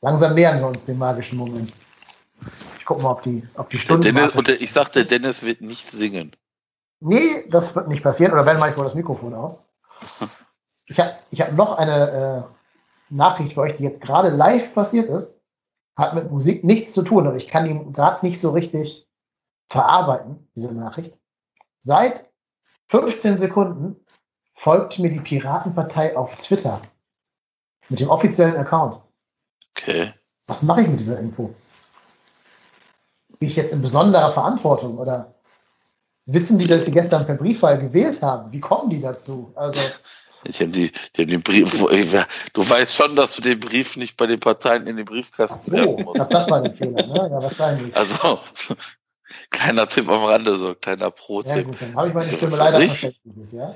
Langsam 0.00 0.34
nähern 0.34 0.58
wir 0.60 0.68
uns 0.68 0.86
dem 0.86 0.96
magischen 0.96 1.38
Moment. 1.38 1.70
Ich 2.78 2.84
gucke 2.86 3.02
mal, 3.02 3.10
ob 3.10 3.22
die, 3.22 3.46
ob 3.56 3.68
die 3.68 3.78
Stunde. 3.78 4.10
Dennis, 4.10 4.32
und 4.32 4.48
ich 4.48 4.72
sagte, 4.72 5.04
Dennis 5.04 5.42
wird 5.42 5.60
nicht 5.60 5.90
singen. 5.90 6.32
Nee, 7.00 7.46
das 7.50 7.74
wird 7.74 7.88
nicht 7.88 8.02
passieren. 8.02 8.32
Oder 8.32 8.46
wenn, 8.46 8.58
mache 8.58 8.70
ich 8.70 8.76
wohl 8.78 8.84
das 8.84 8.94
Mikrofon 8.94 9.34
aus. 9.34 9.68
Ich 10.88 11.00
habe 11.00 11.14
ich 11.32 11.40
hab 11.40 11.50
noch 11.54 11.78
eine 11.78 12.46
äh, 12.48 13.12
Nachricht 13.12 13.54
für 13.54 13.62
euch, 13.62 13.74
die 13.74 13.82
jetzt 13.82 14.00
gerade 14.00 14.28
live 14.28 14.72
passiert 14.72 15.08
ist, 15.08 15.36
hat 15.96 16.14
mit 16.14 16.30
Musik 16.30 16.62
nichts 16.62 16.92
zu 16.92 17.02
tun, 17.02 17.26
aber 17.26 17.34
ich 17.34 17.48
kann 17.48 17.64
die 17.64 17.92
gerade 17.92 18.24
nicht 18.24 18.40
so 18.40 18.50
richtig 18.50 19.08
verarbeiten, 19.68 20.48
diese 20.54 20.76
Nachricht. 20.76 21.18
Seit 21.80 22.30
15 22.86 23.36
Sekunden 23.36 23.96
folgt 24.56 24.98
mir 24.98 25.10
die 25.10 25.20
Piratenpartei 25.20 26.16
auf 26.16 26.34
Twitter 26.36 26.80
mit 27.88 28.00
dem 28.00 28.10
offiziellen 28.10 28.56
Account. 28.56 28.98
Okay. 29.76 30.12
Was 30.46 30.62
mache 30.62 30.82
ich 30.82 30.88
mit 30.88 30.98
dieser 30.98 31.20
Info? 31.20 31.54
Bin 33.38 33.48
ich 33.48 33.56
jetzt 33.56 33.72
in 33.72 33.82
besonderer 33.82 34.32
Verantwortung 34.32 34.96
oder 34.98 35.34
wissen 36.24 36.58
die, 36.58 36.66
dass 36.66 36.86
sie 36.86 36.90
gestern 36.90 37.26
per 37.26 37.34
Briefwahl 37.34 37.78
gewählt 37.78 38.22
haben? 38.22 38.50
Wie 38.50 38.60
kommen 38.60 38.90
die 38.90 39.00
dazu? 39.00 39.52
Also 39.54 39.80
ich 40.44 40.60
habe 40.60 40.70
die, 40.70 40.90
die 41.14 41.22
haben 41.22 41.28
den 41.28 41.42
Brief. 41.42 41.84
Du 42.54 42.68
weißt 42.68 42.94
schon, 42.94 43.14
dass 43.14 43.36
du 43.36 43.42
den 43.42 43.60
Brief 43.60 43.96
nicht 43.96 44.16
bei 44.16 44.26
den 44.26 44.40
Parteien 44.40 44.86
in 44.86 44.96
den 44.96 45.04
Briefkasten 45.04 45.70
so, 45.70 45.76
werfen 45.76 46.04
musst. 46.04 46.32
Das 46.32 46.50
war 46.50 46.62
der 46.62 46.72
Fehler, 46.72 47.06
ne? 47.06 47.28
Ja, 47.30 47.42
wahrscheinlich. 47.42 47.94
Also, 47.94 48.40
kleiner 49.50 49.86
Tipp 49.86 50.08
am 50.08 50.24
Rande, 50.24 50.56
so 50.56 50.74
kleiner 50.74 51.10
Pro-Tipp. 51.10 51.56
Ja, 51.56 51.62
gut, 51.62 51.76
dann 51.82 51.94
habe 51.94 52.08
ich 52.08 52.14
meine 52.14 52.36
Stimme 52.36 52.56
leider 52.56 52.78
versteckt. 52.78 53.20
Ja? 53.52 53.74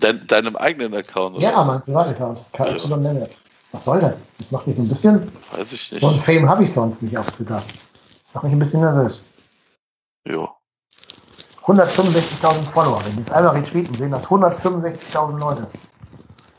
Dein, 0.00 0.26
deinem 0.26 0.56
eigenen 0.56 0.94
Account, 0.94 1.36
oder? 1.36 1.42
Ja, 1.42 1.64
mein 1.64 1.82
Privataccount. 1.82 2.44
Ja. 2.58 3.26
Was 3.72 3.84
soll 3.84 4.00
das? 4.00 4.24
Das 4.38 4.52
macht 4.52 4.66
mich 4.66 4.76
so 4.76 4.82
ein 4.82 4.88
bisschen. 4.88 5.32
Weiß 5.52 5.72
ich 5.72 5.92
nicht. 5.92 6.00
So 6.00 6.08
ein 6.08 6.20
Fame 6.20 6.48
habe 6.48 6.64
ich 6.64 6.72
sonst 6.72 7.02
nicht 7.02 7.16
auf 7.18 7.26
Twitter. 7.32 7.62
Das 8.24 8.34
macht 8.34 8.44
mich 8.44 8.52
ein 8.52 8.58
bisschen 8.58 8.80
nervös. 8.80 9.24
Jo. 10.24 10.48
165.000 11.64 12.72
Follower. 12.72 13.04
Wenn 13.04 13.12
die 13.12 13.18
jetzt 13.20 13.32
einmal 13.32 13.54
retweeten, 13.56 13.94
sehen 13.94 14.10
das 14.10 14.24
165.000 14.24 15.38
Leute. 15.38 15.66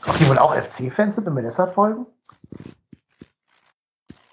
Ob 0.06 0.18
die 0.18 0.28
wohl 0.28 0.38
auch 0.38 0.54
FC-Fans 0.54 1.16
sind 1.16 1.26
und 1.26 1.34
mir 1.34 1.42
deshalb 1.42 1.74
folgen? 1.74 2.06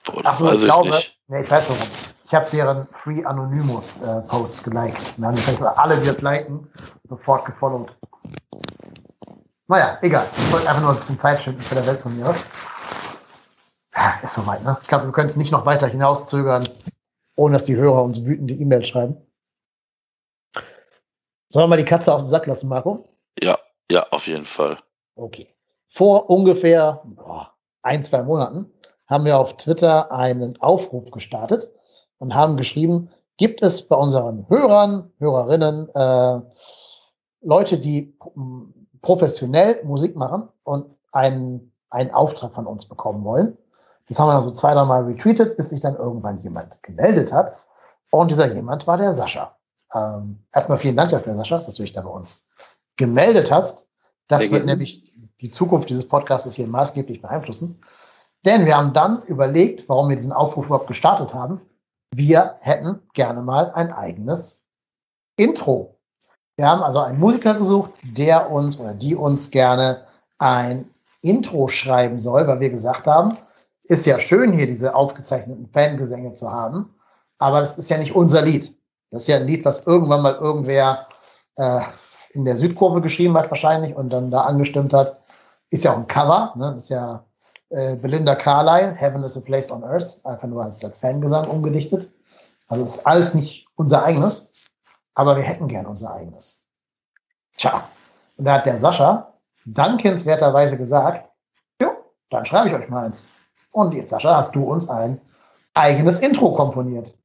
Boah, 0.06 0.22
Ach 0.24 0.38
so, 0.38 0.48
ich, 0.48 0.60
ich 0.60 0.64
glaube, 0.66 0.90
nicht. 0.90 1.18
Nee, 1.28 1.42
ich 1.42 1.50
weiß 1.50 1.64
warum. 1.70 1.88
Ich 2.26 2.34
habe 2.34 2.46
deren 2.52 2.88
Free 3.04 3.24
Anonymous 3.24 3.86
äh, 4.04 4.22
Post 4.28 4.64
geliked. 4.64 5.18
Wir 5.18 5.28
haben 5.28 5.36
das 5.36 5.62
alle, 5.78 5.98
die 5.98 6.08
das 6.08 6.22
liken, 6.22 6.70
sofort 7.10 7.46
gefollowt. 7.46 7.96
Naja, 9.68 9.98
egal. 10.02 10.26
Ich 10.36 10.54
wollte 10.54 10.70
einfach 10.70 10.82
nur 10.82 10.92
ein 10.92 11.00
bisschen 11.00 11.20
Zeit 11.20 11.42
schinden 11.42 11.60
für 11.60 11.76
der 11.76 11.86
Welt 11.86 12.00
von 12.00 12.16
mir. 12.16 12.34
Ja, 13.94 14.20
ist 14.24 14.34
soweit, 14.34 14.64
ne? 14.64 14.78
Ich 14.82 14.88
glaube, 14.88 15.06
wir 15.06 15.12
können 15.12 15.28
es 15.28 15.36
nicht 15.36 15.52
noch 15.52 15.66
weiter 15.66 15.88
hinauszögern, 15.88 16.64
ohne 17.36 17.54
dass 17.54 17.66
die 17.66 17.76
Hörer 17.76 18.04
uns 18.04 18.24
wütende 18.24 18.54
E-Mails 18.54 18.88
schreiben. 18.88 19.18
Sollen 21.50 21.66
wir 21.66 21.68
mal 21.68 21.78
die 21.78 21.86
Katze 21.86 22.14
auf 22.14 22.22
den 22.22 22.30
Sack 22.30 22.46
lassen, 22.46 22.70
Marco? 22.70 23.10
Ja, 23.42 23.58
ja, 23.92 24.06
auf 24.12 24.28
jeden 24.28 24.46
Fall. 24.46 24.78
Okay. 25.16 25.48
Vor 25.90 26.30
ungefähr 26.30 27.02
boah, 27.04 27.54
ein, 27.82 28.04
zwei 28.04 28.24
Monaten 28.24 28.72
haben 29.08 29.26
wir 29.26 29.38
auf 29.38 29.58
Twitter 29.58 30.12
einen 30.12 30.60
Aufruf 30.62 31.12
gestartet 31.12 31.70
und 32.20 32.36
haben 32.36 32.58
geschrieben, 32.58 33.10
gibt 33.38 33.62
es 33.62 33.88
bei 33.88 33.96
unseren 33.96 34.48
Hörern, 34.50 35.12
Hörerinnen 35.20 35.90
äh, 35.96 36.42
Leute, 37.42 37.80
die 37.80 38.18
professionell 39.08 39.82
Musik 39.86 40.18
machen 40.18 40.50
und 40.64 40.94
einen, 41.14 41.72
einen 41.90 42.12
Auftrag 42.12 42.54
von 42.54 42.68
uns 42.68 42.86
bekommen 42.86 43.24
wollen. 43.24 43.58
Das 44.10 44.20
haben 44.20 44.28
wir 44.28 44.34
dann 44.34 44.44
so 44.44 44.52
zwei, 44.52 44.74
drei 44.74 44.84
Mal 44.84 45.06
retweetet, 45.06 45.56
bis 45.56 45.70
sich 45.70 45.80
dann 45.80 45.96
irgendwann 45.96 46.38
jemand 46.40 46.84
gemeldet 46.84 47.32
hat. 47.32 47.54
Und 48.12 48.30
dieser 48.30 48.54
jemand 48.54 48.86
war 48.86 48.98
der 48.98 49.14
Sascha. 49.14 49.56
Ähm, 49.94 50.44
erstmal 50.54 50.78
vielen 50.78 50.98
Dank 50.98 51.12
dafür, 51.12 51.36
Sascha, 51.36 51.60
dass 51.60 51.76
du 51.76 51.84
dich 51.84 51.94
da 51.94 52.02
bei 52.02 52.10
uns 52.10 52.44
gemeldet 52.98 53.50
hast. 53.50 53.88
Das 54.28 54.42
Sehr 54.42 54.52
wird 54.52 54.64
gerne. 54.64 54.74
nämlich 54.74 55.14
die 55.40 55.52
Zukunft 55.52 55.88
dieses 55.88 56.06
Podcasts 56.06 56.54
hier 56.54 56.68
maßgeblich 56.68 57.22
beeinflussen. 57.22 57.80
Denn 58.46 58.66
wir 58.66 58.76
haben 58.76 58.92
dann 58.92 59.22
überlegt, 59.24 59.88
warum 59.88 60.10
wir 60.10 60.18
diesen 60.18 60.34
Aufruf 60.34 60.66
überhaupt 60.66 60.88
gestartet 60.88 61.34
haben. 61.34 61.62
Wir 62.14 62.56
hätten 62.60 63.00
gerne 63.14 63.42
mal 63.42 63.72
ein 63.72 63.94
eigenes 63.94 64.66
Intro. 65.38 65.97
Wir 66.58 66.68
haben 66.68 66.82
also 66.82 67.00
einen 67.00 67.20
Musiker 67.20 67.54
gesucht, 67.54 67.92
der 68.04 68.52
uns 68.52 68.80
oder 68.80 68.96
die 68.96 69.16
uns 69.16 69.52
gerne 69.52 70.02
ein 70.40 70.90
Intro 71.22 71.68
schreiben 71.68 72.18
soll, 72.18 72.48
weil 72.48 72.60
wir 72.60 72.72
gesagt 72.72 73.06
haben, 73.06 73.38
ist 73.84 74.08
ja 74.08 74.20
schön, 74.20 74.52
hier 74.52 74.66
diese 74.66 74.96
aufgezeichneten 74.96 75.70
Fangesänge 75.72 76.34
zu 76.34 76.52
haben, 76.52 76.94
aber 77.38 77.60
das 77.60 77.78
ist 77.78 77.90
ja 77.90 77.98
nicht 78.00 78.16
unser 78.16 78.42
Lied. 78.42 78.76
Das 79.12 79.22
ist 79.22 79.28
ja 79.28 79.38
ein 79.38 79.46
Lied, 79.46 79.66
was 79.66 79.86
irgendwann 79.86 80.24
mal 80.24 80.34
irgendwer 80.34 81.08
äh, 81.58 81.80
in 82.32 82.44
der 82.44 82.58
Südkurve 82.58 83.02
geschrieben 83.02 83.38
hat, 83.38 83.50
wahrscheinlich, 83.52 83.96
und 83.96 84.10
dann 84.10 84.32
da 84.32 84.42
angestimmt 84.42 84.94
hat. 84.94 85.22
Ist 85.70 85.84
ja 85.84 85.94
auch 85.94 85.98
ein 85.98 86.08
Cover, 86.08 86.54
ne? 86.56 86.74
Ist 86.76 86.90
ja 86.90 87.24
äh, 87.70 87.96
Belinda 87.98 88.36
Carlyle, 88.36 88.94
Heaven 88.94 89.24
is 89.24 89.38
a 89.38 89.42
Place 89.42 89.72
on 89.72 89.84
Earth, 89.84 90.20
einfach 90.26 90.48
nur 90.48 90.64
als, 90.64 90.84
als 90.84 90.98
Fangesang 90.98 91.48
umgedichtet. 91.48 92.10
Also 92.68 92.84
ist 92.84 93.06
alles 93.06 93.34
nicht 93.34 93.68
unser 93.76 94.04
eigenes, 94.04 94.52
aber 95.18 95.36
wir 95.36 95.44
hätten 95.44 95.68
gern 95.68 95.88
unser 95.88 96.14
eigenes. 96.14 96.64
Tja, 97.58 97.84
und 98.38 98.46
da 98.46 98.54
hat 98.54 98.68
der 98.68 98.78
Sascha 98.78 99.34
dankenswerterweise 99.66 100.78
gesagt, 100.78 101.32
jo, 101.82 101.90
dann 102.30 102.46
schreibe 102.46 102.68
ich 102.68 102.76
euch 102.76 102.88
mal 102.88 103.06
eins. 103.06 103.28
Und 103.72 103.96
jetzt, 103.96 104.12
Sascha, 104.12 104.38
hast 104.38 104.54
du 104.56 104.64
uns 104.64 104.90
ein 104.90 105.20
eigenes 105.74 106.20
Intro 106.20 106.54
komponiert. 106.54 107.18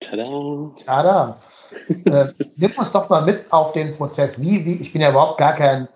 Tada. 0.00 0.72
Tada. 0.84 1.34
äh, 1.88 2.26
nimm 2.56 2.72
uns 2.76 2.90
doch 2.90 3.08
mal 3.08 3.22
mit 3.22 3.52
auf 3.52 3.70
den 3.72 3.96
Prozess. 3.96 4.40
Wie, 4.40 4.64
wie, 4.64 4.74
ich 4.78 4.92
bin 4.92 5.00
ja 5.00 5.10
überhaupt 5.10 5.38
gar 5.38 5.52
kein 5.52 5.86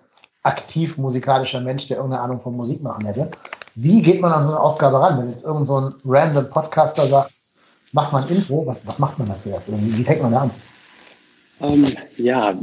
aktiv 0.43 0.97
musikalischer 0.97 1.59
Mensch, 1.59 1.87
der 1.87 1.97
irgendeine 1.97 2.23
Ahnung 2.23 2.41
von 2.41 2.55
Musik 2.55 2.81
machen 2.81 3.05
hätte. 3.05 3.31
Wie 3.75 4.01
geht 4.01 4.21
man 4.21 4.31
an 4.31 4.43
so 4.43 4.49
eine 4.49 4.59
Aufgabe 4.61 5.01
ran? 5.01 5.19
Wenn 5.19 5.27
jetzt 5.27 5.43
irgend 5.43 5.67
so 5.67 5.75
ein 5.75 5.95
random 6.05 6.49
Podcaster 6.49 7.05
sagt, 7.05 7.31
mach 7.93 8.11
mal 8.11 8.23
ein 8.23 8.35
Intro, 8.35 8.65
was, 8.65 8.85
was 8.85 8.99
macht 8.99 9.17
man 9.17 9.27
da 9.27 9.37
zuerst? 9.37 9.71
Wie, 9.71 10.03
fängt 10.03 10.21
man 10.21 10.33
da 10.33 10.41
an? 10.41 10.51
Ähm, 11.61 11.85
ja, 12.17 12.53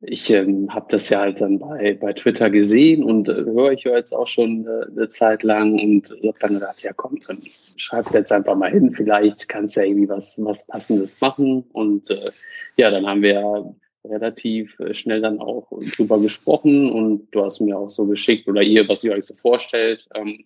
ich 0.00 0.30
ähm, 0.30 0.72
habe 0.72 0.86
das 0.88 1.10
ja 1.10 1.20
halt 1.20 1.40
dann 1.42 1.58
bei, 1.58 1.94
bei 2.00 2.12
Twitter 2.14 2.48
gesehen 2.48 3.04
und 3.04 3.28
äh, 3.28 3.34
höre 3.34 3.72
ich 3.72 3.84
ja 3.84 3.94
jetzt 3.96 4.14
auch 4.14 4.28
schon 4.28 4.66
äh, 4.66 4.86
eine 4.90 5.08
Zeit 5.10 5.42
lang 5.42 5.78
und 5.78 6.10
habe 6.10 6.38
dann 6.40 6.54
gedacht, 6.54 6.82
ja 6.82 6.92
komm, 6.94 7.18
dann 7.26 7.38
schreib's 7.76 8.12
jetzt 8.12 8.32
einfach 8.32 8.54
mal 8.54 8.70
hin, 8.70 8.92
vielleicht 8.92 9.48
kannst 9.48 9.76
du 9.76 9.80
ja 9.80 9.86
irgendwie 9.86 10.08
was, 10.08 10.36
was 10.42 10.66
Passendes 10.66 11.20
machen. 11.20 11.64
Und 11.72 12.08
äh, 12.10 12.30
ja, 12.76 12.90
dann 12.90 13.06
haben 13.06 13.22
wir 13.22 13.74
relativ 14.04 14.78
äh, 14.80 14.94
schnell 14.94 15.20
dann 15.20 15.40
auch 15.40 15.68
drüber 15.96 16.18
gesprochen 16.18 16.90
und 16.90 17.28
du 17.32 17.44
hast 17.44 17.60
mir 17.60 17.76
auch 17.76 17.90
so 17.90 18.06
geschickt 18.06 18.48
oder 18.48 18.62
ihr, 18.62 18.88
was 18.88 19.04
ihr 19.04 19.12
euch 19.12 19.26
so 19.26 19.34
vorstellt, 19.34 20.08
ähm, 20.14 20.42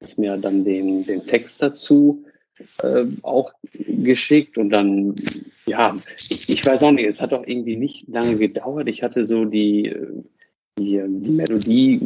ist 0.00 0.18
mir 0.18 0.36
dann 0.36 0.64
den, 0.64 1.06
den 1.06 1.24
Text 1.24 1.62
dazu 1.62 2.24
äh, 2.82 3.04
auch 3.22 3.52
geschickt 3.86 4.58
und 4.58 4.70
dann, 4.70 5.14
ja, 5.66 5.96
ich, 6.30 6.48
ich 6.48 6.64
weiß 6.64 6.82
auch 6.84 6.92
nicht, 6.92 7.08
es 7.08 7.20
hat 7.20 7.32
doch 7.32 7.46
irgendwie 7.46 7.76
nicht 7.76 8.08
lange 8.08 8.36
gedauert. 8.36 8.88
Ich 8.88 9.02
hatte 9.02 9.24
so 9.24 9.44
die, 9.44 9.86
äh, 9.86 10.22
die, 10.78 11.02
die 11.06 11.30
Melodie, 11.32 12.00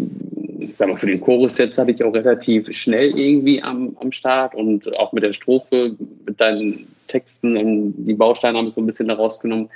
sag 0.61 0.89
mal, 0.89 0.97
für 0.97 1.07
den 1.07 1.21
Chorus 1.21 1.59
jetzt 1.59 1.79
hatte 1.79 1.91
ich 1.91 2.03
auch 2.03 2.15
relativ 2.15 2.75
schnell 2.77 3.19
irgendwie 3.19 3.63
am, 3.63 3.97
am 4.01 4.13
Start 4.13 4.55
und 4.55 4.95
auch 4.97 5.13
mit 5.13 5.23
der 5.23 5.33
Strophe, 5.33 5.97
mit 6.27 6.41
deinen 6.41 6.87
Texten 7.09 7.57
und 7.57 7.95
die 8.05 8.15
Bausteine 8.15 8.59
haben 8.59 8.69
es 8.69 8.75
so 8.75 8.81
ein 8.81 8.87
bisschen 8.87 9.09
da 9.09 9.15
rausgenommen. 9.15 9.71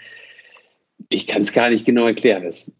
Ich 1.09 1.27
kann 1.27 1.43
es 1.43 1.53
gar 1.53 1.71
nicht 1.71 1.85
genau 1.85 2.07
erklären. 2.07 2.45
Es 2.45 2.75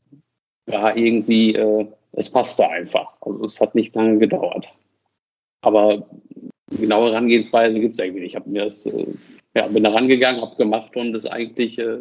war 0.67 0.97
irgendwie, 0.97 1.55
äh, 1.55 1.87
es 2.13 2.31
passte 2.31 2.69
einfach. 2.69 3.09
Also 3.21 3.45
es 3.45 3.61
hat 3.61 3.75
nicht 3.75 3.95
lange 3.95 4.19
gedauert. 4.19 4.69
Aber 5.63 6.07
genaue 6.79 7.11
Herangehensweise 7.11 7.79
gibt 7.79 7.95
es 7.95 8.05
irgendwie 8.05 8.21
nicht. 8.21 8.31
Ich 8.31 8.37
habe 8.37 8.49
mir 8.49 8.65
das, 8.65 8.87
äh, 8.87 9.15
ja, 9.55 9.67
bin 9.69 9.85
da 9.85 9.91
rangegangen, 9.91 10.41
habe 10.41 10.57
gemacht 10.57 10.97
und 10.97 11.15
es 11.15 11.27
eigentlich 11.27 11.79
äh, 11.79 11.99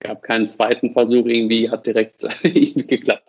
gab 0.00 0.22
keinen 0.22 0.46
zweiten 0.46 0.92
Versuch, 0.92 1.26
irgendwie 1.26 1.70
hat 1.70 1.86
direkt 1.86 2.22
geklappt. 2.42 3.28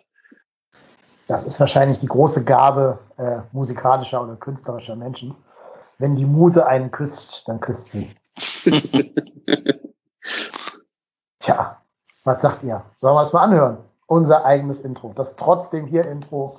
Das 1.26 1.46
ist 1.46 1.60
wahrscheinlich 1.60 2.00
die 2.00 2.06
große 2.06 2.44
Gabe 2.44 2.98
äh, 3.16 3.38
musikalischer 3.52 4.22
oder 4.22 4.36
künstlerischer 4.36 4.96
Menschen. 4.96 5.34
Wenn 5.98 6.16
die 6.16 6.24
Muse 6.24 6.66
einen 6.66 6.90
küsst, 6.90 7.44
dann 7.46 7.60
küsst 7.60 7.92
sie. 7.92 8.10
Tja, 11.38 11.80
was 12.24 12.42
sagt 12.42 12.64
ihr? 12.64 12.82
Sollen 12.96 13.14
wir 13.14 13.22
es 13.22 13.32
mal 13.32 13.42
anhören? 13.42 13.78
Unser 14.06 14.44
eigenes 14.44 14.80
Intro. 14.80 15.12
Das 15.14 15.36
trotzdem 15.36 15.86
hier 15.86 16.04
Intro, 16.06 16.58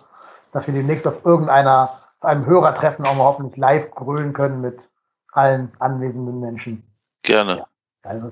dass 0.53 0.67
wir 0.67 0.73
demnächst 0.73 1.05
auf 1.05 1.25
irgendeiner 1.25 2.00
einem 2.21 2.45
Hörertreffen 2.45 3.05
auch 3.05 3.15
mal 3.15 3.25
hoffentlich 3.25 3.57
live 3.57 3.91
grölen 3.91 4.33
können 4.33 4.61
mit 4.61 4.89
allen 5.33 5.71
anwesenden 5.79 6.39
Menschen. 6.39 6.83
Gerne. 7.23 7.65
Ja, 8.03 8.31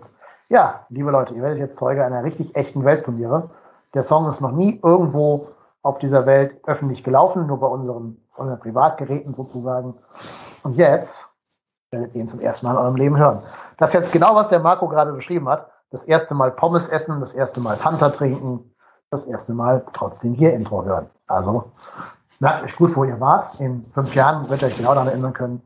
ja, 0.49 0.85
liebe 0.89 1.11
Leute, 1.11 1.35
ihr 1.35 1.43
werdet 1.43 1.59
jetzt 1.59 1.77
Zeuge 1.77 2.03
einer 2.03 2.23
richtig 2.23 2.55
echten 2.55 2.83
Weltpremiere. 2.83 3.51
Der 3.93 4.03
Song 4.03 4.27
ist 4.27 4.41
noch 4.41 4.51
nie 4.51 4.79
irgendwo 4.83 5.47
auf 5.83 5.99
dieser 5.99 6.25
Welt 6.25 6.59
öffentlich 6.65 7.03
gelaufen, 7.03 7.47
nur 7.47 7.59
bei 7.59 7.67
unseren, 7.67 8.17
unseren 8.35 8.59
Privatgeräten 8.59 9.33
sozusagen. 9.33 9.95
Und 10.63 10.75
jetzt 10.75 11.29
werdet 11.91 12.15
ihr 12.15 12.21
ihn 12.21 12.27
zum 12.27 12.39
ersten 12.39 12.65
Mal 12.65 12.73
in 12.73 12.77
eurem 12.77 12.95
Leben 12.95 13.17
hören. 13.17 13.41
Das 13.77 13.91
ist 13.91 13.93
jetzt 13.93 14.11
genau, 14.11 14.35
was 14.35 14.49
der 14.49 14.59
Marco 14.59 14.87
gerade 14.87 15.13
beschrieben 15.13 15.47
hat. 15.47 15.69
Das 15.91 16.03
erste 16.03 16.35
Mal 16.35 16.51
Pommes 16.51 16.89
essen, 16.89 17.19
das 17.19 17.33
erste 17.33 17.61
Mal 17.61 17.75
Fanta 17.77 18.09
trinken, 18.09 18.75
das 19.09 19.25
erste 19.25 19.53
Mal 19.53 19.83
trotzdem 19.93 20.33
hier 20.33 20.53
Intro 20.53 20.83
hören. 20.83 21.09
Also 21.27 21.71
merkt 22.39 22.63
euch 22.63 22.75
gut, 22.75 22.95
wo 22.95 23.03
ihr 23.03 23.19
wart. 23.19 23.59
In 23.59 23.83
fünf 23.85 24.15
Jahren 24.15 24.43
werdet 24.49 24.61
ihr 24.61 24.67
euch 24.67 24.77
genau 24.77 24.93
daran 24.93 25.07
erinnern 25.07 25.33
können, 25.33 25.61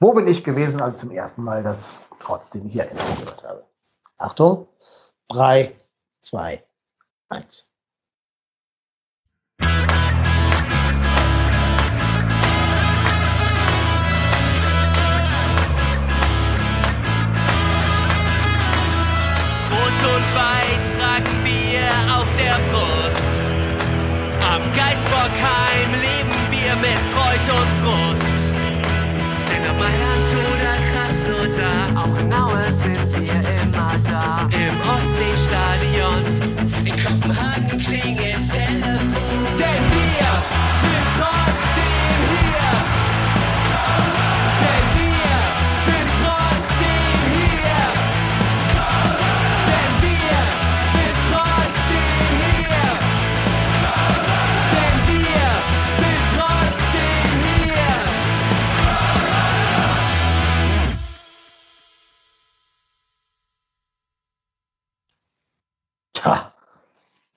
wo 0.00 0.12
bin 0.12 0.26
ich 0.26 0.44
gewesen, 0.44 0.80
als 0.80 0.94
ich 0.94 1.00
zum 1.00 1.10
ersten 1.10 1.42
Mal 1.42 1.62
das 1.62 2.08
trotzdem 2.20 2.66
hier 2.66 2.84
gehört 2.84 3.44
habe. 3.44 3.64
Achtung, 4.18 4.68
drei, 5.28 5.74
zwei, 6.20 6.64
eins. 7.28 7.70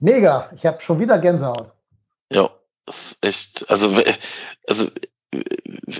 Mega. 0.01 0.49
Ich 0.55 0.65
habe 0.65 0.81
schon 0.81 0.99
wieder 0.99 1.17
Gänsehaut. 1.19 1.73
Ja, 2.31 2.49
das 2.85 3.11
ist 3.11 3.25
echt, 3.25 3.69
also, 3.69 3.91
also, 4.67 4.87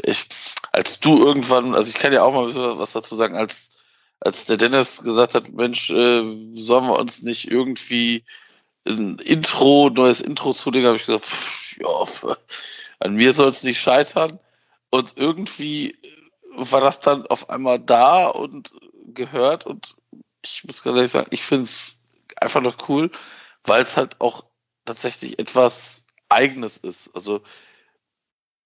ich, 0.04 0.26
als 0.72 1.00
du 1.00 1.24
irgendwann, 1.24 1.76
also 1.76 1.90
ich 1.90 1.96
kann 1.96 2.14
ja 2.14 2.24
auch 2.24 2.34
mal 2.34 2.42
ein 2.42 2.46
bisschen 2.48 2.78
was 2.78 2.94
dazu 2.94 3.16
sagen, 3.16 3.36
als, 3.36 3.78
als 4.20 4.46
der 4.46 4.58
Dennis 4.58 5.04
gesagt 5.04 5.36
hat, 5.36 5.50
Mensch, 5.52 5.90
äh, 5.90 6.24
sollen 6.54 6.88
wir 6.88 7.00
uns 7.00 7.22
nicht 7.24 7.52
irgendwie 7.52 8.24
ein 8.86 9.20
Intro, 9.20 9.90
neues 9.90 10.22
Intro 10.22 10.54
zulegen, 10.54 10.88
habe 10.88 10.98
ich 10.98 11.06
gesagt, 11.06 11.26
pff, 11.26 11.78
ja, 11.80 12.36
an 13.00 13.16
mir 13.16 13.34
soll 13.34 13.50
es 13.50 13.64
nicht 13.64 13.80
scheitern. 13.80 14.40
Und 14.90 15.14
irgendwie 15.16 15.98
war 16.56 16.82
das 16.82 17.00
dann 17.00 17.26
auf 17.28 17.50
einmal 17.50 17.80
da 17.80 18.28
und 18.28 18.76
gehört 19.14 19.66
und 19.66 19.96
ich 20.44 20.64
muss 20.66 20.84
ganz 20.84 20.96
ehrlich 20.96 21.12
sagen, 21.12 21.28
ich 21.32 21.44
finde 21.44 21.66
es 21.66 22.00
einfach 22.38 22.62
noch 22.62 22.90
cool, 22.90 23.12
weil 23.66 23.84
es 23.84 23.98
halt 23.98 24.20
auch 24.22 24.46
tatsächlich 24.86 25.40
etwas 25.40 26.08
Eigenes 26.30 26.78
ist. 26.78 27.14
Also 27.16 27.42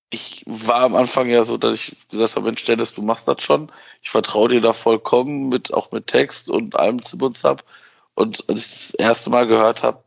ich 0.09 0.43
war 0.45 0.81
am 0.83 0.95
Anfang 0.95 1.27
ja 1.27 1.43
so, 1.43 1.57
dass 1.57 1.75
ich 1.75 2.07
gesagt 2.09 2.35
habe, 2.35 2.45
Mensch, 2.45 2.63
Dennis, 2.65 2.93
du 2.93 3.01
machst 3.01 3.27
das 3.27 3.41
schon. 3.43 3.71
Ich 4.01 4.11
vertraue 4.11 4.49
dir 4.49 4.61
da 4.61 4.71
vollkommen, 4.73 5.49
mit, 5.49 5.73
auch 5.73 5.91
mit 5.91 6.07
Text 6.07 6.49
und 6.49 6.75
allem 6.75 7.03
Zip 7.03 7.21
und 7.21 7.37
Zap. 7.37 7.63
Und 8.13 8.47
als 8.47 8.65
ich 8.67 8.71
das 8.71 8.93
erste 8.93 9.29
Mal 9.31 9.47
gehört 9.47 9.81
habe, 9.83 10.03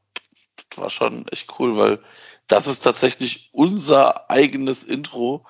war 0.76 0.90
schon 0.90 1.26
echt 1.28 1.58
cool, 1.58 1.76
weil 1.76 2.02
das 2.46 2.66
ist 2.68 2.80
tatsächlich 2.82 3.50
unser 3.52 4.30
eigenes 4.30 4.84
Intro, 4.84 5.44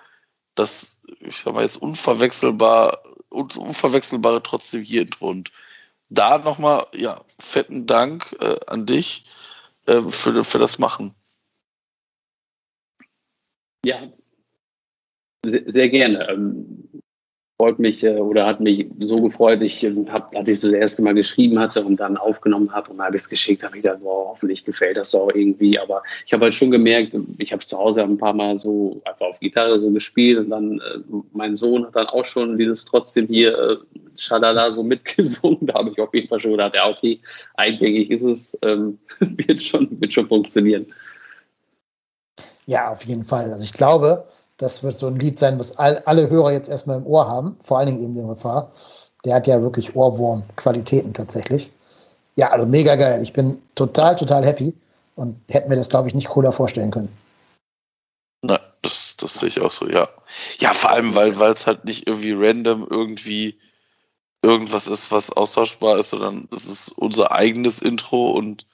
das, 0.54 1.02
ich 1.20 1.36
sag 1.36 1.54
mal 1.54 1.62
jetzt, 1.62 1.76
unverwechselbar, 1.76 3.02
un- 3.30 3.50
unverwechselbare 3.56 4.42
trotzdem 4.42 4.82
hier 4.82 5.02
Intro. 5.02 5.28
Und 5.28 5.52
da 6.08 6.38
nochmal, 6.38 6.86
ja, 6.92 7.20
fetten 7.38 7.86
Dank 7.86 8.36
äh, 8.40 8.58
an 8.66 8.86
dich 8.86 9.24
äh, 9.86 10.00
für, 10.02 10.44
für 10.44 10.58
das 10.58 10.78
Machen. 10.78 11.14
Ja, 13.84 14.10
sehr, 15.44 15.62
sehr 15.66 15.88
gerne. 15.88 16.28
Ähm, 16.28 17.02
freut 17.58 17.78
mich 17.78 18.04
äh, 18.04 18.18
oder 18.18 18.46
hat 18.46 18.60
mich 18.60 18.86
so 19.00 19.20
gefreut. 19.20 19.62
Ich 19.62 19.82
äh, 19.82 19.94
habe, 20.08 20.36
als 20.36 20.48
ich 20.48 20.60
das 20.60 20.72
erste 20.72 21.02
Mal 21.02 21.14
geschrieben 21.14 21.58
hatte 21.58 21.82
und 21.82 21.98
dann 21.98 22.16
aufgenommen 22.16 22.72
habe 22.72 22.90
und 22.90 23.00
habe 23.00 23.16
es 23.16 23.28
geschickt, 23.28 23.62
habe 23.62 23.76
ich 23.76 23.82
gedacht, 23.82 24.02
boah, 24.02 24.28
hoffentlich 24.30 24.64
gefällt 24.64 24.96
das 24.96 25.14
auch 25.14 25.30
irgendwie. 25.30 25.78
Aber 25.78 26.02
ich 26.26 26.32
habe 26.32 26.44
halt 26.44 26.54
schon 26.54 26.70
gemerkt, 26.70 27.14
ich 27.38 27.52
habe 27.52 27.64
zu 27.64 27.78
Hause 27.78 28.02
ein 28.02 28.18
paar 28.18 28.34
Mal 28.34 28.56
so 28.56 29.00
einfach 29.04 29.26
auf 29.26 29.40
Gitarre 29.40 29.80
so 29.80 29.90
gespielt 29.90 30.38
und 30.38 30.50
dann 30.50 30.80
äh, 30.80 30.98
mein 31.32 31.56
Sohn 31.56 31.86
hat 31.86 31.96
dann 31.96 32.06
auch 32.06 32.24
schon 32.24 32.58
dieses 32.58 32.84
trotzdem 32.84 33.26
hier 33.26 33.58
äh, 33.58 33.76
Schalala 34.16 34.70
so 34.70 34.82
mitgesungen. 34.82 35.66
Da 35.66 35.74
habe 35.74 35.90
ich 35.90 35.98
auf 35.98 36.12
jeden 36.12 36.28
Fall 36.28 36.40
schon 36.40 36.52
gedacht, 36.52 36.74
ja 36.74 36.88
okay, 36.88 37.20
eingängig 37.54 38.10
ist 38.10 38.24
es, 38.24 38.58
ähm, 38.62 38.98
wird 39.20 39.62
schon 39.62 39.88
wird 40.00 40.12
schon 40.12 40.28
funktionieren. 40.28 40.86
Ja, 42.66 42.90
auf 42.90 43.04
jeden 43.04 43.24
Fall. 43.24 43.50
Also 43.52 43.64
ich 43.64 43.72
glaube, 43.72 44.26
das 44.58 44.82
wird 44.82 44.94
so 44.94 45.06
ein 45.06 45.18
Lied 45.18 45.38
sein, 45.38 45.58
was 45.58 45.76
all, 45.78 46.02
alle 46.06 46.30
Hörer 46.30 46.52
jetzt 46.52 46.68
erstmal 46.68 46.98
im 46.98 47.06
Ohr 47.06 47.28
haben, 47.28 47.56
vor 47.62 47.78
allen 47.78 47.88
Dingen 47.88 48.02
eben 48.02 48.14
den 48.14 48.28
Refrain. 48.28 48.64
Der 49.24 49.34
hat 49.34 49.46
ja 49.46 49.60
wirklich 49.60 49.94
Ohrwurm-Qualitäten 49.94 51.12
tatsächlich. 51.12 51.72
Ja, 52.36 52.48
also 52.48 52.66
mega 52.66 52.96
geil. 52.96 53.22
Ich 53.22 53.32
bin 53.32 53.60
total, 53.74 54.16
total 54.16 54.44
happy 54.44 54.74
und 55.16 55.40
hätte 55.48 55.68
mir 55.68 55.76
das, 55.76 55.88
glaube 55.88 56.08
ich, 56.08 56.14
nicht 56.14 56.28
cooler 56.28 56.52
vorstellen 56.52 56.90
können. 56.90 57.14
Na, 58.42 58.60
das, 58.82 59.16
das 59.16 59.34
sehe 59.34 59.48
ich 59.48 59.60
auch 59.60 59.70
so, 59.70 59.88
ja. 59.88 60.08
Ja, 60.58 60.74
vor 60.74 60.90
allem, 60.90 61.14
weil 61.14 61.32
es 61.32 61.66
halt 61.66 61.84
nicht 61.84 62.06
irgendwie 62.06 62.32
random 62.32 62.86
irgendwie 62.88 63.58
irgendwas 64.42 64.86
ist, 64.86 65.10
was 65.10 65.32
austauschbar 65.32 65.98
ist, 65.98 66.10
sondern 66.10 66.46
es 66.54 66.66
ist 66.66 66.90
unser 66.90 67.32
eigenes 67.32 67.80
Intro 67.80 68.30
und 68.32 68.66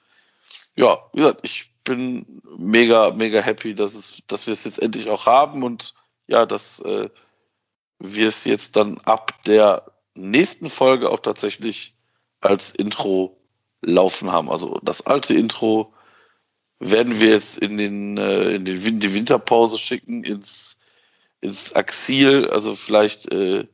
ja, 0.75 0.97
wie 1.13 1.21
gesagt, 1.21 1.39
ich 1.43 1.72
bin 1.83 2.41
mega, 2.57 3.11
mega 3.11 3.41
happy, 3.41 3.75
dass, 3.75 3.93
es, 3.95 4.21
dass 4.27 4.47
wir 4.47 4.53
es 4.53 4.63
jetzt 4.63 4.81
endlich 4.81 5.09
auch 5.09 5.25
haben 5.25 5.63
und 5.63 5.93
ja, 6.27 6.45
dass 6.45 6.79
äh, 6.79 7.09
wir 7.99 8.27
es 8.27 8.45
jetzt 8.45 8.75
dann 8.75 8.97
ab 8.99 9.43
der 9.45 9.91
nächsten 10.15 10.69
Folge 10.69 11.09
auch 11.09 11.19
tatsächlich 11.19 11.95
als 12.41 12.71
Intro 12.71 13.37
laufen 13.81 14.31
haben. 14.31 14.49
Also 14.49 14.79
das 14.83 15.05
alte 15.05 15.33
Intro 15.33 15.93
werden 16.79 17.19
wir 17.19 17.31
jetzt 17.31 17.57
in 17.57 17.77
den 17.77 18.17
äh, 18.17 18.51
in 18.51 18.65
den 18.65 18.83
Win 18.85 18.99
die 18.99 19.13
Winterpause 19.13 19.77
schicken 19.77 20.23
ins 20.23 20.79
ins 21.41 21.73
Axil. 21.73 22.49
Also 22.49 22.75
vielleicht 22.75 23.31
äh, 23.33 23.67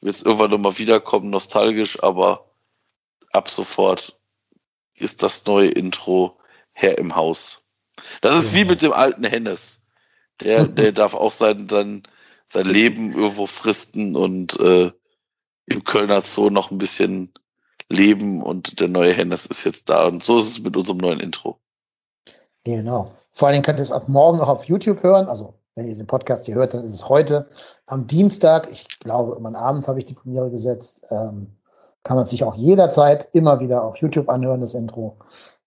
wird 0.00 0.16
es 0.16 0.22
irgendwann 0.22 0.50
nochmal 0.50 0.78
wiederkommen, 0.78 1.30
nostalgisch, 1.30 2.02
aber 2.02 2.50
ab 3.32 3.50
sofort 3.50 4.18
ist 4.96 5.22
das 5.22 5.44
neue 5.46 5.68
Intro 5.68 6.38
Herr 6.74 6.98
im 6.98 7.16
Haus. 7.16 7.64
Das 8.20 8.36
ist 8.36 8.54
wie 8.54 8.64
mit 8.64 8.82
dem 8.82 8.92
alten 8.92 9.24
Hennes. 9.24 9.86
Der, 10.40 10.64
der 10.68 10.92
darf 10.92 11.14
auch 11.14 11.32
sein, 11.32 11.66
dann 11.66 12.02
sein 12.48 12.66
Leben 12.66 13.12
irgendwo 13.12 13.46
fristen 13.46 14.16
und 14.16 14.58
äh, 14.60 14.90
im 15.66 15.84
Kölner 15.84 16.20
Zoo 16.22 16.50
noch 16.50 16.70
ein 16.70 16.78
bisschen 16.78 17.32
leben 17.88 18.42
und 18.42 18.80
der 18.80 18.88
neue 18.88 19.12
Hennes 19.12 19.46
ist 19.46 19.64
jetzt 19.64 19.88
da. 19.88 20.06
Und 20.06 20.22
so 20.22 20.38
ist 20.38 20.48
es 20.48 20.60
mit 20.60 20.76
unserem 20.76 20.98
neuen 20.98 21.20
Intro. 21.20 21.58
Genau. 22.64 23.12
Vor 23.32 23.48
allen 23.48 23.54
Dingen 23.54 23.64
könnt 23.64 23.78
ihr 23.78 23.82
es 23.82 23.92
ab 23.92 24.08
morgen 24.08 24.40
auch 24.40 24.48
auf 24.48 24.64
YouTube 24.64 25.02
hören. 25.02 25.26
Also, 25.26 25.54
wenn 25.74 25.88
ihr 25.88 25.96
den 25.96 26.06
Podcast 26.06 26.46
hier 26.46 26.54
hört, 26.54 26.74
dann 26.74 26.84
ist 26.84 26.94
es 26.94 27.08
heute 27.08 27.48
am 27.86 28.06
Dienstag. 28.06 28.70
Ich 28.70 29.00
glaube, 29.00 29.32
irgendwann 29.32 29.56
abends 29.56 29.88
habe 29.88 29.98
ich 29.98 30.04
die 30.04 30.14
Premiere 30.14 30.50
gesetzt. 30.50 31.02
Ähm, 31.10 31.56
kann 32.04 32.16
man 32.16 32.26
sich 32.26 32.44
auch 32.44 32.54
jederzeit 32.54 33.28
immer 33.32 33.60
wieder 33.60 33.82
auf 33.82 33.96
YouTube 33.96 34.28
anhören, 34.28 34.60
das 34.60 34.74
Intro. 34.74 35.18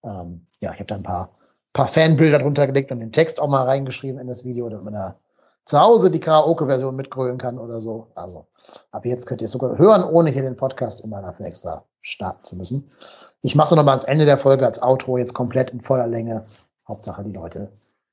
Ähm, 0.03 0.46
ja, 0.59 0.71
ich 0.71 0.79
habe 0.79 0.85
da 0.85 0.95
ein 0.95 1.03
paar, 1.03 1.29
paar 1.73 1.87
Fanbilder 1.87 2.39
drunter 2.39 2.67
gelegt 2.67 2.91
und 2.91 2.99
den 2.99 3.11
Text 3.11 3.39
auch 3.39 3.47
mal 3.47 3.63
reingeschrieben 3.63 4.19
in 4.19 4.27
das 4.27 4.45
Video, 4.45 4.69
damit 4.69 4.85
man 4.85 4.93
da 4.93 5.15
zu 5.65 5.79
Hause 5.79 6.09
die 6.09 6.19
Karaoke-Version 6.19 6.95
mitgrölen 6.95 7.37
kann 7.37 7.59
oder 7.59 7.81
so. 7.81 8.07
Also 8.15 8.47
ab 8.91 9.05
jetzt 9.05 9.27
könnt 9.27 9.41
ihr 9.41 9.45
es 9.45 9.51
sogar 9.51 9.77
hören, 9.77 10.03
ohne 10.03 10.29
hier 10.29 10.41
den 10.41 10.55
Podcast 10.55 11.01
immer 11.01 11.21
dafür 11.21 11.45
extra 11.45 11.83
starten 12.01 12.43
zu 12.43 12.55
müssen. 12.55 12.89
Ich 13.41 13.55
mache 13.55 13.67
es 13.67 13.75
nochmal 13.75 13.93
ans 13.93 14.05
Ende 14.05 14.25
der 14.25 14.37
Folge 14.37 14.65
als 14.65 14.81
Outro, 14.81 15.17
jetzt 15.17 15.33
komplett 15.33 15.71
in 15.71 15.81
voller 15.81 16.07
Länge. 16.07 16.45
Hauptsache, 16.87 17.23
die 17.23 17.33
Leute 17.33 17.71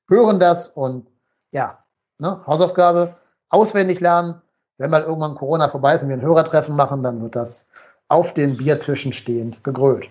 hören 0.09 0.39
das 0.39 0.67
und 0.67 1.07
ja, 1.51 1.79
ne, 2.19 2.45
Hausaufgabe, 2.45 3.15
auswendig 3.49 4.01
lernen. 4.01 4.41
Wenn 4.77 4.91
mal 4.91 5.03
irgendwann 5.03 5.35
Corona 5.35 5.69
vorbei 5.69 5.95
ist 5.95 6.03
und 6.03 6.09
wir 6.09 6.17
ein 6.17 6.21
Hörertreffen 6.21 6.75
machen, 6.75 7.01
dann 7.01 7.21
wird 7.21 7.37
das 7.37 7.69
auf 8.09 8.33
den 8.33 8.57
Biertischen 8.57 9.13
stehend 9.13 9.63
gegrölt. 9.63 10.09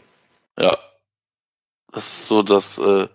Ja, 0.59 0.74
das 1.95 2.07
ist 2.07 2.27
so, 2.27 2.43
dass 2.43 2.79
äh, 2.79 3.09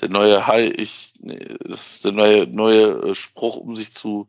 der 0.00 0.08
neue 0.08 0.46
High, 0.46 0.72
ich, 0.76 1.14
nee, 1.20 1.56
das 1.64 1.94
ist 1.94 2.04
der 2.04 2.12
neue, 2.12 2.46
neue 2.46 3.10
äh, 3.10 3.14
Spruch, 3.14 3.56
um 3.56 3.76
sich 3.76 3.94
zu 3.94 4.28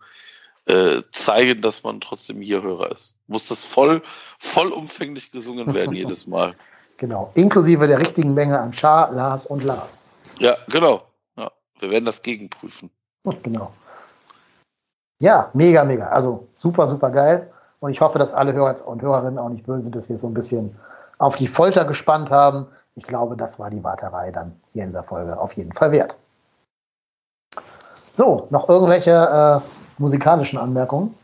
äh, 0.65 1.01
zeigen, 1.11 1.61
dass 1.61 1.83
man 1.83 2.01
trotzdem 2.01 2.41
hier 2.41 2.61
Hörer 2.61 2.91
ist. 2.91 3.15
Muss 3.27 3.47
das 3.47 3.65
voll, 3.65 4.01
vollumfänglich 4.39 5.31
gesungen 5.31 5.73
werden 5.73 5.95
jedes 5.95 6.27
Mal. 6.27 6.55
Genau, 6.97 7.31
inklusive 7.33 7.87
der 7.87 7.99
richtigen 7.99 8.33
Menge 8.33 8.59
an 8.59 8.73
Char, 8.73 9.11
Lars 9.11 9.45
und 9.45 9.63
Lars. 9.63 10.35
Ja, 10.39 10.55
genau. 10.69 11.01
Ja, 11.35 11.51
wir 11.79 11.89
werden 11.89 12.05
das 12.05 12.21
gegenprüfen. 12.21 12.91
Genau. 13.43 13.73
Ja, 15.19 15.49
mega, 15.53 15.83
mega. 15.83 16.07
Also 16.07 16.47
super, 16.55 16.89
super 16.89 17.09
geil. 17.09 17.51
Und 17.79 17.91
ich 17.91 18.01
hoffe, 18.01 18.19
dass 18.19 18.33
alle 18.33 18.53
Hörer 18.53 18.87
und 18.87 19.01
Hörerinnen 19.01 19.39
auch 19.39 19.49
nicht 19.49 19.65
böse 19.65 19.83
sind, 19.83 19.95
dass 19.95 20.09
wir 20.09 20.17
so 20.17 20.27
ein 20.27 20.33
bisschen 20.33 20.75
auf 21.17 21.35
die 21.35 21.47
Folter 21.47 21.85
gespannt 21.85 22.29
haben 22.29 22.67
ich 22.95 23.03
glaube, 23.03 23.37
das 23.37 23.59
war 23.59 23.69
die 23.69 23.83
Warterei 23.83 24.31
dann 24.31 24.59
hier 24.73 24.83
in 24.83 24.89
dieser 24.89 25.03
Folge 25.03 25.39
auf 25.39 25.53
jeden 25.53 25.73
Fall 25.73 25.91
wert. 25.91 26.15
So, 28.13 28.47
noch 28.49 28.67
irgendwelche 28.67 29.11
äh, 29.11 30.01
musikalischen 30.01 30.59
Anmerkungen? 30.59 31.15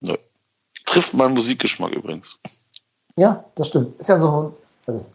Nö. 0.00 0.14
Trifft 0.84 1.14
meinen 1.14 1.34
Musikgeschmack 1.34 1.92
übrigens. 1.92 2.38
Ja, 3.16 3.44
das 3.54 3.68
stimmt. 3.68 3.98
Ist 3.98 4.08
ja 4.08 4.18
so, 4.18 4.56
das 4.86 5.14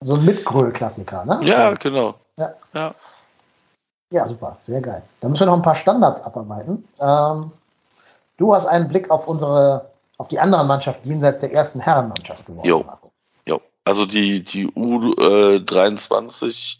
so 0.00 0.14
ein 0.14 0.24
Mitgröl-Klassiker, 0.24 1.24
ne? 1.24 1.40
Ja, 1.42 1.74
genau. 1.74 2.14
Ja. 2.36 2.54
ja. 2.74 2.94
Ja, 4.10 4.26
super, 4.26 4.56
sehr 4.62 4.80
geil. 4.80 5.02
Da 5.20 5.28
müssen 5.28 5.42
wir 5.42 5.46
noch 5.46 5.56
ein 5.56 5.62
paar 5.62 5.76
Standards 5.76 6.22
abarbeiten. 6.22 6.88
Ähm, 7.00 7.50
du 8.38 8.54
hast 8.54 8.66
einen 8.66 8.88
Blick 8.88 9.10
auf 9.10 9.28
unsere, 9.28 9.90
auf 10.16 10.28
die 10.28 10.40
anderen 10.40 10.66
Mannschaften 10.66 11.08
jenseits 11.08 11.40
der 11.40 11.52
ersten 11.52 11.80
Herrenmannschaft 11.80 12.46
geworfen. 12.46 12.66
Jo. 12.66 12.84
Also 13.88 14.04
die, 14.04 14.44
die 14.44 14.66
U23 14.66 16.76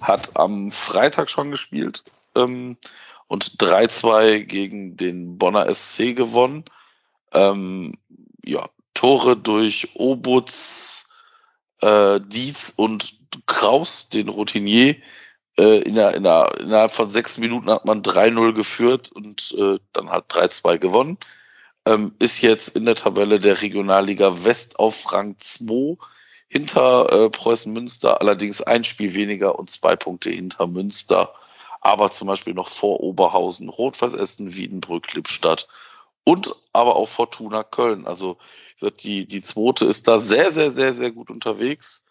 hat 0.00 0.36
am 0.36 0.70
Freitag 0.70 1.28
schon 1.28 1.50
gespielt 1.50 2.04
ähm, 2.36 2.76
und 3.26 3.60
3-2 3.60 4.44
gegen 4.44 4.96
den 4.96 5.38
Bonner 5.38 5.74
SC 5.74 6.14
gewonnen. 6.14 6.64
Ähm, 7.32 7.98
ja, 8.44 8.68
Tore 8.94 9.36
durch 9.36 9.88
Obutz, 9.94 11.08
äh, 11.80 12.20
Dietz 12.20 12.74
und 12.76 13.12
Kraus, 13.46 14.08
den 14.10 14.28
Routinier. 14.28 14.94
Äh, 15.58 15.80
in 15.80 15.94
der, 15.94 16.14
in 16.14 16.22
der, 16.22 16.60
innerhalb 16.60 16.92
von 16.92 17.10
sechs 17.10 17.38
Minuten 17.38 17.70
hat 17.70 17.86
man 17.86 18.02
3-0 18.02 18.52
geführt 18.52 19.10
und 19.10 19.52
äh, 19.58 19.80
dann 19.94 20.10
hat 20.10 20.30
3-2 20.30 20.78
gewonnen. 20.78 21.18
Ähm, 21.86 22.14
ist 22.20 22.40
jetzt 22.40 22.76
in 22.76 22.84
der 22.84 22.94
Tabelle 22.94 23.40
der 23.40 23.62
Regionalliga 23.62 24.44
West 24.44 24.78
auf 24.78 25.12
Rang 25.12 25.34
2 25.38 25.96
hinter 26.52 27.10
äh, 27.10 27.30
Preußen 27.30 27.72
Münster, 27.72 28.20
allerdings 28.20 28.60
ein 28.60 28.84
Spiel 28.84 29.14
weniger 29.14 29.58
und 29.58 29.70
zwei 29.70 29.96
Punkte 29.96 30.28
hinter 30.28 30.66
Münster, 30.66 31.32
aber 31.80 32.10
zum 32.10 32.28
Beispiel 32.28 32.52
noch 32.52 32.68
vor 32.68 33.00
Oberhausen, 33.00 33.70
Rot-Weiß 33.70 34.12
Essen, 34.12 34.54
Wiedenbrück, 34.54 35.14
Lippstadt 35.14 35.66
und 36.24 36.54
aber 36.74 36.96
auch 36.96 37.08
Fortuna 37.08 37.62
Köln. 37.62 38.06
Also 38.06 38.36
die, 39.02 39.24
die 39.26 39.40
zweite 39.40 39.86
ist 39.86 40.06
da 40.06 40.18
sehr, 40.18 40.50
sehr, 40.50 40.70
sehr, 40.70 40.92
sehr 40.92 41.10
gut 41.10 41.30
unterwegs. 41.30 42.04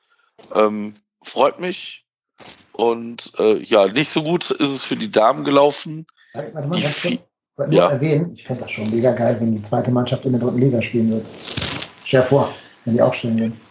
Ähm, 0.56 0.96
freut 1.22 1.60
mich. 1.60 2.04
Und 2.72 3.34
äh, 3.38 3.60
ja, 3.60 3.86
nicht 3.90 4.10
so 4.10 4.24
gut 4.24 4.50
ist 4.50 4.72
es 4.72 4.84
für 4.84 4.96
die 4.96 5.12
Damen 5.12 5.46
gelaufen. 5.46 6.08
Warte 6.34 6.52
mal, 6.52 6.78
die 6.78 6.82
ganz 6.82 7.02
kurz. 7.04 7.14
Ich 7.70 7.76
ja. 7.76 7.92
erwähnen, 7.92 8.34
ich 8.34 8.44
fände 8.44 8.64
das 8.64 8.72
schon 8.72 8.90
mega 8.90 9.12
geil, 9.12 9.38
wenn 9.40 9.56
die 9.56 9.62
zweite 9.62 9.92
Mannschaft 9.92 10.26
in 10.26 10.32
der 10.32 10.42
dritten 10.42 10.58
Liga 10.58 10.82
spielen 10.82 11.12
wird. 11.12 11.26
Stell 12.06 12.22
dir 12.22 12.28
vor, 12.28 12.52
wenn 12.86 12.96
die 12.96 13.02
aufstellen 13.04 13.38
würden. 13.38 13.62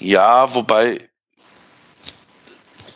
Ja, 0.00 0.54
wobei 0.54 0.98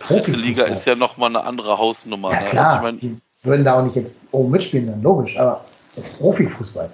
dritte 0.01 0.33
Liga 0.33 0.65
ist 0.65 0.85
ja 0.85 0.95
nochmal 0.95 1.31
eine 1.31 1.45
andere 1.45 1.79
Hausnummer. 1.79 2.33
Ja, 2.33 2.41
ne? 2.41 2.49
klar, 2.51 2.65
also 2.67 2.77
ich 2.77 2.83
mein, 2.83 2.99
die 2.99 3.21
würden 3.43 3.65
da 3.65 3.79
auch 3.79 3.85
nicht 3.85 3.97
jetzt 3.97 4.21
oben 4.33 4.51
mitspielen, 4.51 4.87
dann 4.87 5.03
logisch, 5.03 5.37
aber 5.37 5.65
es 5.97 6.09
ist 6.09 6.19
Profifußball. 6.19 6.93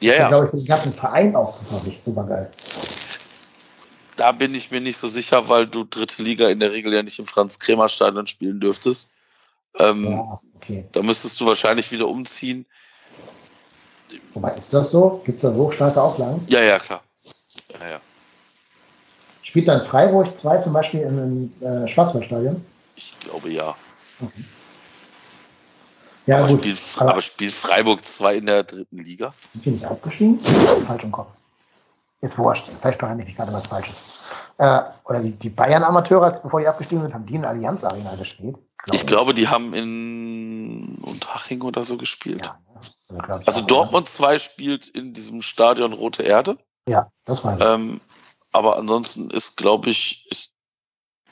Ja, 0.00 0.12
ist 0.12 0.18
ja, 0.18 0.28
glaube 0.28 0.46
ich, 0.46 0.50
für 0.50 0.56
den 0.56 0.66
ganzen 0.66 0.92
Verein 0.92 1.36
auch 1.36 1.48
super, 1.48 1.80
super 2.04 2.24
geil. 2.24 2.50
Da 4.16 4.32
bin 4.32 4.54
ich 4.54 4.70
mir 4.70 4.80
nicht 4.80 4.98
so 4.98 5.06
sicher, 5.06 5.48
weil 5.48 5.66
du 5.66 5.84
dritte 5.84 6.22
Liga 6.22 6.48
in 6.48 6.60
der 6.60 6.72
Regel 6.72 6.92
ja 6.92 7.02
nicht 7.02 7.18
im 7.18 7.26
Franz-Kremer-Stadion 7.26 8.26
spielen 8.26 8.60
dürftest. 8.60 9.10
Ähm, 9.78 10.04
ja, 10.04 10.40
okay. 10.56 10.84
Da 10.92 11.02
müsstest 11.02 11.40
du 11.40 11.46
wahrscheinlich 11.46 11.90
wieder 11.92 12.08
umziehen. 12.08 12.66
Wobei, 14.34 14.52
ist 14.54 14.74
das 14.74 14.90
so? 14.90 15.22
Gibt 15.24 15.36
es 15.36 15.42
da 15.42 15.52
so 15.54 15.70
starke 15.70 16.02
Auflagen? 16.02 16.44
Ja, 16.48 16.62
ja, 16.62 16.78
klar. 16.78 17.02
Ja, 17.80 17.88
ja. 17.88 18.00
Spielt 19.52 19.68
dann 19.68 19.84
Freiburg 19.84 20.38
2 20.38 20.56
zum 20.60 20.72
Beispiel 20.72 21.00
im 21.02 21.52
äh, 21.60 21.86
Schwarzwaldstadion? 21.86 22.64
Ich 22.96 23.12
glaube 23.20 23.50
ja. 23.50 23.74
Okay. 24.18 24.44
Ja, 26.24 26.38
aber, 26.38 26.48
gut. 26.48 26.60
spielt, 26.60 26.78
aber 26.96 27.10
aber 27.10 27.20
spielt 27.20 27.52
Freiburg 27.52 28.02
2 28.02 28.36
in 28.36 28.46
der 28.46 28.62
dritten 28.62 28.96
Liga? 28.96 29.34
sind 29.52 29.66
die 29.66 29.70
nicht 29.72 29.84
aufgestiegen? 29.84 30.40
Falsch 30.40 31.04
im 31.04 31.12
Kopf. 31.12 31.36
Ist 32.22 32.38
wurscht. 32.38 32.64
Vielleicht 32.70 32.98
verrenne 32.98 33.28
ich 33.28 33.36
gerade 33.36 33.52
was 33.52 33.66
Falsches. 33.66 33.96
Äh, 34.56 34.80
oder 35.04 35.20
die, 35.20 35.32
die 35.32 35.50
Bayern-Amateure, 35.50 36.40
bevor 36.42 36.60
die 36.60 36.66
abgestiegen 36.66 37.02
sind, 37.02 37.12
haben 37.12 37.26
die 37.26 37.34
in 37.34 37.42
der 37.42 37.50
Allianz 37.50 37.84
Arena 37.84 38.14
gespielt. 38.14 38.56
Glaub 38.84 38.94
Ich 38.94 39.04
glaube, 39.04 39.34
die 39.34 39.48
haben 39.48 39.74
in 39.74 40.96
Unterhaching 41.02 41.60
oder 41.60 41.82
so 41.82 41.98
gespielt. 41.98 42.46
Ja, 42.46 43.18
also, 43.18 43.42
Also 43.44 43.60
Dortmund 43.60 44.08
2 44.08 44.38
spielt 44.38 44.88
in 44.88 45.12
diesem 45.12 45.42
Stadion 45.42 45.92
Rote 45.92 46.22
Erde. 46.22 46.56
Ja, 46.88 47.10
das 47.26 47.44
weiß 47.44 47.58
ich. 47.58 47.66
Ähm, 47.66 48.00
aber 48.52 48.76
ansonsten 48.76 49.30
ist, 49.30 49.56
glaube 49.56 49.90
ich, 49.90 50.26
ist 50.30 50.52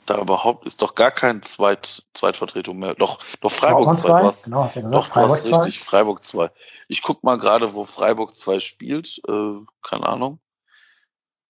da 0.05 0.19
überhaupt, 0.19 0.65
ist 0.65 0.81
doch 0.81 0.95
gar 0.95 1.11
kein 1.11 1.43
Zweit, 1.43 2.03
Zweitvertretung 2.13 2.77
mehr. 2.79 2.95
Doch, 2.95 3.19
doch 3.39 3.51
Freiburg 3.51 3.89
Dortmund 3.89 3.99
2. 3.99 4.07
zwei, 4.09 4.21
Du 4.21 4.27
hast, 4.27 4.43
genau, 4.45 4.65
ja 4.65 4.81
doch, 4.81 4.89
du 4.89 4.97
hast 4.97 5.07
Freiburg 5.07 5.37
zwei. 5.37 5.57
richtig, 5.57 5.79
Freiburg 5.79 6.23
2. 6.23 6.51
Ich 6.87 7.01
guck 7.03 7.23
mal 7.23 7.37
gerade, 7.37 7.73
wo 7.73 7.83
Freiburg 7.83 8.35
2 8.35 8.59
spielt. 8.59 9.21
Äh, 9.27 9.59
keine 9.81 10.07
Ahnung. 10.07 10.39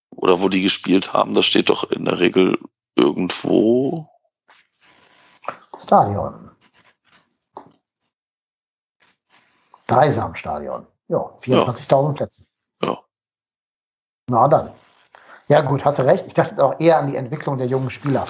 Oder 0.10 0.42
wo 0.42 0.50
die 0.50 0.62
gespielt 0.62 1.14
haben. 1.14 1.34
Das 1.34 1.46
steht 1.46 1.70
doch 1.70 1.90
in 1.90 2.06
der 2.06 2.20
Regel 2.20 2.60
irgendwo. 2.96 4.10
Stadion. 5.80 6.52
Dreisamstadion. 9.88 10.86
Ja, 11.08 11.18
24.000 11.18 12.14
Plätze. 12.14 12.46
Ja. 12.84 12.98
Na 14.30 14.48
dann. 14.48 14.72
Ja 15.48 15.62
gut, 15.62 15.84
hast 15.84 16.00
du 16.00 16.04
recht. 16.04 16.26
Ich 16.28 16.34
dachte 16.34 16.64
auch 16.64 16.80
eher 16.80 16.98
an 16.98 17.08
die 17.08 17.16
Entwicklung 17.16 17.58
der 17.58 17.68
jungen 17.68 17.90
Spieler. 17.90 18.26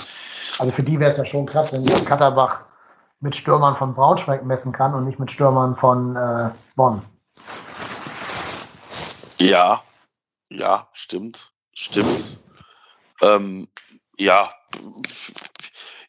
Also 0.60 0.72
für 0.72 0.84
die 0.84 1.00
wäre 1.00 1.12
es 1.12 1.18
ja 1.18 1.26
schon 1.26 1.46
krass, 1.46 1.72
wenn 1.74 1.82
jetzt 1.82 2.06
Katterbach 2.06 2.62
mit 3.20 3.36
Stürmern 3.36 3.76
von 3.78 3.94
Braunschweig 3.94 4.44
messen 4.44 4.72
kann 4.72 4.94
und 4.94 5.06
nicht 5.06 5.20
mit 5.20 5.32
Stürmern 5.32 5.76
von 5.76 6.16
äh, 6.16 6.50
Bonn. 6.76 7.02
Ja, 9.38 9.82
ja, 10.50 10.88
stimmt, 10.94 11.52
stimmt. 11.74 12.40
Ähm, 13.22 13.68
ja, 14.18 14.54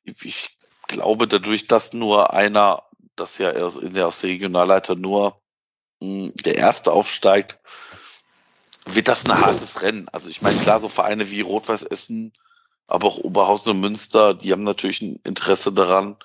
ich, 0.05 0.57
glaube, 0.89 1.27
dadurch, 1.27 1.67
dass 1.67 1.93
nur 1.93 2.33
einer, 2.33 2.83
dass 3.17 3.39
ja 3.39 3.51
in 3.51 3.95
der 3.95 4.13
Regionalleiter 4.23 4.97
nur 4.97 5.41
mh, 6.01 6.33
der 6.45 6.57
Erste 6.57 6.93
aufsteigt, 6.93 7.59
wird 8.87 9.09
das 9.09 9.25
ein 9.25 9.39
hartes 9.39 9.83
Rennen. 9.83 10.09
Also 10.13 10.29
ich 10.29 10.43
meine, 10.43 10.59
klar, 10.61 10.81
so 10.81 10.89
Vereine 10.89 11.31
wie 11.31 11.41
Rot-Weiß 11.41 11.85
Essen, 11.85 12.33
aber 12.87 13.07
auch 13.07 13.19
Oberhausen 13.19 13.73
und 13.73 13.81
Münster, 13.81 14.35
die 14.35 14.53
haben 14.53 14.65
natürlich 14.65 15.03
ein 15.03 15.21
Interesse 15.25 15.73
daran, 15.73 16.17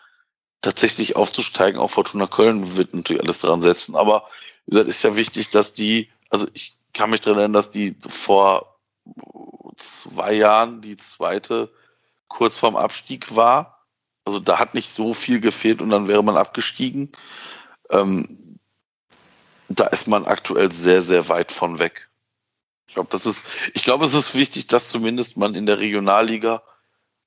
tatsächlich 0.61 1.15
aufzusteigen. 1.15 1.79
Auch 1.79 1.91
Fortuna 1.91 2.27
Köln 2.27 2.75
wird 2.75 2.95
natürlich 2.95 3.21
alles 3.23 3.39
daran 3.39 3.61
setzen. 3.61 3.95
Aber 3.95 4.27
wie 4.65 4.71
gesagt, 4.71 4.89
ist 4.89 5.03
ja 5.03 5.15
wichtig, 5.15 5.49
dass 5.51 5.73
die, 5.73 6.09
also 6.29 6.47
ich 6.53 6.77
kann 6.93 7.09
mich 7.09 7.21
daran 7.21 7.39
erinnern, 7.39 7.53
dass 7.53 7.71
die 7.71 7.95
vor 8.07 8.75
zwei 9.77 10.34
Jahren 10.34 10.81
die 10.81 10.97
zweite 10.97 11.71
kurz 12.27 12.57
vorm 12.57 12.75
Abstieg 12.75 13.35
war. 13.35 13.85
Also 14.25 14.39
da 14.39 14.59
hat 14.59 14.73
nicht 14.73 14.89
so 14.89 15.13
viel 15.13 15.39
gefehlt 15.39 15.81
und 15.81 15.89
dann 15.89 16.07
wäre 16.07 16.23
man 16.23 16.35
abgestiegen. 16.35 17.11
Ähm, 17.91 18.59
da 19.69 19.88
ist 19.88 20.07
man 20.07 20.25
aktuell 20.25 20.71
sehr, 20.71 21.01
sehr 21.01 21.29
weit 21.29 21.51
von 21.51 21.79
weg. 21.79 22.09
Ich 22.98 22.99
glaube, 22.99 23.11
das 23.11 23.28
ist, 23.28 23.45
ich 23.76 23.84
glaube, 23.84 24.06
es 24.06 24.15
ist 24.15 24.34
wichtig, 24.34 24.65
dass 24.65 24.90
zumindest 24.90 25.38
man 25.38 25.53
in 25.53 25.68
der 25.68 25.78
Regionalliga 25.78 26.64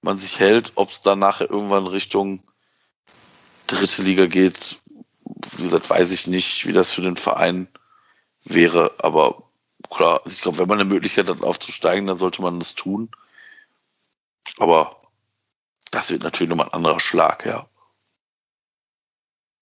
man 0.02 0.18
sich 0.18 0.40
hält, 0.40 0.72
ob 0.74 0.90
es 0.90 1.00
dann 1.00 1.20
nachher 1.20 1.48
irgendwann 1.48 1.86
Richtung 1.86 2.42
dritte 3.68 4.02
Liga 4.02 4.26
geht. 4.26 4.80
Wie 5.24 5.62
gesagt, 5.62 5.88
weiß 5.88 6.10
ich 6.10 6.26
nicht, 6.26 6.66
wie 6.66 6.72
das 6.72 6.90
für 6.90 7.02
den 7.02 7.16
Verein 7.16 7.68
wäre, 8.42 8.92
aber 8.98 9.44
klar, 9.90 10.22
also 10.24 10.34
ich 10.34 10.42
glaube, 10.42 10.58
wenn 10.58 10.66
man 10.66 10.80
eine 10.80 10.88
Möglichkeit 10.88 11.28
hat, 11.28 11.40
aufzusteigen, 11.40 12.06
dann 12.06 12.18
sollte 12.18 12.42
man 12.42 12.58
das 12.58 12.74
tun. 12.74 13.08
Aber 14.58 14.96
das 15.92 16.10
wird 16.10 16.24
natürlich 16.24 16.50
nochmal 16.50 16.66
ein 16.66 16.74
anderer 16.74 16.98
Schlag, 16.98 17.46
ja. 17.46 17.64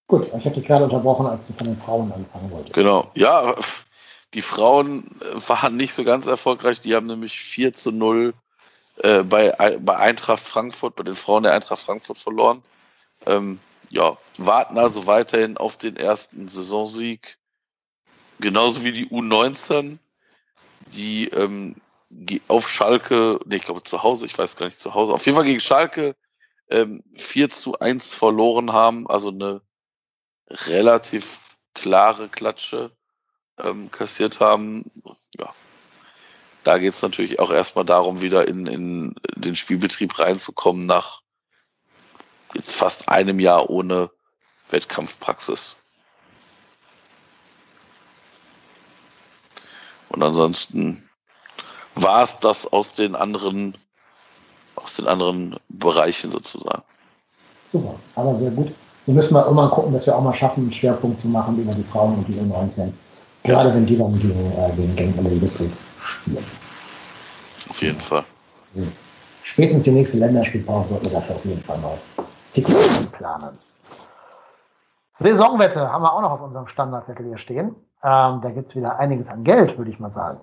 Gut, 0.06 0.26
ich 0.26 0.32
habe 0.47 0.55
dich 0.55 0.64
gerade 0.64 0.85
unterbrochen, 0.85 1.26
als 1.26 1.47
du 1.47 1.52
von 1.52 1.66
den 1.66 1.76
Frauen 1.76 2.10
anfangen 2.10 2.51
wolltest. 2.51 2.72
Genau. 2.72 3.10
Ja, 3.14 3.55
die 4.34 4.42
Frauen 4.42 5.05
äh, 5.20 5.48
waren 5.48 5.76
nicht 5.76 5.94
so 5.94 6.05
ganz 6.05 6.26
erfolgreich. 6.26 6.80
Die 6.80 6.94
haben 6.94 7.06
nämlich 7.06 7.38
4 7.38 7.72
zu 7.72 7.92
0 7.92 8.34
äh, 8.98 9.22
bei, 9.22 9.52
bei 9.80 9.96
Eintracht 9.96 10.42
Frankfurt, 10.42 10.96
bei 10.96 11.05
den 11.05 11.14
Frauen 11.14 11.44
der 11.44 11.55
Eintracht 11.55 11.82
Frankfurt 11.82 12.18
verloren. 12.18 12.62
Ähm, 13.26 13.59
ja, 13.90 14.16
warten 14.36 14.78
also 14.78 15.06
weiterhin 15.06 15.56
auf 15.56 15.78
den 15.78 15.96
ersten 15.96 16.48
Saisonsieg. 16.48 17.38
Genauso 18.40 18.84
wie 18.84 18.92
die 18.92 19.09
U19, 19.09 19.98
die 20.92 21.28
ähm, 21.28 21.76
auf 22.48 22.68
Schalke, 22.68 23.40
nee, 23.46 23.56
ich 23.56 23.64
glaube 23.64 23.82
zu 23.82 24.02
Hause, 24.02 24.26
ich 24.26 24.36
weiß 24.36 24.56
gar 24.56 24.66
nicht 24.66 24.80
zu 24.80 24.94
Hause, 24.94 25.12
auf 25.12 25.24
jeden 25.26 25.36
Fall 25.36 25.44
gegen 25.44 25.60
Schalke 25.60 26.14
ähm, 26.70 27.02
4 27.14 27.48
zu 27.48 27.78
1 27.78 28.14
verloren 28.14 28.72
haben. 28.72 29.09
Also 29.09 29.30
eine 29.30 29.62
relativ 30.48 31.56
klare 31.74 32.28
Klatsche 32.28 32.90
ähm, 33.62 33.90
kassiert 33.90 34.40
haben. 34.40 34.90
Ja, 35.39 35.52
da 36.64 36.78
geht 36.78 36.94
es 36.94 37.02
natürlich 37.02 37.39
auch 37.40 37.51
erstmal 37.51 37.85
darum, 37.85 38.20
wieder 38.20 38.48
in, 38.48 38.66
in 38.66 39.14
den 39.36 39.56
Spielbetrieb 39.56 40.18
reinzukommen 40.18 40.86
nach 40.86 41.22
jetzt 42.55 42.74
fast 42.74 43.09
einem 43.09 43.40
Jahr 43.40 43.70
ohne 43.70 44.10
Wettkampfpraxis. 44.70 45.76
Und 50.09 50.22
ansonsten 50.22 51.09
war 51.94 52.22
es 52.22 52.39
das 52.40 52.66
aus 52.66 52.94
den 52.94 53.14
anderen, 53.14 53.76
aus 54.76 54.97
den 54.97 55.06
anderen 55.06 55.59
Bereichen 55.68 56.30
sozusagen. 56.30 56.82
Super, 57.72 57.94
aber 58.14 58.36
sehr 58.36 58.51
gut. 58.51 58.72
Wir 59.06 59.14
müssen 59.14 59.35
mal 59.35 59.44
irgendwann 59.44 59.70
gucken, 59.70 59.93
dass 59.93 60.06
wir 60.06 60.16
auch 60.16 60.22
mal 60.22 60.35
schaffen, 60.35 60.64
einen 60.64 60.72
Schwerpunkt 60.72 61.20
zu 61.20 61.28
machen 61.28 61.59
über 61.59 61.74
die 61.74 61.82
Frauen 61.82 62.14
und 62.14 62.28
die 62.28 62.35
U19. 62.35 62.93
Gerade 63.48 63.74
wenn 63.74 63.86
die 63.86 63.96
dann 63.96 64.12
gegen, 64.18 64.52
äh, 64.52 64.70
gegen 64.76 64.94
Genk 64.94 65.18
oder 65.18 65.30
Liebestrieb 65.30 65.72
spielen. 66.02 66.44
Auf 67.70 67.80
jeden 67.80 67.98
Fall. 67.98 68.22
So. 68.74 68.84
Spätestens 69.42 69.84
die 69.84 69.92
nächste 69.92 70.18
Länderspielpause 70.18 70.90
sollten 70.90 71.06
wir 71.06 71.12
dafür 71.12 71.36
auf 71.36 71.44
jeden 71.46 71.62
Fall 71.62 71.78
mal 71.78 71.96
fix 72.52 72.74
planen. 73.12 73.56
Saisonwette 75.18 75.90
haben 75.90 76.02
wir 76.02 76.12
auch 76.12 76.20
noch 76.20 76.32
auf 76.32 76.42
unserem 76.42 76.68
Standardzettel 76.68 77.24
hier 77.24 77.38
stehen. 77.38 77.74
Ähm, 78.04 78.40
da 78.42 78.50
gibt 78.54 78.68
es 78.68 78.76
wieder 78.76 78.98
einiges 78.98 79.26
an 79.28 79.44
Geld, 79.44 79.78
würde 79.78 79.90
ich 79.90 79.98
mal 79.98 80.12
sagen. 80.12 80.40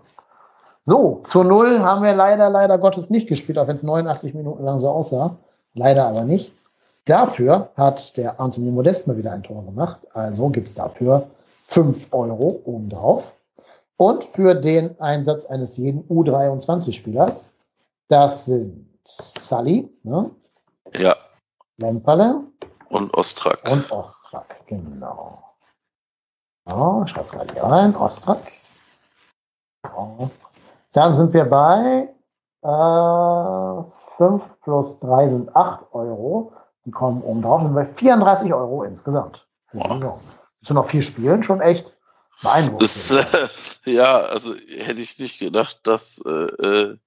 So, 0.85 1.21
zu 1.25 1.43
Null 1.43 1.81
haben 1.81 2.01
wir 2.01 2.13
leider, 2.13 2.49
leider 2.49 2.79
Gottes 2.79 3.11
nicht 3.11 3.27
gespielt, 3.27 3.59
auch 3.59 3.67
wenn 3.67 3.75
es 3.75 3.83
89 3.83 4.33
Minuten 4.33 4.63
lang 4.63 4.79
so 4.79 4.89
aussah. 4.89 5.37
Leider 5.75 6.07
aber 6.07 6.23
nicht. 6.23 6.53
Dafür 7.05 7.69
hat 7.77 8.17
der 8.17 8.39
Anthony 8.39 8.71
Modest 8.71 9.05
mal 9.05 9.15
wieder 9.15 9.31
ein 9.31 9.43
Tor 9.43 9.63
gemacht. 9.63 9.99
Also 10.13 10.49
gibt 10.49 10.69
es 10.69 10.73
dafür 10.73 11.27
5 11.65 12.13
Euro 12.13 12.61
obendrauf. 12.65 13.35
Und 13.97 14.23
für 14.23 14.55
den 14.55 14.99
Einsatz 14.99 15.45
eines 15.45 15.77
jeden 15.77 16.07
U23-Spielers, 16.09 17.53
das 18.07 18.45
sind 18.45 18.89
Sully, 19.05 19.89
ne? 20.03 20.31
Ja, 20.93 21.15
Lemperle 21.77 22.41
und 22.89 23.13
Ostrak. 23.15 23.59
und 23.69 23.91
Ostrak. 23.91 24.65
Genau. 24.67 25.43
Ja, 26.67 27.03
ich 27.03 27.11
schreibe 27.11 27.29
gerade 27.29 27.53
hier 27.53 27.63
rein. 27.63 27.95
Ostrak. 27.95 28.51
Ostrak. 29.95 30.51
Dann 30.93 31.15
sind 31.15 31.33
wir 31.33 31.45
bei 31.45 32.09
äh, 32.63 33.91
5 34.17 34.61
plus 34.61 34.99
3 34.99 35.29
sind 35.29 35.55
8 35.55 35.93
Euro. 35.93 36.53
Die 36.85 36.91
kommen 36.91 37.21
oben 37.21 37.41
drauf. 37.41 37.61
Sind 37.61 37.75
bei 37.75 37.85
34 37.85 38.53
Euro 38.53 38.83
insgesamt. 38.83 39.47
Für 39.67 39.77
die. 39.77 39.89
Saison. 39.89 40.19
Müssen 40.65 40.73
noch 40.73 40.89
viel 40.89 41.03
spielen, 41.03 41.43
schon 41.43 41.61
echt 41.61 41.93
beeindruckend. 42.41 42.81
Das, 42.81 43.11
äh, 43.11 43.47
ja, 43.91 44.17
also 44.17 44.55
hätte 44.55 44.99
ich 44.99 45.19
nicht 45.19 45.37
gedacht, 45.37 45.79
dass 45.83 46.23
äh, 46.25 46.29
äh, 46.29 46.97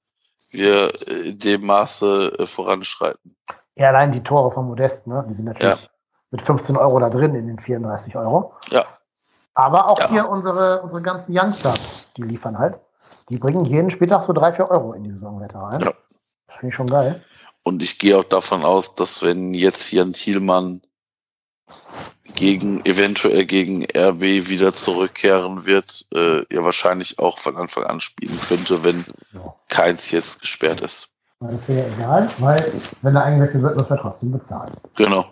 wir 0.51 0.93
in 1.09 1.41
dem 1.41 1.67
Maße 1.67 2.37
äh, 2.39 2.47
voranschreiten. 2.47 3.37
Ja, 3.75 3.89
allein 3.89 4.13
die 4.13 4.23
Tore 4.23 4.53
von 4.53 4.67
Modest, 4.67 5.09
ne? 5.09 5.27
Die 5.29 5.35
sind 5.35 5.47
natürlich 5.47 5.91
mit 6.31 6.41
15 6.43 6.77
Euro 6.77 7.01
da 7.01 7.11
drin 7.11 7.35
in 7.35 7.49
den 7.49 7.59
34 7.59 8.15
Euro. 8.15 8.55
Ja. 8.71 8.85
Aber 9.55 9.91
auch 9.91 9.99
Ja. 9.99 10.09
hier 10.09 10.29
unsere, 10.29 10.81
unsere 10.83 11.03
ganzen 11.03 11.37
Youngsters, 11.37 12.05
die 12.17 12.23
liefern 12.23 12.57
halt. 12.61 12.79
Die 13.29 13.39
bringen 13.39 13.65
jeden 13.65 13.91
Spieltag 13.91 14.23
so 14.23 14.33
3, 14.33 14.53
4 14.53 14.71
Euro 14.71 14.93
in 14.93 15.03
die 15.03 15.11
Saisonwette 15.11 15.59
rein. 15.59 15.81
Ja. 15.81 15.93
Das 16.47 16.59
finde 16.59 16.69
ich 16.69 16.75
schon 16.77 16.87
geil. 16.87 17.25
Und 17.65 17.83
ich 17.83 17.99
gehe 17.99 18.17
auch 18.17 18.25
davon 18.25 18.65
aus, 18.65 18.95
dass 18.95 19.21
wenn 19.23 19.53
jetzt 19.53 19.91
Jan 19.91 20.13
Thielmann 20.13 20.81
gegen 22.35 22.85
eventuell 22.85 23.45
gegen 23.45 23.85
RB 23.97 24.21
wieder 24.49 24.73
zurückkehren 24.73 25.67
wird, 25.67 26.07
äh, 26.15 26.43
er 26.49 26.65
wahrscheinlich 26.65 27.19
auch 27.19 27.39
von 27.39 27.57
Anfang 27.57 27.85
an 27.85 28.01
spielen 28.01 28.39
könnte, 28.49 28.83
wenn 28.85 29.05
Ja. 29.33 29.55
keins 29.69 30.11
jetzt 30.11 30.41
gesperrt 30.41 30.81
ist. 30.81 31.09
Das 31.41 31.69
wäre 31.69 31.87
ja 31.89 31.95
egal, 31.97 32.29
weil 32.39 32.73
wenn 33.03 33.15
er 33.15 33.25
eingewechselt 33.25 33.63
wird, 33.63 33.77
muss 33.77 33.91
er 33.91 33.99
trotzdem 33.99 34.33
bezahlen. 34.33 34.73
Genau. 34.97 35.27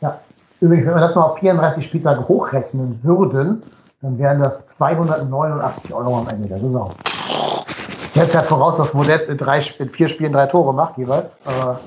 Ja, 0.00 0.20
Übrigens, 0.60 0.86
wenn 0.86 0.94
wir 0.94 1.00
das 1.00 1.14
mal 1.14 1.22
auf 1.24 1.38
34 1.40 1.86
Spieltage 1.86 2.26
hochrechnen 2.26 2.98
würden, 3.02 3.62
dann 4.00 4.18
wären 4.18 4.42
das 4.42 4.66
289 4.78 5.92
Euro 5.92 6.20
am 6.20 6.28
Ende 6.28 6.48
der 6.48 6.58
Saison. 6.58 6.90
Ich 7.04 8.12
setze 8.14 8.34
ja 8.34 8.42
voraus, 8.44 8.76
dass 8.78 8.94
Modest 8.94 9.28
in, 9.28 9.36
drei, 9.36 9.58
in 9.78 9.90
vier 9.90 10.08
Spielen 10.08 10.32
drei 10.32 10.46
Tore 10.46 10.72
macht 10.72 10.96
jeweils. 10.96 11.38
Aber 11.46 11.78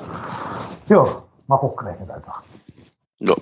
ja, 0.89 1.05
mal 1.47 1.59
hochgerechnet 1.61 2.11
einfach. 2.11 2.41
Ja. 3.19 3.34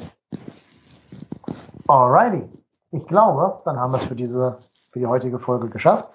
Alrighty. 1.88 2.44
Ich 2.92 3.06
glaube, 3.08 3.58
dann 3.66 3.80
haben 3.80 3.94
wir 3.94 3.98
es 3.98 4.06
für 4.06 4.16
diese, 4.16 4.58
für 4.92 5.00
die 5.00 5.08
heutige 5.08 5.40
Folge 5.40 5.70
geschafft. 5.70 6.08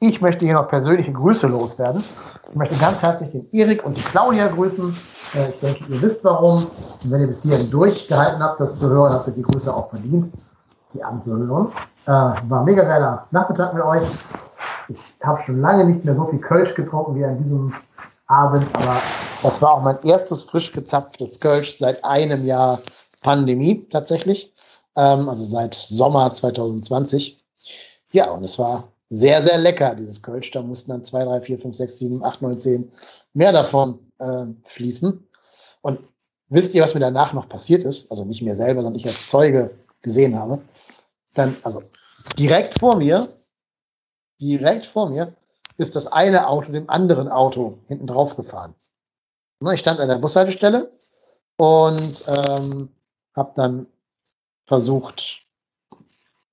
Ich 0.00 0.20
möchte 0.20 0.44
hier 0.44 0.54
noch 0.54 0.68
persönliche 0.68 1.12
Grüße 1.12 1.46
loswerden. 1.46 2.02
Ich 2.48 2.56
möchte 2.56 2.76
ganz 2.78 3.02
herzlich 3.02 3.30
den 3.30 3.48
Erik 3.52 3.84
und 3.84 3.96
die 3.96 4.00
Claudia 4.00 4.48
grüßen. 4.48 4.94
Äh, 5.34 5.50
Ich 5.50 5.60
denke, 5.60 5.84
ihr 5.88 6.02
wisst 6.02 6.24
warum. 6.24 6.56
Und 6.56 7.10
wenn 7.10 7.20
ihr 7.20 7.28
bis 7.28 7.42
hierhin 7.42 7.70
durchgehalten 7.70 8.42
habt, 8.42 8.58
das 8.60 8.78
zu 8.78 8.88
hören, 8.88 9.12
habt 9.12 9.28
ihr 9.28 9.34
die 9.34 9.42
Grüße 9.42 9.74
auch 9.74 9.90
verdient, 9.90 10.34
die 10.92 11.04
anzuhören. 11.04 11.70
Äh, 12.06 12.10
war 12.10 12.64
mega 12.64 12.82
geiler 12.82 13.26
Nachmittag 13.30 13.74
mit 13.74 13.84
euch. 13.84 14.02
Ich 14.88 14.98
habe 15.22 15.40
schon 15.42 15.60
lange 15.60 15.84
nicht 15.84 16.04
mehr 16.04 16.16
so 16.16 16.26
viel 16.26 16.40
Kölsch 16.40 16.74
getrunken 16.74 17.14
wie 17.14 17.24
an 17.24 17.38
diesem 17.38 17.72
Abend, 18.26 18.66
aber 18.74 18.96
das 19.42 19.62
war 19.62 19.74
auch 19.74 19.82
mein 19.82 19.98
erstes 20.04 20.42
frisch 20.42 20.72
gezapftes 20.72 21.38
Kölsch 21.38 21.78
seit 21.78 22.04
einem 22.04 22.44
Jahr 22.44 22.78
Pandemie 23.22 23.86
tatsächlich. 23.88 24.52
Ähm, 24.96 25.28
also 25.28 25.44
seit 25.44 25.74
Sommer 25.74 26.32
2020. 26.32 27.36
Ja, 28.12 28.30
und 28.30 28.44
es 28.44 28.58
war 28.58 28.92
sehr, 29.10 29.42
sehr 29.42 29.58
lecker, 29.58 29.94
dieses 29.94 30.22
Kölsch. 30.22 30.50
Da 30.50 30.62
mussten 30.62 30.90
dann 30.90 31.04
zwei, 31.04 31.24
drei, 31.24 31.40
vier, 31.40 31.58
fünf, 31.58 31.76
sechs, 31.76 31.98
sieben, 31.98 32.24
acht, 32.24 32.42
neun, 32.42 32.58
zehn 32.58 32.90
mehr 33.34 33.52
davon 33.52 33.98
äh, 34.18 34.46
fließen. 34.64 35.26
Und 35.82 36.00
wisst 36.48 36.74
ihr, 36.74 36.82
was 36.82 36.94
mir 36.94 37.00
danach 37.00 37.32
noch 37.32 37.48
passiert 37.48 37.84
ist? 37.84 38.10
Also 38.10 38.24
nicht 38.24 38.42
mir 38.42 38.54
selber, 38.54 38.82
sondern 38.82 38.98
ich 38.98 39.06
als 39.06 39.28
Zeuge 39.28 39.70
gesehen 40.02 40.38
habe. 40.38 40.60
Dann, 41.34 41.56
also 41.62 41.82
direkt 42.38 42.78
vor 42.78 42.96
mir, 42.96 43.26
direkt 44.40 44.86
vor 44.86 45.08
mir 45.08 45.34
ist 45.78 45.96
das 45.96 46.06
eine 46.06 46.48
Auto 46.48 46.72
dem 46.72 46.88
anderen 46.90 47.28
Auto 47.28 47.78
hinten 47.86 48.06
drauf 48.06 48.36
gefahren. 48.36 48.74
Ich 49.72 49.80
stand 49.80 50.00
an 50.00 50.08
der 50.08 50.16
Bushaltestelle 50.16 50.90
und 51.56 52.24
ähm, 52.26 52.88
habe 53.34 53.52
dann 53.54 53.86
versucht, 54.72 55.42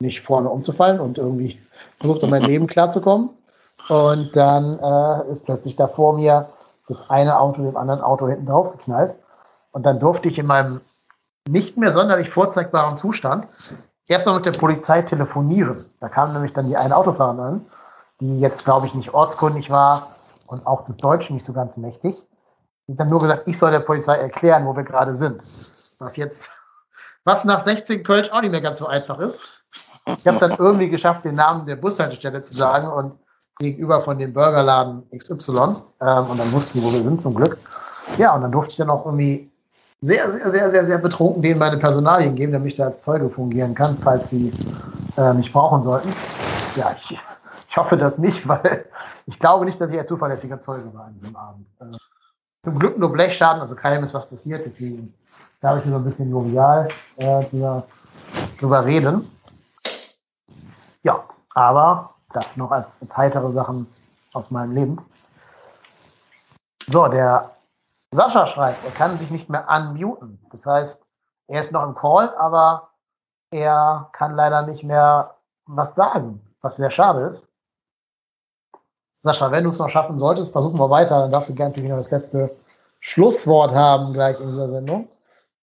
nicht 0.02 0.26
vorne 0.26 0.50
umzufallen 0.50 1.00
und 1.00 1.18
irgendwie 1.18 1.58
versucht, 2.00 2.22
um 2.22 2.30
mein 2.32 2.41
Leben 2.41 2.68
klarzukommen. 2.68 3.30
Und 3.88 4.36
dann 4.36 4.78
äh, 4.78 5.32
ist 5.32 5.46
plötzlich 5.46 5.78
da 5.78 5.88
vor 5.88 6.18
mir 6.18 6.50
das 6.90 7.10
eine 7.10 7.40
Auto 7.40 7.64
dem 7.64 7.78
anderen 7.78 8.02
Auto 8.02 8.28
hinten 8.28 8.48
drauf 8.48 8.74
geknallt. 8.74 9.16
Und 9.72 9.86
dann 9.86 10.02
durfte 10.02 10.28
ich 10.28 10.38
in 10.38 10.48
meinem 10.48 10.82
nicht 11.48 11.78
mehr 11.78 11.94
sonderlich 11.94 12.30
vorzeigbaren 12.30 12.98
Zustand 12.98 13.48
erstmal 14.06 14.36
mit 14.36 14.46
der 14.46 14.52
Polizei 14.52 15.02
telefonieren. 15.02 15.80
Da 16.02 16.10
kam 16.10 16.34
nämlich 16.34 16.52
dann 16.52 16.68
die 16.68 16.76
eine 16.76 16.98
Autofahrerin 16.98 17.40
an, 17.40 17.66
die 18.20 18.41
jetzt, 18.41 18.66
glaube 18.66 18.86
ich, 18.86 18.96
nicht 18.96 19.14
ortskundig 19.14 19.70
war 19.70 20.10
und 20.46 20.68
auch 20.68 20.84
des 20.88 20.98
Deutschen 20.98 21.38
nicht 21.38 21.46
so 21.46 21.54
ganz 21.54 21.78
mächtig. 21.78 22.18
Die 22.88 22.91
hat 22.91 23.00
dann 23.00 23.08
nur 23.08 23.22
gesagt, 23.22 23.44
ich 23.46 23.58
soll 23.58 23.72
der 23.72 23.80
Polizei 23.80 24.16
erklären, 24.16 24.66
wo 24.66 24.76
wir 24.76 24.84
gerade 24.84 25.16
sind. 25.16 25.40
Was 26.00 26.18
jetzt, 26.18 26.50
was 27.24 27.46
nach 27.46 27.66
16 27.66 28.04
Kölsch 28.04 28.30
auch 28.30 28.41
nicht 28.41 28.52
mehr 28.52 28.62
ganz 28.62 28.80
so 28.80 28.88
einfach 28.88 29.20
ist. 29.20 29.41
Ich 30.18 30.26
habe 30.28 30.40
dann 30.40 30.56
irgendwie 30.58 30.90
geschafft, 30.90 31.26
den 31.26 31.36
Namen 31.36 31.66
der 31.66 31.76
Bushaltestelle 31.76 32.41
zu 32.41 32.56
sagen 32.56 32.88
und 32.88 33.20
gegenüber 33.60 34.02
von 34.02 34.18
dem 34.18 34.34
Burgerladen 34.34 35.04
XY. 35.16 35.60
Ähm, 36.02 36.26
und 36.30 36.40
dann 36.40 36.52
wussten 36.52 36.80
die, 36.80 36.84
wo 36.84 36.91
wir 36.91 37.02
sind, 37.02 37.22
zum 37.22 37.36
Glück. 37.36 37.58
Ja, 38.18 38.34
und 38.34 38.41
dann 38.41 38.52
durfte 38.52 38.72
ich 38.72 38.78
dann 38.78 38.90
auch 38.90 39.06
irgendwie 39.06 39.52
sehr, 40.02 40.30
sehr, 40.32 40.50
sehr, 40.50 40.70
sehr, 40.70 40.86
sehr 40.86 40.98
betrunken 40.98 41.41
denen 41.41 41.60
meine 41.60 41.78
Personalien 41.78 42.36
geben, 42.36 42.54
damit 42.54 42.72
ich 42.72 42.78
da 42.78 42.86
als 42.86 43.02
Zeuge 43.02 43.30
fungieren 43.30 43.76
kann, 43.76 43.98
falls 43.98 44.30
sie 44.30 44.52
äh, 45.18 45.34
mich 45.34 45.52
brauchen 45.52 45.84
sollten. 45.84 46.10
Ja, 46.76 46.96
ich, 46.98 47.20
ich 47.68 47.78
hoffe 47.78 47.98
das 47.98 48.18
nicht, 48.18 48.48
weil 48.48 48.86
ich 49.26 49.38
glaube 49.40 49.66
nicht, 49.66 49.80
dass 49.80 49.91
ich 49.91 50.00
ein 50.00 50.08
zuverlässiger 50.08 50.62
Zeuge 50.62 50.91
war 50.94 51.06
an 51.06 51.20
diesem 51.20 51.36
Abend. 51.36 51.68
Äh, 51.82 51.98
zum 52.64 52.80
Glück 52.80 52.98
nur 52.98 53.12
Blechschaden, 53.12 53.62
also 53.62 53.76
keinem 53.76 54.04
ist 54.04 54.14
was 54.14 54.30
passiert, 54.30 54.66
deswegen 54.66 55.14
darf 55.61 55.84
ich 55.84 55.90
so 55.90 55.98
ein 55.98 56.03
bisschen 56.03 56.30
jovial 56.30 56.90
äh, 57.18 57.45
drüber 58.60 58.86
reden. 58.86 59.30
Ja, 61.03 61.23
aber 61.53 62.14
das 62.34 62.56
noch 62.57 62.72
als, 62.72 63.02
als 63.02 63.18
heitere 63.18 63.52
Sachen 63.52 63.88
aus 64.34 64.52
meinem 64.52 64.73
Leben. 64.73 64.98
So, 66.88 67.07
der 67.07 67.52
Sascha 68.11 68.48
schreibt, 68.48 68.84
er 68.86 68.91
kann 68.91 69.18
sich 69.18 69.30
nicht 69.30 69.49
mehr 69.49 69.68
unmuten. 69.69 70.40
Das 70.52 70.65
heißt, 70.65 71.02
er 71.48 71.61
ist 71.61 71.72
noch 71.72 71.84
im 71.84 71.95
Call, 71.95 72.34
aber 72.38 72.90
er 73.52 74.10
kann 74.14 74.36
leider 74.36 74.64
nicht 74.64 74.84
mehr 74.84 75.36
was 75.65 75.94
sagen, 75.95 76.41
was 76.61 76.77
sehr 76.77 76.91
schade 76.91 77.27
ist. 77.27 77.48
Sascha, 79.22 79.52
wenn 79.52 79.65
du 79.65 79.72
es 79.72 79.80
noch 79.80 79.90
schaffen 79.90 80.18
solltest, 80.18 80.52
versuchen 80.52 80.80
wir 80.80 80.90
weiter. 80.90 81.19
Dann 81.22 81.31
darfst 81.31 81.49
du 81.49 81.56
gerne 81.56 81.72
natürlich 81.72 81.90
noch 81.90 81.98
das 81.98 82.11
letzte 82.11 82.56
Schlusswort 83.02 83.73
haben 83.73 84.14
gleich 84.14 84.40
in 84.40 84.48
dieser 84.48 84.69
Sendung. 84.69 85.10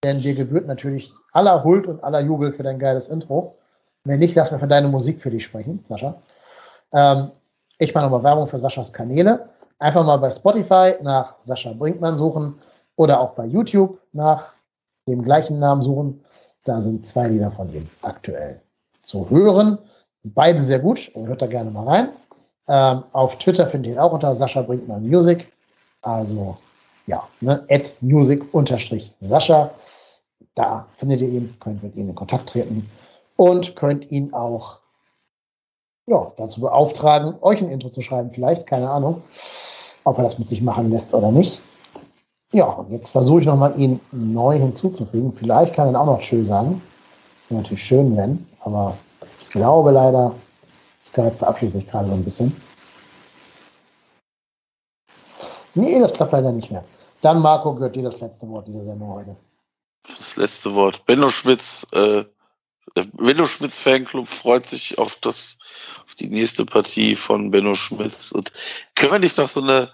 Denn 0.05 0.21
dir 0.21 0.35
gebührt 0.35 0.67
natürlich 0.67 1.13
aller 1.33 1.65
Huld 1.65 1.87
und 1.87 2.03
aller 2.05 2.21
Jubel 2.21 2.53
für 2.53 2.63
dein 2.63 2.79
geiles 2.79 3.09
Intro. 3.09 3.57
Wenn 4.05 4.21
nicht, 4.21 4.35
lass 4.35 4.53
mir 4.53 4.59
für 4.59 4.69
deine 4.69 4.89
Musik 4.89 5.21
für 5.21 5.31
dich 5.31 5.45
sprechen, 5.45 5.85
Sascha. 5.87 6.15
Ähm, 6.93 7.31
ich 7.79 7.95
mache 7.95 8.05
nochmal 8.05 8.23
Werbung 8.23 8.49
für 8.49 8.59
Saschas 8.59 8.93
Kanäle. 8.93 9.49
Einfach 9.79 10.07
mal 10.07 10.17
bei 10.17 10.31
Spotify 10.31 10.95
nach 11.03 11.35
Sascha 11.41 11.73
Brinkmann 11.73 12.17
suchen 12.17 12.59
oder 12.97 13.21
auch 13.21 13.33
bei 13.33 13.45
YouTube 13.45 13.99
nach 14.13 14.53
dem 15.07 15.23
gleichen 15.23 15.59
Namen 15.59 15.83
suchen. 15.83 16.25
Da 16.65 16.81
sind 16.81 17.07
zwei 17.07 17.29
Lieder 17.29 17.51
von 17.51 17.73
ihm 17.73 17.87
aktuell 18.03 18.61
zu 19.03 19.29
hören. 19.31 19.79
Beide 20.25 20.63
sehr 20.63 20.79
gut. 20.79 21.11
Hört 21.15 21.43
da 21.43 21.47
gerne 21.47 21.71
mal 21.71 21.85
rein. 21.85 22.09
Ähm, 22.69 23.05
auf 23.13 23.39
Twitter 23.39 23.67
findet 23.67 23.91
ihr 23.91 23.95
ihn 23.95 24.01
auch 24.01 24.13
unter 24.13 24.35
Sascha 24.35 24.63
Brinkmann 24.63 25.07
Music. 25.07 25.53
Also, 26.03 26.57
ja, 27.07 27.27
ne, 27.41 27.65
at 27.71 27.95
music 28.01 28.43
unterstrich 28.53 29.13
Sascha. 29.21 29.71
Da 30.55 30.87
findet 30.97 31.21
ihr 31.21 31.29
ihn, 31.29 31.55
könnt 31.61 31.83
mit 31.83 31.95
ihm 31.97 32.09
in 32.09 32.15
Kontakt 32.15 32.49
treten 32.49 32.89
und 33.37 33.77
könnt 33.77 34.11
ihn 34.11 34.33
auch 34.33 34.79
ja, 36.07 36.33
dazu 36.37 36.61
beauftragen, 36.61 37.35
euch 37.41 37.61
ein 37.61 37.71
Intro 37.71 37.91
zu 37.91 38.01
schreiben, 38.01 38.31
vielleicht, 38.31 38.67
keine 38.67 38.89
Ahnung, 38.89 39.23
ob 40.05 40.19
er 40.19 40.25
das 40.25 40.39
mit 40.39 40.49
sich 40.49 40.63
machen 40.63 40.91
lässt 40.91 41.13
oder 41.15 41.33
nicht. 41.33 41.61
Ja, 42.53 42.67
und 42.67 42.91
jetzt 42.93 43.11
versuche 43.11 43.41
ich 43.41 43.47
nochmal, 43.47 43.79
ihn 43.79 44.01
neu 44.13 44.57
hinzuzufügen. 44.57 45.33
Vielleicht 45.37 45.75
kann 45.75 45.93
er 45.93 46.01
auch 46.01 46.07
noch 46.07 46.23
schön 46.23 46.45
sagen. 46.45 46.81
Wäre 47.49 47.63
natürlich 47.63 47.85
schön, 47.85 48.17
wenn, 48.17 48.47
aber 48.61 48.97
ich 49.41 49.51
glaube 49.51 49.91
leider, 49.91 50.33
Skype 51.03 51.33
verabschiedet 51.33 51.73
sich 51.73 51.89
gerade 51.89 52.09
so 52.09 52.15
ein 52.15 52.25
bisschen. 52.25 52.55
Nee, 55.75 55.99
das 55.99 56.13
klappt 56.13 56.33
leider 56.33 56.53
nicht 56.53 56.71
mehr. 56.71 56.85
Dann, 57.27 57.43
Marco, 57.43 57.75
gehört 57.75 57.97
dir 57.97 58.05
das 58.05 58.21
letzte 58.21 58.49
Wort 58.51 58.69
dieser 58.69 58.85
Sendung 58.85 59.09
heute. 59.09 59.37
Das 60.07 60.37
letzte 60.37 60.73
Wort. 60.77 61.05
Benno 61.07 61.29
Schmitz, 61.29 61.85
äh, 61.91 62.25
der 62.95 63.03
Benno 63.15 63.47
Schmitz 63.47 63.81
Fanclub 63.81 64.29
freut 64.29 64.65
sich 64.65 64.97
auf 64.97 65.17
das, 65.17 65.59
auf 66.05 66.15
die 66.15 66.29
nächste 66.29 66.65
Partie 66.65 67.17
von 67.17 67.51
Benno 67.51 67.75
Schmitz. 67.75 68.31
Und 68.31 68.53
können 68.95 69.11
wir 69.11 69.19
nicht 69.19 69.39
noch 69.39 69.49
so 69.49 69.61
eine, 69.61 69.91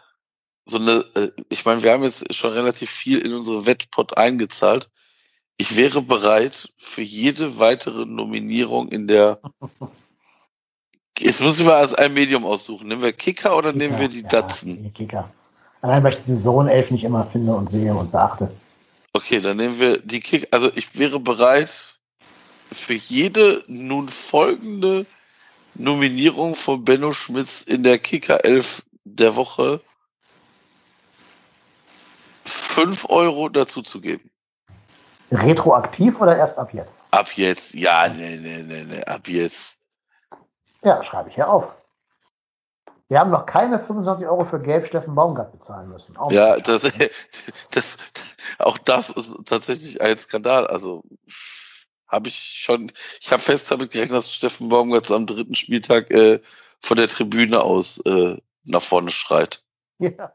so 0.67 0.77
eine, 0.77 1.07
äh, 1.15 1.31
ich 1.49 1.65
meine, 1.65 1.83
wir 1.83 1.93
haben 1.93 2.03
jetzt 2.03 2.35
schon 2.35 2.53
relativ 2.53 2.91
viel 2.91 3.17
in 3.21 3.33
unsere 3.33 3.65
Wettpot 3.65 4.19
eingezahlt. 4.19 4.91
Ich 5.57 5.75
wäre 5.75 6.03
bereit 6.03 6.71
für 6.77 7.01
jede 7.01 7.59
weitere 7.59 8.05
Nominierung 8.05 8.89
in 8.89 9.09
der. 9.09 9.41
Jetzt 11.19 11.41
müssen 11.41 11.65
wir 11.65 11.77
als 11.77 11.95
ein 11.95 12.13
Medium 12.13 12.45
aussuchen. 12.45 12.89
Nehmen 12.89 13.01
wir 13.01 13.15
Kicker 13.15 13.57
oder 13.57 13.73
nehmen 13.73 13.99
wir 13.99 14.09
die 14.09 14.21
ja, 14.21 14.29
Datsen? 14.29 14.83
die 14.83 14.91
Kicker. 14.91 15.33
Allein, 15.83 16.05
weil 16.05 16.15
ich 16.15 16.25
den 16.25 16.39
Sohn 16.39 16.69
elf 16.69 16.91
nicht 16.91 17.05
immer 17.05 17.27
finde 17.27 17.53
und 17.55 17.69
sehe 17.69 17.93
und 17.93 18.13
beachte. 18.13 18.51
Okay, 19.13 19.41
dann 19.41 19.57
nehmen 19.57 19.79
wir 19.79 19.99
die 19.99 20.21
Kick. 20.21 20.49
Also 20.53 20.71
ich 20.75 20.97
wäre 20.99 21.19
bereit 21.19 21.99
für 22.71 22.95
jede 22.95 23.65
nun 23.67 24.09
folgende 24.09 25.05
Nominierung 25.75 26.55
von 26.55 26.85
Benno 26.85 27.13
Schmitz 27.13 27.63
in 27.63 27.83
der 27.83 27.99
Kicker 27.99 28.45
11 28.45 28.85
der 29.05 29.35
Woche 29.35 29.81
5 32.45 33.11
Euro 33.11 33.49
dazu 33.49 33.83
zu 33.83 34.01
geben. 34.01 34.31
Retroaktiv 35.33 36.21
oder 36.21 36.37
erst 36.37 36.59
ab 36.59 36.73
jetzt? 36.73 37.03
Ab 37.11 37.29
jetzt. 37.37 37.75
Ja, 37.75 38.09
nee, 38.09 38.39
nee, 38.41 38.63
nee, 38.63 38.85
nee, 38.85 39.05
ab 39.05 39.27
jetzt. 39.27 39.81
Ja, 40.85 41.03
schreibe 41.03 41.29
ich 41.29 41.35
hier 41.35 41.49
auf. 41.49 41.73
Wir 43.13 43.21
haben 43.21 43.31
noch 43.31 43.45
keine 43.45 43.79
25 43.79 44.27
Euro 44.27 44.47
für 44.47 44.59
Gelb 44.59 44.87
Steffen 44.87 45.15
Baumgart 45.15 45.53
bezahlen 45.53 45.91
müssen. 45.91 46.17
Auch 46.17 46.33
Ja, 46.33 46.57
das, 46.57 46.91
das, 47.71 47.99
auch 48.59 48.79
das 48.79 49.11
ist 49.11 49.47
tatsächlich 49.47 50.01
ein 50.01 50.17
Skandal. 50.17 50.67
Also 50.67 51.05
habe 52.09 52.29
ich 52.29 52.35
schon, 52.35 52.91
ich 53.21 53.31
habe 53.31 53.43
fest 53.43 53.71
damit 53.71 53.91
gerechnet, 53.91 54.17
dass 54.17 54.33
Steffen 54.33 54.71
Baumgart 54.71 55.11
am 55.11 55.27
dritten 55.27 55.55
Spieltag 55.55 56.11
äh, 56.11 56.41
von 56.81 56.97
der 56.97 57.07
Tribüne 57.09 57.63
aus 57.63 57.99
äh, 58.07 58.39
nach 58.65 58.81
vorne 58.81 59.11
schreit. 59.11 59.63
Ja. 59.99 60.33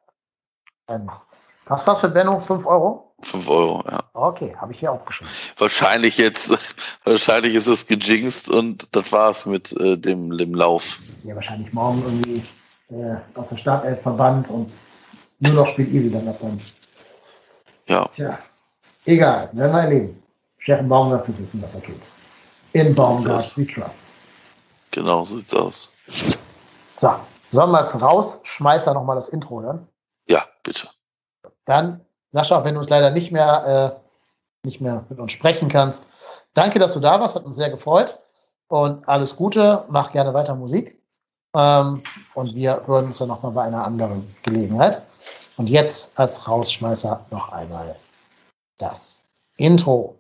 Ähm, 0.87 1.09
Was 1.65 1.87
war's 1.87 2.01
für 2.01 2.09
Benno? 2.09 2.37
5 2.37 2.63
Euro? 2.67 3.15
5 3.23 3.49
Euro, 3.49 3.83
ja. 3.89 4.03
Okay, 4.13 4.55
habe 4.55 4.71
ich 4.71 4.79
hier 4.81 4.91
aufgeschrieben. 4.91 5.33
Wahrscheinlich 5.57 6.19
jetzt, 6.19 6.55
wahrscheinlich 7.05 7.55
ist 7.55 7.65
es 7.65 7.87
gejinxt 7.87 8.49
und 8.49 8.95
das 8.95 9.11
war's 9.11 9.47
mit 9.47 9.75
äh, 9.81 9.97
dem, 9.97 10.37
dem 10.37 10.53
Lauf. 10.53 10.95
Ja, 11.23 11.33
wahrscheinlich 11.33 11.73
morgen 11.73 12.03
irgendwie 12.03 12.43
äh, 12.89 13.15
aus 13.35 13.49
der 13.49 13.57
Startelf 13.57 14.01
verbannt 14.01 14.49
und 14.49 14.71
nur 15.39 15.53
noch 15.53 15.67
spielt 15.67 15.91
Easy 15.91 16.11
dann 16.11 16.25
davon. 16.25 16.59
Ja. 17.87 18.05
Tja, 18.07 18.37
egal, 19.05 19.49
werden 19.53 19.71
wir 19.73 19.81
erleben. 19.81 20.23
Steffen 20.59 20.89
Baumgart 20.89 21.27
wird 21.27 21.39
wissen, 21.39 21.61
was 21.61 21.75
er 21.75 21.83
tut. 21.83 21.95
In 22.73 22.93
Baumgart, 22.93 23.57
we 23.57 23.65
trust. 23.65 24.05
Genau, 24.91 25.23
so 25.23 25.37
sieht's 25.37 25.53
aus. 25.53 25.91
So, 26.97 27.13
sollen 27.51 27.71
wir 27.71 27.83
jetzt 27.83 28.01
raus? 28.01 28.41
Schmeißer 28.43 28.93
nochmal 28.93 29.15
das 29.15 29.29
Intro 29.29 29.61
hören. 29.61 29.87
Ja, 30.27 30.43
bitte. 30.63 30.89
Dann, 31.65 32.01
Sascha, 32.31 32.63
wenn 32.65 32.73
du 32.73 32.79
uns 32.79 32.89
leider 32.89 33.11
nicht 33.11 33.31
mehr, 33.31 34.01
äh, 34.63 34.67
nicht 34.67 34.81
mehr 34.81 35.05
mit 35.09 35.19
uns 35.19 35.31
sprechen 35.31 35.69
kannst, 35.69 36.07
danke, 36.53 36.79
dass 36.79 36.93
du 36.93 36.99
da 36.99 37.19
warst, 37.19 37.35
hat 37.35 37.45
uns 37.45 37.55
sehr 37.55 37.69
gefreut. 37.69 38.19
Und 38.67 39.07
alles 39.07 39.35
Gute, 39.35 39.85
mach 39.87 40.11
gerne 40.11 40.33
weiter 40.33 40.55
Musik. 40.55 40.96
Ähm, 41.55 42.03
und 42.33 42.55
wir 42.55 42.83
hören 42.85 43.05
uns 43.05 43.17
dann 43.17 43.29
nochmal 43.29 43.51
bei 43.51 43.63
einer 43.63 43.85
anderen 43.85 44.35
Gelegenheit. 44.43 45.01
Und 45.57 45.69
jetzt 45.69 46.17
als 46.19 46.47
Rausschmeißer 46.47 47.25
noch 47.31 47.51
einmal 47.51 47.95
das 48.77 49.25
Intro. 49.57 50.16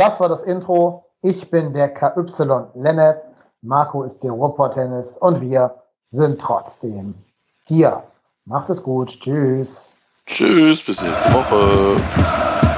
Das 0.00 0.18
war 0.18 0.30
das 0.30 0.44
Intro. 0.44 1.04
Ich 1.20 1.50
bin 1.50 1.74
der 1.74 1.92
KY 1.92 2.24
Lennep. 2.74 3.22
Marco 3.60 4.02
ist 4.02 4.24
der 4.24 4.32
Ruhrpott-Tennis 4.32 5.18
und 5.18 5.42
wir 5.42 5.74
sind 6.08 6.40
trotzdem 6.40 7.14
hier. 7.66 8.02
Macht 8.46 8.70
es 8.70 8.82
gut. 8.82 9.20
Tschüss. 9.20 9.92
Tschüss, 10.24 10.82
bis 10.82 11.02
nächste 11.02 11.30
Woche. 11.34 12.69